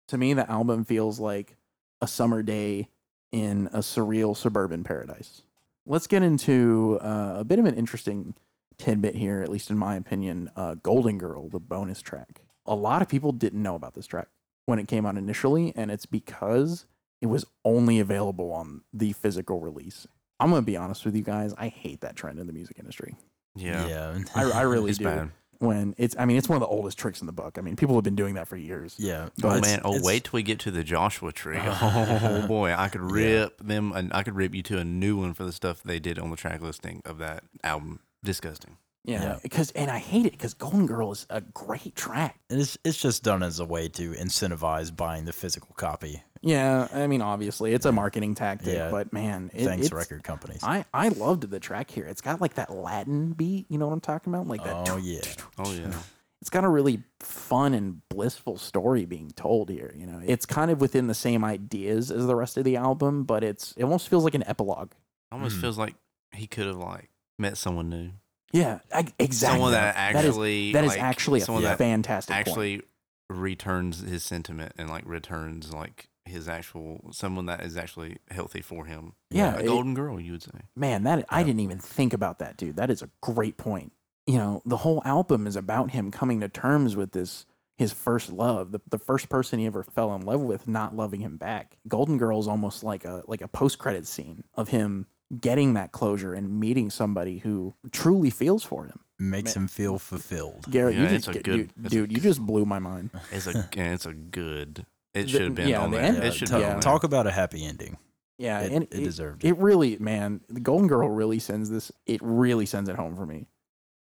To 0.08 0.18
me, 0.18 0.34
the 0.34 0.50
album 0.50 0.84
feels 0.84 1.20
like 1.20 1.56
a 2.02 2.08
summer 2.08 2.42
day 2.42 2.90
in 3.32 3.68
a 3.68 3.80
surreal 3.80 4.36
suburban 4.36 4.84
paradise. 4.84 5.44
Let's 5.86 6.08
get 6.08 6.24
into 6.24 7.00
uh, 7.02 7.36
a 7.38 7.44
bit 7.44 7.60
of 7.60 7.66
an 7.66 7.76
interesting 7.76 8.36
tidbit 8.78 9.16
here, 9.16 9.42
at 9.42 9.50
least 9.50 9.70
in 9.70 9.78
my 9.78 9.96
opinion 9.96 10.52
uh, 10.56 10.76
Golden 10.76 11.18
Girl, 11.18 11.50
the 11.50 11.60
bonus 11.60 12.02
track. 12.02 12.42
A 12.66 12.76
lot 12.76 13.02
of 13.02 13.08
people 13.08 13.32
didn't 13.32 13.62
know 13.62 13.76
about 13.76 13.94
this 13.94 14.08
track 14.08 14.28
when 14.66 14.80
it 14.80 14.88
came 14.88 15.06
out 15.06 15.18
initially, 15.18 15.74
and 15.76 15.90
it's 15.92 16.06
because 16.06 16.86
it 17.22 17.28
was 17.28 17.46
only 17.66 18.00
available 18.00 18.52
on 18.52 18.82
the 18.94 19.14
physical 19.14 19.60
release. 19.60 20.08
I'm 20.40 20.50
going 20.50 20.62
to 20.62 20.66
be 20.66 20.78
honest 20.78 21.06
with 21.06 21.16
you 21.16 21.24
guys, 21.24 21.54
I 21.58 21.68
hate 21.68 22.02
that 22.02 22.16
trend 22.16 22.40
in 22.40 22.48
the 22.48 22.54
music 22.54 22.78
industry 22.80 23.16
yeah. 23.56 23.88
Yeah. 23.88 24.18
I, 24.36 24.52
I 24.52 24.62
really 24.62 24.90
It's 24.92 25.00
do. 25.00 25.06
bad. 25.06 25.32
When 25.62 25.94
it's, 25.98 26.16
I 26.18 26.26
mean, 26.26 26.38
it's 26.38 26.50
one 26.50 26.56
of 26.56 26.62
the 26.62 26.68
oldest 26.68 26.98
tricks 26.98 27.22
in 27.22 27.28
the 27.28 27.32
book. 27.34 27.58
I 27.58 27.62
mean, 27.62 27.76
people 27.76 27.94
have 27.96 28.04
been 28.04 28.16
doing 28.16 28.34
that 28.34 28.48
for 28.48 28.58
years. 28.58 28.96
yeah. 28.98 29.30
But 29.38 29.58
Oh 29.58 29.62
man! 29.62 29.82
Oh 29.86 30.02
wait 30.02 30.24
till 30.24 30.32
we 30.34 30.42
get 30.44 30.58
to 30.62 30.72
the 30.72 30.84
Joshua 30.84 31.32
tree. 31.32 31.60
Oh 31.62 32.46
boy, 32.48 32.74
I 32.74 32.90
could 32.90 33.02
Yeah. 33.02 33.42
rip 33.44 33.58
them, 33.60 33.92
and 33.92 34.12
I 34.14 34.24
could 34.24 34.36
rip 34.36 34.56
you 34.56 34.64
to 34.64 34.80
a 34.80 34.84
new 34.84 35.18
one 35.18 35.34
for 35.36 35.44
the 35.46 35.52
stuff 35.52 35.84
they 35.84 36.00
did 36.00 36.18
on 36.18 36.32
the 36.32 36.36
track 36.36 36.62
listing 36.62 37.02
of 37.06 37.20
that 37.20 37.44
album. 37.64 38.00
Disgusting. 38.24 38.78
Yeah, 39.04 39.22
Yeah. 39.24 39.40
because 39.44 39.72
and 39.72 39.90
I 39.92 39.98
hate 40.00 40.26
it 40.26 40.32
because 40.32 40.54
Golden 40.54 40.86
Girl 40.88 41.12
is 41.12 41.26
a 41.30 41.42
great 41.42 41.96
track. 41.96 42.40
And 42.50 42.60
it's 42.60 42.78
it's 42.84 42.98
just 43.00 43.24
done 43.24 43.42
as 43.44 43.60
a 43.60 43.66
way 43.66 43.88
to 43.90 44.12
incentivize 44.14 44.96
buying 44.96 45.26
the 45.26 45.34
physical 45.34 45.74
copy. 45.76 46.24
Yeah, 46.44 46.88
I 46.94 47.06
mean, 47.08 47.22
obviously 47.22 47.74
it's 47.74 47.86
a 47.86 47.92
marketing 47.92 48.34
tactic, 48.36 48.74
Yeah. 48.74 48.90
but 48.90 49.14
man, 49.14 49.52
it, 49.54 49.66
Thanks, 49.66 49.86
it's, 49.88 49.94
record 49.94 50.24
companies. 50.24 50.62
I 50.64 50.86
I 50.94 51.10
loved 51.10 51.50
the 51.50 51.60
track 51.60 51.92
here. 51.92 52.06
It's 52.06 52.22
got 52.22 52.42
like 52.42 52.56
that 52.56 52.72
Latin 52.74 53.34
beat. 53.34 53.68
You 53.70 53.78
know 53.78 53.88
what 53.88 53.94
I'm 53.94 54.02
talking 54.02 54.34
about? 54.34 54.48
Like 54.48 54.64
that. 54.64 54.90
Oh, 54.90 54.98
yeah. 54.98 55.22
Oh 55.60 55.72
yeah. 55.72 55.94
It's 56.42 56.50
got 56.50 56.64
a 56.64 56.70
really 56.70 57.04
fun 57.20 57.76
and 57.76 58.02
blissful 58.10 58.58
story 58.58 59.06
being 59.06 59.30
told 59.36 59.70
here. 59.70 59.94
You 59.96 60.08
know, 60.08 60.20
it's 60.26 60.48
kind 60.48 60.72
of 60.72 60.82
within 60.82 61.06
the 61.06 61.14
same 61.14 61.46
ideas 61.46 62.10
as 62.10 62.26
the 62.26 62.36
rest 62.36 62.58
of 62.58 62.64
the 62.64 62.76
album, 62.78 63.24
but 63.26 63.44
it's 63.44 63.74
it 63.78 63.84
almost 63.84 64.08
feels 64.10 64.24
like 64.24 64.34
an 64.34 64.44
epilogue. 64.48 64.94
Almost 65.32 65.56
Hmm. 65.58 65.62
feels 65.62 65.78
like 65.78 65.94
he 66.34 66.48
could 66.48 66.66
have 66.66 66.78
like 66.78 67.10
met 67.38 67.58
someone 67.60 67.90
new, 67.90 68.10
Yeah, 68.52 68.80
I, 68.92 69.06
exactly. 69.20 69.34
someone 69.36 69.72
that 69.74 69.94
That 69.96 70.16
is- 70.26 70.26
actually 70.30 70.72
that 70.74 70.84
is 70.86 70.90
like, 70.90 71.02
actually 71.04 71.42
a 71.42 71.46
someone 71.46 71.64
that 71.64 71.78
fantastic 71.78 72.34
point. 72.34 72.48
actually 72.48 72.82
returns 73.30 74.00
his 74.02 74.24
sentiment 74.24 74.74
and 74.78 74.90
like 74.90 75.04
returns 75.06 75.72
like 75.74 76.10
his 76.26 76.48
actual 76.48 77.10
someone 77.12 77.46
that 77.48 77.62
is 77.62 77.76
actually 77.78 78.18
healthy 78.30 78.62
for 78.62 78.86
him. 78.86 79.14
Yeah, 79.30 79.56
a 79.56 79.60
it- 79.60 79.66
golden 79.68 79.94
girl, 79.94 80.20
you 80.20 80.34
would 80.34 80.44
say. 80.44 80.52
Man, 80.76 81.04
that 81.04 81.26
I 81.30 81.44
didn't 81.44 81.62
even 81.62 81.80
think 81.80 82.14
about 82.14 82.40
that, 82.40 82.58
dude. 82.58 82.76
That 82.76 82.90
is 82.90 83.02
a 83.02 83.10
great 83.22 83.58
point. 83.58 83.92
You 84.28 84.38
know, 84.38 84.62
the 84.66 84.78
whole 84.78 85.02
album 85.04 85.48
is 85.48 85.56
about 85.56 85.92
him 85.92 86.12
coming 86.12 86.40
to 86.42 86.50
terms 86.50 86.96
with 86.96 87.12
this 87.12 87.46
his 87.78 87.92
first 87.92 88.32
love, 88.32 88.72
the, 88.72 88.80
the 88.90 89.00
first 89.00 89.28
person 89.28 89.58
he 89.58 89.66
ever 89.66 89.82
fell 89.82 90.14
in 90.14 90.22
love 90.22 90.42
with, 90.42 90.68
not 90.68 90.96
loving 90.96 91.22
him 91.22 91.38
back. 91.38 91.78
Golden 91.88 92.20
Girl 92.20 92.40
is 92.40 92.48
almost 92.48 92.84
like 92.84 93.06
a 93.06 93.24
like 93.28 93.42
a 93.42 93.48
post 93.48 93.80
credit 93.80 94.06
scene 94.06 94.44
of 94.54 94.70
him 94.70 95.08
getting 95.40 95.74
that 95.74 95.92
closure 95.92 96.34
and 96.34 96.60
meeting 96.60 96.90
somebody 96.92 97.40
who 97.40 97.74
truly 97.92 98.30
feels 98.30 98.64
for 98.64 98.86
him. 98.86 99.00
Makes 99.18 99.56
Man. 99.56 99.64
him 99.64 99.68
feel 99.70 99.98
fulfilled. 100.00 100.66
Yeah, 100.68 100.72
Garrett, 100.74 100.96
you 100.96 101.04
it's 101.06 101.26
just 101.26 101.30
a 101.30 101.34
dude, 101.34 101.44
good- 101.44 101.72
it's 101.86 101.94
a 101.94 101.98
dude, 101.98 102.12
you 102.12 102.20
just 102.20 102.42
blew 102.42 102.66
my 102.66 102.80
mind. 102.80 103.10
It's 103.32 103.48
a 103.48 103.68
it's 103.76 104.06
a 104.06 104.14
good. 104.14 104.86
It 105.14 105.30
should 105.30 105.42
have 105.42 105.56
been 105.56 105.68
yeah, 105.68 105.82
on 105.82 105.92
the 105.92 105.98
there. 105.98 106.06
end- 106.06 106.18
It 106.24 106.34
should 106.34 106.48
Ta- 106.48 106.56
be 106.58 106.62
yeah. 106.62 106.68
on 106.68 106.74
there. 106.76 106.82
Talk 106.82 107.04
about 107.04 107.28
a 107.28 107.32
happy 107.32 107.66
ending. 107.66 107.98
Yeah, 108.38 108.62
It, 108.62 108.72
and 108.72 108.84
it 108.86 108.90
deserved 109.04 109.44
it 109.44 109.50
it. 109.50 109.58
really, 109.58 109.98
man, 110.00 110.42
the 110.50 110.60
Golden 110.62 110.88
Girl 110.88 111.10
really 111.10 111.38
sends 111.40 111.70
this. 111.70 111.92
It 112.08 112.20
really 112.24 112.66
sends 112.66 112.90
it 112.90 112.96
home 112.96 113.16
for 113.16 113.26
me, 113.26 113.48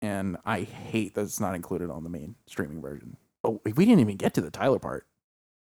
and 0.03 0.37
I 0.45 0.61
hate 0.63 1.15
that 1.15 1.23
it's 1.23 1.41
not 1.41 1.55
included 1.55 1.89
on 1.91 2.03
the 2.05 2.11
main 2.11 2.35
streaming 2.47 2.83
version. 2.83 3.17
Oh, 3.45 3.61
we 3.65 3.85
didn't 3.87 4.01
even 4.01 4.17
get 4.17 4.35
to 4.35 4.41
the 4.43 4.51
Tyler 4.51 4.79
part. 4.79 5.07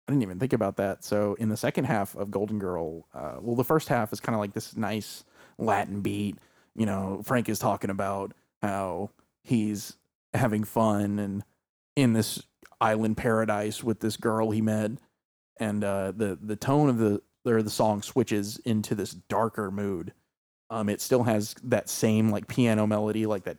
I 0.07 0.11
didn't 0.11 0.23
even 0.23 0.39
think 0.39 0.53
about 0.53 0.75
that. 0.77 1.03
So 1.05 1.35
in 1.35 1.49
the 1.49 1.55
second 1.57 1.85
half 1.85 2.15
of 2.15 2.31
Golden 2.31 2.57
Girl, 2.59 3.07
uh, 3.13 3.35
well, 3.39 3.55
the 3.55 3.63
first 3.63 3.87
half 3.89 4.11
is 4.11 4.19
kind 4.19 4.33
of 4.35 4.39
like 4.39 4.53
this 4.53 4.75
nice 4.75 5.23
Latin 5.59 6.01
beat. 6.01 6.35
You 6.75 6.87
know, 6.87 7.21
Frank 7.23 7.47
is 7.47 7.59
talking 7.59 7.91
about 7.91 8.33
how 8.63 9.11
he's 9.43 9.97
having 10.33 10.63
fun 10.63 11.19
and 11.19 11.43
in 11.95 12.13
this 12.13 12.41
island 12.81 13.17
paradise 13.17 13.83
with 13.83 13.99
this 13.99 14.17
girl 14.17 14.49
he 14.51 14.61
met, 14.61 14.91
and 15.59 15.83
uh, 15.83 16.11
the 16.15 16.37
the 16.41 16.55
tone 16.55 16.89
of 16.89 16.97
the 16.97 17.21
or 17.45 17.61
the 17.61 17.69
song 17.69 18.01
switches 18.01 18.57
into 18.65 18.95
this 18.95 19.11
darker 19.11 19.71
mood. 19.71 20.13
Um, 20.71 20.87
it 20.87 21.01
still 21.01 21.23
has 21.23 21.55
that 21.63 21.89
same 21.89 22.29
like 22.29 22.47
piano 22.47 22.85
melody, 22.85 23.25
like 23.25 23.43
that, 23.45 23.57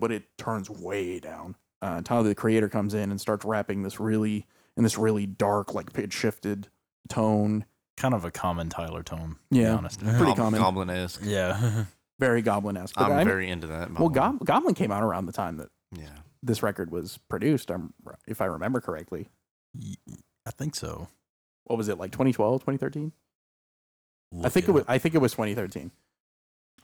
but 0.00 0.12
it 0.12 0.22
turns 0.38 0.70
way 0.70 1.18
down. 1.20 1.56
Uh, 1.80 2.00
Tyler 2.02 2.28
the 2.28 2.34
Creator 2.34 2.68
comes 2.68 2.94
in 2.94 3.10
and 3.10 3.20
starts 3.20 3.44
rapping 3.44 3.82
this 3.82 3.98
really 3.98 4.46
in 4.76 4.84
this 4.84 4.96
really 4.96 5.26
dark, 5.26 5.74
like 5.74 5.92
pitch 5.92 6.12
shifted 6.12 6.68
tone. 7.08 7.64
Kind 7.96 8.14
of 8.14 8.24
a 8.24 8.30
common 8.30 8.68
Tyler 8.68 9.02
tone, 9.02 9.36
to 9.52 9.58
Yeah. 9.58 9.72
be 9.72 9.78
honest. 9.78 10.00
Pretty 10.00 10.34
common. 10.34 10.60
Goblin 10.60 10.90
esque. 10.90 11.20
yeah. 11.24 11.84
Very 12.20 12.40
Goblin 12.40 12.76
esque. 12.76 12.94
I'm 13.00 13.26
very 13.26 13.50
into 13.50 13.66
that. 13.66 13.92
well, 13.98 14.08
the. 14.08 14.14
Gob- 14.14 14.44
Goblin 14.44 14.74
came 14.74 14.92
out 14.92 15.02
around 15.02 15.26
the 15.26 15.32
time 15.32 15.56
that 15.56 15.70
Yeah. 15.98 16.18
this 16.42 16.62
record 16.62 16.92
was 16.92 17.18
produced. 17.28 17.68
Um, 17.70 17.94
if 18.28 18.40
I 18.40 18.44
remember 18.44 18.80
correctly, 18.80 19.28
I 20.46 20.50
think 20.50 20.74
so. 20.74 21.08
what 21.64 21.76
was 21.76 21.88
it 21.88 21.98
like 21.98 22.10
2012, 22.12 22.60
2013? 22.62 23.12
I 24.42 24.48
think 24.48 24.68
it 24.68 24.72
was. 24.72 24.84
I 24.88 24.98
think 24.98 25.14
it 25.14 25.18
was 25.18 25.32
2013. 25.32 25.90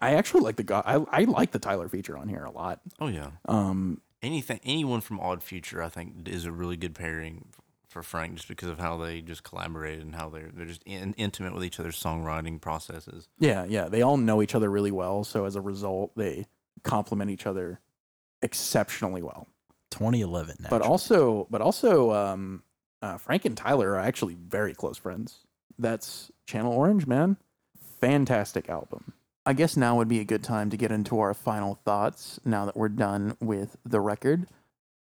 I 0.00 0.14
actually 0.14 0.42
like 0.42 0.56
the 0.56 0.62
guy. 0.64 0.82
I 0.84 0.96
I 1.10 1.24
like 1.24 1.50
the 1.52 1.58
Tyler 1.58 1.88
feature 1.88 2.16
on 2.16 2.28
here 2.28 2.44
a 2.44 2.50
lot. 2.50 2.80
Oh 3.00 3.08
yeah. 3.08 3.30
Um, 3.46 4.00
Anything, 4.20 4.58
anyone 4.64 5.00
from 5.00 5.20
Odd 5.20 5.44
Future, 5.44 5.80
I 5.80 5.88
think, 5.88 6.26
is 6.28 6.44
a 6.44 6.50
really 6.50 6.76
good 6.76 6.92
pairing 6.94 7.46
for 7.88 8.02
Frank, 8.02 8.34
just 8.34 8.48
because 8.48 8.68
of 8.68 8.80
how 8.80 8.96
they 8.98 9.20
just 9.20 9.44
collaborated 9.44 10.04
and 10.04 10.14
how 10.14 10.28
they're 10.28 10.50
they're 10.52 10.66
just 10.66 10.82
in, 10.84 11.14
intimate 11.16 11.54
with 11.54 11.64
each 11.64 11.78
other's 11.78 12.00
songwriting 12.02 12.60
processes. 12.60 13.28
yeah, 13.38 13.64
yeah, 13.64 13.88
they 13.88 14.02
all 14.02 14.16
know 14.16 14.42
each 14.42 14.54
other 14.56 14.70
really 14.70 14.90
well, 14.90 15.22
so 15.22 15.44
as 15.44 15.54
a 15.56 15.60
result, 15.60 16.12
they 16.16 16.46
complement 16.82 17.30
each 17.30 17.46
other 17.46 17.80
exceptionally 18.42 19.22
well. 19.22 19.46
2011. 19.92 20.66
But 20.68 20.82
also, 20.82 21.46
but 21.48 21.60
also, 21.62 22.12
um, 22.12 22.62
uh, 23.02 23.18
Frank 23.18 23.44
and 23.44 23.56
Tyler 23.56 23.92
are 23.92 23.98
actually 23.98 24.34
very 24.34 24.74
close 24.74 24.98
friends. 24.98 25.40
That's 25.78 26.30
Channel 26.46 26.72
Orange, 26.72 27.06
man. 27.06 27.36
Fantastic 28.00 28.68
album. 28.68 29.12
I 29.46 29.52
guess 29.54 29.76
now 29.76 29.96
would 29.96 30.08
be 30.08 30.20
a 30.20 30.24
good 30.24 30.42
time 30.42 30.68
to 30.70 30.76
get 30.76 30.92
into 30.92 31.18
our 31.20 31.32
final 31.32 31.76
thoughts 31.84 32.38
now 32.44 32.66
that 32.66 32.76
we're 32.76 32.88
done 32.88 33.36
with 33.40 33.76
the 33.84 34.00
record. 34.00 34.46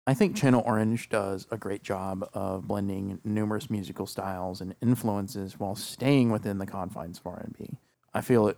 I 0.06 0.14
think 0.14 0.38
Channel 0.38 0.64
Orange 0.66 1.10
does 1.10 1.48
a 1.52 1.58
great 1.58 1.84
job 1.84 2.30
of 2.34 2.66
blending 2.66 3.20
numerous 3.26 3.70
musical 3.70 4.06
styles 4.06 4.62
and 4.62 4.74
influences 4.82 5.60
while 5.60 5.76
staying 5.76 6.32
within 6.32 6.60
the 6.60 6.66
confines 6.66 7.20
of 7.20 7.28
R&B. 7.28 7.78
I 8.14 8.22
feel 8.22 8.48
it 8.48 8.58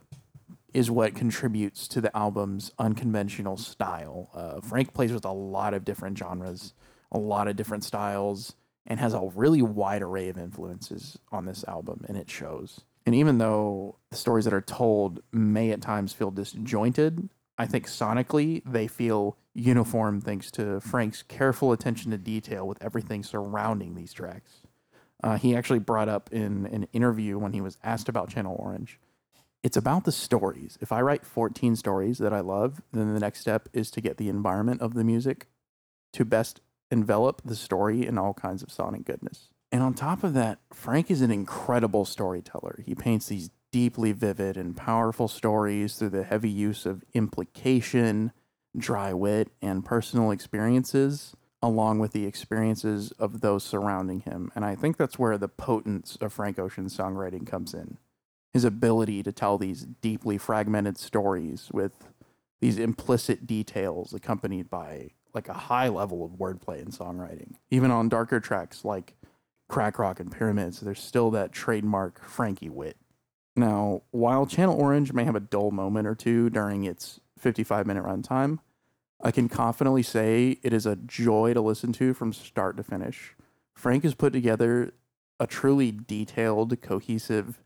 is 0.76 0.92
what 0.92 1.16
contributes 1.16 1.88
to 1.88 2.02
the 2.02 2.16
album's 2.16 2.72
unconventional 2.78 3.58
style. 3.58 4.30
Uh, 4.36 4.62
Frank 4.62 4.94
plays 4.94 5.12
with 5.12 5.26
a 5.26 5.32
lot 5.32 5.74
of 5.74 5.84
different 5.84 6.18
genres, 6.18 6.74
a 7.12 7.18
lot 7.18 7.48
of 7.48 7.56
different 7.56 7.84
styles, 7.84 8.54
and 8.86 9.00
has 9.00 9.14
a 9.14 9.30
really 9.36 9.62
wide 9.62 10.02
array 10.02 10.30
of 10.30 10.38
influences 10.38 11.18
on 11.32 11.46
this 11.46 11.64
album, 11.68 12.06
and 12.08 12.18
it 12.18 12.30
shows. 12.30 12.82
And 13.06 13.16
even 13.16 13.38
though 13.38 13.98
the 14.12 14.18
stories 14.18 14.46
that 14.46 14.54
are 14.54 14.62
told 14.62 15.22
may 15.32 15.72
at 15.72 15.82
times 15.82 16.14
feel 16.14 16.32
disjointed, 16.32 17.30
I 17.58 17.66
think 17.66 17.88
sonically 17.88 18.62
they 18.66 18.88
feel 18.88 19.38
uniform 19.54 20.22
thanks 20.22 20.50
to 20.52 20.80
Frank's 20.80 21.24
careful 21.24 21.72
attention 21.72 22.12
to 22.12 22.18
detail 22.18 22.68
with 22.68 22.82
everything 22.82 23.24
surrounding 23.24 23.96
these 23.96 24.14
tracks. 24.14 24.62
Uh, 25.22 25.38
he 25.38 25.56
actually 25.56 25.80
brought 25.80 26.08
up 26.08 26.30
in 26.32 26.66
an 26.68 26.88
interview 26.94 27.38
when 27.38 27.52
he 27.52 27.62
was 27.62 27.78
asked 27.84 28.08
about 28.08 28.30
Channel 28.30 28.56
Orange. 28.58 29.00
It's 29.62 29.76
about 29.76 30.06
the 30.06 30.12
stories. 30.14 30.78
If 30.80 30.94
I 30.94 31.02
write 31.02 31.26
14 31.26 31.76
stories 31.76 32.18
that 32.20 32.32
I 32.32 32.40
love, 32.40 32.82
then 32.94 33.14
the 33.14 33.20
next 33.20 33.42
step 33.42 33.68
is 33.74 33.92
to 33.92 34.02
get 34.02 34.18
the 34.18 34.30
environment 34.30 34.82
of 34.82 34.94
the 34.94 35.04
music 35.04 35.48
to 36.14 36.24
best 36.24 36.62
envelop 36.92 37.42
the 37.44 37.56
story 37.56 38.06
in 38.06 38.18
all 38.18 38.34
kinds 38.34 38.64
of 38.64 38.72
sonic 38.72 39.06
goodness. 39.06 39.50
And 39.72 39.84
on 39.84 39.94
top 39.94 40.24
of 40.24 40.34
that, 40.34 40.60
Frank 40.74 41.12
is 41.12 41.22
an 41.22 41.32
incredible 41.32 42.06
storyteller. 42.06 42.82
He 42.86 42.96
paints 42.96 43.28
these 43.28 43.52
deeply 43.72 44.12
vivid 44.12 44.58
and 44.58 44.76
powerful 44.76 45.28
stories 45.28 45.96
through 45.96 46.10
the 46.10 46.24
heavy 46.24 46.50
use 46.50 46.86
of 46.86 47.04
implication, 47.14 48.32
dry 48.76 49.14
wit, 49.14 49.50
and 49.62 49.86
personal 49.86 50.32
experiences, 50.32 51.36
along 51.62 52.00
with 52.00 52.14
the 52.14 52.26
experiences 52.26 53.12
of 53.20 53.42
those 53.42 53.64
surrounding 53.64 54.22
him. 54.22 54.52
And 54.56 54.66
I 54.66 54.76
think 54.76 54.98
that's 54.98 55.20
where 55.20 55.38
the 55.38 55.48
potence 55.48 56.18
of 56.20 56.34
Frank 56.34 56.58
Ocean's 56.58 56.98
songwriting 56.98 57.46
comes 57.46 57.74
in. 57.74 57.98
His 58.54 58.64
ability 58.64 59.22
to 59.24 59.32
tell 59.32 59.60
these 59.60 59.86
deeply 60.02 60.40
fragmented 60.40 60.98
stories 60.98 61.70
with 61.72 61.92
these 62.60 62.80
implicit 62.80 63.46
details 63.46 64.14
accompanied 64.14 64.70
by 64.70 65.12
like 65.34 65.50
a 65.50 65.54
high 65.54 65.90
level 65.90 66.24
of 66.24 66.32
wordplay 66.32 66.82
and 66.82 66.92
songwriting. 66.92 67.56
Even 67.70 67.92
on 67.92 68.10
darker 68.10 68.40
tracks 68.40 68.84
like 68.84 69.16
Crack 69.68 70.00
Rock 70.00 70.20
and 70.20 70.32
Pyramids, 70.32 70.80
there's 70.80 71.02
still 71.02 71.32
that 71.32 71.52
trademark 71.52 72.24
Frankie 72.24 72.70
wit. 72.70 72.98
Now, 73.56 74.04
while 74.12 74.46
Channel 74.46 74.80
Orange 74.80 75.14
may 75.14 75.26
have 75.26 75.36
a 75.36 75.42
dull 75.42 75.72
moment 75.72 76.08
or 76.08 76.16
two 76.16 76.50
during 76.50 76.86
its 76.86 77.20
55 77.38 77.86
minute 77.86 78.04
runtime, 78.04 78.60
I 79.22 79.32
can 79.32 79.50
confidently 79.50 80.04
say 80.04 80.60
it 80.64 80.74
is 80.74 80.86
a 80.86 80.96
joy 80.96 81.54
to 81.54 81.62
listen 81.62 81.92
to 81.94 82.14
from 82.14 82.32
start 82.32 82.78
to 82.78 82.84
finish. 82.84 83.36
Frank 83.74 84.04
has 84.04 84.16
put 84.16 84.34
together 84.34 84.94
a 85.40 85.48
truly 85.48 85.92
detailed, 85.92 86.82
cohesive, 86.82 87.60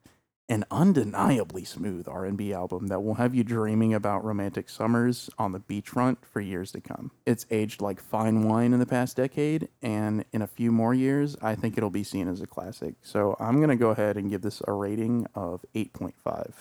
and 0.49 0.65
undeniably 0.69 1.63
smooth 1.63 2.07
R&B 2.07 2.53
album 2.53 2.87
that 2.87 3.01
will 3.01 3.13
have 3.15 3.33
you 3.33 3.43
dreaming 3.43 3.93
about 3.93 4.25
romantic 4.25 4.69
summers 4.69 5.29
on 5.37 5.53
the 5.53 5.59
beachfront 5.59 6.17
for 6.25 6.41
years 6.41 6.71
to 6.73 6.81
come. 6.81 7.11
It's 7.25 7.45
aged 7.49 7.81
like 7.81 8.01
fine 8.01 8.43
wine 8.43 8.73
in 8.73 8.79
the 8.79 8.85
past 8.85 9.15
decade, 9.15 9.69
and 9.81 10.25
in 10.33 10.41
a 10.41 10.47
few 10.47 10.71
more 10.71 10.93
years, 10.93 11.37
I 11.41 11.55
think 11.55 11.77
it'll 11.77 11.89
be 11.89 12.03
seen 12.03 12.27
as 12.27 12.41
a 12.41 12.47
classic. 12.47 12.95
So 13.01 13.37
I'm 13.39 13.57
going 13.57 13.69
to 13.69 13.75
go 13.75 13.91
ahead 13.91 14.17
and 14.17 14.29
give 14.29 14.41
this 14.41 14.61
a 14.67 14.73
rating 14.73 15.27
of 15.33 15.65
8.5. 15.73 16.53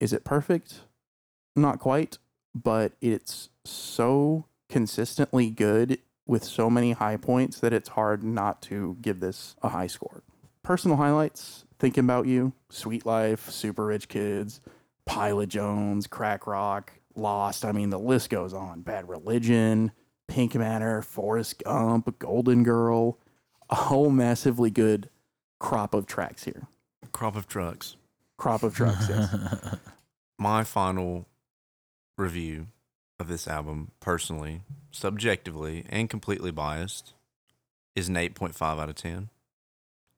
Is 0.00 0.12
it 0.12 0.24
perfect? 0.24 0.80
Not 1.56 1.78
quite, 1.78 2.18
but 2.54 2.92
it's 3.00 3.48
so 3.64 4.44
consistently 4.68 5.50
good 5.50 6.00
with 6.26 6.44
so 6.44 6.68
many 6.68 6.92
high 6.92 7.16
points 7.16 7.60
that 7.60 7.72
it's 7.72 7.90
hard 7.90 8.22
not 8.22 8.60
to 8.62 8.96
give 9.00 9.20
this 9.20 9.56
a 9.62 9.70
high 9.70 9.86
score. 9.86 10.22
Personal 10.64 10.96
highlights 10.96 11.66
Thinking 11.78 12.04
About 12.04 12.26
You, 12.26 12.54
Sweet 12.70 13.04
Life, 13.04 13.50
Super 13.50 13.84
Rich 13.84 14.08
Kids, 14.08 14.62
Pilot 15.04 15.50
Jones, 15.50 16.06
Crack 16.06 16.46
Rock, 16.46 16.90
Lost. 17.14 17.66
I 17.66 17.72
mean, 17.72 17.90
the 17.90 17.98
list 17.98 18.30
goes 18.30 18.54
on. 18.54 18.80
Bad 18.80 19.06
Religion, 19.08 19.92
Pink 20.26 20.54
Matter, 20.54 21.02
Forrest 21.02 21.62
Gump, 21.62 22.18
Golden 22.18 22.62
Girl. 22.62 23.18
A 23.68 23.74
whole 23.74 24.08
massively 24.08 24.70
good 24.70 25.10
crop 25.60 25.92
of 25.92 26.06
tracks 26.06 26.44
here. 26.44 26.66
Crop 27.12 27.36
of 27.36 27.46
trucks. 27.46 27.96
Crop 28.38 28.62
of 28.62 28.74
tracks, 28.74 29.06
yes. 29.08 29.36
My 30.38 30.64
final 30.64 31.26
review 32.16 32.68
of 33.20 33.28
this 33.28 33.46
album, 33.46 33.90
personally, 34.00 34.62
subjectively, 34.90 35.84
and 35.90 36.08
completely 36.08 36.50
biased, 36.50 37.12
is 37.94 38.08
an 38.08 38.14
8.5 38.14 38.80
out 38.80 38.88
of 38.88 38.94
10. 38.94 39.28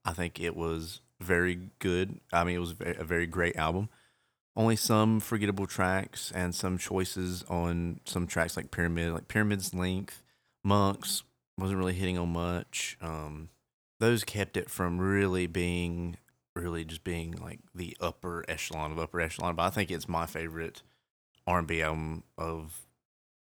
I 0.07 0.13
think 0.13 0.41
it 0.41 0.57
was 0.57 1.01
very 1.21 1.71
good. 1.81 2.21
I 2.33 2.45
mean, 2.45 2.57
it 2.57 2.61
was 2.61 2.75
a 2.81 3.05
very 3.05 3.27
great 3.27 3.57
album. 3.57 3.89
Only 4.55 4.77
some 4.77 5.21
forgettable 5.21 5.67
tracks 5.67 6.33
and 6.35 6.55
some 6.55 6.79
choices 6.79 7.45
on 7.49 8.01
some 8.07 8.27
tracks 8.27 8.57
like 8.57 8.71
Pyramid, 8.71 9.13
like 9.13 9.29
Pyramid's 9.29 9.75
length, 9.75 10.23
Monks 10.65 11.25
wasn't 11.59 11.79
really 11.79 11.95
hitting 11.95 12.19
on 12.19 12.31
much. 12.31 12.97
Um, 13.03 13.51
those 13.99 14.25
kept 14.25 14.57
it 14.57 14.71
from 14.71 14.99
really 14.99 15.47
being, 15.47 16.17
really 16.55 16.85
just 16.85 17.05
being 17.05 17.33
like 17.33 17.61
the 17.75 17.97
upper 18.01 18.45
echelon 18.49 18.93
of 18.93 18.99
upper 18.99 19.21
echelon. 19.21 19.57
But 19.57 19.65
I 19.65 19.71
think 19.71 19.91
it's 19.91 20.09
my 20.09 20.27
favorite 20.27 20.83
R&B 21.47 21.83
album 21.83 22.23
of 22.39 22.87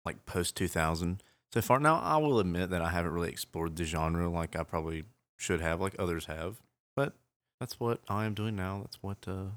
like 0.05 0.25
post 0.25 0.55
2000 0.55 1.21
so 1.53 1.61
far. 1.61 1.79
Now, 1.79 1.99
I 1.99 2.17
will 2.17 2.39
admit 2.39 2.69
that 2.69 2.81
I 2.81 2.89
haven't 2.89 3.13
really 3.13 3.29
explored 3.29 3.75
the 3.75 3.83
genre 3.85 4.29
like 4.29 4.55
I 4.55 4.63
probably 4.63 5.03
should 5.37 5.61
have, 5.61 5.81
like 5.81 5.95
others 5.99 6.25
have. 6.25 6.57
But 6.95 7.13
that's 7.59 7.79
what 7.79 7.99
I 8.07 8.25
am 8.25 8.33
doing 8.33 8.55
now. 8.55 8.81
That's 8.81 8.97
what 9.01 9.17
uh, 9.27 9.51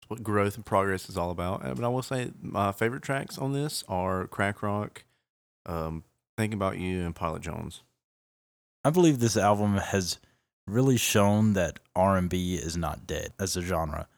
that's 0.00 0.08
what 0.08 0.22
growth 0.22 0.56
and 0.56 0.64
progress 0.64 1.08
is 1.08 1.16
all 1.16 1.30
about. 1.30 1.62
But 1.62 1.84
I 1.84 1.88
will 1.88 2.02
say 2.02 2.30
my 2.40 2.72
favorite 2.72 3.02
tracks 3.02 3.38
on 3.38 3.52
this 3.52 3.84
are 3.88 4.26
Crack 4.26 4.62
Rock, 4.62 5.04
um, 5.66 6.04
Thinking 6.36 6.58
About 6.58 6.78
You, 6.78 7.00
and 7.04 7.14
Pilot 7.14 7.42
Jones. 7.42 7.82
I 8.84 8.90
believe 8.90 9.20
this 9.20 9.36
album 9.36 9.76
has 9.76 10.18
really 10.66 10.96
shown 10.96 11.52
that 11.54 11.78
R&B 11.94 12.54
is 12.54 12.76
not 12.76 13.06
dead 13.06 13.32
as 13.38 13.56
a 13.56 13.62
genre. 13.62 14.08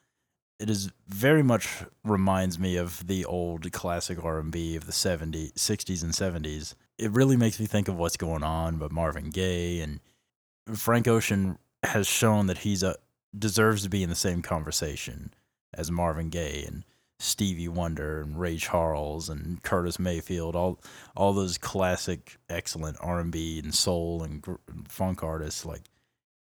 It 0.58 0.70
is 0.70 0.90
very 1.08 1.42
much 1.42 1.68
reminds 2.04 2.58
me 2.58 2.76
of 2.76 3.06
the 3.06 3.24
old 3.24 3.70
classic 3.72 4.24
R&B 4.24 4.76
of 4.76 4.86
the 4.86 4.92
70s, 4.92 5.52
60s 5.54 6.02
and 6.02 6.12
70s. 6.12 6.74
It 6.98 7.10
really 7.10 7.36
makes 7.36 7.58
me 7.58 7.66
think 7.66 7.88
of 7.88 7.96
what's 7.96 8.16
going 8.16 8.42
on 8.42 8.78
with 8.78 8.92
Marvin 8.92 9.30
Gaye 9.30 9.80
and 9.80 10.00
Frank 10.72 11.06
Ocean 11.08 11.58
has 11.82 12.06
shown 12.06 12.46
that 12.46 12.58
he's 12.58 12.82
a 12.82 12.96
deserves 13.36 13.82
to 13.82 13.88
be 13.88 14.02
in 14.02 14.08
the 14.08 14.14
same 14.14 14.42
conversation 14.42 15.34
as 15.72 15.90
Marvin 15.90 16.28
Gaye 16.28 16.64
and 16.66 16.84
Stevie 17.18 17.68
Wonder 17.68 18.20
and 18.20 18.38
Ray 18.38 18.56
Charles 18.56 19.28
and 19.28 19.62
Curtis 19.62 19.98
Mayfield, 19.98 20.56
all 20.56 20.80
all 21.16 21.32
those 21.32 21.58
classic, 21.58 22.36
excellent 22.48 22.96
R 23.00 23.20
and 23.20 23.32
B 23.32 23.58
and 23.58 23.74
soul 23.74 24.22
and 24.22 24.42
gr- 24.42 24.54
funk 24.88 25.22
artists. 25.22 25.64
Like 25.64 25.82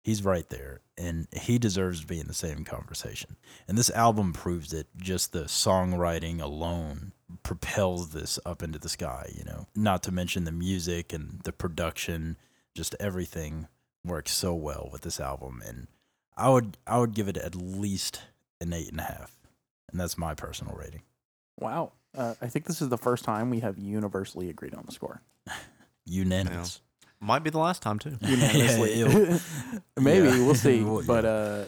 he's 0.03 0.23
right 0.23 0.47
there, 0.49 0.81
and 0.97 1.27
he 1.33 1.57
deserves 1.57 2.01
to 2.01 2.07
be 2.07 2.19
in 2.19 2.27
the 2.27 2.33
same 2.33 2.63
conversation. 2.63 3.35
And 3.67 3.77
this 3.77 3.89
album 3.91 4.33
proves 4.33 4.73
it. 4.73 4.87
Just 4.97 5.33
the 5.33 5.43
songwriting 5.43 6.41
alone 6.41 7.13
propels 7.43 8.09
this 8.09 8.39
up 8.45 8.63
into 8.63 8.79
the 8.79 8.89
sky. 8.89 9.31
You 9.35 9.43
know, 9.45 9.67
not 9.75 10.03
to 10.03 10.11
mention 10.11 10.45
the 10.45 10.51
music 10.51 11.13
and 11.13 11.41
the 11.43 11.53
production, 11.53 12.37
just 12.73 12.95
everything 12.99 13.67
works 14.05 14.31
so 14.31 14.53
well 14.53 14.89
with 14.91 15.01
this 15.01 15.19
album. 15.19 15.61
And 15.65 15.87
I 16.37 16.49
would 16.49 16.77
I 16.87 16.99
would 16.99 17.13
give 17.13 17.27
it 17.27 17.37
at 17.37 17.55
least 17.55 18.21
an 18.61 18.73
eight 18.73 18.89
and 18.91 18.99
a 18.99 19.03
half, 19.03 19.37
and 19.91 19.99
that's 19.99 20.17
my 20.17 20.33
personal 20.33 20.75
rating. 20.75 21.01
Wow. 21.59 21.93
Uh, 22.17 22.35
I 22.41 22.47
think 22.47 22.65
this 22.65 22.81
is 22.81 22.89
the 22.89 22.97
first 22.97 23.25
time 23.25 23.49
we 23.49 23.59
have 23.59 23.77
universally 23.77 24.49
agreed 24.49 24.73
on 24.73 24.83
the 24.85 24.91
score. 24.91 25.21
Unanimous. 26.05 26.81
Might 27.19 27.43
be 27.43 27.49
the 27.49 27.57
last 27.59 27.81
time 27.81 27.99
too. 27.99 28.17
Unanimously. 28.21 28.99
Yeah, 28.99 29.39
Maybe, 29.99 30.27
Yeah. 30.27 30.45
we'll 30.45 30.55
see. 30.55 30.83
Well, 30.83 31.03
But 31.05 31.23
yeah. 31.23 31.29
uh, 31.29 31.65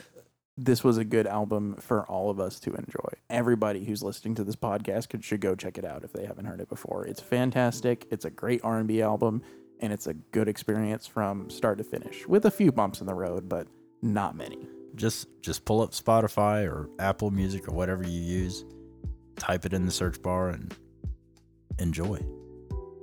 this 0.58 0.84
was 0.84 0.98
a 0.98 1.04
good 1.06 1.28
album 1.28 1.76
for 1.80 2.06
all 2.08 2.30
of 2.30 2.40
us 2.40 2.60
to 2.62 2.74
enjoy. 2.74 3.10
Everybody 3.30 3.86
who's 3.86 4.02
listening 4.04 4.36
to 4.36 4.44
this 4.44 4.56
podcast 4.56 5.10
could, 5.10 5.24
should 5.24 5.42
go 5.42 5.56
check 5.56 5.78
it 5.78 5.86
out 5.86 6.04
if 6.04 6.14
they 6.14 6.26
haven't 6.26 6.46
heard 6.46 6.60
it 6.62 6.70
before. 6.70 7.06
It's 7.06 7.22
fantastic. 7.22 8.08
It's 8.12 8.26
a 8.26 8.30
great 8.30 8.62
R&B 8.64 9.02
album, 9.02 9.42
and 9.80 9.94
it's 9.94 10.08
a 10.08 10.14
good 10.14 10.48
experience 10.48 11.08
from 11.08 11.50
start 11.50 11.78
to 11.78 11.84
finish 11.84 12.28
with 12.28 12.46
a 12.46 12.52
few 12.52 12.72
bumps 12.72 13.02
in 13.02 13.08
the 13.08 13.14
road, 13.14 13.48
but 13.48 13.68
not 14.02 14.36
many. 14.36 14.68
Just 14.96 15.28
just 15.42 15.66
pull 15.66 15.82
up 15.82 15.92
Spotify 15.92 16.66
or 16.66 16.90
Apple 17.00 17.32
Music 17.32 17.68
or 17.68 17.74
whatever 17.74 18.04
you 18.04 18.20
use, 18.20 18.66
type 19.36 19.66
it 19.66 19.74
in 19.74 19.86
the 19.86 19.92
search 19.92 20.22
bar, 20.22 20.50
and 20.50 20.76
enjoy. 21.80 22.20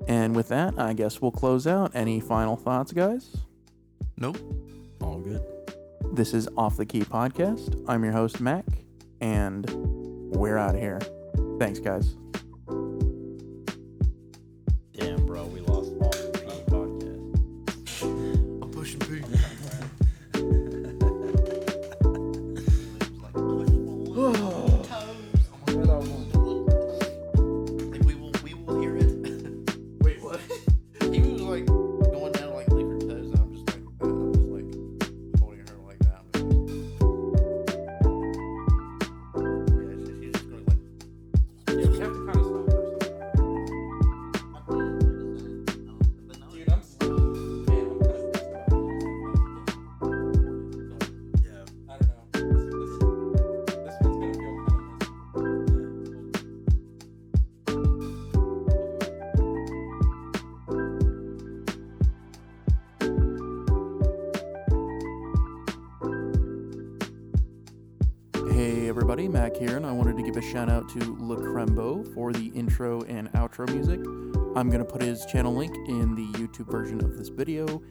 And 0.08 0.34
with 0.34 0.48
that, 0.48 0.78
I 0.78 0.92
guess 0.92 1.22
we'll 1.22 1.30
close 1.30 1.66
out. 1.66 1.92
Any 1.94 2.20
final 2.20 2.56
thoughts, 2.56 2.92
guys? 2.92 3.36
Nope. 4.18 4.38
All 5.00 5.18
good. 5.18 5.42
This 6.12 6.34
is 6.34 6.48
Off 6.56 6.76
the 6.76 6.86
Key 6.86 7.00
Podcast. 7.00 7.82
I'm 7.88 8.04
your 8.04 8.12
host, 8.12 8.40
Mac, 8.40 8.64
and 9.20 9.68
we're 10.34 10.58
out 10.58 10.74
of 10.74 10.80
here. 10.80 11.00
Thanks, 11.58 11.78
guys. 11.78 12.16
Shout 70.52 70.68
out 70.70 70.88
to 70.90 70.98
Lukrembo 70.98 72.14
for 72.14 72.32
the 72.32 72.46
intro 72.48 73.02
and 73.02 73.30
outro 73.32 73.68
music. 73.72 73.98
I'm 74.56 74.70
going 74.70 74.78
to 74.78 74.84
put 74.84 75.02
his 75.02 75.26
channel 75.26 75.52
link 75.52 75.74
in 75.88 76.14
the 76.14 76.26
YouTube 76.38 76.70
version 76.70 77.02
of 77.02 77.16
this 77.16 77.28
video, 77.28 77.82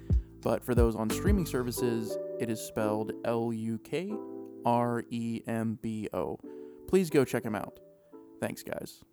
but 0.42 0.64
for 0.64 0.74
those 0.74 0.96
on 0.96 1.10
streaming 1.10 1.46
services, 1.46 2.18
it 2.40 2.50
is 2.50 2.62
spelled 2.62 3.12
L 3.26 3.52
U 3.52 3.78
K 3.80 4.14
R 4.66 5.04
E 5.10 5.42
M 5.46 5.78
B 5.82 6.08
O. 6.14 6.40
Please 6.88 7.10
go 7.10 7.26
check 7.26 7.44
him 7.44 7.56
out. 7.56 7.80
Thanks, 8.40 8.64
guys. 8.64 9.04